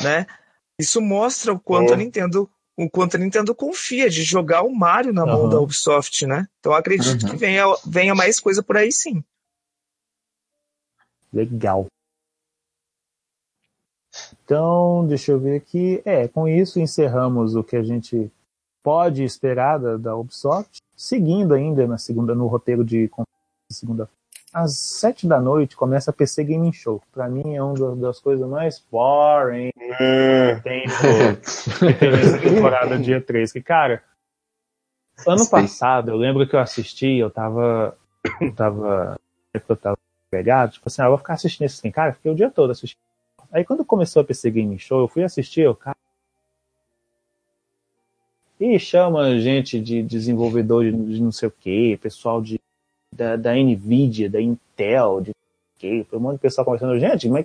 né? 0.00 0.26
Isso 0.80 1.00
mostra 1.00 1.52
o 1.52 1.60
quanto 1.60 1.90
Oh. 1.90 1.94
a 1.94 1.96
Nintendo, 1.96 2.50
o 2.76 2.90
quanto 2.90 3.16
a 3.16 3.18
Nintendo 3.20 3.54
confia 3.54 4.10
de 4.10 4.24
jogar 4.24 4.62
o 4.62 4.74
Mario 4.74 5.12
na 5.12 5.24
mão 5.24 5.42
Aham. 5.42 5.48
da 5.50 5.60
Ubisoft, 5.60 6.26
né? 6.26 6.48
Então 6.58 6.72
eu 6.72 6.78
acredito 6.78 7.22
Uhum. 7.24 7.30
que 7.30 7.36
venha, 7.36 7.64
venha 7.86 8.14
mais 8.16 8.40
coisa 8.40 8.62
por 8.64 8.76
aí 8.76 8.90
sim. 8.90 9.22
Legal. 11.32 11.86
Então, 14.44 15.06
deixa 15.06 15.32
eu 15.32 15.38
ver 15.40 15.56
aqui. 15.56 16.02
É, 16.04 16.28
com 16.28 16.46
isso 16.46 16.78
encerramos 16.78 17.54
o 17.54 17.64
que 17.64 17.76
a 17.76 17.82
gente 17.82 18.30
pode 18.82 19.22
esperar 19.24 19.78
da, 19.78 19.96
da 19.96 20.16
Ubisoft. 20.16 20.80
Seguindo 20.96 21.54
ainda 21.54 21.86
na 21.86 21.96
segunda, 21.98 22.34
no 22.34 22.46
roteiro 22.46 22.84
de 22.84 23.10
segunda 23.70 24.08
às 24.52 24.76
sete 24.76 25.26
da 25.26 25.40
noite 25.40 25.74
começa 25.74 26.10
a 26.10 26.14
PC 26.14 26.44
Gaming 26.44 26.74
Show. 26.74 27.00
que 27.00 27.06
Pra 27.10 27.26
mim 27.26 27.54
é 27.56 27.62
uma 27.62 27.96
das- 27.96 28.20
coisas 28.20 28.46
mais 28.46 28.78
boring 28.92 29.70
que 29.72 30.56
que 30.58 30.60
tem 30.62 30.84
nessa 32.10 32.38
temporada 32.38 32.98
dia 32.98 33.18
3. 33.22 33.50
Que, 33.50 33.62
cara, 33.62 34.04
ano 35.26 35.48
passado, 35.48 36.10
eu 36.10 36.16
lembro 36.16 36.46
que 36.46 36.54
eu 36.54 36.60
assisti, 36.60 37.16
eu 37.16 37.30
tava. 37.30 37.96
Eu 38.40 38.54
tava. 38.54 39.18
Eu 39.54 39.76
tava 39.76 39.96
pegado, 40.32 40.72
tipo 40.72 40.88
assim, 40.88 41.02
ah, 41.02 41.04
eu 41.04 41.10
vou 41.10 41.18
ficar 41.18 41.34
assistindo 41.34 41.66
esse 41.66 41.78
trem. 41.78 41.92
Cara, 41.92 42.14
fiquei 42.14 42.32
o 42.32 42.34
dia 42.34 42.50
todo 42.50 42.70
assistindo. 42.70 42.98
Aí 43.52 43.62
quando 43.64 43.84
começou 43.84 44.22
a 44.22 44.24
PC 44.24 44.50
Gaming 44.50 44.78
Show, 44.78 45.00
eu 45.00 45.08
fui 45.08 45.22
assistir, 45.22 45.60
eu, 45.60 45.76
cara. 45.76 45.96
E 48.58 48.78
chama 48.78 49.38
gente 49.38 49.78
de 49.78 50.02
desenvolvedor 50.02 50.84
de, 50.84 51.20
não 51.20 51.32
sei 51.32 51.48
o 51.48 51.50
que, 51.50 51.98
pessoal 51.98 52.40
de, 52.40 52.58
da, 53.14 53.36
da 53.36 53.54
Nvidia, 53.54 54.30
da 54.30 54.40
Intel, 54.40 55.20
de 55.20 55.32
que, 55.78 56.06
um 56.12 56.20
monte 56.20 56.34
de 56.34 56.40
pessoal 56.40 56.64
conversando, 56.64 56.98
gente, 56.98 57.28
mas 57.28 57.44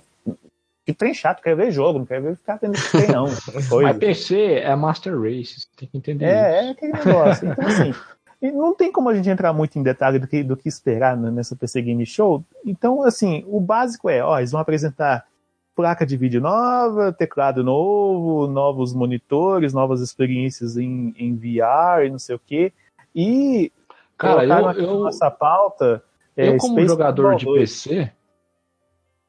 que 0.86 0.94
trem 0.94 1.12
chato, 1.12 1.42
quer 1.42 1.54
ver 1.54 1.70
jogo, 1.70 1.98
não 1.98 2.06
quer 2.06 2.22
ver 2.22 2.36
ficar 2.36 2.56
tendo 2.56 2.74
esse 2.74 2.90
trem, 2.90 3.08
não. 3.08 3.26
Mas 3.82 3.98
PC 3.98 4.60
é 4.60 4.74
Master 4.74 5.20
Race, 5.20 5.66
tem 5.76 5.86
que 5.86 5.98
entender 5.98 6.24
É, 6.24 6.30
é 6.30 6.62
isso. 6.62 6.70
aquele 6.70 6.92
negócio. 6.92 7.48
Então, 7.50 7.66
assim, 7.66 7.94
e 8.40 8.50
não 8.52 8.74
tem 8.74 8.90
como 8.92 9.08
a 9.08 9.14
gente 9.14 9.28
entrar 9.28 9.52
muito 9.52 9.78
em 9.78 9.82
detalhe 9.82 10.18
do 10.18 10.26
que, 10.28 10.42
do 10.44 10.56
que 10.56 10.68
esperar 10.68 11.16
nessa 11.16 11.56
PC 11.56 11.82
Game 11.82 12.04
Show. 12.06 12.44
Então, 12.64 13.02
assim, 13.02 13.44
o 13.48 13.60
básico 13.60 14.08
é, 14.08 14.22
ó, 14.22 14.38
eles 14.38 14.52
vão 14.52 14.60
apresentar 14.60 15.26
placa 15.74 16.04
de 16.06 16.16
vídeo 16.16 16.40
nova, 16.40 17.12
teclado 17.12 17.62
novo, 17.62 18.46
novos 18.48 18.92
monitores, 18.94 19.72
novas 19.72 20.00
experiências 20.00 20.76
em, 20.76 21.14
em 21.16 21.34
VR 21.36 22.04
e 22.06 22.10
não 22.10 22.18
sei 22.18 22.36
o 22.36 22.40
quê. 22.44 22.72
E 23.14 23.72
Cara, 24.16 24.44
eu- 24.44 24.70
eu- 24.82 24.98
nossa 25.04 25.30
pauta. 25.30 26.02
é, 26.36 26.48
Eu, 26.48 26.56
como 26.58 26.74
Space 26.74 26.88
jogador 26.88 27.36
de 27.36 27.44
Football 27.44 27.54
2. 27.56 27.84
PC, 27.84 28.12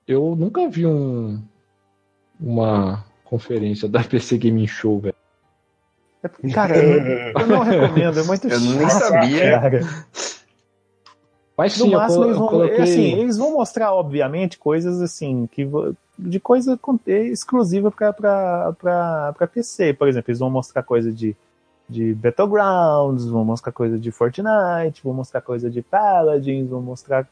eu 0.07 0.35
nunca 0.35 0.67
vi 0.67 0.85
um, 0.87 1.41
uma 2.39 3.05
conferência 3.23 3.87
da 3.87 4.03
PC 4.03 4.37
Gaming 4.37 4.67
Show, 4.67 4.99
velho. 4.99 5.15
Cara, 6.53 6.75
eu, 6.77 7.41
eu 7.41 7.47
não 7.47 7.59
recomendo, 7.61 8.19
é 8.19 8.23
muito 8.23 8.47
Eu 8.51 8.59
nem 8.59 8.89
chato, 8.89 9.03
sabia. 9.03 9.59
cara. 9.59 9.81
Mas 11.57 11.77
no 11.77 11.85
sim, 11.85 11.91
eu 11.93 11.99
máximo 11.99 12.15
colo- 12.23 12.25
eles 12.27 12.35
eu 12.35 12.39
vão, 12.39 12.47
coloquei- 12.49 12.81
assim, 12.81 13.13
eles 13.19 13.37
vão 13.37 13.51
mostrar, 13.53 13.93
obviamente, 13.93 14.57
coisas 14.57 15.01
assim, 15.01 15.47
que 15.51 15.67
de 16.17 16.39
coisa 16.39 16.77
con- 16.77 16.99
exclusiva 17.05 17.91
para 17.91 19.47
PC. 19.53 19.93
Por 19.93 20.07
exemplo, 20.07 20.31
eles 20.31 20.39
vão 20.39 20.49
mostrar 20.49 20.83
coisa 20.83 21.11
de, 21.11 21.35
de 21.87 22.13
Battlegrounds, 22.13 23.25
vão 23.25 23.43
mostrar 23.43 23.71
coisa 23.73 23.97
de 23.99 24.11
Fortnite, 24.11 25.01
vão 25.03 25.13
mostrar 25.13 25.41
coisa 25.41 25.69
de 25.69 25.81
Paladins, 25.81 26.69
vão 26.69 26.81
mostrar 26.81 27.27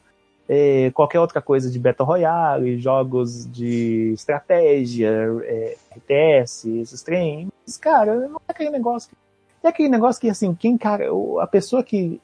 é, 0.48 0.90
qualquer 0.92 1.20
outra 1.20 1.40
coisa 1.42 1.70
de 1.70 1.78
Battle 1.78 2.06
Royale, 2.06 2.78
jogos 2.78 3.50
de 3.50 4.12
estratégia, 4.14 5.08
é, 5.44 5.76
RTS, 5.96 6.68
esses 6.80 7.02
trem. 7.02 7.48
Mas, 7.68 7.76
cara, 7.76 8.14
não 8.28 8.36
é 8.48 8.52
aquele 8.52 8.70
negócio. 8.70 9.10
Que, 9.10 9.66
é 9.66 9.68
aquele 9.68 9.88
negócio 9.90 10.18
que, 10.18 10.30
assim, 10.30 10.54
quem, 10.54 10.78
cara, 10.78 11.04
a 11.40 11.46
pessoa 11.46 11.84
que. 11.84 12.18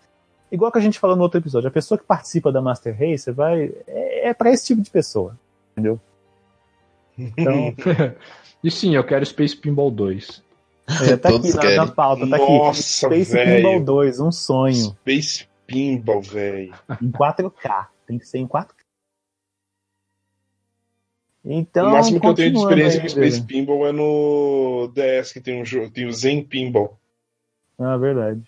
Igual 0.50 0.72
que 0.72 0.78
a 0.78 0.80
gente 0.80 0.98
falou 0.98 1.16
no 1.16 1.22
outro 1.22 1.38
episódio, 1.38 1.68
a 1.68 1.72
pessoa 1.72 1.98
que 1.98 2.04
participa 2.04 2.50
da 2.50 2.62
Master 2.62 2.96
Race 2.98 3.30
vai. 3.30 3.70
É, 3.86 4.30
é 4.30 4.34
para 4.34 4.50
esse 4.50 4.64
tipo 4.64 4.80
de 4.80 4.90
pessoa. 4.90 5.38
Entendeu? 5.72 6.00
Então, 7.18 7.74
e 8.64 8.70
sim, 8.70 8.96
eu 8.96 9.04
quero 9.04 9.26
Space 9.26 9.54
Pinball 9.54 9.90
2. 9.90 10.42
é, 11.10 11.16
tá 11.16 11.28
aqui 11.28 11.54
na, 11.54 11.84
na 11.84 11.92
pauta, 11.92 12.26
tá 12.26 12.36
aqui. 12.36 12.58
Nossa, 12.58 12.82
Space 12.82 13.32
velho. 13.32 13.56
Pinball 13.56 13.80
2, 13.84 14.20
um 14.20 14.32
sonho. 14.32 14.74
Space 14.74 15.46
Pinball, 15.66 16.22
velho. 16.22 16.74
Em 17.02 17.10
4K. 17.10 17.86
Tem 18.06 18.18
que 18.18 18.26
ser 18.26 18.38
em 18.38 18.46
4K. 18.46 18.73
Então, 21.44 21.88
o 21.88 21.92
máximo 21.92 22.20
que 22.20 22.26
eu 22.26 22.34
tenho 22.34 22.52
de 22.52 22.58
experiência 22.58 23.00
com 23.00 23.04
aí, 23.04 23.10
Space. 23.10 23.42
Pinball 23.42 23.86
é 23.86 23.92
no 23.92 24.90
DS, 24.94 25.32
que 25.32 25.40
tem 25.40 25.60
um 25.60 25.64
jogo, 25.64 25.90
tem 25.90 26.06
o 26.06 26.12
Zen 26.12 26.42
Pinball. 26.42 26.96
Ah, 27.78 27.96
verdade. 27.98 28.42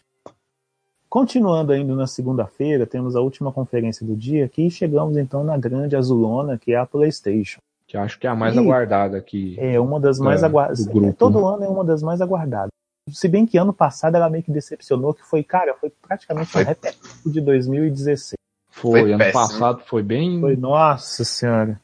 Continuando 1.08 1.72
ainda 1.72 1.94
na 1.94 2.06
segunda-feira, 2.06 2.86
temos 2.86 3.14
a 3.14 3.20
última 3.20 3.52
conferência 3.52 4.04
do 4.06 4.16
dia, 4.16 4.44
aqui 4.46 4.70
chegamos 4.70 5.16
então 5.16 5.44
na 5.44 5.56
grande 5.56 5.94
azulona, 5.94 6.58
que 6.58 6.72
é 6.72 6.76
a 6.76 6.86
PlayStation. 6.86 7.58
Que 7.86 7.96
acho 7.96 8.18
que 8.18 8.26
é 8.26 8.30
a 8.30 8.34
mais 8.34 8.54
Ih, 8.54 8.58
aguardada 8.58 9.16
aqui. 9.16 9.56
É 9.58 9.78
uma 9.78 10.00
das 10.00 10.18
mais 10.18 10.42
É, 10.42 10.46
aguardadas. 10.46 10.86
Todo 11.16 11.46
ano 11.46 11.64
é 11.64 11.68
uma 11.68 11.84
das 11.84 12.02
mais 12.02 12.20
aguardadas. 12.20 12.70
Se 13.10 13.28
bem 13.28 13.46
que 13.46 13.56
ano 13.56 13.72
passado 13.72 14.16
ela 14.16 14.28
meio 14.28 14.42
que 14.42 14.50
decepcionou, 14.50 15.14
que 15.14 15.22
foi, 15.22 15.44
cara, 15.44 15.74
foi 15.74 15.92
praticamente 16.02 16.50
Foi- 16.50 16.64
um 16.64 16.66
repetido 16.66 17.30
de 17.30 17.40
2016. 17.40 18.34
Foi, 18.76 19.00
Foi 19.00 19.12
ano 19.12 19.18
péssimo. 19.18 19.32
passado 19.32 19.82
foi 19.86 20.02
bem. 20.02 20.38
Foi, 20.38 20.54
nossa 20.54 21.24
senhora. 21.24 21.80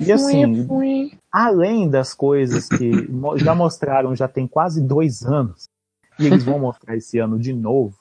E 0.00 0.12
assim, 0.12 0.66
além 1.30 1.88
das 1.88 2.14
coisas 2.14 2.68
que 2.68 3.08
já 3.36 3.54
mostraram 3.54 4.14
já 4.16 4.26
tem 4.26 4.48
quase 4.48 4.82
dois 4.82 5.24
anos, 5.24 5.68
e 6.18 6.26
eles 6.26 6.42
vão 6.42 6.58
mostrar 6.58 6.96
esse 6.96 7.16
ano 7.20 7.38
de 7.38 7.52
novo, 7.52 7.96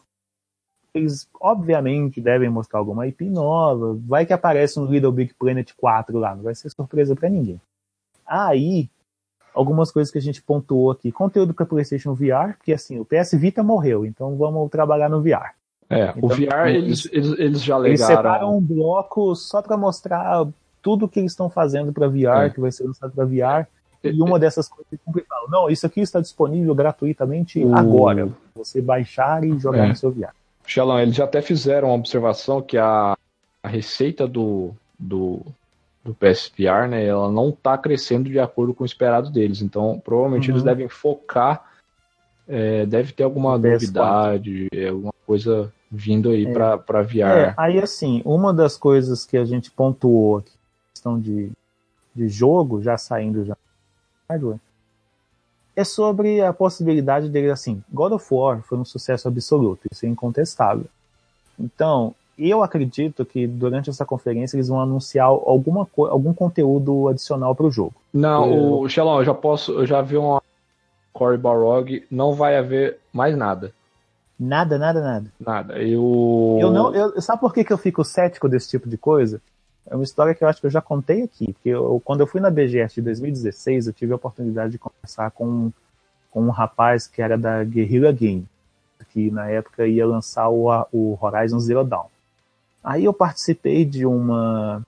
eles 0.92 1.30
obviamente 1.40 2.20
devem 2.20 2.50
mostrar 2.50 2.80
alguma 2.80 3.06
IP 3.06 3.30
nova, 3.30 3.96
vai 4.08 4.26
que 4.26 4.34
aparece 4.34 4.80
um 4.80 4.86
Little 4.86 5.12
Big 5.12 5.36
Planet 5.36 5.72
4 5.78 6.18
lá, 6.18 6.36
não 6.36 6.42
vai 6.42 6.56
ser 6.56 6.72
surpresa 6.72 7.16
pra 7.16 7.30
ninguém. 7.30 7.62
Aí, 8.26 8.90
algumas 9.54 9.92
coisas 9.92 10.12
que 10.12 10.18
a 10.18 10.22
gente 10.22 10.42
pontuou 10.42 10.90
aqui, 10.90 11.12
conteúdo 11.12 11.54
para 11.54 11.66
PlayStation 11.68 12.16
VR, 12.16 12.58
porque 12.58 12.74
assim, 12.74 13.00
o 13.00 13.06
PS 13.06 13.34
Vita 13.34 13.62
morreu, 13.62 14.04
então 14.04 14.36
vamos 14.36 14.68
trabalhar 14.72 15.10
no 15.10 15.22
VR. 15.22 15.61
É, 15.92 16.12
o 16.16 16.26
Então, 16.26 16.30
VR 16.30 16.68
eles, 16.70 17.08
eles, 17.12 17.40
eles 17.40 17.64
já 17.64 17.78
Eles 17.80 18.02
separam 18.02 18.58
um 18.58 18.62
bloco 18.62 19.36
só 19.36 19.62
para 19.62 19.76
mostrar 19.78 20.48
tudo 20.82 21.08
que 21.08 21.20
eles 21.20 21.32
estão 21.34 21.50
fazendo 21.50 21.92
para 21.94 22.08
VR, 22.08 22.46
É. 22.46 22.50
que 22.50 22.60
vai 22.60 22.72
ser 22.72 22.86
lançado 22.86 23.12
para 23.14 23.26
VR. 23.26 23.68
E 24.04 24.20
uma 24.22 24.40
dessas 24.40 24.68
coisas 24.68 24.88
eles 24.92 25.02
sempre 25.06 25.24
falam, 25.30 25.48
não, 25.50 25.70
isso 25.70 25.86
aqui 25.86 26.02
está 26.02 26.20
disponível 26.20 26.74
gratuitamente 26.74 27.64
O- 27.64 27.76
agora. 27.76 28.30
Você 28.56 28.82
baixar 28.82 29.44
e 29.44 29.60
jogar 29.60 29.86
É. 29.86 29.90
no 29.90 29.96
seu 29.96 30.12
VR. 30.12 30.30
Xelão, 30.66 31.00
eles 31.00 31.16
já 31.16 31.26
até 31.26 31.42
fizeram 31.42 31.90
uma 31.90 31.96
observação 31.98 32.62
que 32.62 32.78
a, 32.78 33.16
a 33.62 33.68
receita 33.68 34.28
do, 34.28 34.72
do, 34.98 35.42
do 36.04 36.14
PSVR, 36.16 36.88
né, 36.90 37.06
ela 37.06 37.32
não 37.32 37.50
está 37.50 37.78
crescendo 37.78 38.28
de 38.30 38.40
acordo 38.40 38.74
com 38.74 38.84
o 38.84 38.86
esperado 38.88 39.30
deles. 39.30 39.62
Então, 39.62 40.02
provavelmente 40.04 40.50
Uhum. 40.50 40.56
eles 40.56 40.64
devem 40.64 40.88
focar, 40.88 41.64
é, 42.48 42.86
deve 42.88 43.12
ter 43.14 43.24
alguma 43.24 43.56
No 43.58 43.64
PS4. 43.64 43.82
novidade, 43.82 44.68
é, 44.74 44.88
alguma 44.90 45.14
coisa 45.28 45.72
vindo 45.92 46.30
aí 46.30 46.46
É. 46.46 46.54
pra 46.54 46.78
para 46.78 47.00
É, 47.02 47.04
VR. 47.04 47.54
aí 47.58 47.80
assim, 47.80 48.22
uma 48.24 48.54
das 48.54 48.78
coisas 48.78 49.26
que 49.26 49.36
a 49.38 49.44
gente 49.44 49.70
pontuou 49.70 50.38
aqui, 50.38 50.52
questão 50.94 51.20
de, 51.20 51.52
de 52.16 52.30
jogo, 52.30 52.82
já 52.82 52.98
saindo 52.98 53.44
já 53.44 53.58
hardware, 54.30 54.58
é 55.76 55.84
sobre 55.84 56.42
a 56.42 56.54
possibilidade 56.54 57.30
dele, 57.30 57.50
assim, 57.50 57.84
God 57.92 58.14
of 58.14 58.34
War 58.34 58.62
foi 58.62 58.78
um 58.78 58.86
sucesso 58.86 59.28
absoluto, 59.28 59.88
isso 59.92 60.06
é 60.06 60.10
incontestável. 60.10 60.86
Então, 61.60 62.14
eu 62.38 62.64
acredito 62.64 63.26
que 63.26 63.46
durante 63.46 63.90
essa 63.90 64.06
conferência 64.06 64.56
eles 64.56 64.68
vão 64.70 64.82
anunciar 64.82 65.28
alguma 65.28 65.88
algum 66.10 66.34
conteúdo 66.34 67.08
adicional 67.08 67.54
para 67.54 67.66
o 67.66 67.72
jogo. 67.72 67.94
Não, 68.14 68.80
o 68.82 68.90
Xelão, 68.90 69.20
eu 69.20 69.26
já 69.26 69.34
posso, 69.34 69.72
eu 69.74 69.86
já 69.86 70.02
vi 70.02 70.18
uma 70.18 70.42
Cory 71.14 71.38
Barlog, 71.38 72.06
não 72.10 72.34
vai 72.34 72.58
haver 72.58 72.98
mais 73.14 73.36
nada. 73.38 73.74
Nada, 74.44 74.76
nada, 74.80 75.02
nada. 75.02 75.32
Nada. 75.40 75.78
Eu. 75.78 76.58
Eu 76.60 76.72
não, 76.72 76.96
eu, 76.96 77.22
sabe 77.22 77.40
por 77.40 77.54
que, 77.54 77.64
que 77.64 77.72
eu 77.72 77.78
fico 77.78 78.04
cético 78.04 78.50
desse 78.50 78.70
tipo 78.70 78.90
de 78.90 78.98
coisa? 78.98 79.40
É 79.86 79.94
uma 79.94 80.04
história 80.04 80.34
que 80.34 80.44
eu 80.44 80.48
acho 80.48 80.60
que 80.60 80.66
eu 80.66 80.72
já 80.72 80.82
contei 80.82 81.22
aqui. 81.22 81.54
Porque 81.54 81.70
eu, 81.70 82.02
quando 82.04 82.22
eu 82.22 82.28
fui 82.28 82.42
na 82.42 82.50
BGS 82.50 82.96
de 82.96 83.04
2016, 83.04 83.86
eu 83.86 83.94
tive 83.94 84.14
a 84.14 84.16
oportunidade 84.16 84.72
de 84.72 84.80
conversar 84.80 85.30
com, 85.30 85.72
com 86.32 86.42
um 86.42 86.50
rapaz 86.50 87.06
que 87.06 87.22
era 87.22 87.38
da 87.38 87.64
Guerrilla 87.64 88.12
Game, 88.12 88.48
que 89.12 89.30
na 89.30 89.48
época 89.48 89.86
ia 89.86 90.08
lançar 90.08 90.50
o, 90.50 90.70
o 90.92 91.16
Horizon 91.22 91.60
Zero 91.60 91.84
Dawn. 91.84 92.08
Aí 92.84 93.06
eu 93.06 93.14
participei 93.14 93.86
de 93.86 94.08
uma 94.08 94.82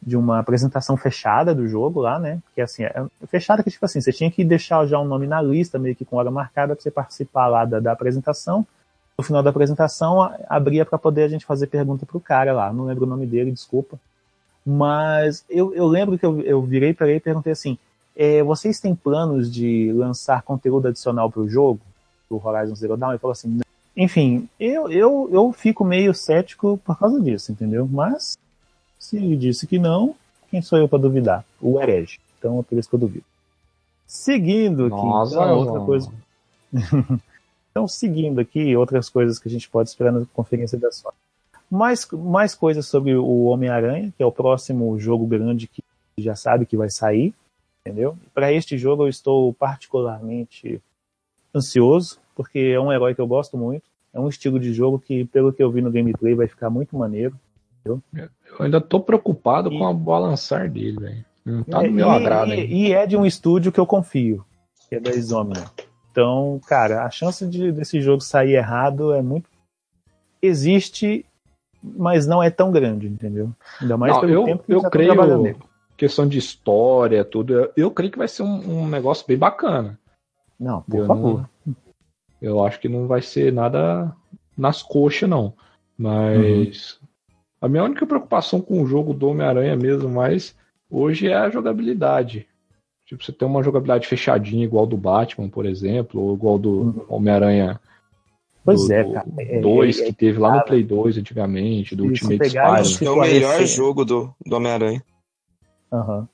de 0.00 0.16
uma 0.16 0.38
apresentação 0.38 0.96
fechada 0.96 1.52
do 1.54 1.68
jogo 1.68 2.00
lá, 2.00 2.18
né? 2.18 2.40
Que 2.54 2.60
assim, 2.60 2.82
é 2.82 3.04
fechada 3.28 3.62
que 3.62 3.70
tipo 3.70 3.84
assim, 3.84 4.00
você 4.00 4.12
tinha 4.12 4.30
que 4.30 4.44
deixar 4.44 4.86
já 4.86 4.98
um 4.98 5.04
nome 5.04 5.26
na 5.26 5.40
lista, 5.40 5.78
meio 5.78 5.94
que 5.94 6.04
com 6.04 6.16
hora 6.16 6.30
marcada 6.30 6.74
para 6.74 6.82
você 6.82 6.90
participar 6.90 7.46
lá 7.46 7.64
da, 7.64 7.78
da 7.78 7.92
apresentação 7.92 8.66
no 9.18 9.24
final 9.24 9.42
da 9.42 9.50
apresentação 9.50 10.32
abria 10.48 10.86
para 10.86 10.96
poder 10.96 11.24
a 11.24 11.28
gente 11.28 11.44
fazer 11.44 11.66
pergunta 11.66 12.06
pro 12.06 12.20
cara 12.20 12.52
lá. 12.52 12.72
Não 12.72 12.84
lembro 12.84 13.04
o 13.04 13.08
nome 13.08 13.26
dele, 13.26 13.50
desculpa. 13.50 13.98
Mas 14.64 15.44
eu, 15.50 15.74
eu 15.74 15.86
lembro 15.88 16.16
que 16.16 16.24
eu, 16.24 16.40
eu 16.42 16.62
virei 16.62 16.94
para 16.94 17.08
ele 17.08 17.16
e 17.16 17.20
perguntei 17.20 17.52
assim: 17.52 17.76
"É, 18.14 18.42
vocês 18.44 18.78
têm 18.78 18.94
planos 18.94 19.52
de 19.52 19.92
lançar 19.92 20.42
conteúdo 20.42 20.86
adicional 20.86 21.28
para 21.30 21.40
o 21.42 21.48
jogo, 21.48 21.80
do 22.30 22.40
Horizon 22.44 22.76
Zero 22.76 22.96
Dawn? 22.96 23.10
Ele 23.10 23.18
falou 23.18 23.32
assim: 23.32 23.48
"Não." 23.48 23.62
enfim, 23.96 24.48
eu, 24.60 24.88
eu, 24.88 25.28
eu 25.32 25.52
fico 25.52 25.84
meio 25.84 26.14
cético 26.14 26.78
por 26.84 26.96
causa 26.96 27.20
disso, 27.20 27.50
entendeu? 27.50 27.88
Mas 27.90 28.38
se 28.98 29.16
ele 29.16 29.36
disse 29.36 29.66
que 29.66 29.78
não, 29.80 30.14
quem 30.48 30.62
sou 30.62 30.78
eu 30.78 30.88
para 30.88 31.00
duvidar? 31.00 31.44
O 31.60 31.80
herege. 31.80 32.20
Então 32.38 32.60
é 32.60 32.62
por 32.62 32.78
isso 32.78 32.88
que 32.88 32.94
eu 32.94 33.00
duvido. 33.00 33.24
Seguindo 34.06 34.86
aqui, 34.86 34.94
Nossa, 34.94 35.34
então, 35.34 35.56
outra 35.58 35.74
João. 35.74 35.86
coisa. 35.86 36.12
Então, 37.78 37.86
seguindo 37.86 38.40
aqui, 38.40 38.74
outras 38.74 39.08
coisas 39.08 39.38
que 39.38 39.46
a 39.46 39.50
gente 39.50 39.70
pode 39.70 39.88
esperar 39.88 40.10
na 40.10 40.26
conferência 40.34 40.76
da 40.76 40.90
Sony. 40.90 41.14
Mais, 41.70 42.04
mais 42.10 42.52
coisas 42.52 42.88
sobre 42.88 43.14
o 43.14 43.44
Homem-Aranha, 43.44 44.12
que 44.16 44.20
é 44.20 44.26
o 44.26 44.32
próximo 44.32 44.98
jogo 44.98 45.24
grande 45.24 45.68
que 45.68 45.80
já 46.18 46.34
sabe 46.34 46.66
que 46.66 46.76
vai 46.76 46.90
sair, 46.90 47.32
entendeu? 47.80 48.18
Para 48.34 48.52
este 48.52 48.76
jogo 48.76 49.04
eu 49.04 49.08
estou 49.08 49.54
particularmente 49.54 50.82
ansioso, 51.54 52.18
porque 52.34 52.58
é 52.58 52.80
um 52.80 52.92
herói 52.92 53.14
que 53.14 53.20
eu 53.20 53.28
gosto 53.28 53.56
muito. 53.56 53.84
É 54.12 54.18
um 54.18 54.28
estilo 54.28 54.58
de 54.58 54.72
jogo 54.72 54.98
que, 54.98 55.24
pelo 55.26 55.52
que 55.52 55.62
eu 55.62 55.70
vi 55.70 55.80
no 55.80 55.92
gameplay, 55.92 56.34
vai 56.34 56.48
ficar 56.48 56.70
muito 56.70 56.96
maneiro. 56.96 57.38
Entendeu? 57.78 58.02
Eu 58.58 58.64
ainda 58.64 58.80
tô 58.80 58.98
preocupado 58.98 59.70
com 59.70 59.86
a 59.86 59.94
balançar 59.94 60.68
dele, 60.68 60.98
velho. 60.98 61.24
Não 61.44 61.62
tá 61.62 61.80
no 61.84 61.92
meu 61.92 62.08
e, 62.08 62.10
agrado, 62.10 62.52
e, 62.52 62.60
hein? 62.60 62.68
e 62.72 62.92
é 62.92 63.06
de 63.06 63.16
um 63.16 63.24
estúdio 63.24 63.70
que 63.70 63.78
eu 63.78 63.86
confio, 63.86 64.44
que 64.88 64.96
é 64.96 65.00
da 65.00 65.10
Insomnia. 65.10 65.64
Então, 66.18 66.60
cara, 66.66 67.04
a 67.04 67.10
chance 67.10 67.46
de, 67.46 67.70
desse 67.70 68.00
jogo 68.00 68.20
sair 68.20 68.54
errado 68.54 69.14
é 69.14 69.22
muito. 69.22 69.48
Existe, 70.42 71.24
mas 71.80 72.26
não 72.26 72.42
é 72.42 72.50
tão 72.50 72.72
grande, 72.72 73.06
entendeu? 73.06 73.52
Ainda 73.80 73.96
mais 73.96 74.14
Não, 74.14 74.20
pelo 74.20 74.32
eu, 74.32 74.44
tempo 74.44 74.64
que 74.64 74.72
eu 74.72 74.78
estão 74.78 74.90
creio, 74.90 75.56
questão 75.96 76.26
de 76.26 76.36
história, 76.36 77.24
tudo, 77.24 77.70
eu, 77.76 77.88
creio 77.92 78.10
que 78.10 78.18
vai 78.18 78.26
ser 78.26 78.42
um, 78.42 78.82
um 78.82 78.88
negócio 78.88 79.24
bem 79.28 79.38
bacana. 79.38 79.96
Não, 80.58 80.82
por 80.82 80.98
Eu 80.98 81.06
favor. 81.06 81.48
não- 81.64 81.76
eu 82.42 82.64
acho 82.64 82.80
que 82.80 82.88
não 82.88 83.06
vai 83.06 83.22
ser 83.22 83.52
nada 83.52 84.12
nas 84.56 84.82
coxas, 84.82 85.28
não. 85.28 85.54
Mas 85.96 86.98
a 87.60 87.68
minha 87.68 87.84
única 87.84 88.04
preocupação 88.04 88.60
com 88.60 88.82
o 88.82 88.86
jogo 88.86 89.14
do 89.14 89.28
Homem-Aranha 89.28 89.76
mesmo, 89.76 90.08
mas 90.08 90.56
hoje 90.90 91.28
é 91.28 91.36
a 91.36 91.48
jogabilidade. 91.48 92.47
Tipo, 93.08 93.24
você 93.24 93.32
tem 93.32 93.48
uma 93.48 93.62
jogabilidade 93.62 94.06
fechadinha, 94.06 94.64
igual 94.64 94.86
do 94.86 94.96
Batman, 94.96 95.48
por 95.48 95.64
exemplo, 95.64 96.20
ou 96.20 96.34
igual 96.34 96.58
do 96.58 97.06
Homem-Aranha 97.08 97.80
Pois 98.62 98.86
do- 98.86 98.92
é, 98.92 99.12
cara. 99.12 99.26
É- 99.38 99.60
2, 99.60 99.98
é- 99.98 100.04
que 100.04 100.12
teve 100.12 100.38
lá 100.38 100.48
no 100.50 100.54
cara. 100.56 100.66
Play 100.66 100.84
2 100.84 101.16
antigamente, 101.16 101.96
do 101.96 102.02
Se 102.02 102.08
Ultimate 102.10 102.50
Spider. 102.50 103.08
É 103.08 103.10
o 103.10 103.20
melhor 103.20 103.54
essência- 103.54 103.76
jogo 103.76 104.04
do, 104.04 104.34
do 104.44 104.56
Homem-Aranha. 104.56 105.02
Aham. 105.90 106.28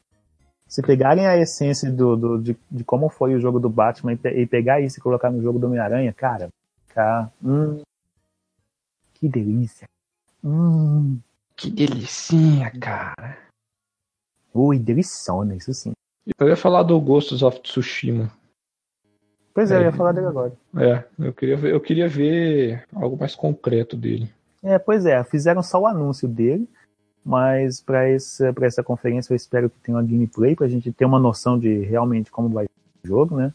Se 0.66 0.82
pegarem 0.82 1.24
a 1.28 1.36
essência 1.36 1.92
do, 1.92 2.16
do- 2.16 2.38
de, 2.42 2.56
de 2.68 2.82
como 2.82 3.09
foi 3.09 3.36
o 3.36 3.40
jogo 3.40 3.60
do 3.60 3.70
Batman 3.70 4.14
e, 4.14 4.16
pe- 4.16 4.40
e 4.40 4.44
pegar 4.44 4.80
isso 4.80 4.98
e 4.98 5.02
colocar 5.02 5.30
no 5.30 5.40
jogo 5.40 5.60
do 5.60 5.66
Homem-Aranha, 5.68 6.12
cara, 6.12 6.48
ficar. 6.88 7.30
Hum, 7.40 7.82
que 9.14 9.28
delícia. 9.28 9.86
Hum. 10.42 11.20
Que 11.56 11.70
delicinha, 11.70 12.68
cara. 12.80 13.38
Ui, 14.52 14.76
deliciona, 14.76 15.55
isso 15.55 15.72
sim. 15.72 15.92
Eu 16.38 16.48
ia 16.48 16.56
falar 16.56 16.82
do 16.82 16.98
Ghosts 17.01 17.42
of 17.42 17.60
Tsushima. 17.60 18.30
Pois 19.52 19.70
é, 19.70 19.76
eu 19.76 19.82
É. 19.82 19.84
ia 19.84 19.92
falar 19.92 20.12
dele 20.12 20.26
agora. 20.26 20.52
É, 20.76 21.05
eu 21.18 21.32
queria 21.32 21.56
ver, 21.56 21.72
eu 21.72 21.80
queria 21.80 22.09
ver 22.09 22.84
algo 22.94 23.16
mais 23.16 23.34
concreto 23.34 23.96
dele. 23.96 24.28
É, 24.62 24.78
pois 24.78 25.05
é, 25.06 25.22
fizeram 25.24 25.62
só 25.62 25.80
o 25.80 25.86
anúncio 25.86 26.26
dele, 26.26 26.68
mas 27.24 27.80
para 27.80 28.09
essa, 28.09 28.52
pra 28.52 28.66
essa 28.66 28.82
conferência 28.82 29.32
eu 29.32 29.36
espero 29.36 29.68
que 29.70 29.78
tenha 29.80 29.96
uma 29.96 30.02
gameplay 30.02 30.56
pra 30.56 30.66
gente 30.66 30.90
ter 30.92 31.05
uma 31.05 31.20
noção 31.20 31.59
de 31.59 31.80
realmente 31.84 32.30
como 32.30 32.48
vai 32.48 32.64
ser 32.64 33.05
o 33.05 33.09
jogo, 33.09 33.36
né? 33.36 33.52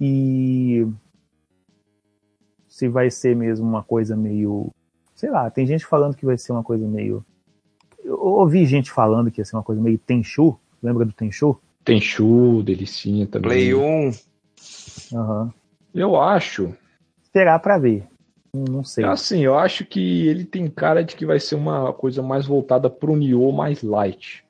E 0.00 0.86
se 2.68 2.88
vai 2.88 3.10
ser 3.10 3.36
mesmo 3.36 3.66
uma 3.66 3.82
coisa 3.84 4.16
meio. 4.16 4.70
Sei 5.14 5.30
lá, 5.30 5.48
tem 5.48 5.64
gente 5.64 5.86
falando 5.86 6.16
que 6.16 6.26
vai 6.26 6.36
ser 6.36 6.50
uma 6.52 6.64
coisa 6.64 6.86
meio. 6.86 7.24
Eu 8.02 8.20
ouvi 8.20 8.66
gente 8.66 8.90
falando 8.90 9.30
que 9.30 9.40
ia 9.40 9.44
ser 9.44 9.56
uma 9.56 9.62
coisa 9.62 9.80
meio 9.80 9.96
Tenchu. 9.96 10.58
Lembra 10.84 11.06
do 11.06 11.12
Tenchu? 11.12 11.58
Tenchu, 11.82 12.62
delicinha 12.62 13.26
também. 13.26 13.50
Play 13.50 13.74
1. 13.74 14.10
Aham. 15.14 15.52
Eu 15.94 16.20
acho. 16.20 16.74
Esperar 17.22 17.58
pra 17.60 17.78
ver. 17.78 18.06
Não, 18.52 18.84
sei. 18.84 19.02
Assim, 19.04 19.40
eu 19.40 19.58
acho 19.58 19.86
que 19.86 20.28
ele 20.28 20.44
tem 20.44 20.68
cara 20.68 21.02
de 21.02 21.16
que 21.16 21.24
vai 21.24 21.40
ser 21.40 21.54
uma 21.54 21.90
coisa 21.94 22.22
mais 22.22 22.46
voltada 22.46 22.90
pro 22.90 23.16
Nioh 23.16 23.50
mais 23.50 23.82
light. 23.82 24.44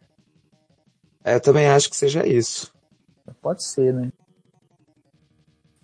É, 1.22 1.36
eu 1.36 1.40
também 1.40 1.68
acho 1.68 1.88
que 1.88 1.96
seja 1.96 2.26
isso. 2.26 2.74
Pode 3.40 3.62
ser, 3.62 3.94
né? 3.94 4.12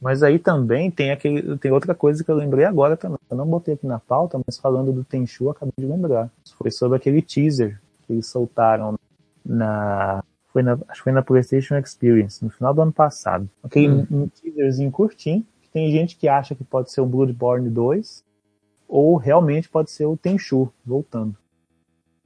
Mas 0.02 0.22
aí 0.24 0.38
também 0.38 0.90
tem 0.90 1.12
aquele, 1.12 1.56
tem 1.58 1.70
outra 1.70 1.94
coisa 1.94 2.24
que 2.24 2.30
eu 2.30 2.34
lembrei 2.34 2.64
agora 2.64 2.96
também. 2.96 3.18
Eu 3.30 3.36
não 3.36 3.46
botei 3.46 3.74
aqui 3.74 3.86
na 3.86 4.00
pauta, 4.00 4.40
mas 4.44 4.58
falando 4.58 4.92
do 4.92 5.04
Tenchu, 5.04 5.44
eu 5.44 5.50
acabei 5.50 5.72
de 5.78 5.86
lembrar. 5.86 6.28
Foi 6.58 6.72
sobre 6.72 6.96
aquele 6.96 7.22
teaser 7.22 7.80
que 8.06 8.14
eles 8.14 8.26
soltaram 8.26 8.98
na, 9.44 10.24
foi 10.52 10.62
na 10.62 10.72
acho 10.88 11.00
que 11.00 11.04
foi 11.04 11.12
na 11.12 11.22
PlayStation 11.22 11.76
Experience 11.76 12.44
no 12.44 12.50
final 12.50 12.74
do 12.74 12.82
ano 12.82 12.92
passado. 12.92 13.48
Aquele 13.62 13.88
Hum. 13.88 14.06
um 14.10 14.28
teaserzinho 14.28 14.90
curtinho, 14.90 15.46
que 15.62 15.68
tem 15.70 15.90
gente 15.90 16.16
que 16.16 16.28
acha 16.28 16.54
que 16.54 16.64
pode 16.64 16.90
ser 16.90 17.00
o 17.00 17.06
Bloodborne 17.06 17.68
2 17.68 18.24
ou 18.88 19.16
realmente 19.16 19.68
pode 19.68 19.90
ser 19.90 20.06
o 20.06 20.16
Tenchu 20.16 20.72
voltando. 20.84 21.36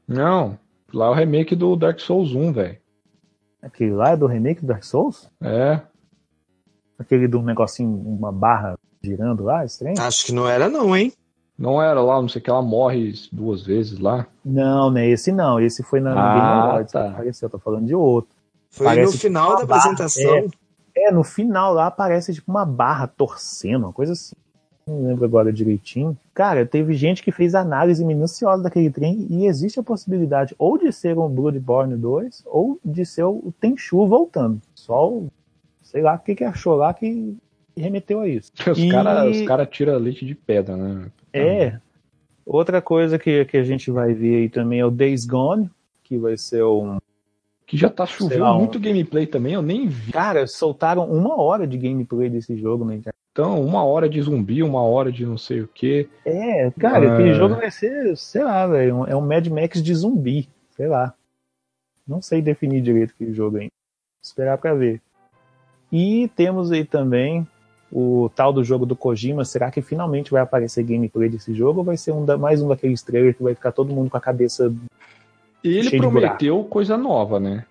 Não, 0.08 0.58
lá 0.92 1.06
é 1.06 1.10
o 1.10 1.14
remake 1.14 1.54
do 1.54 1.76
Dark 1.76 2.00
Souls 2.00 2.34
1, 2.34 2.52
velho. 2.52 2.78
Aquele 3.60 3.92
lá 3.92 4.10
é 4.10 4.16
do 4.16 4.26
remake 4.26 4.60
do 4.60 4.66
Dark 4.66 4.84
Souls? 4.84 5.30
É. 5.42 5.80
Aquele 6.98 7.26
do 7.26 7.42
negocinho, 7.42 7.90
uma 7.90 8.30
barra 8.30 8.78
girando 9.02 9.42
lá, 9.42 9.64
estranho? 9.64 9.98
Acho 9.98 10.26
que 10.26 10.32
não 10.32 10.48
era 10.48 10.68
não, 10.68 10.96
hein? 10.96 11.12
Não 11.58 11.80
era 11.80 12.00
lá, 12.02 12.20
não 12.20 12.28
sei 12.28 12.40
o 12.40 12.44
que, 12.44 12.50
ela 12.50 12.62
morre 12.62 13.12
duas 13.30 13.62
vezes 13.62 13.98
lá. 13.98 14.26
Não, 14.44 14.90
não 14.90 14.98
é 14.98 15.08
esse 15.08 15.30
não. 15.30 15.60
Esse 15.60 15.82
foi 15.82 16.00
na 16.00 16.12
no 16.14 16.18
Ah, 16.18 16.34
Game 16.34 16.46
Awards 16.70 16.92
tá. 16.92 17.02
que 17.02 17.08
apareceu. 17.14 17.46
Eu 17.46 17.50
tô 17.50 17.58
falando 17.58 17.86
de 17.86 17.94
outro. 17.94 18.30
Foi 18.70 18.86
Parece 18.86 19.12
no 19.12 19.18
final 19.20 19.56
da 19.56 19.64
barra, 19.64 19.80
apresentação. 19.82 20.46
É, 20.96 21.10
no 21.12 21.22
final 21.22 21.72
lá 21.72 21.86
aparece 21.86 22.34
tipo 22.34 22.50
uma 22.50 22.64
barra 22.64 23.06
torcendo, 23.06 23.84
uma 23.84 23.92
coisa 23.92 24.12
assim. 24.12 24.34
Não 24.86 25.06
lembro 25.06 25.24
agora 25.24 25.52
direitinho. 25.52 26.16
Cara, 26.34 26.66
teve 26.66 26.92
gente 26.94 27.22
que 27.22 27.32
fez 27.32 27.54
análise 27.54 28.04
minuciosa 28.04 28.62
daquele 28.64 28.90
trem 28.90 29.26
e 29.30 29.46
existe 29.46 29.78
a 29.80 29.82
possibilidade 29.82 30.54
ou 30.58 30.76
de 30.76 30.92
ser 30.92 31.16
um 31.18 31.28
Bloodborne 31.28 31.96
2 31.96 32.42
ou 32.46 32.78
de 32.84 33.06
ser 33.06 33.24
o 33.24 33.52
Tenchu 33.60 34.06
voltando. 34.06 34.60
Só 34.74 35.08
o, 35.08 35.28
sei 35.82 36.02
lá 36.02 36.16
o 36.16 36.18
que, 36.18 36.34
que 36.34 36.44
achou 36.44 36.74
lá 36.74 36.92
que 36.92 37.34
remeteu 37.76 38.20
a 38.20 38.28
isso. 38.28 38.50
Os 38.70 38.78
E- 38.78 38.88
caras 38.90 39.36
os 39.36 39.42
cara 39.46 39.64
tiram 39.64 39.96
leite 39.98 40.26
de 40.26 40.34
pedra, 40.34 40.76
né? 40.76 41.06
É. 41.38 41.78
Outra 42.46 42.80
coisa 42.82 43.18
que, 43.18 43.44
que 43.46 43.56
a 43.56 43.64
gente 43.64 43.90
vai 43.90 44.12
ver 44.12 44.36
aí 44.36 44.48
também 44.48 44.80
é 44.80 44.84
o 44.86 44.90
Days 44.90 45.24
Gone, 45.26 45.70
que 46.02 46.18
vai 46.18 46.36
ser 46.36 46.62
um. 46.64 46.98
Que 47.66 47.76
já 47.78 47.88
tá 47.88 48.04
chovendo 48.04 48.44
um- 48.44 48.58
muito 48.58 48.78
gameplay 48.78 49.26
também, 49.26 49.54
eu 49.54 49.62
nem 49.62 49.88
vi. 49.88 50.12
Cara, 50.12 50.46
soltaram 50.46 51.10
uma 51.10 51.40
hora 51.40 51.66
de 51.66 51.78
gameplay 51.78 52.28
desse 52.28 52.54
jogo 52.56 52.84
na 52.84 52.94
internet. 52.94 53.14
Então, 53.32 53.60
uma 53.64 53.82
hora 53.84 54.08
de 54.08 54.20
zumbi, 54.20 54.62
uma 54.62 54.82
hora 54.82 55.10
de 55.10 55.24
não 55.26 55.36
sei 55.38 55.62
o 55.62 55.66
que. 55.68 56.08
É, 56.24 56.70
cara, 56.78 57.10
Ah. 57.10 57.14
aquele 57.14 57.34
jogo 57.34 57.54
vai 57.56 57.70
ser, 57.70 58.16
sei 58.16 58.44
lá, 58.44 58.66
velho, 58.66 59.06
é 59.06 59.16
um 59.16 59.20
Mad 59.22 59.46
Max 59.48 59.82
de 59.82 59.92
zumbi, 59.94 60.48
sei 60.76 60.86
lá. 60.86 61.14
Não 62.06 62.20
sei 62.20 62.42
definir 62.42 62.82
direito 62.82 63.12
aquele 63.14 63.32
jogo 63.32 63.56
ainda. 63.56 63.72
Esperar 64.22 64.58
pra 64.58 64.74
ver. 64.74 65.00
E 65.90 66.28
temos 66.36 66.70
aí 66.70 66.84
também 66.84 67.46
o 67.96 68.28
tal 68.34 68.52
do 68.52 68.64
jogo 68.64 68.84
do 68.84 68.96
Kojima. 68.96 69.44
Será 69.44 69.70
que 69.70 69.80
finalmente 69.80 70.32
vai 70.32 70.42
aparecer 70.42 70.82
gameplay 70.82 71.28
desse 71.28 71.54
jogo 71.54 71.78
ou 71.78 71.84
vai 71.84 71.96
ser 71.96 72.10
um 72.10 72.24
da- 72.24 72.36
mais 72.36 72.60
um 72.60 72.66
daqueles 72.66 73.00
trailers 73.02 73.36
que 73.36 73.42
vai 73.44 73.54
ficar 73.54 73.70
todo 73.70 73.94
mundo 73.94 74.10
com 74.10 74.16
a 74.16 74.20
cabeça 74.20 74.74
E 75.62 75.68
ele 75.78 75.88
prometeu 75.98 76.64
coisa 76.64 76.96
nova, 76.98 77.38
né? 77.38 77.64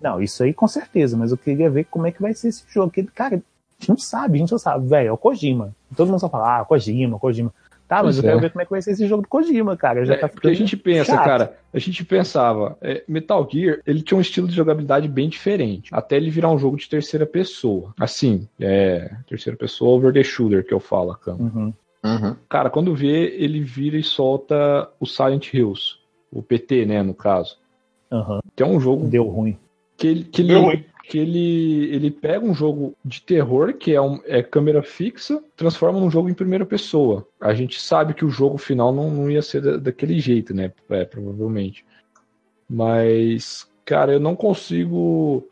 Não, 0.00 0.22
isso 0.22 0.42
aí 0.42 0.54
com 0.54 0.66
certeza, 0.66 1.18
mas 1.18 1.32
eu 1.32 1.36
queria 1.36 1.68
ver 1.68 1.84
como 1.84 2.06
é 2.06 2.10
que 2.12 2.22
vai 2.22 2.32
ser 2.32 2.48
esse 2.48 2.64
jogo. 2.68 2.88
Porque, 2.88 3.02
cara, 3.14 3.34
a 3.36 3.38
gente 3.78 3.88
não 3.90 3.98
sabe, 3.98 4.36
a 4.36 4.40
gente 4.40 4.52
não 4.52 4.58
sabe, 4.58 4.88
velho, 4.88 5.08
é 5.08 5.12
o 5.12 5.18
Kojima. 5.18 5.74
Todo 5.94 6.08
mundo 6.08 6.20
só 6.20 6.30
fala, 6.30 6.60
ah, 6.60 6.64
Kojima, 6.64 7.18
Kojima. 7.18 7.52
Tá, 7.88 8.02
mas 8.02 8.16
Pois 8.16 8.16
eu 8.16 8.22
quero 8.24 8.38
é. 8.38 8.40
ver 8.40 8.50
como 8.50 8.62
é 8.62 8.64
que 8.64 8.70
vai 8.72 8.82
ser 8.82 8.90
esse 8.92 9.06
jogo 9.06 9.22
do 9.22 9.28
Kojima, 9.28 9.76
cara. 9.76 10.04
Já 10.04 10.14
É, 10.14 10.16
tá 10.16 10.28
porque 10.28 10.48
a 10.48 10.54
gente 10.54 10.76
pensa, 10.76 11.12
chato. 11.14 11.24
cara, 11.24 11.56
a 11.72 11.78
gente 11.78 12.04
pensava, 12.04 12.76
é, 12.80 13.04
Metal 13.06 13.48
Gear, 13.50 13.80
ele 13.86 14.02
tinha 14.02 14.18
um 14.18 14.20
estilo 14.20 14.48
de 14.48 14.54
jogabilidade 14.54 15.06
bem 15.06 15.28
diferente, 15.28 15.88
até 15.92 16.16
ele 16.16 16.28
virar 16.30 16.50
um 16.50 16.58
jogo 16.58 16.76
de 16.76 16.88
terceira 16.88 17.24
pessoa. 17.24 17.94
Assim, 17.98 18.48
é, 18.60 19.10
terceira 19.28 19.56
pessoa 19.56 19.96
over 19.96 20.12
the 20.12 20.24
shooter 20.24 20.66
que 20.66 20.74
eu 20.74 20.80
falo, 20.80 21.14
cara. 21.14 21.36
Uhum. 21.38 21.72
Cara, 22.48 22.70
quando 22.70 22.94
vê, 22.94 23.34
ele 23.36 23.60
vira 23.60 23.96
e 23.96 24.02
solta 24.02 24.88
o 25.00 25.06
Silent 25.06 25.52
Hills, 25.52 25.96
o 26.30 26.40
PT, 26.42 26.86
né, 26.86 27.02
no 27.02 27.14
caso. 27.14 27.58
Aham. 28.12 28.40
Que 28.54 28.62
é 28.62 28.66
um 28.66 28.78
jogo 28.80 29.06
Deu 29.08 29.24
ruim. 29.28 29.56
que 29.96 30.06
ele, 30.06 30.24
que 30.24 30.42
Deu 30.42 30.58
ele, 30.58 30.66
ruim. 30.66 30.84
Que 31.08 31.18
ele, 31.18 31.86
ele 31.94 32.10
pega 32.10 32.44
um 32.44 32.54
jogo 32.54 32.94
de 33.04 33.22
terror, 33.22 33.72
que 33.74 33.94
é, 33.94 34.00
um, 34.00 34.20
é 34.24 34.42
câmera 34.42 34.82
fixa, 34.82 35.40
transforma 35.56 36.00
num 36.00 36.10
jogo 36.10 36.28
em 36.28 36.34
primeira 36.34 36.66
pessoa. 36.66 37.26
A 37.40 37.54
gente 37.54 37.80
sabe 37.80 38.12
que 38.14 38.24
o 38.24 38.30
jogo 38.30 38.58
final 38.58 38.92
não, 38.92 39.10
não 39.10 39.30
ia 39.30 39.40
ser 39.42 39.62
da- 39.62 39.76
daquele 39.76 40.18
jeito, 40.18 40.52
né? 40.52 40.72
É, 40.90 41.04
provavelmente. 41.04 41.84
Mas, 42.68 43.68
cara, 43.84 44.12
eu 44.12 44.20
não 44.20 44.34
consigo 44.34 45.46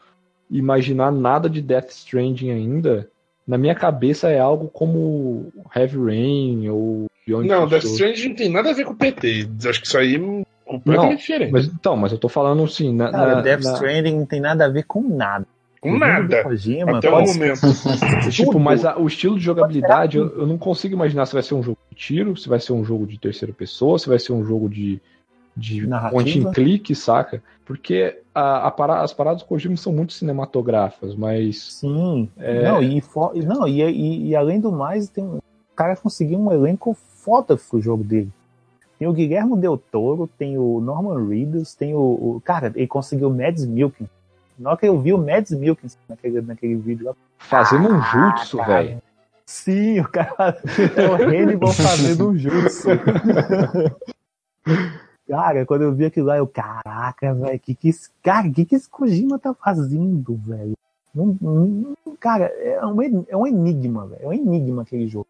imaginar 0.50 1.12
nada 1.12 1.48
de 1.48 1.62
Death 1.62 1.90
Stranding 1.90 2.50
ainda. 2.50 3.08
Na 3.46 3.56
minha 3.58 3.74
cabeça 3.74 4.28
é 4.30 4.38
algo 4.38 4.68
como 4.68 5.52
Heavy 5.74 5.98
Rain 5.98 6.68
ou 6.68 7.06
Beyond 7.26 7.46
Não, 7.48 7.68
Death. 7.68 7.84
Stranding 7.84 8.28
não 8.30 8.36
tem 8.36 8.48
nada 8.50 8.70
a 8.70 8.74
ver 8.74 8.84
com 8.84 8.92
o 8.92 8.96
PT. 8.96 9.48
Acho 9.68 9.80
que 9.80 9.86
isso 9.86 9.98
aí 9.98 10.18
completamente 10.78 11.10
Não, 11.12 11.16
diferente. 11.18 11.52
Mas, 11.52 11.66
então, 11.66 11.96
mas 11.96 12.12
eu 12.12 12.18
tô 12.18 12.28
falando 12.28 12.62
assim, 12.64 12.94
na, 12.94 13.10
Cara, 13.10 13.36
na- 13.36 13.40
Death 13.42 13.62
na- 13.64 13.72
Stranding 13.74 14.16
não 14.18 14.26
tem 14.26 14.40
nada 14.40 14.64
a 14.64 14.68
ver 14.68 14.84
com 14.84 15.02
nada. 15.02 15.46
Com 15.80 15.98
nada. 15.98 16.42
Kojima 16.42 16.96
Até 16.98 17.10
o 17.10 17.26
ser- 17.26 17.34
momento. 17.34 17.60
Tipo, 18.32 18.58
mas 18.58 18.84
a- 18.86 18.96
o 18.98 19.06
estilo 19.06 19.38
de 19.38 19.44
jogabilidade, 19.44 20.16
eu, 20.16 20.28
eu 20.38 20.46
não 20.46 20.56
consigo 20.56 20.94
imaginar 20.94 21.26
se 21.26 21.34
vai 21.34 21.42
ser 21.42 21.54
um 21.54 21.62
jogo 21.62 21.78
de 21.90 21.96
tiro, 21.96 22.36
se 22.36 22.48
vai 22.48 22.58
ser 22.58 22.72
um 22.72 22.82
jogo 22.84 23.06
de 23.06 23.18
terceira 23.18 23.52
pessoa, 23.52 23.98
se 23.98 24.08
vai 24.08 24.18
ser 24.18 24.32
um 24.32 24.42
jogo 24.44 24.66
de, 24.68 24.98
de 25.54 25.86
Narrativa. 25.86 26.22
point 26.22 26.46
and 26.46 26.52
click, 26.52 26.94
saca? 26.94 27.42
Porque 27.66 28.18
a, 28.34 28.66
a 28.68 28.70
para- 28.70 29.02
as 29.02 29.12
paradas 29.12 29.42
do 29.42 29.46
Kojima 29.46 29.76
são 29.76 29.92
muito 29.92 30.12
cinematográficas, 30.14 31.14
mas 31.14 31.62
Sim. 31.74 32.28
É. 32.38 32.62
Não, 32.62 32.82
e, 32.82 33.00
fo- 33.02 33.32
não 33.34 33.68
e, 33.68 33.82
e- 33.82 34.28
e 34.28 34.36
além 34.36 34.58
do 34.60 34.72
mais, 34.72 35.08
tem, 35.08 35.22
um- 35.24 35.36
o 35.36 35.76
cara 35.76 35.96
conseguiu 35.96 36.38
um 36.38 36.50
elenco 36.52 36.94
foda 36.94 37.56
pro 37.58 37.80
jogo 37.80 38.02
dele. 38.04 38.30
Tem 38.98 39.08
o 39.08 39.12
Guilherme 39.12 39.56
Del 39.56 39.76
Toro, 39.76 40.28
tem 40.38 40.56
o 40.56 40.80
Norman 40.80 41.26
Reedus, 41.28 41.74
tem 41.74 41.94
o, 41.94 41.98
o- 42.00 42.40
Cara, 42.44 42.72
ele 42.74 42.86
conseguiu 42.86 43.28
o 43.28 43.34
Mads 43.34 43.66
Milkin. 43.66 44.08
Na 44.58 44.70
hora 44.70 44.78
que 44.78 44.86
eu 44.86 44.98
vi 45.00 45.12
o 45.12 45.18
Mads 45.18 45.50
Milkin 45.52 45.88
naquele, 46.08 46.40
naquele 46.40 46.76
vídeo 46.76 47.06
lá. 47.06 47.14
fazendo 47.38 47.88
um 47.88 48.00
jutsu, 48.00 48.56
cara. 48.58 48.82
velho. 48.82 49.02
Sim, 49.46 50.00
o 50.00 50.08
cara 50.08 50.56
é 50.96 51.06
o 51.08 51.14
Hannibal 51.14 51.72
fazendo 51.72 52.30
um 52.30 52.36
jutsu. 52.38 52.88
Cara, 55.28 55.64
quando 55.64 55.82
eu 55.82 55.92
vi 55.94 56.04
aquilo 56.04 56.26
lá, 56.26 56.36
eu, 56.36 56.46
caraca, 56.46 57.32
velho, 57.34 57.58
que 57.58 57.74
que 57.74 57.88
esse, 57.88 58.10
cara, 58.22 58.48
que 58.50 58.64
que 58.64 58.74
esse 58.76 58.88
Kojima 58.88 59.38
tá 59.38 59.54
fazendo, 59.54 60.36
velho? 60.46 60.74
Não- 61.14 61.36
não- 61.40 61.94
cara, 62.20 62.44
é 62.46 62.84
um, 62.84 63.24
é 63.28 63.36
um 63.36 63.46
enigma, 63.46 64.06
velho, 64.06 64.22
é 64.22 64.26
um 64.28 64.32
enigma 64.32 64.82
aquele 64.82 65.06
jogo. 65.08 65.26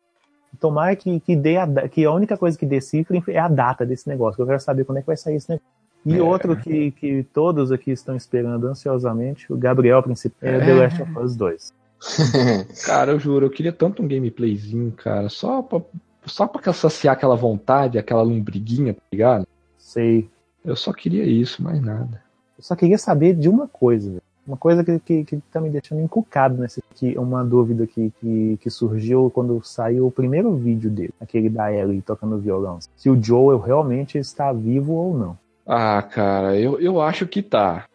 Tomara 0.60 0.94
que, 0.96 1.20
que, 1.20 1.34
dê 1.36 1.56
a, 1.56 1.88
que 1.88 2.04
a 2.04 2.12
única 2.12 2.36
coisa 2.36 2.58
que 2.58 2.66
decifre 2.66 3.22
é 3.28 3.38
a 3.38 3.48
data 3.48 3.84
desse 3.84 4.08
negócio, 4.08 4.40
eu 4.40 4.46
quero 4.46 4.60
saber 4.60 4.84
quando 4.84 4.98
é 4.98 5.00
que 5.00 5.06
vai 5.06 5.16
sair 5.16 5.36
esse 5.36 5.48
negócio. 5.48 5.68
E 6.06 6.16
É. 6.16 6.22
outro 6.22 6.54
que, 6.56 6.90
que 6.92 7.22
todos 7.32 7.72
aqui 7.72 7.90
estão 7.90 8.14
esperando 8.14 8.66
ansiosamente, 8.66 9.50
o 9.52 9.56
Gabriel, 9.56 10.02
principal, 10.02 10.48
é, 10.48 10.58
The 10.60 10.70
É. 10.70 10.74
Last 10.74 11.02
of 11.02 11.18
Us 11.18 11.36
2. 11.36 11.72
Cara, 12.84 13.12
eu 13.12 13.18
juro, 13.18 13.46
eu 13.46 13.50
queria 13.50 13.72
tanto 13.72 14.02
um 14.02 14.08
gameplayzinho, 14.08 14.92
cara, 14.92 15.28
só 15.30 15.62
pra, 15.62 15.80
só 16.26 16.46
pra 16.46 16.72
saciar 16.72 17.14
aquela 17.14 17.36
vontade, 17.36 17.98
aquela 17.98 18.22
lombriguinha, 18.22 18.92
tá 18.94 19.00
ligado? 19.10 19.46
Sei. 19.78 20.28
Eu 20.64 20.76
só 20.76 20.92
queria 20.92 21.24
isso, 21.24 21.62
mais 21.62 21.80
nada. 21.80 22.22
Eu 22.58 22.64
só 22.64 22.76
queria 22.76 22.98
saber 22.98 23.34
de 23.34 23.48
uma 23.48 23.66
coisa, 23.66 24.10
velho. 24.10 24.22
Uma 24.46 24.56
coisa 24.56 24.84
que, 24.84 24.98
que, 24.98 25.24
que 25.24 25.36
tá 25.50 25.60
me 25.60 25.70
deixando 25.70 26.02
encucado 26.02 26.56
nessa 26.56 26.82
aqui, 26.90 27.16
uma 27.16 27.44
dúvida 27.44 27.86
que, 27.86 28.12
que, 28.20 28.58
que 28.60 28.70
surgiu 28.70 29.30
quando 29.30 29.62
saiu 29.64 30.06
o 30.06 30.10
primeiro 30.10 30.54
vídeo 30.54 30.90
dele, 30.90 31.14
aquele 31.20 31.48
da 31.48 31.72
Ellie 31.72 32.02
tocando 32.02 32.38
violão. 32.38 32.78
Se 32.96 33.08
o 33.08 33.20
Joel 33.20 33.58
realmente 33.58 34.18
está 34.18 34.52
vivo 34.52 34.92
ou 34.92 35.16
não. 35.16 35.38
Ah, 35.66 36.02
cara, 36.02 36.58
eu, 36.58 36.78
eu 36.78 37.00
acho 37.00 37.26
que 37.26 37.42
tá. 37.42 37.86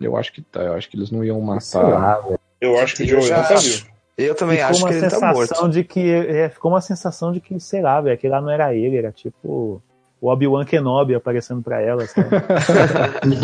Eu 0.00 0.16
acho 0.16 0.32
que 0.32 0.40
tá. 0.40 0.62
Eu 0.62 0.74
acho 0.74 0.88
que 0.88 0.96
eles 0.96 1.10
não 1.10 1.22
iam 1.22 1.40
lá, 1.40 1.56
matar. 1.56 2.22
velho. 2.22 2.40
Eu 2.60 2.78
acho 2.78 2.96
que 2.96 3.02
o 3.02 3.06
Joel 3.06 3.22
já 3.22 3.36
não 3.36 3.48
tá 3.48 3.54
vivo. 3.56 3.86
Eu 4.16 4.34
também 4.34 4.56
ficou 4.56 4.70
acho 4.70 4.80
uma 4.80 4.88
que 4.88 4.94
ele 4.94 5.02
tá 5.02 5.10
sensação 5.10 5.34
morto. 5.34 5.68
de 5.68 5.84
que 5.84 6.10
é, 6.10 6.48
ficou 6.48 6.72
uma 6.72 6.80
sensação 6.80 7.32
de 7.32 7.40
que, 7.40 7.60
sei 7.60 7.82
lá, 7.82 8.00
velho, 8.00 8.14
aquele 8.14 8.32
lá 8.32 8.40
não 8.40 8.50
era 8.50 8.74
ele, 8.74 8.96
era 8.96 9.12
tipo 9.12 9.82
o 10.20 10.28
Obi-Wan 10.28 10.64
Kenobi 10.64 11.14
aparecendo 11.14 11.62
pra 11.62 11.80
ela, 11.80 12.04
sabe? 12.06 12.28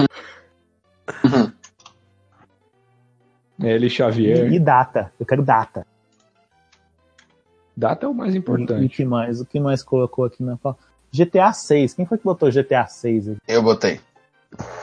Ele 3.67 3.89
Xavier. 3.91 4.53
e, 4.53 4.57
e 4.57 4.59
data, 4.59 5.13
eu 5.19 5.27
quero 5.27 5.43
data. 5.43 5.87
Data 7.77 8.07
é 8.07 8.09
o 8.09 8.15
mais 8.15 8.35
E, 8.35 8.37
e 8.37 8.39
importante. 8.39 8.89
que 8.89 9.05
mais? 9.05 9.41
O 9.41 9.45
que 9.47 9.59
mais 9.59 9.83
colocou 9.83 10.25
aqui 10.25 10.43
na 10.43 10.57
pauta? 10.57 10.81
GTA 11.13 11.53
6. 11.53 11.95
Quem 11.95 12.07
foi 12.07 12.19
que 12.19 12.25
botou 12.25 12.51
GTA 12.51 12.87
6? 12.87 13.29
aqui? 13.31 13.39
Eu 13.49 13.63
botei. 13.63 14.01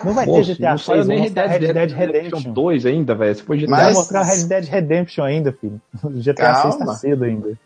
Não 0.03 0.14
vai 0.14 0.26
Moço, 0.26 0.49
ter 0.49 0.56
GTA 0.56 0.72
não 0.72 0.78
6, 0.78 0.86
saiu 0.86 1.06
vai 1.06 1.16
nem 1.16 1.24
mostrar 1.26 1.48
Red 1.48 1.60
Dead, 1.60 1.74
Red 1.91 2.08
Dead 2.08 2.14
Redemption. 2.14 2.53
2 2.53 2.86
ainda, 2.86 3.16
velho. 3.16 3.36
Se 3.36 3.44
for 3.44 3.56
GTA 3.58 3.70
Vai 3.72 3.84
Mas- 3.86 3.94
mostrar 3.95 4.24
Red 4.24 4.44
Dead 4.44 4.66
Redemption 4.66 5.24
ainda, 5.24 5.53
filho. 5.53 5.82
GTA 6.03 6.56
6 6.56 6.76
tá 6.76 6.78
Calma. 6.80 6.94
cedo 6.95 7.24
ainda. 7.24 7.58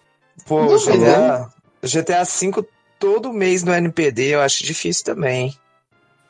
Pô, 0.48 0.62
Não, 0.66 0.78
GTA, 0.78 1.50
GTA 1.84 2.24
V 2.24 2.68
todo 3.00 3.34
mês 3.34 3.64
no 3.64 3.74
NPD 3.74 4.36
eu 4.36 4.42
acho 4.42 4.64
difícil 4.64 5.04
também. 5.06 5.56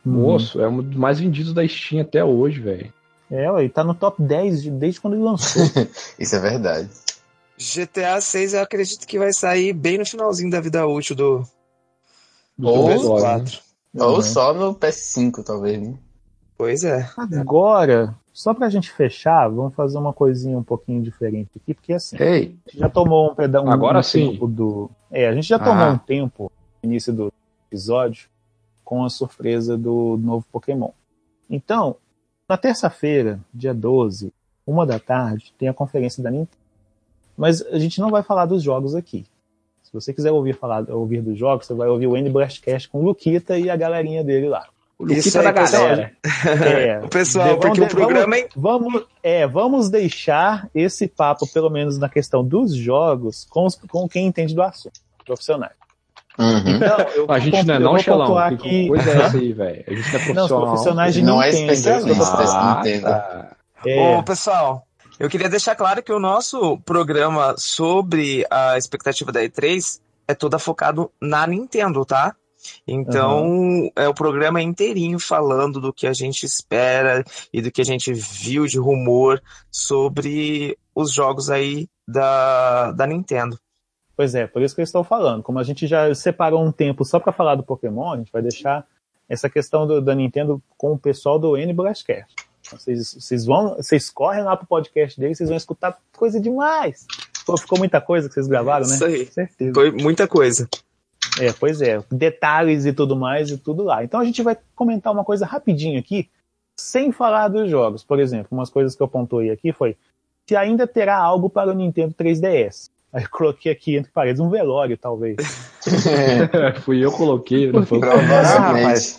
Moço, 0.06 0.62
é 0.62 0.68
um 0.68 0.82
dos 0.82 0.96
mais 0.96 1.20
vendidos 1.20 1.54
da 1.54 1.68
Steam 1.68 2.02
até 2.02 2.24
hoje, 2.24 2.60
velho. 2.62 2.94
É, 3.30 3.52
ué, 3.52 3.68
tá 3.70 3.84
no 3.84 3.96
top 3.96 4.22
10 4.22 4.62
de- 4.64 4.72
desde 4.72 5.02
quando 5.02 5.16
ele 5.16 5.24
lançou. 5.24 5.62
Isso 6.20 6.36
é 6.36 6.40
verdade. 6.40 6.90
GTA 7.58 8.20
6 8.22 8.54
eu 8.54 8.62
acredito 8.62 9.08
que 9.08 9.18
vai 9.18 9.32
sair 9.34 9.74
bem 9.74 9.98
no 9.98 10.06
finalzinho 10.06 10.50
da 10.52 10.60
vida 10.60 10.86
útil 10.86 11.16
do, 11.16 11.44
do 12.58 12.68
Ou- 12.68 12.90
PS4. 12.90 13.62
né? 13.94 14.04
Ou 14.04 14.16
Uhum. 14.16 14.22
só 14.22 14.54
no 14.54 14.76
PS5, 14.76 15.42
talvez. 15.44 15.82
Né? 15.82 15.96
Pois 16.58 16.84
é. 16.84 17.10
Agora, 17.18 18.14
só 18.34 18.54
pra 18.54 18.70
gente 18.70 18.92
fechar, 18.92 19.48
vamos 19.48 19.74
fazer 19.74 19.98
uma 19.98 20.12
coisinha 20.14 20.58
um 20.58 20.64
pouquinho 20.64 21.02
diferente 21.02 21.50
aqui, 21.56 21.74
porque 21.74 21.94
assim, 21.94 22.18
Ei, 22.20 22.58
a 22.68 22.70
gente 22.72 22.80
já 22.80 22.90
tomou 22.90 23.32
um, 23.32 23.36
peda- 23.36 23.62
um, 23.62 23.72
Agora 23.72 24.00
um 24.00 24.04
sim. 24.04 24.32
tempo 24.32 24.48
do. 24.48 24.90
É, 25.10 25.28
a 25.28 25.34
gente 25.34 25.48
já 25.48 25.58
tomou 25.58 25.84
Ah. 25.86 25.92
um 25.94 25.98
tempo 25.98 26.52
no 26.84 26.90
início 26.90 27.14
do 27.14 27.32
episódio 27.70 28.28
com 28.84 29.04
a 29.04 29.10
surpresa 29.10 29.78
do 29.78 30.18
novo 30.22 30.46
Pokémon. 30.52 30.92
Então, 31.50 31.96
na 32.48 32.58
terça-feira, 32.58 33.40
dia 33.54 33.74
12, 33.74 34.32
uma 34.66 34.86
da 34.86 35.00
tarde, 35.00 35.54
tem 35.58 35.68
a 35.70 35.74
conferência 35.74 36.22
da 36.24 36.30
Nintendo. 36.32 36.50
Mas 37.38 37.62
a 37.62 37.78
gente 37.80 38.00
não 38.00 38.10
vai 38.10 38.24
falar 38.24 38.46
dos 38.46 38.64
jogos 38.64 38.96
aqui. 38.96 39.26
Se 39.84 39.92
você 39.94 40.14
quiser 40.14 40.32
ouvir 40.32 40.56
falar 40.58 40.90
ouvir 40.90 41.22
dos 41.22 41.38
jogos, 41.38 41.66
você 41.68 41.74
vai 41.74 41.88
ouvir 41.88 42.08
o 42.08 42.16
Andy 42.16 42.30
Blastcast 42.30 42.90
com 42.90 43.00
o 43.00 43.04
Luquita 43.04 43.58
e 43.58 43.70
a 43.70 43.76
galerinha 43.76 44.24
dele 44.24 44.48
lá. 44.50 44.66
O 44.98 45.06
Isso 45.12 45.16
Luquita 45.38 45.40
aí, 45.40 45.46
da 45.46 45.52
galera. 45.52 46.12
É, 46.80 47.00
O 47.06 47.10
pessoal, 47.10 47.48
vamos 47.48 47.60
porque 47.66 47.80
de- 47.82 47.86
o 47.86 47.90
programa 47.90 48.38
é 48.38 48.48
Vamos, 48.56 49.04
é, 49.22 49.46
vamos 49.46 49.90
deixar 49.90 50.70
esse 50.74 51.08
papo, 51.08 51.46
pelo 51.52 51.70
menos 51.70 51.98
na 51.98 52.08
questão 52.08 52.44
dos 52.44 52.74
jogos, 52.74 53.46
com, 53.50 53.66
os- 53.66 53.76
com 53.76 54.08
quem 54.08 54.26
entende 54.26 54.56
do 54.56 54.62
assunto, 54.62 55.00
profissionais. 55.26 55.74
Uhum. 56.38 56.76
Então, 56.76 56.98
eu 57.16 57.26
A 57.30 57.40
gente 57.40 57.64
não 57.64 57.76
é 57.76 57.80
não, 57.80 57.98
Xelão. 58.00 58.34
Que 58.50 58.54
aqui- 58.56 58.88
coisa 58.88 59.10
é 59.10 59.22
essa 59.22 59.38
aí, 59.38 59.54
velho? 59.54 59.84
A 59.88 59.94
gente 59.94 60.12
não 60.12 60.20
é 60.20 60.20
Não, 60.20 60.34
profissional. 60.48 60.62
profissionais 60.68 61.14
de 61.14 61.22
Não 61.24 61.42
é 61.44 61.52
Nintendo. 61.52 61.72
especialista, 61.74 62.34
Ah, 62.58 62.76
Nintendo. 62.84 63.02
tá. 63.04 63.56
É, 63.86 64.18
Ô, 64.18 64.24
pessoal, 64.24 64.88
eu 65.20 65.30
queria 65.30 65.48
deixar 65.50 65.76
claro 65.76 66.04
que 66.04 66.12
o 66.12 66.20
nosso 66.20 66.78
programa 66.80 67.56
sobre 67.58 68.46
a 68.52 68.78
expectativa 68.78 69.32
da 69.32 69.42
E3 69.42 70.02
é 70.28 70.34
toda 70.34 70.58
focado 70.60 71.10
na 71.22 71.46
Nintendo, 71.48 72.04
tá? 72.04 72.36
Então, 72.88 73.90
é 73.96 74.08
o 74.08 74.14
programa 74.14 74.60
inteirinho 74.62 75.20
falando 75.20 75.80
do 75.80 75.94
que 75.94 76.08
a 76.08 76.14
gente 76.14 76.44
espera 76.48 77.24
e 77.54 77.62
do 77.62 77.72
que 77.72 77.80
a 77.80 77.86
gente 77.86 78.12
viu 78.12 78.66
de 78.66 78.80
rumor 78.80 79.40
sobre 79.72 80.76
os 80.96 81.12
jogos 81.14 81.52
aí 81.52 81.88
da, 82.08 82.92
da 82.92 83.06
Nintendo. 83.06 83.60
Pois 84.16 84.34
é, 84.34 84.48
por 84.48 84.62
isso 84.62 84.74
que 84.74 84.82
eu 84.82 84.84
estou 84.84 85.04
falando. 85.04 85.44
Como 85.44 85.60
a 85.60 85.64
gente 85.64 85.88
já 85.88 86.14
separou 86.16 86.64
um 86.64 86.72
tempo 86.72 87.04
só 87.04 87.20
para 87.20 87.34
falar 87.34 87.56
do 87.56 87.64
Pokémon, 87.64 88.14
a 88.14 88.18
gente 88.18 88.32
vai 88.32 88.42
deixar 88.42 88.86
essa 89.28 89.50
questão 89.50 89.86
do- 89.86 90.02
da 90.02 90.16
Nintendo 90.16 90.62
com 90.78 90.94
o 90.94 90.98
pessoal 90.98 91.38
do 91.38 91.58
N 91.58 91.74
Blastcast. 91.74 92.34
Então, 92.66 92.80
Vocês, 92.80 93.14
vocês 93.14 93.46
vão, 93.46 93.76
vocês 93.76 94.10
correm 94.10 94.44
lá 94.44 94.56
pro 94.56 94.66
podcast 94.66 95.20
deles, 95.20 95.38
vocês 95.38 95.50
vão 95.50 95.58
escutar 95.58 95.98
coisa 96.16 96.40
demais. 96.40 97.06
Pô, 97.46 97.58
ficou 97.58 97.78
muita 97.78 98.00
coisa 98.02 98.28
que 98.28 98.34
vocês 98.34 98.48
gravaram, 98.48 98.88
né? 98.88 98.96
Isso 98.96 99.06
aí. 99.06 99.26
Certeza. 99.28 99.74
Foi 99.74 99.92
muita 99.92 100.28
coisa. 100.28 100.68
É, 101.40 101.52
pois 101.52 101.82
é, 101.82 102.02
detalhes 102.10 102.86
e 102.86 102.94
tudo 102.94 103.16
mais 103.16 103.52
e 103.52 103.58
tudo 103.58 103.84
lá. 103.84 104.04
Então 104.04 104.20
a 104.20 104.24
gente 104.26 104.42
vai 104.42 104.58
comentar 104.76 105.12
uma 105.12 105.24
coisa 105.26 105.46
rapidinho 105.46 106.00
aqui, 106.00 106.30
sem 106.80 107.12
falar 107.12 107.50
dos 107.50 107.70
jogos. 107.70 108.04
Por 108.04 108.20
exemplo, 108.20 108.48
umas 108.52 108.70
coisas 108.70 108.96
que 108.96 109.04
eu 109.04 109.08
pontuei 109.08 109.52
aqui 109.52 109.72
foi 109.74 109.98
se 110.48 110.56
ainda 110.56 110.88
terá 110.88 111.18
algo 111.18 111.50
para 111.50 111.72
o 111.72 111.74
Nintendo 111.74 112.14
3DS. 112.14 112.90
Aí 113.16 113.24
eu 113.24 113.30
coloquei 113.30 113.72
aqui 113.72 113.96
entre 113.96 114.12
paredes 114.12 114.42
um 114.42 114.50
velório, 114.50 114.98
talvez. 114.98 115.38
Fui 116.84 117.04
eu 117.04 117.10
que 117.12 117.18
coloquei. 117.18 117.72
Não 117.72 117.86
foi 117.86 117.98
o 117.98 118.02
Provavelmente. 118.02 119.16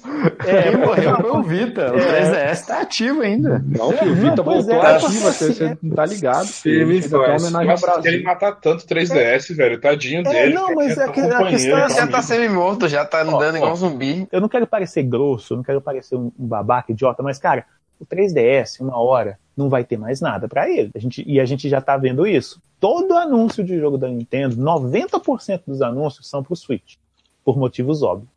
É, 0.46 0.62
quem 0.64 0.76
morreu 0.76 1.16
foi 1.16 1.30
o 1.30 1.42
Vita. 1.42 1.92
O 1.92 1.98
É. 1.98 2.50
3DS 2.52 2.66
tá 2.66 2.80
ativo 2.82 3.22
ainda. 3.22 3.64
Não, 3.66 3.92
filho, 3.92 4.12
o 4.12 4.14
Vita 4.14 4.42
voltou 4.42 4.74
é, 4.74 4.96
ativa, 4.96 5.06
assim, 5.06 5.18
você, 5.20 5.52
você 5.52 5.78
não 5.82 5.94
tá 5.94 6.04
ligado. 6.04 6.46
Firme 6.46 6.98
e 6.98 7.02
forte. 7.08 7.50
querem 7.50 7.78
Brasil. 7.80 8.22
matar 8.22 8.52
tanto 8.60 8.84
3DS, 8.86 9.54
velho. 9.56 9.80
Tadinho 9.80 10.20
É, 10.20 10.30
dele. 10.30 10.54
não, 10.54 10.74
mas 10.74 10.94
cara, 10.94 11.10
é 11.10 11.12
que- 11.14 11.20
a 11.20 11.46
questão 11.46 11.76
é 11.78 11.80
tá 11.80 11.86
assim, 11.86 11.96
Já 11.96 12.06
tá 12.06 12.22
semi-morto, 12.22 12.88
já 12.88 13.04
tá 13.06 13.22
andando 13.22 13.54
Ó, 13.54 13.56
igual 13.56 13.70
ó. 13.70 13.72
um 13.72 13.76
zumbi. 13.76 14.28
Eu 14.30 14.42
não 14.42 14.48
quero 14.48 14.66
parecer 14.66 15.04
grosso, 15.04 15.54
eu 15.54 15.56
não 15.56 15.64
quero 15.64 15.80
parecer 15.80 16.16
um, 16.16 16.30
um 16.38 16.46
babaca 16.46 16.92
idiota, 16.92 17.22
mas, 17.22 17.38
cara, 17.38 17.64
o 18.00 18.06
3DS, 18.06 18.80
uma 18.80 18.98
hora, 18.98 19.38
não 19.56 19.68
vai 19.68 19.84
ter 19.84 19.96
mais 19.96 20.20
nada 20.20 20.48
pra 20.48 20.68
ele. 20.68 20.90
A 20.94 20.98
gente, 20.98 21.24
e 21.26 21.40
a 21.40 21.44
gente 21.44 21.68
já 21.68 21.80
tá 21.80 21.96
vendo 21.96 22.26
isso. 22.26 22.60
Todo 22.78 23.14
anúncio 23.14 23.64
de 23.64 23.78
jogo 23.78 23.96
da 23.96 24.08
Nintendo, 24.08 24.56
90% 24.56 25.62
dos 25.66 25.80
anúncios 25.80 26.28
são 26.28 26.42
pro 26.42 26.54
Switch, 26.54 26.96
por 27.44 27.58
motivos 27.58 28.02
óbvios. 28.02 28.28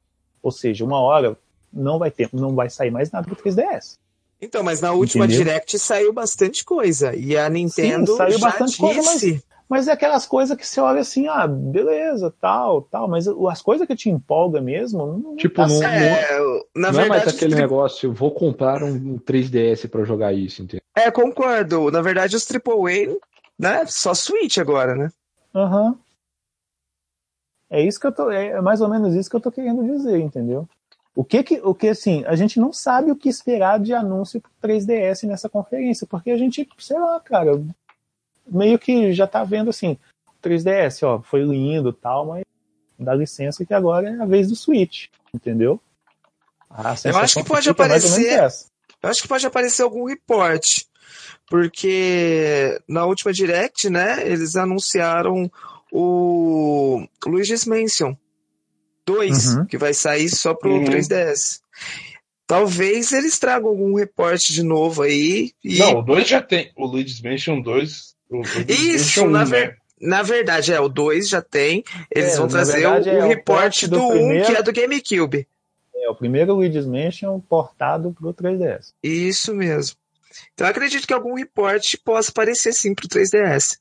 Ou 0.42 0.52
seja, 0.52 0.86
uma 0.86 1.00
hora 1.00 1.38
não 1.72 2.00
vai 2.00 2.10
ter, 2.10 2.30
não 2.32 2.56
vai 2.56 2.70
sair 2.70 2.90
mais 2.92 3.12
nada 3.12 3.28
pro 3.28 3.36
3DS. 3.36 3.98
Então, 4.42 4.64
mas 4.64 4.80
na 4.80 4.94
última 4.94 5.26
Entendeu? 5.26 5.44
Direct 5.44 5.78
saiu 5.78 6.14
bastante 6.14 6.64
coisa. 6.64 7.14
E 7.14 7.38
a 7.38 7.50
Nintendo 7.50 8.16
saiu 8.16 8.38
já 8.40 8.48
bastante 8.48 8.78
coisa, 8.78 9.02
mas- 9.04 9.20
disse. 9.20 9.44
Mas 9.70 9.88
é 9.88 9.92
aquelas 9.92 10.26
coisas 10.26 10.58
que 10.58 10.66
você 10.66 10.82
olha 10.82 11.02
assim, 11.02 11.28
ah, 11.28 11.46
beleza, 11.46 12.34
tal, 12.42 12.82
tal, 12.82 13.08
mas 13.08 13.28
as 13.28 13.62
coisas 13.62 13.86
que 13.86 13.96
te 13.96 14.10
empolga 14.10 14.60
mesmo, 14.60 15.06
não 15.06 15.36
Tipo, 15.36 15.62
tá 15.62 15.68
não. 15.68 15.76
É, 15.78 16.40
na 16.76 16.92
não 16.92 17.00
é 17.02 17.06
mais 17.06 17.24
verdade, 17.24 17.30
aquele 17.38 17.54
tri- 17.54 17.62
negócio, 17.62 18.12
vou 18.12 18.32
comprar 18.32 18.84
um 18.84 19.20
3DS 19.20 19.88
pra 19.88 20.04
jogar 20.04 20.34
isso, 20.34 20.64
entendeu? 20.64 20.82
é, 20.96 21.12
concordo. 21.12 21.92
Na 21.92 22.02
verdade, 22.02 22.36
os 22.36 22.48
AAA, 22.50 23.16
né? 23.60 23.86
Só 23.86 24.14
Switch 24.16 24.58
agora, 24.58 24.96
né? 24.96 25.12
Aham. 25.54 25.96
É 27.70 27.82
isso 27.84 28.00
que 28.00 28.08
eu 28.08 28.12
tô, 28.12 28.32
é 28.32 28.60
mais 28.62 28.82
ou 28.82 28.90
menos 28.90 29.14
isso 29.14 29.30
que 29.30 29.36
eu 29.36 29.40
tô 29.42 29.52
querendo 29.52 29.84
dizer, 29.86 30.18
entendeu? 30.20 30.68
O 31.16 31.24
que 31.24 31.44
que, 31.44 31.62
o 31.64 31.76
que 31.76 31.90
assim, 31.90 32.24
a 32.26 32.36
gente 32.36 32.60
não 32.60 32.72
sabe 32.74 33.12
o 33.12 33.16
que 33.16 33.30
esperar 33.30 33.80
de 33.80 33.94
anúncio 33.94 34.42
pro 34.42 34.52
3DS 34.62 35.24
nessa 35.28 35.48
conferência, 35.50 36.08
porque 36.08 36.32
a 36.32 36.38
gente, 36.38 36.68
sei 36.80 36.98
lá, 36.98 37.20
cara, 37.20 37.62
meio 38.52 38.78
que 38.80 39.12
já 39.14 39.26
tá 39.28 39.44
vendo 39.44 39.70
assim, 39.70 39.98
3DS, 40.42 41.04
ó, 41.08 41.22
foi 41.22 41.44
lindo, 41.44 41.92
tal, 41.94 42.26
mas 42.26 42.44
dá 42.98 43.14
licença 43.14 43.66
que 43.66 43.74
agora 43.74 44.10
é 44.10 44.22
a 44.22 44.26
vez 44.26 44.48
do 44.50 44.56
Switch, 44.56 45.08
entendeu? 45.34 45.80
A 46.70 46.96
sensação 46.96 47.22
acho 47.22 47.36
que 47.36 47.44
pode 47.44 47.70
aparecer-. 47.70 48.40
Eu 49.02 49.10
acho 49.10 49.22
que 49.22 49.28
pode 49.28 49.46
aparecer 49.48 49.82
algum 49.84 50.06
report. 50.06 50.84
Porque 51.50 52.80
na 52.88 53.06
última 53.06 53.34
Direct, 53.34 53.90
né, 53.90 54.22
eles 54.26 54.56
anunciaram 54.56 55.52
o 55.92 57.08
Luigi's 57.26 57.66
Mansion 57.66 58.16
2, 59.06 59.56
Uhum. 59.56 59.66
que 59.66 59.78
vai 59.78 59.94
sair 59.94 60.30
só 60.30 60.54
pro 60.54 60.72
Uhum. 60.76 60.84
3DS. 60.86 61.62
Talvez 62.46 63.12
eles 63.12 63.40
tragam 63.40 63.70
algum 63.70 63.96
reporte 63.96 64.54
de 64.54 64.62
novo 64.64 65.02
aí. 65.02 65.52
E 65.64 65.80
Não, 65.80 66.00
o 66.00 66.02
2 66.04 66.28
já 66.28 66.42
tem. 66.42 66.72
O 66.76 66.86
Luigi's 66.86 67.22
Mansion 67.22 67.60
2. 67.62 68.09
Luigi's 68.30 68.66
Isso, 68.70 69.22
Mansion 69.26 69.28
na 69.30 69.44
1, 69.44 69.46
ver- 69.46 69.68
né? 69.70 69.76
Na 70.02 70.22
verdade, 70.24 70.72
é, 70.74 70.80
o 70.80 70.88
2 70.88 71.28
já 71.28 71.42
tem. 71.42 71.84
Eles 72.10 72.34
É, 72.34 72.38
vão 72.38 72.48
trazer 72.48 72.74
verdade, 72.80 73.10
o, 73.10 73.12
é 73.12 73.22
o 73.24 73.26
o 73.26 73.28
report 73.28 73.82
do 73.84 73.90
do 73.98 74.04
1, 74.04 74.10
primeiro. 74.12 74.46
que 74.46 74.52
é 74.56 74.64
do 74.64 74.72
GameCube. 74.72 75.48
É 75.96 76.10
o 76.10 76.16
primeiro 76.16 76.54
Luigi's 76.56 76.86
Mansion 76.86 77.40
portado 77.42 78.14
pro 78.18 78.34
3DS. 78.34 78.94
Isso 79.04 79.54
mesmo. 79.54 79.98
Então 80.54 80.66
eu 80.68 80.72
acredito 80.72 81.06
que 81.06 81.14
algum 81.14 81.34
report 81.36 81.96
possa 82.06 82.32
aparecer 82.32 82.72
sim 82.72 82.96
pro 82.96 83.10
3DS. 83.10 83.78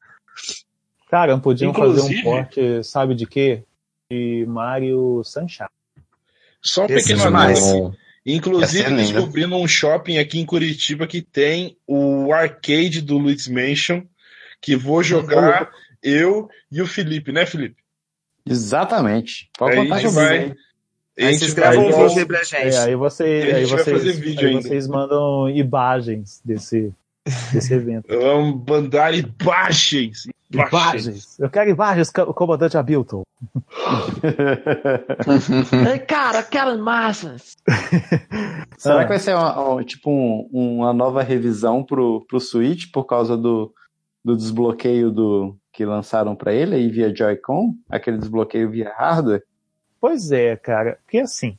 Cara, 1.11 1.39
podiam 1.39 1.73
fazer 1.73 1.89
Inclusive- 2.01 2.21
um 2.21 2.23
porte, 2.25 2.85
sabe 2.85 3.15
de 3.15 3.27
quê? 3.27 3.63
De 4.11 4.45
Mario 4.49 5.23
Sunshine. 5.25 5.69
Só 6.61 6.85
um 6.85 6.87
pequeno 6.89 7.25
anúncio. 7.25 7.75
Não. 7.85 7.95
Inclusive, 8.27 8.83
Excelente. 8.85 9.13
descobrindo 9.13 9.57
um 9.57 9.67
shopping 9.69 10.19
aqui 10.19 10.39
em 10.39 10.45
Curitiba 10.45 11.07
que 11.07 11.23
tem 11.23 11.77
o 11.87 12.33
arcade 12.33 13.01
do 13.01 13.17
Luigi's 13.17 13.49
Mansion, 13.49 14.03
que 14.61 14.77
vou 14.77 15.03
jogar 15.03 15.71
eu 16.03 16.49
e 16.71 16.83
o 16.83 16.87
Felipe, 16.87 17.33
né, 17.33 17.47
Felipe? 17.47 17.77
Exatamente. 18.47 19.51
Pode 19.59 19.73
Aí 19.77 19.83
contar 19.83 19.95
a 19.95 19.99
gente 19.99 20.15
comigo. 20.15 20.29
vai. 20.29 20.55
Aí 21.21 21.37
vocês 21.37 21.53
gravam 21.53 21.87
um 21.89 22.09
vídeo 22.09 22.27
pra 22.27 22.45
gente. 22.45 22.77
É, 22.77 22.79
aí, 22.79 22.95
você, 22.95 23.25
E 23.25 23.53
aí, 23.55 23.65
vocês, 23.67 24.39
aí 24.39 24.55
vocês 24.63 24.87
mandam 24.87 25.51
imagens 25.51 26.41
desse, 26.45 26.93
desse 27.53 27.75
evento. 27.75 28.07
Vamos 28.09 28.63
mandar 28.69 29.13
imagens. 29.15 30.29
Imagens. 30.51 31.39
Eu 31.39 31.51
quero 31.51 31.69
imagens, 31.71 32.09
co- 32.11 32.33
comandante 32.33 32.77
Hamilton. 32.79 33.23
Ei, 35.93 35.99
cara, 35.99 36.43
quero 36.43 36.75
imagens. 36.75 37.57
Será 38.77 39.01
Ah. 39.01 39.03
que 39.03 39.09
vai 39.09 39.19
ser 39.19 39.35
uma, 39.35 39.59
uma- 39.61 39.85
tipo 39.85 40.11
um- 40.11 40.49
uma 40.53 40.93
nova 40.93 41.23
revisão 41.23 41.83
pro, 41.85 42.25
pro 42.29 42.41
Switch 42.41 42.87
por 42.93 43.05
causa 43.05 43.37
do, 43.37 43.73
do 44.29 44.37
desbloqueio 44.37 45.11
do 45.11 45.57
que 45.73 45.87
lançaram 45.87 46.37
pra 46.37 46.53
ele 46.53 46.75
aí 46.75 46.89
via 46.91 47.15
Joy-Con? 47.15 47.75
Aquele 47.89 48.19
desbloqueio 48.19 48.69
via 48.71 48.93
hardware? 48.93 49.43
Pois 50.01 50.31
é, 50.31 50.55
cara. 50.57 50.99
Porque 51.05 51.19
assim, 51.19 51.57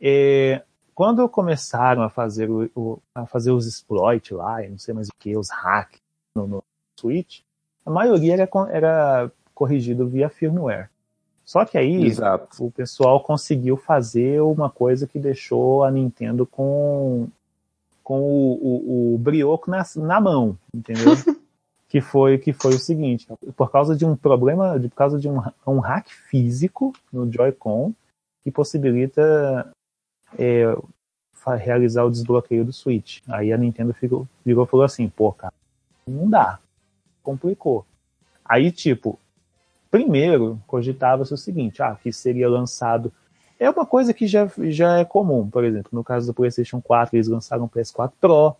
é, 0.00 0.62
quando 0.94 1.26
começaram 1.28 2.02
a 2.02 2.10
fazer, 2.10 2.50
o, 2.50 2.70
o- 2.74 2.98
a 3.14 3.24
fazer 3.26 3.50
os 3.50 3.66
exploits 3.66 4.30
lá, 4.36 4.60
não 4.68 4.78
sei 4.78 4.92
mais 4.92 5.08
o 5.08 5.12
que, 5.18 5.36
os 5.36 5.48
hacks 5.50 6.00
no, 6.34 6.46
no 6.46 6.64
Switch, 7.00 7.40
a 7.86 7.90
maioria 7.90 8.34
era, 8.34 8.48
era 8.70 9.32
corrigido 9.54 10.06
via 10.06 10.28
firmware. 10.28 10.90
Só 11.44 11.64
que 11.64 11.76
aí 11.78 12.04
Exato. 12.04 12.64
o 12.64 12.70
pessoal 12.70 13.20
conseguiu 13.22 13.76
fazer 13.76 14.40
uma 14.42 14.68
coisa 14.70 15.06
que 15.06 15.18
deixou 15.18 15.82
a 15.82 15.90
Nintendo 15.90 16.46
com, 16.46 17.26
com 18.04 18.20
o, 18.20 18.52
o, 18.52 19.14
o 19.14 19.18
brioco 19.18 19.70
na, 19.70 19.82
na 19.96 20.20
mão, 20.20 20.56
entendeu? 20.74 21.12
que 21.92 22.00
foi 22.00 22.38
que 22.38 22.54
foi 22.54 22.74
o 22.74 22.78
seguinte, 22.78 23.28
por 23.54 23.70
causa 23.70 23.94
de 23.94 24.06
um 24.06 24.16
problema, 24.16 24.80
de, 24.80 24.88
por 24.88 24.96
causa 24.96 25.18
de 25.18 25.28
um, 25.28 25.42
um 25.66 25.78
hack 25.78 26.08
físico 26.08 26.94
no 27.12 27.30
Joy-Con 27.30 27.92
que 28.42 28.50
possibilita 28.50 29.70
é, 30.38 30.74
realizar 31.58 32.04
o 32.04 32.10
desbloqueio 32.10 32.64
do 32.64 32.72
Switch. 32.72 33.20
Aí 33.28 33.52
a 33.52 33.58
Nintendo 33.58 33.92
ficou, 33.92 34.26
virou 34.42 34.64
falou 34.64 34.86
assim, 34.86 35.06
pô, 35.06 35.32
cara, 35.32 35.52
não 36.08 36.30
dá, 36.30 36.58
complicou. 37.22 37.84
Aí 38.42 38.72
tipo, 38.72 39.18
primeiro 39.90 40.58
cogitava-se 40.66 41.34
o 41.34 41.36
seguinte, 41.36 41.82
ah, 41.82 41.94
que 42.02 42.10
seria 42.10 42.48
lançado 42.48 43.12
é 43.58 43.68
uma 43.68 43.84
coisa 43.84 44.14
que 44.14 44.26
já, 44.26 44.50
já 44.70 44.96
é 44.96 45.04
comum, 45.04 45.46
por 45.46 45.62
exemplo, 45.62 45.90
no 45.92 46.02
caso 46.02 46.26
do 46.26 46.34
PlayStation 46.34 46.80
4 46.80 47.14
eles 47.14 47.28
lançaram 47.28 47.66
o 47.66 47.68
PS4 47.68 48.12
Pro, 48.18 48.56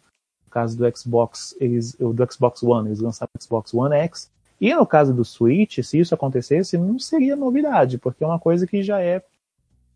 caso 0.53 0.77
do 0.77 0.97
Xbox, 0.97 1.57
eles, 1.59 1.97
o 1.99 2.13
do 2.13 2.33
Xbox 2.33 2.63
One, 2.63 2.89
eles 2.89 3.01
lançaram 3.01 3.31
o 3.35 3.43
Xbox 3.43 3.73
One 3.75 3.95
X. 3.97 4.31
E 4.61 4.73
no 4.75 4.87
caso 4.87 5.13
do 5.13 5.25
Switch, 5.25 5.81
se 5.83 5.99
isso 5.99 6.15
acontecesse, 6.15 6.79
não 6.79 6.99
seria 6.99 7.35
novidade, 7.35 7.99
porque 7.99 8.23
é 8.23 8.27
uma 8.27 8.39
coisa 8.39 8.67
que 8.67 8.83
já 8.83 9.01
é 9.01 9.23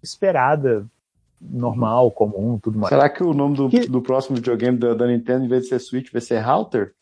esperada, 0.02 0.84
normal, 1.40 2.10
comum, 2.10 2.58
tudo 2.58 2.78
mais. 2.78 2.88
Será 2.88 3.08
que 3.08 3.22
o 3.22 3.32
nome 3.32 3.56
do, 3.56 3.68
do 3.68 4.02
próximo 4.02 4.36
videogame 4.36 4.76
da, 4.78 4.94
da 4.94 5.06
Nintendo, 5.06 5.44
em 5.44 5.48
vez 5.48 5.64
de 5.64 5.68
ser 5.68 5.78
Switch, 5.78 6.10
vai 6.10 6.20
ser 6.20 6.40
Router? 6.40 6.94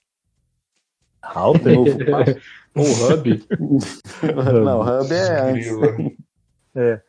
Router? 1.22 2.42
Ou 2.74 2.84
Hub? 2.84 3.46
Não, 4.64 4.80
Hub 4.80 5.12
é 5.12 5.40
antes. 5.40 5.68
É. 6.76 7.00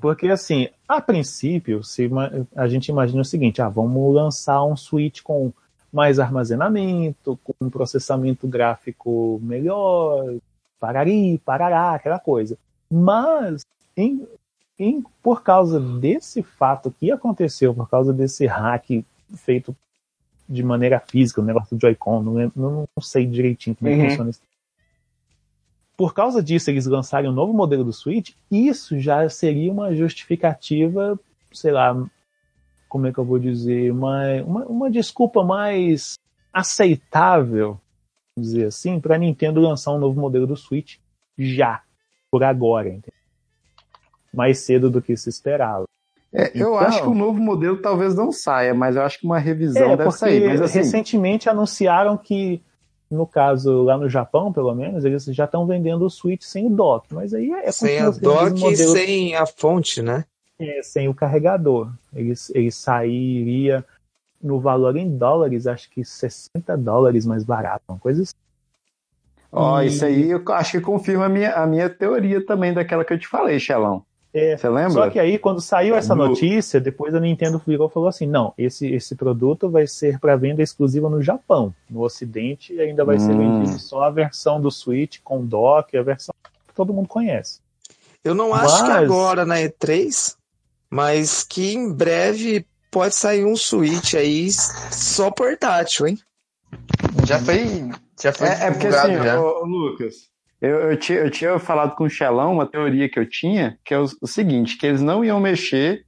Porque 0.00 0.28
assim, 0.28 0.68
a 0.86 1.00
princípio, 1.00 1.82
se 1.82 2.08
a 2.54 2.68
gente 2.68 2.86
imagina 2.86 3.20
o 3.20 3.24
seguinte, 3.24 3.60
ah, 3.60 3.68
vamos 3.68 4.14
lançar 4.14 4.62
um 4.64 4.76
Switch 4.76 5.22
com 5.22 5.52
mais 5.92 6.18
armazenamento, 6.18 7.38
com 7.42 7.54
um 7.60 7.70
processamento 7.70 8.46
gráfico 8.46 9.38
melhor, 9.42 10.36
parari, 10.78 11.38
parará, 11.44 11.92
aquela 11.94 12.18
coisa. 12.18 12.56
Mas, 12.90 13.62
em, 13.96 14.26
em- 14.78 15.02
por 15.22 15.42
causa 15.42 15.80
desse 15.80 16.42
fato 16.42 16.90
que 16.90 17.10
aconteceu, 17.10 17.74
por 17.74 17.88
causa 17.88 18.12
desse 18.12 18.46
hack 18.46 19.02
feito 19.34 19.74
de 20.48 20.62
maneira 20.62 20.98
física, 21.00 21.40
o 21.40 21.44
negócio 21.44 21.76
do 21.76 21.80
Joy-Con, 21.80 22.22
não, 22.22 22.34
lembro- 22.34 22.60
não, 22.60 22.70
não 22.96 23.02
sei 23.02 23.26
direitinho 23.26 23.76
como 23.76 23.88
é 23.90 23.92
que 23.94 23.98
Uhum. 24.00 24.08
funciona 24.10 24.30
isso. 24.30 24.40
Por 25.96 26.14
causa 26.14 26.40
disso, 26.42 26.70
eles 26.70 26.86
lançarem 26.86 27.28
um 27.28 27.32
novo 27.34 27.52
modelo 27.52 27.82
do 27.84 27.92
Switch, 27.92 28.32
isso 28.50 28.98
já 29.00 29.28
seria 29.28 29.72
uma 29.72 29.92
justificativa, 29.94 31.18
sei 31.52 31.72
lá, 31.72 31.92
como 32.88 33.06
é 33.06 33.12
que 33.12 33.18
eu 33.18 33.24
vou 33.24 33.38
dizer, 33.38 33.90
uma, 33.92 34.24
uma, 34.44 34.64
uma 34.66 34.90
desculpa 34.90 35.44
mais 35.44 36.14
aceitável, 36.52 37.78
vamos 38.36 38.50
dizer 38.50 38.66
assim, 38.66 38.98
para 39.00 39.14
a 39.16 39.18
Nintendo 39.18 39.60
lançar 39.60 39.92
um 39.92 39.98
novo 39.98 40.18
modelo 40.20 40.46
do 40.46 40.56
Switch 40.56 40.96
já, 41.36 41.82
por 42.30 42.42
agora, 42.44 42.88
entendeu? 42.88 43.12
mais 44.32 44.58
cedo 44.60 44.90
do 44.90 45.00
que 45.00 45.16
se 45.16 45.28
esperava. 45.30 45.84
É, 46.32 46.48
eu 46.48 46.68
Então- 46.74 46.78
acho 46.78 47.00
que 47.02 47.08
o 47.08 47.14
novo 47.14 47.40
modelo 47.40 47.78
talvez 47.78 48.14
não 48.14 48.30
saia, 48.30 48.74
mas 48.74 48.94
eu 48.94 49.02
acho 49.02 49.18
que 49.18 49.26
uma 49.26 49.38
revisão 49.38 49.82
É, 49.84 49.96
deve 49.96 50.04
porque 50.04 50.18
sair. 50.18 50.46
Mas 50.46 50.60
assim, 50.60 50.78
recentemente 50.80 51.48
anunciaram 51.48 52.16
que, 52.18 52.62
no 53.10 53.26
caso 53.26 53.82
lá 53.82 53.96
no 53.96 54.08
Japão, 54.08 54.52
pelo 54.52 54.74
menos, 54.74 55.04
eles 55.06 55.24
já 55.24 55.46
estão 55.46 55.66
vendendo 55.66 56.04
o 56.04 56.10
Switch 56.10 56.42
sem 56.42 56.66
o 56.66 56.70
dock, 56.70 57.12
mas 57.14 57.32
aí 57.32 57.50
é 57.50 57.72
Sem 57.72 57.98
a 57.98 58.10
dock 58.10 58.50
e 58.56 58.60
modelo- 58.60 58.92
sem 58.92 59.34
a 59.34 59.46
fonte, 59.46 60.02
né? 60.02 60.26
É, 60.58 60.82
sem 60.82 61.08
o 61.08 61.14
carregador. 61.14 61.92
Ele, 62.14 62.34
ele 62.54 62.70
sairia 62.70 63.84
no 64.42 64.58
valor 64.60 64.96
em 64.96 65.16
dólares, 65.16 65.66
acho 65.66 65.90
que 65.90 66.04
60 66.04 66.76
dólares 66.76 67.24
mais 67.26 67.44
barato, 67.44 67.82
uma 67.88 67.98
coisa 67.98 68.22
assim. 68.22 68.34
ó, 69.52 69.80
E- 69.82 69.86
isso 69.86 70.04
aí 70.04 70.30
eu 70.30 70.42
acho 70.52 70.72
que 70.72 70.80
confirma 70.80 71.26
a 71.26 71.28
minha, 71.28 71.54
a 71.54 71.66
minha 71.66 71.88
teoria 71.88 72.44
também 72.44 72.72
daquela 72.72 73.04
que 73.04 73.12
eu 73.12 73.18
te 73.18 73.26
falei, 73.28 73.58
Xelão. 73.58 74.04
É, 74.34 74.56
Você 74.56 74.68
lembra? 74.68 74.90
Só 74.90 75.08
que 75.10 75.18
aí, 75.18 75.38
quando 75.38 75.58
saiu 75.60 75.94
essa 75.96 76.14
notícia, 76.14 76.78
depois 76.78 77.14
a 77.14 77.18
Nintendo 77.20 77.60
virou 77.66 77.88
e 77.88 77.90
falou 77.90 78.08
assim: 78.10 78.26
não, 78.26 78.52
esse, 78.58 78.86
esse 78.92 79.16
produto 79.16 79.70
vai 79.70 79.86
ser 79.86 80.18
para 80.20 80.36
venda 80.36 80.62
exclusiva 80.62 81.08
no 81.08 81.22
Japão. 81.22 81.74
No 81.88 82.02
Ocidente 82.02 82.78
ainda 82.78 83.06
vai 83.06 83.18
ser 83.18 83.32
Hum. 83.34 83.38
vendido 83.60 83.78
só 83.78 84.02
a 84.02 84.10
versão 84.10 84.60
do 84.60 84.70
Switch 84.70 85.18
com 85.24 85.42
dock, 85.44 85.96
a 85.96 86.02
versão 86.02 86.34
que 86.68 86.74
todo 86.74 86.92
mundo 86.92 87.08
conhece. 87.08 87.60
Eu 88.22 88.34
não 88.34 88.52
acho 88.52 88.76
que 88.84 88.90
Mas- 88.90 89.02
agora 89.04 89.46
na 89.46 89.56
E3, 89.60 90.36
mas 90.90 91.42
que 91.42 91.74
em 91.74 91.92
breve 91.92 92.66
pode 92.90 93.14
sair 93.14 93.44
um 93.44 93.56
Switch 93.56 94.14
aí 94.14 94.50
só 94.50 95.30
portátil, 95.30 96.06
hein? 96.06 96.18
Já 97.26 97.38
foi, 97.38 97.88
já 98.20 98.32
foi 98.32 98.48
É, 98.48 98.66
é 98.66 98.70
porque 98.70 98.86
assim, 98.88 99.14
já. 99.14 99.38
ô, 99.40 99.62
ô, 99.62 99.64
Lucas, 99.66 100.14
eu, 100.60 100.90
eu, 100.90 100.96
tinha, 100.98 101.18
eu 101.18 101.30
tinha 101.30 101.58
falado 101.58 101.94
com 101.94 102.04
o 102.04 102.10
Xelão 102.10 102.52
uma 102.54 102.66
teoria 102.66 103.08
que 103.08 103.18
eu 103.18 103.28
tinha, 103.28 103.78
que 103.84 103.92
é 103.94 103.98
o, 103.98 104.06
o 104.22 104.26
seguinte, 104.26 104.76
que 104.78 104.86
eles 104.86 105.00
não 105.02 105.24
iam 105.24 105.38
mexer 105.40 106.04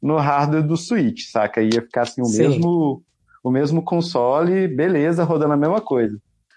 no 0.00 0.16
hardware 0.16 0.66
do 0.66 0.76
Switch, 0.76 1.30
saca? 1.30 1.62
Ia 1.62 1.82
ficar 1.82 2.02
assim 2.02 2.22
o 2.22 2.26
Sim. 2.26 2.38
mesmo 2.38 3.02
o 3.44 3.50
mesmo 3.50 3.82
console, 3.82 4.68
beleza, 4.68 5.24
rodando 5.24 5.54
a 5.54 5.56
mesma 5.56 5.80
coisa. 5.80 6.16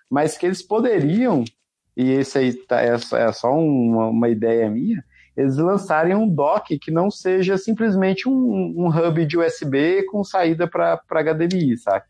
Mas 0.09 0.37
que 0.37 0.45
eles 0.45 0.61
poderiam, 0.61 1.43
e 1.97 2.11
esse 2.11 2.37
aí 2.37 2.53
tá, 2.53 2.79
é, 2.79 2.95
só- 2.99 3.17
é 3.17 3.31
só 3.31 3.51
uma, 3.51 4.07
uma 4.07 4.29
ideia 4.29 4.69
minha, 4.69 5.03
eles 5.35 5.57
lançarem 5.57 6.15
um 6.15 6.27
dock 6.27 6.77
que 6.79 6.91
não 6.91 7.11
seja 7.11 7.57
simplesmente 7.57 8.27
um, 8.29 8.73
um 8.77 8.87
hub 8.87 9.25
de 9.25 9.37
USB 9.37 10.03
com 10.03 10.23
saída 10.23 10.67
para 10.67 10.99
HDMI, 11.09 11.77
saca? 11.77 12.05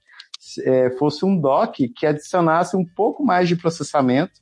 é, 0.63 0.91
fosse 0.91 1.25
um 1.25 1.35
dock 1.35 1.87
que 1.89 2.05
adicionasse 2.05 2.77
um 2.77 2.85
pouco 2.85 3.23
mais 3.23 3.47
de 3.47 3.55
processamento 3.55 4.33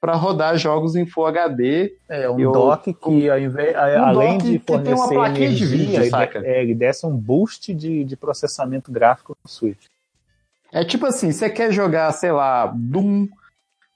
para 0.00 0.14
rodar 0.16 0.56
jogos 0.58 0.96
em 0.96 1.06
Full 1.06 1.26
HD. 1.26 1.94
É, 2.08 2.28
um 2.28 2.40
Eu- 2.40 2.50
dock 2.50 2.92
que, 2.92 3.30
ao 3.30 3.38
invés, 3.38 3.76
a- 3.76 4.08
além 4.08 4.38
de 4.38 4.58
que 4.58 4.64
tem 4.66 4.76
uma 4.94 4.96
fornecer 5.06 5.14
plaquinha 5.14 5.50
de 5.52 5.62
energia, 5.62 5.78
vídeo, 5.78 6.00
ele, 6.02 6.10
saca? 6.10 6.42
é, 6.44 6.62
ele 6.62 6.74
desse 6.74 7.06
um 7.06 7.16
boost 7.16 7.72
de, 7.72 8.02
de 8.04 8.16
processamento 8.16 8.90
gráfico 8.90 9.36
no 9.44 9.48
Switch. 9.48 9.84
É 10.72 10.84
tipo 10.84 11.06
assim, 11.06 11.30
você 11.30 11.48
quer 11.48 11.70
jogar, 11.70 12.10
sei 12.12 12.32
lá, 12.32 12.66
Doom 12.74 13.28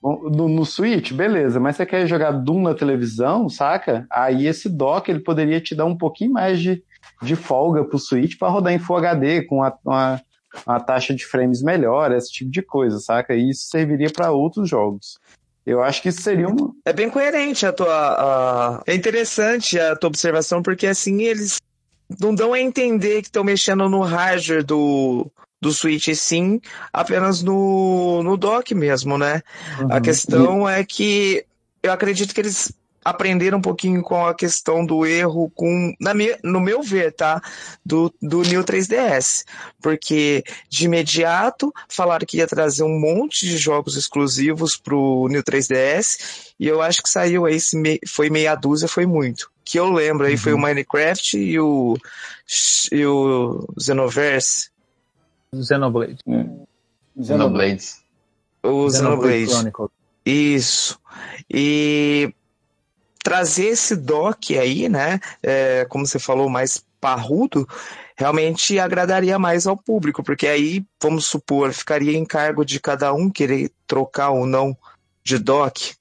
no, 0.02 0.48
no 0.48 0.64
Switch, 0.64 1.12
beleza, 1.12 1.59
mas 1.59 1.77
você 1.77 1.85
quer 1.86 2.06
jogar 2.06 2.31
Doom 2.32 2.62
na 2.62 2.74
televisão, 2.74 3.48
saca? 3.48 4.06
Aí 4.10 4.47
esse 4.47 4.68
dock 4.68 5.09
ele 5.10 5.20
poderia 5.20 5.60
te 5.60 5.74
dar 5.74 5.85
um 5.86 5.97
pouquinho 5.97 6.32
mais 6.32 6.60
de, 6.60 6.82
de 7.23 7.35
folga 7.36 7.85
pro 7.85 7.98
Switch 7.98 8.39
para 8.39 8.48
rodar 8.48 8.73
em 8.73 8.78
Full 8.78 8.97
HD 8.97 9.43
com 9.43 9.62
a- 9.62 9.77
uma, 9.85 10.20
uma 10.66 10.81
taxa 10.81 11.14
de 11.14 11.24
frames 11.24 11.62
melhor, 11.62 12.12
esse 12.12 12.31
tipo 12.31 12.51
de 12.51 12.62
coisa, 12.62 12.98
saca? 13.01 13.35
E 13.35 13.51
isso 13.51 13.66
serviria 13.68 14.10
para 14.10 14.31
outros 14.31 14.68
jogos. 14.68 15.18
Eu 15.64 15.82
acho 15.82 16.01
que 16.01 16.10
isso 16.10 16.23
seria 16.23 16.48
um. 16.48 16.73
É 16.85 16.93
bem 16.93 17.10
coerente 17.10 17.66
a 17.66 17.73
tua. 17.73 17.89
a- 17.89 18.82
É 18.86 18.94
interessante 18.94 19.78
a 19.81 19.97
tua 19.97 20.09
observação, 20.09 20.62
porque 20.62 20.86
assim 20.86 21.23
eles 21.23 21.56
não 22.20 22.32
dão 22.32 22.52
a 22.52 22.60
entender 22.60 23.23
que 23.23 23.27
estão 23.28 23.43
mexendo 23.43 23.89
no 23.89 24.01
hardware 24.02 24.64
do, 24.64 25.28
do 25.60 25.72
Switch, 25.72 26.08
sim 26.14 26.60
apenas 26.92 27.42
no, 27.42 28.22
no 28.22 28.36
dock 28.36 28.74
mesmo, 28.74 29.16
né? 29.16 29.42
A 29.90 30.00
questão 30.00 30.68
é 30.68 30.84
que 30.84 31.44
eu 31.82 31.92
acredito 31.92 32.34
que 32.34 32.40
eles 32.40 32.72
aprender 33.06 33.54
um 33.54 33.60
pouquinho 33.60 34.02
com 34.02 34.26
a 34.26 34.34
questão 34.34 34.84
do 34.84 35.06
erro, 35.06 35.48
com 35.54 35.94
na 36.00 36.12
me, 36.12 36.36
no 36.42 36.58
meu 36.58 36.82
ver, 36.82 37.12
tá? 37.12 37.40
Do, 37.84 38.12
do 38.20 38.42
New 38.42 38.64
3DS. 38.64 39.44
Porque 39.80 40.42
de 40.68 40.86
imediato 40.86 41.72
falaram 41.88 42.26
que 42.26 42.38
ia 42.38 42.48
trazer 42.48 42.82
um 42.82 42.98
monte 42.98 43.46
de 43.46 43.56
jogos 43.58 43.96
exclusivos 43.96 44.76
pro 44.76 45.28
New 45.30 45.42
3DS. 45.42 46.54
E 46.58 46.66
eu 46.66 46.82
acho 46.82 47.00
que 47.00 47.08
saiu 47.08 47.46
aí, 47.46 47.58
foi 48.08 48.28
meia 48.28 48.56
dúzia, 48.56 48.88
foi 48.88 49.06
muito. 49.06 49.48
Que 49.64 49.78
eu 49.78 49.88
lembro 49.88 50.26
aí 50.26 50.32
uhum. 50.32 50.38
foi 50.38 50.52
o 50.52 50.58
Minecraft 50.58 51.38
e 51.38 51.60
o, 51.60 51.96
e 52.90 53.06
o 53.06 53.68
Xenoverse. 53.78 54.70
Xenoblade. 55.62 56.18
Hum. 56.26 56.64
Xenoblade. 57.20 57.84
O 58.62 58.90
Xenoblade. 58.90 59.48
Xenoblade. 59.48 59.92
Isso. 60.24 60.98
E 61.48 62.32
trazer 63.22 63.66
esse 63.66 63.96
dock 63.96 64.56
aí, 64.56 64.88
né, 64.88 65.20
é, 65.42 65.84
como 65.88 66.06
você 66.06 66.18
falou, 66.18 66.48
mais 66.48 66.84
parrudo, 67.00 67.66
realmente 68.16 68.78
agradaria 68.78 69.38
mais 69.38 69.66
ao 69.66 69.76
público, 69.76 70.22
porque 70.22 70.46
aí, 70.46 70.84
vamos 71.02 71.26
supor, 71.26 71.72
ficaria 71.72 72.16
em 72.16 72.24
cargo 72.24 72.64
de 72.64 72.80
cada 72.80 73.12
um 73.12 73.30
querer 73.30 73.70
trocar 73.86 74.30
ou 74.30 74.46
não 74.46 74.76
de 75.22 75.38
dock. 75.38 75.94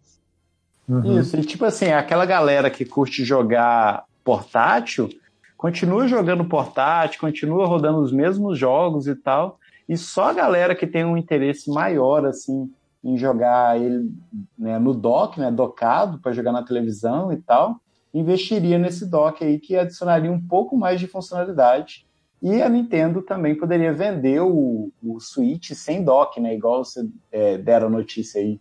Uhum. 0.88 1.19
Isso, 1.19 1.36
e 1.36 1.44
tipo 1.44 1.65
assim, 1.65 1.91
aquela 1.91 2.26
galera 2.26 2.69
que 2.69 2.86
curte 2.86 3.26
jogar 3.26 4.06
portátil, 4.23 5.10
continua 5.57 6.07
jogando 6.07 6.45
portátil, 6.45 7.19
continua 7.19 7.65
rodando 7.65 7.99
os 7.99 8.11
mesmos 8.11 8.57
jogos 8.57 9.07
e 9.07 9.15
tal, 9.15 9.60
e 9.88 9.98
só 9.98 10.30
a 10.30 10.34
galera 10.34 10.76
que 10.76 10.88
tem 10.88 11.06
um 11.06 11.18
interesse 11.18 11.69
maior, 11.69 12.26
assim, 12.26 12.72
em 13.03 13.18
jogar 13.18 13.80
ele 13.80 14.11
né, 14.57 14.80
no 14.80 14.94
dock, 14.94 15.40
né, 15.40 15.52
docado, 15.52 16.18
para 16.19 16.34
jogar 16.34 16.52
na 16.52 16.64
televisão 16.64 17.32
e 17.32 17.38
tal, 17.38 17.80
investiria 18.11 18.80
nesse 18.80 19.06
dock 19.06 19.44
aí 19.44 19.60
que 19.60 19.76
adicionaria 19.76 20.32
um 20.32 20.41
pouco 20.41 20.76
mais 20.76 20.99
de 20.99 21.06
funcionalidade. 21.06 22.07
E 22.41 22.61
a 22.61 22.69
Nintendo 22.69 23.22
também 23.22 23.56
poderia 23.56 23.94
vender 23.94 24.41
o, 24.41 24.91
o 25.03 25.19
Switch 25.19 25.72
sem 25.73 26.03
dock, 26.03 26.40
né, 26.40 26.56
igual 26.56 26.84
você 26.84 27.07
é, 27.32 27.57
deram 27.57 27.90
notícia 27.90 28.41
aí 28.41 28.60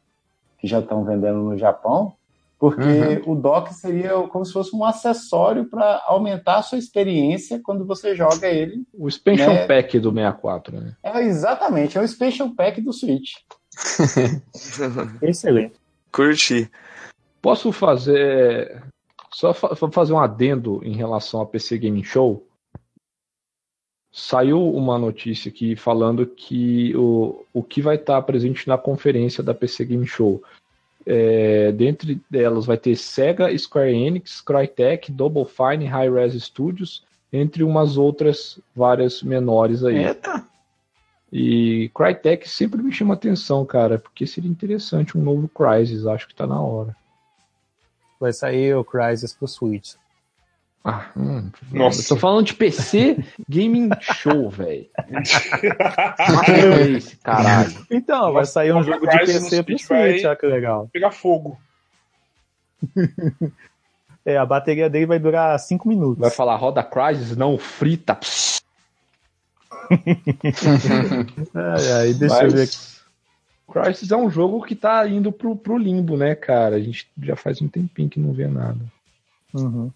que 0.59 0.67
já 0.67 0.79
estão 0.79 1.05
vendendo 1.05 1.39
no 1.39 1.57
Japão, 1.57 2.15
porque 2.59 2.81
uhum. 3.27 3.33
o 3.33 3.35
dock 3.35 3.75
seria 3.75 4.13
como 4.29 4.45
se 4.45 4.53
fosse 4.53 4.75
um 4.75 4.85
acessório 4.85 5.67
para 5.67 6.03
aumentar 6.07 6.59
a 6.59 6.63
sua 6.63 6.79
experiência 6.79 7.61
quando 7.63 7.85
você 7.85 8.15
joga 8.15 8.49
ele. 8.49 8.85
O 8.95 9.09
Expansion 9.09 9.53
né? 9.53 9.67
Pack 9.67 9.99
do 9.99 10.11
64, 10.11 10.81
né? 10.81 10.97
É, 11.03 11.23
exatamente, 11.23 11.99
é 11.99 12.01
o 12.01 12.05
Expansion 12.05 12.55
Pack 12.55 12.81
do 12.81 12.93
Switch. 12.93 13.35
Excelente. 15.21 15.75
Curti. 16.13 16.71
Posso 17.43 17.73
fazer. 17.73 18.83
Só 19.33 19.53
fa 19.53 19.75
fazer 19.91 20.13
um 20.13 20.21
adendo 20.21 20.81
em 20.85 20.95
relação 20.95 21.41
ao 21.41 21.47
PC 21.47 21.77
Gaming 21.77 22.05
Show? 22.05 22.47
Saiu 24.13 24.73
uma 24.73 24.97
notícia 24.97 25.49
aqui 25.49 25.75
falando 25.75 26.25
que 26.25 26.97
o, 26.97 27.45
o 27.53 27.65
que 27.65 27.83
vai 27.83 27.97
estar 27.97 28.23
presente 28.23 28.69
na 28.69 28.79
conferência 28.79 29.43
da 29.43 29.53
PC 29.53 29.85
Game 29.87 30.07
Show. 30.07 30.41
É, 31.07 31.71
dentre 31.73 32.21
delas 32.31 32.65
vai 32.65 32.79
ter 32.79 32.97
Sega, 32.97 33.57
Square 33.57 33.93
Enix, 33.93 34.41
Crytek, 34.41 35.13
Double 35.13 35.45
Fine, 35.45 35.87
Hi-Res 35.87 36.43
Studios, 36.43 37.05
entre 37.33 37.63
umas 37.63 37.97
outras 37.97 38.59
várias 38.75 39.23
menores 39.23 39.85
aí. 39.85 40.07
Eita! 40.07 40.47
E 41.33 41.91
Crytek 41.93 42.49
sempre 42.49 42.81
me 42.81 42.93
chama 42.93 43.15
atenção, 43.15 43.67
cara, 43.67 43.99
porque 43.99 44.25
seria 44.27 44.49
interessante 44.49 45.19
um 45.19 45.23
novo 45.23 45.49
Crysis, 45.49 46.07
acho 46.07 46.29
que 46.29 46.35
tá 46.35 46.47
na 46.47 46.61
hora. 46.61 46.95
Vai 48.21 48.33
sair 48.33 48.75
o 48.77 48.85
Crysis 48.85 49.33
pro 49.33 49.49
Switch. 49.49 49.95
Ah, 50.87 51.07
hum, 51.17 51.51
Nossa. 51.73 52.03
Eu 52.03 52.09
tô 52.09 52.17
falando 52.17 52.45
de 52.45 52.55
PC 52.55 53.17
Gaming 53.49 53.89
Show, 54.01 54.51
velho. 54.53 54.87
esse 56.95 57.17
caralho. 57.17 57.87
Então, 57.91 58.35
vai 58.35 58.45
sair 58.45 58.75
um 58.75 58.83
jogo 58.83 59.09
de 59.09 59.19
PC 59.19 59.63
pro 59.63 59.79
Switch, 59.79 60.25
olha 60.25 60.37
que 60.37 60.47
legal. 60.47 60.91
Pegar 60.93 61.11
fogo. 61.11 61.59
é, 64.27 64.37
a 64.37 64.45
bateria 64.45 64.91
dele 64.91 65.07
vai 65.07 65.19
durar 65.19 65.59
5 65.59 65.89
minutos. 65.89 66.19
Vai 66.19 66.31
falar 66.31 66.57
roda 66.57 66.83
Crysis, 66.83 67.35
não 67.35 67.57
frita. 67.57 68.21
Ai, 71.55 71.93
ai, 71.93 72.15
deixa 72.15 72.35
Mas... 72.37 72.45
eu 72.45 72.51
ver 72.51 72.63
aqui. 72.63 72.95
Crysis 73.71 74.11
é 74.11 74.17
um 74.17 74.31
jogo 74.31 74.63
que 74.63 74.75
tá 74.75 75.07
indo 75.07 75.31
pro, 75.33 75.57
pro 75.57 75.77
limbo, 75.77 76.17
né, 76.17 76.35
cara? 76.35 76.77
A 76.77 76.81
gente 76.81 77.07
já 77.23 77.37
faz 77.37 77.61
um 77.61 77.69
tempinho 77.69 78.09
que 78.09 78.21
não 78.21 78.33
vê 78.33 78.47
nada. 78.47 78.81
Uhum. 79.53 79.91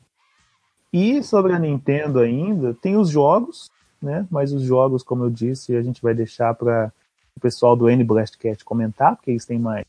E 0.93 1.23
sobre 1.23 1.53
a 1.53 1.59
Nintendo 1.59 2.21
ainda, 2.21 2.75
tem 2.75 2.97
os 2.97 3.11
jogos, 3.11 3.71
né? 4.01 4.27
Mas 4.31 4.53
os 4.53 4.63
jogos, 4.63 5.03
como 5.03 5.25
eu 5.25 5.31
disse, 5.31 5.77
a 5.77 5.83
gente 5.83 6.01
vai 6.01 6.15
deixar 6.15 6.55
para 6.55 6.93
o 7.37 7.41
pessoal 7.41 7.77
do 7.77 7.89
N 7.89 8.03
Blastcat 8.05 8.65
comentar, 8.65 9.17
porque 9.17 9.31
eles 9.31 9.45
têm 9.45 9.59
mais, 9.59 9.85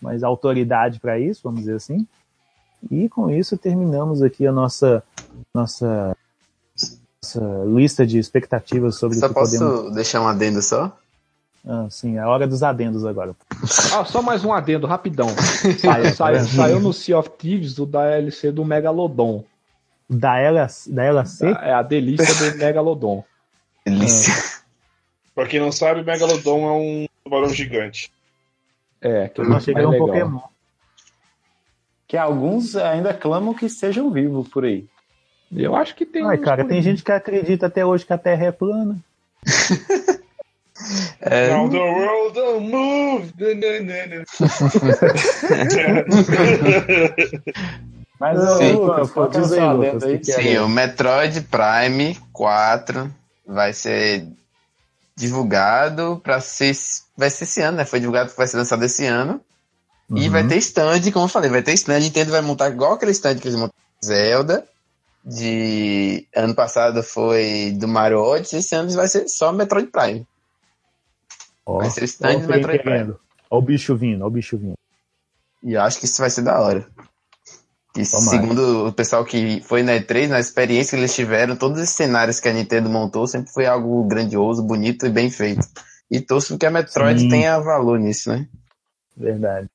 mais 0.00 0.22
autoridade 0.22 1.00
para 1.00 1.18
isso, 1.18 1.42
vamos 1.42 1.60
dizer 1.60 1.76
assim. 1.76 2.06
E 2.90 3.08
com 3.08 3.30
isso 3.30 3.56
terminamos 3.56 4.22
aqui 4.22 4.46
a 4.46 4.52
nossa 4.52 5.02
nossa 5.54 6.16
essa 7.22 7.64
lista 7.64 8.04
de 8.04 8.18
expectativas 8.18 8.96
sobre 8.96 9.16
só 9.16 9.26
o 9.26 9.28
que 9.28 9.34
posso 9.34 9.58
podemos... 9.58 9.94
deixar 9.94 10.20
um 10.20 10.26
adendo 10.26 10.60
só? 10.60 10.96
Ah, 11.64 11.86
sim, 11.88 12.16
é 12.16 12.20
a 12.20 12.28
hora 12.28 12.46
dos 12.46 12.62
adendos 12.62 13.04
agora. 13.04 13.34
Ah, 13.94 14.04
só 14.04 14.22
mais 14.22 14.44
um 14.44 14.52
adendo, 14.52 14.86
rapidão. 14.86 15.28
Saiu, 15.78 16.14
saiu, 16.14 16.44
saiu 16.46 16.80
no 16.80 16.92
Sea 16.92 17.18
of 17.18 17.30
Thieves 17.38 17.78
o 17.78 17.86
DLC 17.86 18.50
do 18.50 18.64
Megalodon. 18.64 19.44
Da, 20.12 20.38
L, 20.38 20.58
da 20.88 21.10
LAC? 21.10 21.42
É 21.62 21.72
a 21.72 21.82
delícia 21.82 22.50
do 22.50 22.58
Megalodon. 22.58 23.24
Delícia. 23.84 24.34
Ah. 24.34 24.62
Pra 25.34 25.46
quem 25.46 25.58
não 25.58 25.72
sabe, 25.72 26.04
Megalodon 26.04 26.68
é 26.68 26.72
um 26.72 27.06
tubarão 27.24 27.48
gigante. 27.48 28.12
É, 29.00 29.28
que 29.28 29.40
eu 29.40 29.52
achei 29.54 29.72
que 29.72 29.80
era 29.80 29.88
um 29.88 29.98
Pokémon. 29.98 30.40
Que 32.06 32.16
alguns 32.16 32.76
ainda 32.76 33.14
clamam 33.14 33.54
que 33.54 33.68
sejam 33.68 34.10
vivos 34.10 34.48
por 34.48 34.64
aí. 34.64 34.86
Eu 35.50 35.74
acho 35.74 35.94
que 35.94 36.04
tem. 36.04 36.24
Ai, 36.26 36.38
cara, 36.38 36.64
tem 36.64 36.82
gente 36.82 37.02
que 37.02 37.10
acredita 37.10 37.66
até 37.66 37.84
hoje 37.84 38.04
que 38.04 38.12
a 38.12 38.18
Terra 38.18 38.46
é 38.46 38.52
plana. 38.52 38.98
É... 41.20 41.50
Now 41.50 41.68
the 41.68 41.78
world 41.78 42.34
don't 42.34 42.68
move. 42.68 43.32
Mas 48.22 48.38
sim, 48.56 48.74
Lucas, 48.74 49.10
diz 49.32 49.52
aí, 49.52 49.72
Lucas, 49.72 50.04
aí. 50.04 50.24
Sim, 50.24 50.58
o 50.58 50.68
Metroid 50.68 51.40
Prime 51.40 52.16
4 52.32 53.12
vai 53.44 53.72
ser 53.72 54.28
divulgado 55.16 56.20
para 56.22 56.40
ser 56.40 56.72
vai 57.16 57.28
ser 57.30 57.42
esse 57.42 57.60
ano, 57.60 57.78
né? 57.78 57.84
Foi 57.84 57.98
divulgado 57.98 58.30
que 58.30 58.36
vai 58.36 58.46
ser 58.46 58.58
lançado 58.58 58.84
esse 58.84 59.04
ano. 59.06 59.40
Uhum. 60.08 60.18
E 60.18 60.28
vai 60.28 60.46
ter 60.46 60.56
stand, 60.58 61.10
como 61.10 61.24
eu 61.24 61.28
falei, 61.28 61.50
vai 61.50 61.62
ter 61.62 61.72
stand, 61.72 61.96
a 61.96 61.98
Nintendo 61.98 62.30
vai 62.30 62.40
montar 62.42 62.70
igual 62.70 62.92
aquele 62.92 63.10
stand 63.10 63.38
que 63.38 63.48
eles 63.48 63.58
montaram 63.58 63.74
Zelda 64.04 64.64
de 65.24 66.24
ano 66.32 66.54
passado 66.54 67.02
foi 67.02 67.74
do 67.76 67.88
Mario 67.88 68.20
Odyssey, 68.20 68.60
esse 68.60 68.72
ano 68.76 68.88
vai 68.92 69.08
ser 69.08 69.26
só 69.26 69.52
Metroid 69.52 69.88
Prime. 69.88 70.24
Oh, 71.66 71.78
vai 71.78 71.90
ser 71.90 72.02
o 72.02 72.04
stand 72.04 72.38
do 72.38 72.46
Metroid 72.46 72.84
Prime. 72.84 73.02
Olha 73.02 73.18
o 73.50 73.62
bicho 73.62 73.96
vindo, 73.96 74.20
olha 74.20 74.28
o 74.28 74.30
bicho 74.30 74.56
vindo. 74.56 74.78
E 75.60 75.72
eu 75.72 75.82
acho 75.82 75.98
que 75.98 76.04
isso 76.04 76.20
vai 76.20 76.30
ser 76.30 76.42
da 76.42 76.60
hora. 76.60 76.86
E 77.96 78.04
segundo 78.06 78.86
o 78.88 78.92
pessoal 78.92 79.22
que 79.24 79.60
foi 79.62 79.82
na 79.82 79.92
E3, 79.92 80.28
na 80.28 80.40
experiência 80.40 80.96
que 80.96 81.02
eles 81.02 81.14
tiveram, 81.14 81.56
todos 81.56 81.80
os 81.80 81.90
cenários 81.90 82.40
que 82.40 82.48
a 82.48 82.52
Nintendo 82.52 82.88
montou 82.88 83.26
sempre 83.26 83.52
foi 83.52 83.66
algo 83.66 84.02
grandioso, 84.04 84.62
bonito 84.62 85.06
e 85.06 85.10
bem 85.10 85.30
feito. 85.30 85.66
E 86.10 86.20
torço 86.20 86.56
que 86.56 86.64
a 86.64 86.70
Metroid 86.70 87.20
Sim. 87.20 87.28
tenha 87.28 87.58
valor 87.58 87.98
nisso, 87.98 88.30
né? 88.30 88.46
Verdade. 89.16 89.68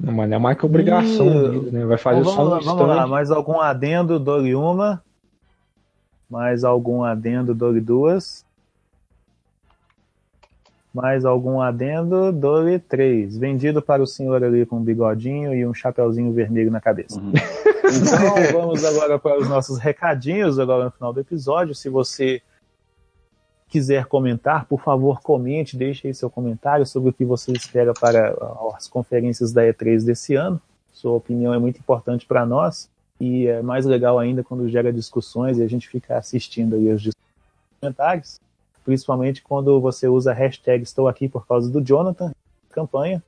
Não, 0.00 0.14
mas 0.14 0.30
é 0.30 0.38
mais 0.38 0.56
que 0.56 0.64
obrigação 0.64 1.26
e... 1.26 1.70
né? 1.70 1.84
Vai 1.84 1.98
fazer 1.98 2.20
então, 2.20 2.32
só 2.32 2.44
vamos, 2.44 2.66
lá, 2.66 2.72
vamos 2.72 2.96
lá, 2.96 3.06
mais 3.06 3.30
algum 3.30 3.60
adendo, 3.60 4.18
dole 4.18 4.54
uma. 4.54 5.02
Mais 6.30 6.64
algum 6.64 7.04
adendo, 7.04 7.54
dole 7.54 7.80
duas. 7.80 8.44
Mais 10.98 11.24
algum 11.24 11.60
adendo, 11.60 12.32
dole 12.32 12.80
três. 12.80 13.38
Vendido 13.38 13.80
para 13.80 14.02
o 14.02 14.06
senhor 14.06 14.42
ali 14.42 14.66
com 14.66 14.78
um 14.78 14.82
bigodinho 14.82 15.54
e 15.54 15.64
um 15.64 15.72
chapeuzinho 15.72 16.32
vermelho 16.32 16.72
na 16.72 16.80
cabeça. 16.80 17.20
Uhum. 17.20 17.32
Então 17.88 18.60
vamos 18.60 18.84
agora 18.84 19.18
para 19.18 19.38
os 19.38 19.48
nossos 19.48 19.78
recadinhos 19.78 20.58
agora 20.58 20.84
no 20.84 20.90
final 20.90 21.10
do 21.10 21.20
episódio. 21.20 21.74
Se 21.74 21.88
você 21.88 22.42
quiser 23.66 24.04
comentar, 24.04 24.66
por 24.66 24.82
favor, 24.82 25.22
comente, 25.22 25.74
deixe 25.74 26.06
aí 26.06 26.12
seu 26.12 26.28
comentário 26.28 26.84
sobre 26.84 27.08
o 27.08 27.12
que 27.14 27.24
você 27.24 27.50
espera 27.52 27.94
para 27.94 28.36
as 28.76 28.86
conferências 28.88 29.52
da 29.52 29.62
E3 29.62 30.04
desse 30.04 30.34
ano. 30.34 30.60
Sua 30.92 31.12
opinião 31.12 31.54
é 31.54 31.58
muito 31.58 31.78
importante 31.78 32.26
para 32.26 32.44
nós 32.44 32.90
e 33.18 33.46
é 33.46 33.62
mais 33.62 33.86
legal 33.86 34.18
ainda 34.18 34.44
quando 34.44 34.68
gera 34.68 34.92
discussões 34.92 35.56
e 35.56 35.62
a 35.62 35.66
gente 35.68 35.88
fica 35.88 36.18
assistindo 36.18 36.76
aí 36.76 36.92
os 36.92 37.08
comentários, 37.80 38.38
principalmente 38.92 39.42
quando 39.42 39.78
você 39.82 40.08
usa 40.08 40.30
a 40.30 40.34
hashtag 40.34 40.82
estou 40.82 41.08
aqui 41.08 41.28
por 41.28 41.46
causa 41.46 41.70
do 41.70 41.78
Jonathan, 41.84 42.32
campanha. 42.70 43.22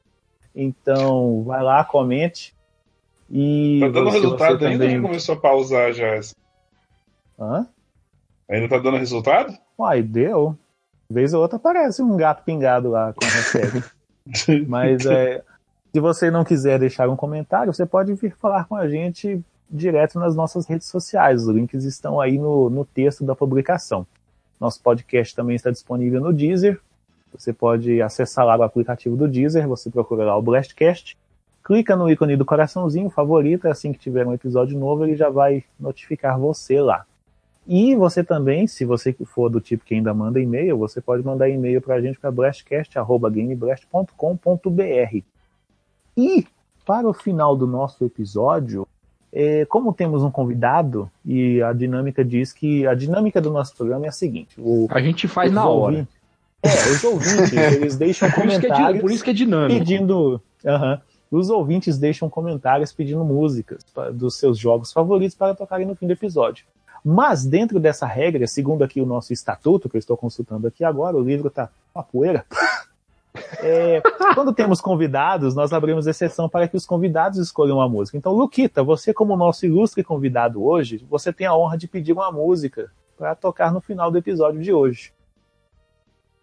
Então, 0.56 1.42
vai 1.44 1.62
lá, 1.62 1.84
comente 1.84 2.54
E 3.30 3.78
Tá 3.82 3.88
dando 3.88 4.10
você- 4.10 4.20
resultado 4.20 4.58
você 4.58 4.64
ainda 4.64 4.84
também... 4.86 5.02
começou 5.02 5.34
a 5.34 5.38
pausar 5.38 5.92
já? 5.92 6.06
essa? 6.06 6.34
Hã? 7.38 7.66
Ainda 8.48 8.68
tá 8.70 8.78
dando 8.78 8.96
resultado? 8.96 9.52
Uai, 9.78 10.02
deu. 10.02 10.56
Vez 11.10 11.34
ou 11.34 11.42
outra 11.42 11.56
aparece 11.58 12.00
um 12.02 12.16
gato 12.16 12.42
pingado 12.42 12.88
lá 12.88 13.12
com 13.12 13.22
a 13.22 13.28
hashtag. 13.28 13.84
Mas 14.66 15.04
é, 15.04 15.42
se 15.92 16.00
você 16.00 16.30
não 16.30 16.42
quiser 16.42 16.78
deixar 16.78 17.06
um 17.10 17.16
comentário, 17.16 17.72
você 17.74 17.84
pode 17.84 18.14
vir 18.14 18.34
falar 18.34 18.64
com 18.64 18.76
a 18.76 18.88
gente 18.88 19.38
direto 19.70 20.18
nas 20.18 20.34
nossas 20.34 20.66
redes 20.66 20.86
sociais. 20.88 21.42
Os 21.46 21.54
links 21.54 21.84
estão 21.84 22.18
aí 22.18 22.38
no, 22.38 22.70
no 22.70 22.84
texto 22.86 23.24
da 23.24 23.36
publicação. 23.36 24.06
Nosso 24.60 24.82
podcast 24.82 25.34
também 25.34 25.56
está 25.56 25.70
disponível 25.70 26.20
no 26.20 26.32
Deezer. 26.32 26.78
Você 27.32 27.52
pode 27.52 28.02
acessar 28.02 28.44
lá 28.44 28.56
o 28.56 28.62
aplicativo 28.62 29.16
do 29.16 29.26
Deezer, 29.26 29.66
você 29.66 29.88
procura 29.88 30.24
lá 30.24 30.36
o 30.36 30.42
Blastcast, 30.42 31.16
clica 31.64 31.96
no 31.96 32.10
ícone 32.10 32.36
do 32.36 32.44
coraçãozinho, 32.44 33.08
favorita, 33.08 33.70
assim 33.70 33.92
que 33.92 33.98
tiver 33.98 34.26
um 34.26 34.34
episódio 34.34 34.78
novo, 34.78 35.04
ele 35.04 35.16
já 35.16 35.30
vai 35.30 35.64
notificar 35.78 36.38
você 36.38 36.80
lá. 36.80 37.06
E 37.66 37.94
você 37.94 38.24
também, 38.24 38.66
se 38.66 38.84
você 38.84 39.14
for 39.24 39.48
do 39.48 39.60
tipo 39.60 39.84
que 39.84 39.94
ainda 39.94 40.12
manda 40.12 40.40
e-mail, 40.40 40.76
você 40.76 41.00
pode 41.00 41.24
mandar 41.24 41.48
e-mail 41.48 41.80
para 41.80 41.94
a 41.94 42.00
gente 42.00 42.18
para 42.18 42.30
blastcast.gameblast.com.br. 42.30 45.24
E, 46.16 46.46
para 46.84 47.08
o 47.08 47.14
final 47.14 47.56
do 47.56 47.68
nosso 47.68 48.04
episódio, 48.04 48.82
é, 48.82 48.86
como 49.68 49.92
temos 49.92 50.22
um 50.22 50.30
convidado, 50.30 51.10
e 51.24 51.62
a 51.62 51.72
dinâmica 51.72 52.24
diz 52.24 52.52
que 52.52 52.86
a 52.86 52.94
dinâmica 52.94 53.40
do 53.40 53.50
nosso 53.50 53.76
programa 53.76 54.06
é 54.06 54.08
a 54.08 54.12
seguinte: 54.12 54.54
o, 54.58 54.86
A 54.90 55.00
gente 55.00 55.28
faz 55.28 55.52
na 55.52 55.68
hora. 55.68 56.06
É, 56.62 56.68
os 56.90 57.04
ouvintes, 57.04 57.52
eles 57.74 57.96
deixam 57.96 58.28
é, 58.28 58.32
comentários 58.32 59.00
por 59.00 59.10
isso 59.10 59.24
que 59.24 59.30
é 59.30 59.32
dinâmico. 59.32 59.78
pedindo. 59.78 60.40
Aham. 60.64 61.00
Os 61.30 61.48
ouvintes 61.48 61.96
deixam 61.96 62.28
comentários 62.28 62.92
pedindo 62.92 63.24
músicas 63.24 63.84
dos 64.12 64.36
seus 64.36 64.58
jogos 64.58 64.92
favoritos 64.92 65.36
para 65.36 65.54
tocarem 65.54 65.86
no 65.86 65.94
fim 65.94 66.08
do 66.08 66.12
episódio. 66.12 66.64
Mas 67.04 67.46
dentro 67.46 67.78
dessa 67.78 68.04
regra, 68.04 68.46
segundo 68.46 68.82
aqui 68.82 69.00
o 69.00 69.06
nosso 69.06 69.32
estatuto, 69.32 69.88
que 69.88 69.96
eu 69.96 69.98
estou 70.00 70.16
consultando 70.16 70.66
aqui 70.66 70.84
agora, 70.84 71.16
o 71.16 71.22
livro 71.22 71.48
está 71.48 71.70
uma 71.94 72.02
poeira. 72.02 72.44
É, 73.58 74.02
quando 74.34 74.52
temos 74.52 74.80
convidados, 74.80 75.54
nós 75.54 75.72
abrimos 75.72 76.06
exceção 76.06 76.48
para 76.48 76.66
que 76.66 76.76
os 76.76 76.86
convidados 76.86 77.38
escolham 77.38 77.80
a 77.80 77.88
música. 77.88 78.16
Então, 78.16 78.32
Luquita, 78.32 78.82
você 78.82 79.14
como 79.14 79.36
nosso 79.36 79.66
ilustre 79.66 80.02
convidado 80.02 80.64
hoje, 80.64 81.04
você 81.08 81.32
tem 81.32 81.46
a 81.46 81.54
honra 81.54 81.78
de 81.78 81.86
pedir 81.86 82.12
uma 82.12 82.30
música 82.32 82.90
para 83.16 83.34
tocar 83.34 83.72
no 83.72 83.80
final 83.80 84.10
do 84.10 84.18
episódio 84.18 84.60
de 84.60 84.72
hoje. 84.72 85.12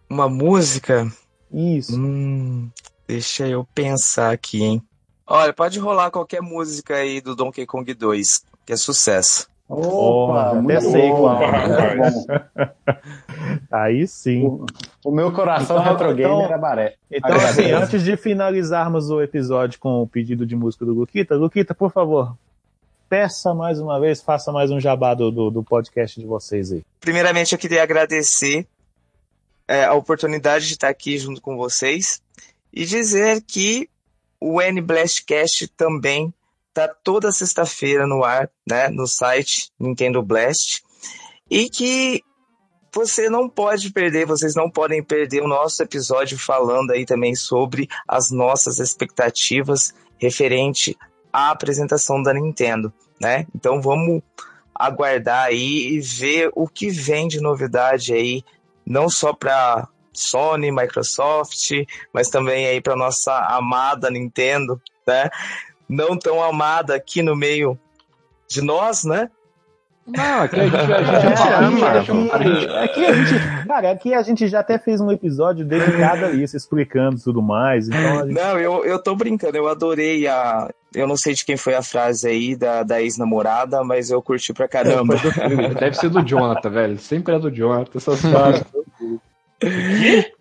Uma 0.08 0.28
música? 0.28 1.10
Isso. 1.52 1.98
Hum, 1.98 2.70
deixa 3.06 3.46
eu 3.46 3.66
pensar 3.74 4.32
aqui, 4.32 4.62
hein? 4.62 4.82
Olha, 5.26 5.52
pode 5.52 5.78
rolar 5.78 6.10
qualquer 6.10 6.40
música 6.40 6.96
aí 6.96 7.20
do 7.20 7.36
Donkey 7.36 7.66
Kong 7.66 7.92
2, 7.92 8.44
que 8.64 8.72
é 8.72 8.76
sucesso. 8.76 9.48
Opa, 9.68 10.50
até 10.50 10.60
muito 10.60 10.80
sei 10.80 11.08
bom, 11.10 11.16
qual. 11.18 11.40
Aí 13.70 14.06
sim. 14.06 14.44
O 15.04 15.10
meu 15.10 15.32
coração 15.32 15.78
Então- 15.78 15.92
retro 15.92 16.12
então- 16.12 16.52
é 16.52 16.58
baré. 16.58 16.94
Então, 17.10 17.36
assim, 17.36 17.70
antes 17.70 18.02
de 18.02 18.16
finalizarmos 18.16 19.10
o 19.10 19.20
episódio 19.20 19.78
com 19.78 20.02
o 20.02 20.06
pedido 20.08 20.46
de 20.46 20.56
música 20.56 20.84
do 20.84 20.92
Luquita, 20.94 21.34
Luquita, 21.34 21.74
por 21.74 21.92
favor, 21.92 22.34
peça 23.08 23.54
mais 23.54 23.78
uma 23.80 24.00
vez, 24.00 24.22
faça 24.22 24.50
mais 24.52 24.70
um 24.70 24.80
jabá 24.80 25.14
do, 25.14 25.30
do, 25.30 25.50
do 25.50 25.62
podcast 25.62 26.18
de 26.18 26.26
vocês 26.26 26.72
aí. 26.72 26.82
Primeiramente, 27.00 27.52
eu 27.52 27.58
queria 27.58 27.82
agradecer 27.82 28.66
é, 29.66 29.84
a 29.84 29.94
oportunidade 29.94 30.66
de 30.66 30.72
estar 30.72 30.88
aqui 30.88 31.18
junto 31.18 31.40
com 31.42 31.56
vocês 31.56 32.22
e 32.72 32.84
dizer 32.84 33.42
que 33.46 33.88
o 34.40 34.62
N 34.62 34.80
Blastcast 34.80 35.68
também 35.68 36.32
está 36.68 36.88
toda 36.88 37.32
sexta-feira 37.32 38.06
no 38.06 38.24
ar, 38.24 38.50
né, 38.68 38.88
no 38.88 39.06
site 39.06 39.70
Nintendo 39.78 40.22
Blast, 40.22 40.82
e 41.50 41.68
que 41.68 42.22
você 42.94 43.28
não 43.28 43.48
pode 43.48 43.92
perder, 43.92 44.26
vocês 44.26 44.54
não 44.54 44.70
podem 44.70 45.02
perder 45.02 45.42
o 45.42 45.48
nosso 45.48 45.82
episódio 45.82 46.38
falando 46.38 46.90
aí 46.90 47.04
também 47.04 47.34
sobre 47.34 47.88
as 48.06 48.30
nossas 48.30 48.78
expectativas 48.78 49.94
referente 50.16 50.96
à 51.32 51.50
apresentação 51.50 52.22
da 52.22 52.32
Nintendo, 52.32 52.92
né? 53.20 53.46
Então 53.54 53.80
vamos 53.80 54.22
aguardar 54.74 55.46
aí 55.46 55.94
e 55.94 56.00
ver 56.00 56.50
o 56.54 56.66
que 56.66 56.88
vem 56.88 57.28
de 57.28 57.40
novidade 57.40 58.12
aí, 58.12 58.42
não 58.86 59.08
só 59.08 59.32
para 59.32 59.88
Sony, 60.12 60.72
Microsoft, 60.72 61.70
mas 62.12 62.28
também 62.28 62.66
aí 62.66 62.80
para 62.80 62.96
nossa 62.96 63.32
amada 63.56 64.10
Nintendo, 64.10 64.80
né? 65.06 65.28
Não 65.88 66.18
tão 66.18 66.42
amada 66.42 66.94
aqui 66.94 67.22
no 67.22 67.34
meio 67.36 67.78
de 68.48 68.60
nós, 68.62 69.04
né? 69.04 69.30
Não, 70.06 70.40
aqui 70.42 70.58
a 70.58 70.64
gente, 70.64 70.76
a 70.76 71.20
gente 71.20 71.42
É, 71.48 71.54
ama. 71.54 71.88
aqui, 71.90 72.10
aqui- 72.32 72.66
aqui 72.78 73.04
a 73.04 73.12
gente, 73.12 73.66
cara, 73.66 73.90
aqui 73.90 74.14
a 74.14 74.22
gente 74.22 74.48
já 74.48 74.60
até 74.60 74.78
fez 74.78 75.02
um 75.02 75.12
episódio 75.12 75.66
dedicado 75.66 76.24
a 76.24 76.30
isso, 76.30 76.56
explicando 76.56 77.20
tudo 77.22 77.42
mais. 77.42 77.88
Então 77.88 78.26
gente 78.26 78.32
Não, 78.34 78.58
eu, 78.58 78.86
eu 78.86 79.02
tô 79.02 79.14
brincando, 79.14 79.58
eu 79.58 79.68
adorei 79.68 80.26
a. 80.26 80.70
Eu 80.94 81.06
não 81.06 81.14
sei 81.18 81.34
de 81.34 81.44
quem 81.44 81.58
foi 81.58 81.74
a 81.74 81.82
frase 81.82 82.26
aí 82.26 82.56
da, 82.56 82.82
da 82.82 83.02
ex-namorada, 83.02 83.84
mas 83.84 84.10
eu 84.10 84.22
curti 84.22 84.54
pra 84.54 84.66
caramba. 84.66 85.14
Deve 85.78 85.94
ser 85.94 86.08
do 86.08 86.22
Jonathan, 86.26 86.70
velho. 86.70 86.98
Sempre 86.98 87.34
é 87.34 87.38
do 87.38 87.50
Jonathan. 87.50 87.90
Essas 87.98 88.20
frases. 88.22 88.64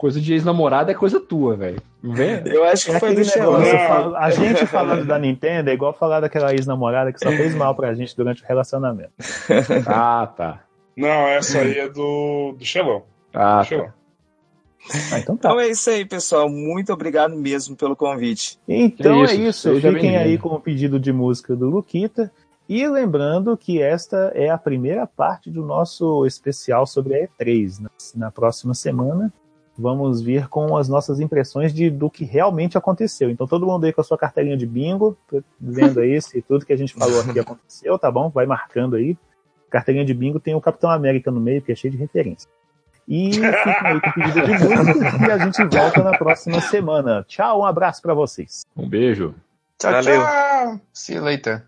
Coisa 0.00 0.18
de 0.18 0.32
ex-namorada 0.32 0.90
é 0.90 0.94
coisa 0.94 1.20
tua, 1.20 1.54
velho. 1.54 1.78
Não 2.02 2.14
vem? 2.14 2.40
Eu 2.46 2.64
acho 2.64 2.86
que 2.86 2.92
É 2.92 2.98
foi 2.98 3.14
do 3.14 3.20
negócio, 3.20 4.16
a 4.16 4.30
gente 4.32 4.64
falando 4.64 5.04
da 5.04 5.18
Nintendo 5.18 5.68
é 5.68 5.74
igual 5.74 5.92
falar 5.92 6.20
daquela 6.20 6.52
ex-namorada 6.54 7.12
que 7.12 7.18
só 7.20 7.28
fez 7.28 7.54
mal 7.54 7.74
pra 7.74 7.92
gente 7.92 8.16
durante 8.16 8.42
o 8.42 8.46
relacionamento. 8.46 9.12
Ah, 9.86 10.26
tá. 10.34 10.60
Não, 10.96 11.28
essa 11.28 11.58
aí 11.58 11.78
é 11.80 11.86
do, 11.90 12.54
do 12.58 12.64
Xelão. 12.64 13.02
Ah, 13.34 13.62
Xelão. 13.62 13.88
tá. 13.88 13.94
Ah, 15.12 15.18
então 15.18 15.36
tá. 15.36 15.50
Então 15.50 15.60
é 15.60 15.68
isso 15.68 15.90
aí, 15.90 16.06
pessoal. 16.06 16.48
Muito 16.48 16.90
obrigado 16.94 17.36
mesmo 17.36 17.76
pelo 17.76 17.94
convite. 17.94 18.58
Então 18.66 19.16
É 19.16 19.32
é 19.32 19.34
isso, 19.34 19.42
isso. 19.42 19.74
seja 19.74 19.92
Fiquem 19.92 20.16
aí 20.16 20.38
com 20.38 20.48
o 20.48 20.58
pedido 20.60 20.98
de 20.98 21.12
música 21.12 21.54
do 21.54 21.68
Luquita. 21.68 22.32
E 22.66 22.88
lembrando 22.88 23.54
que 23.54 23.82
esta 23.82 24.32
é 24.34 24.48
a 24.48 24.56
primeira 24.56 25.06
parte 25.06 25.50
do 25.50 25.62
nosso 25.62 26.24
especial 26.24 26.86
sobre 26.86 27.16
a 27.16 27.28
E3. 27.28 27.80
Na, 27.82 27.90
na 28.14 28.30
próxima 28.30 28.72
semana, 28.72 29.30
vamos 29.78 30.20
vir 30.20 30.48
com 30.48 30.76
as 30.76 30.88
nossas 30.88 31.20
impressões 31.20 31.72
de, 31.72 31.90
do 31.90 32.10
que 32.10 32.24
realmente 32.24 32.76
aconteceu. 32.76 33.30
Então, 33.30 33.46
todo 33.46 33.66
mundo 33.66 33.84
aí 33.84 33.92
com 33.92 34.00
a 34.00 34.04
sua 34.04 34.18
carteirinha 34.18 34.56
de 34.56 34.66
bingo, 34.66 35.16
vendo 35.58 36.00
aí 36.00 36.20
se 36.20 36.42
tudo 36.42 36.66
que 36.66 36.72
a 36.72 36.76
gente 36.76 36.94
falou 36.94 37.20
aqui 37.20 37.38
aconteceu, 37.38 37.98
tá 37.98 38.10
bom? 38.10 38.28
Vai 38.28 38.46
marcando 38.46 38.96
aí. 38.96 39.16
Carteirinha 39.70 40.04
de 40.04 40.12
bingo 40.12 40.40
tem 40.40 40.54
o 40.54 40.60
Capitão 40.60 40.90
América 40.90 41.30
no 41.30 41.40
meio, 41.40 41.62
que 41.62 41.72
é 41.72 41.74
cheio 41.74 41.92
de 41.92 41.98
referência. 41.98 42.48
E 43.08 43.32
fiquem 43.32 43.74
aí 43.82 44.00
com 44.00 44.10
o 44.10 44.12
pedido 44.14 44.46
de 44.46 44.52
música 44.52 45.26
e 45.26 45.32
a 45.32 45.38
gente 45.38 45.64
volta 45.64 46.02
na 46.02 46.16
próxima 46.16 46.60
semana. 46.60 47.24
Tchau, 47.26 47.60
um 47.60 47.64
abraço 47.64 48.00
pra 48.00 48.14
vocês. 48.14 48.64
Um 48.76 48.88
beijo. 48.88 49.34
Tchau, 49.78 49.92
Valeu. 49.92 50.20
tchau. 50.22 50.80
See 50.92 51.16
you 51.16 51.22
later. 51.24 51.64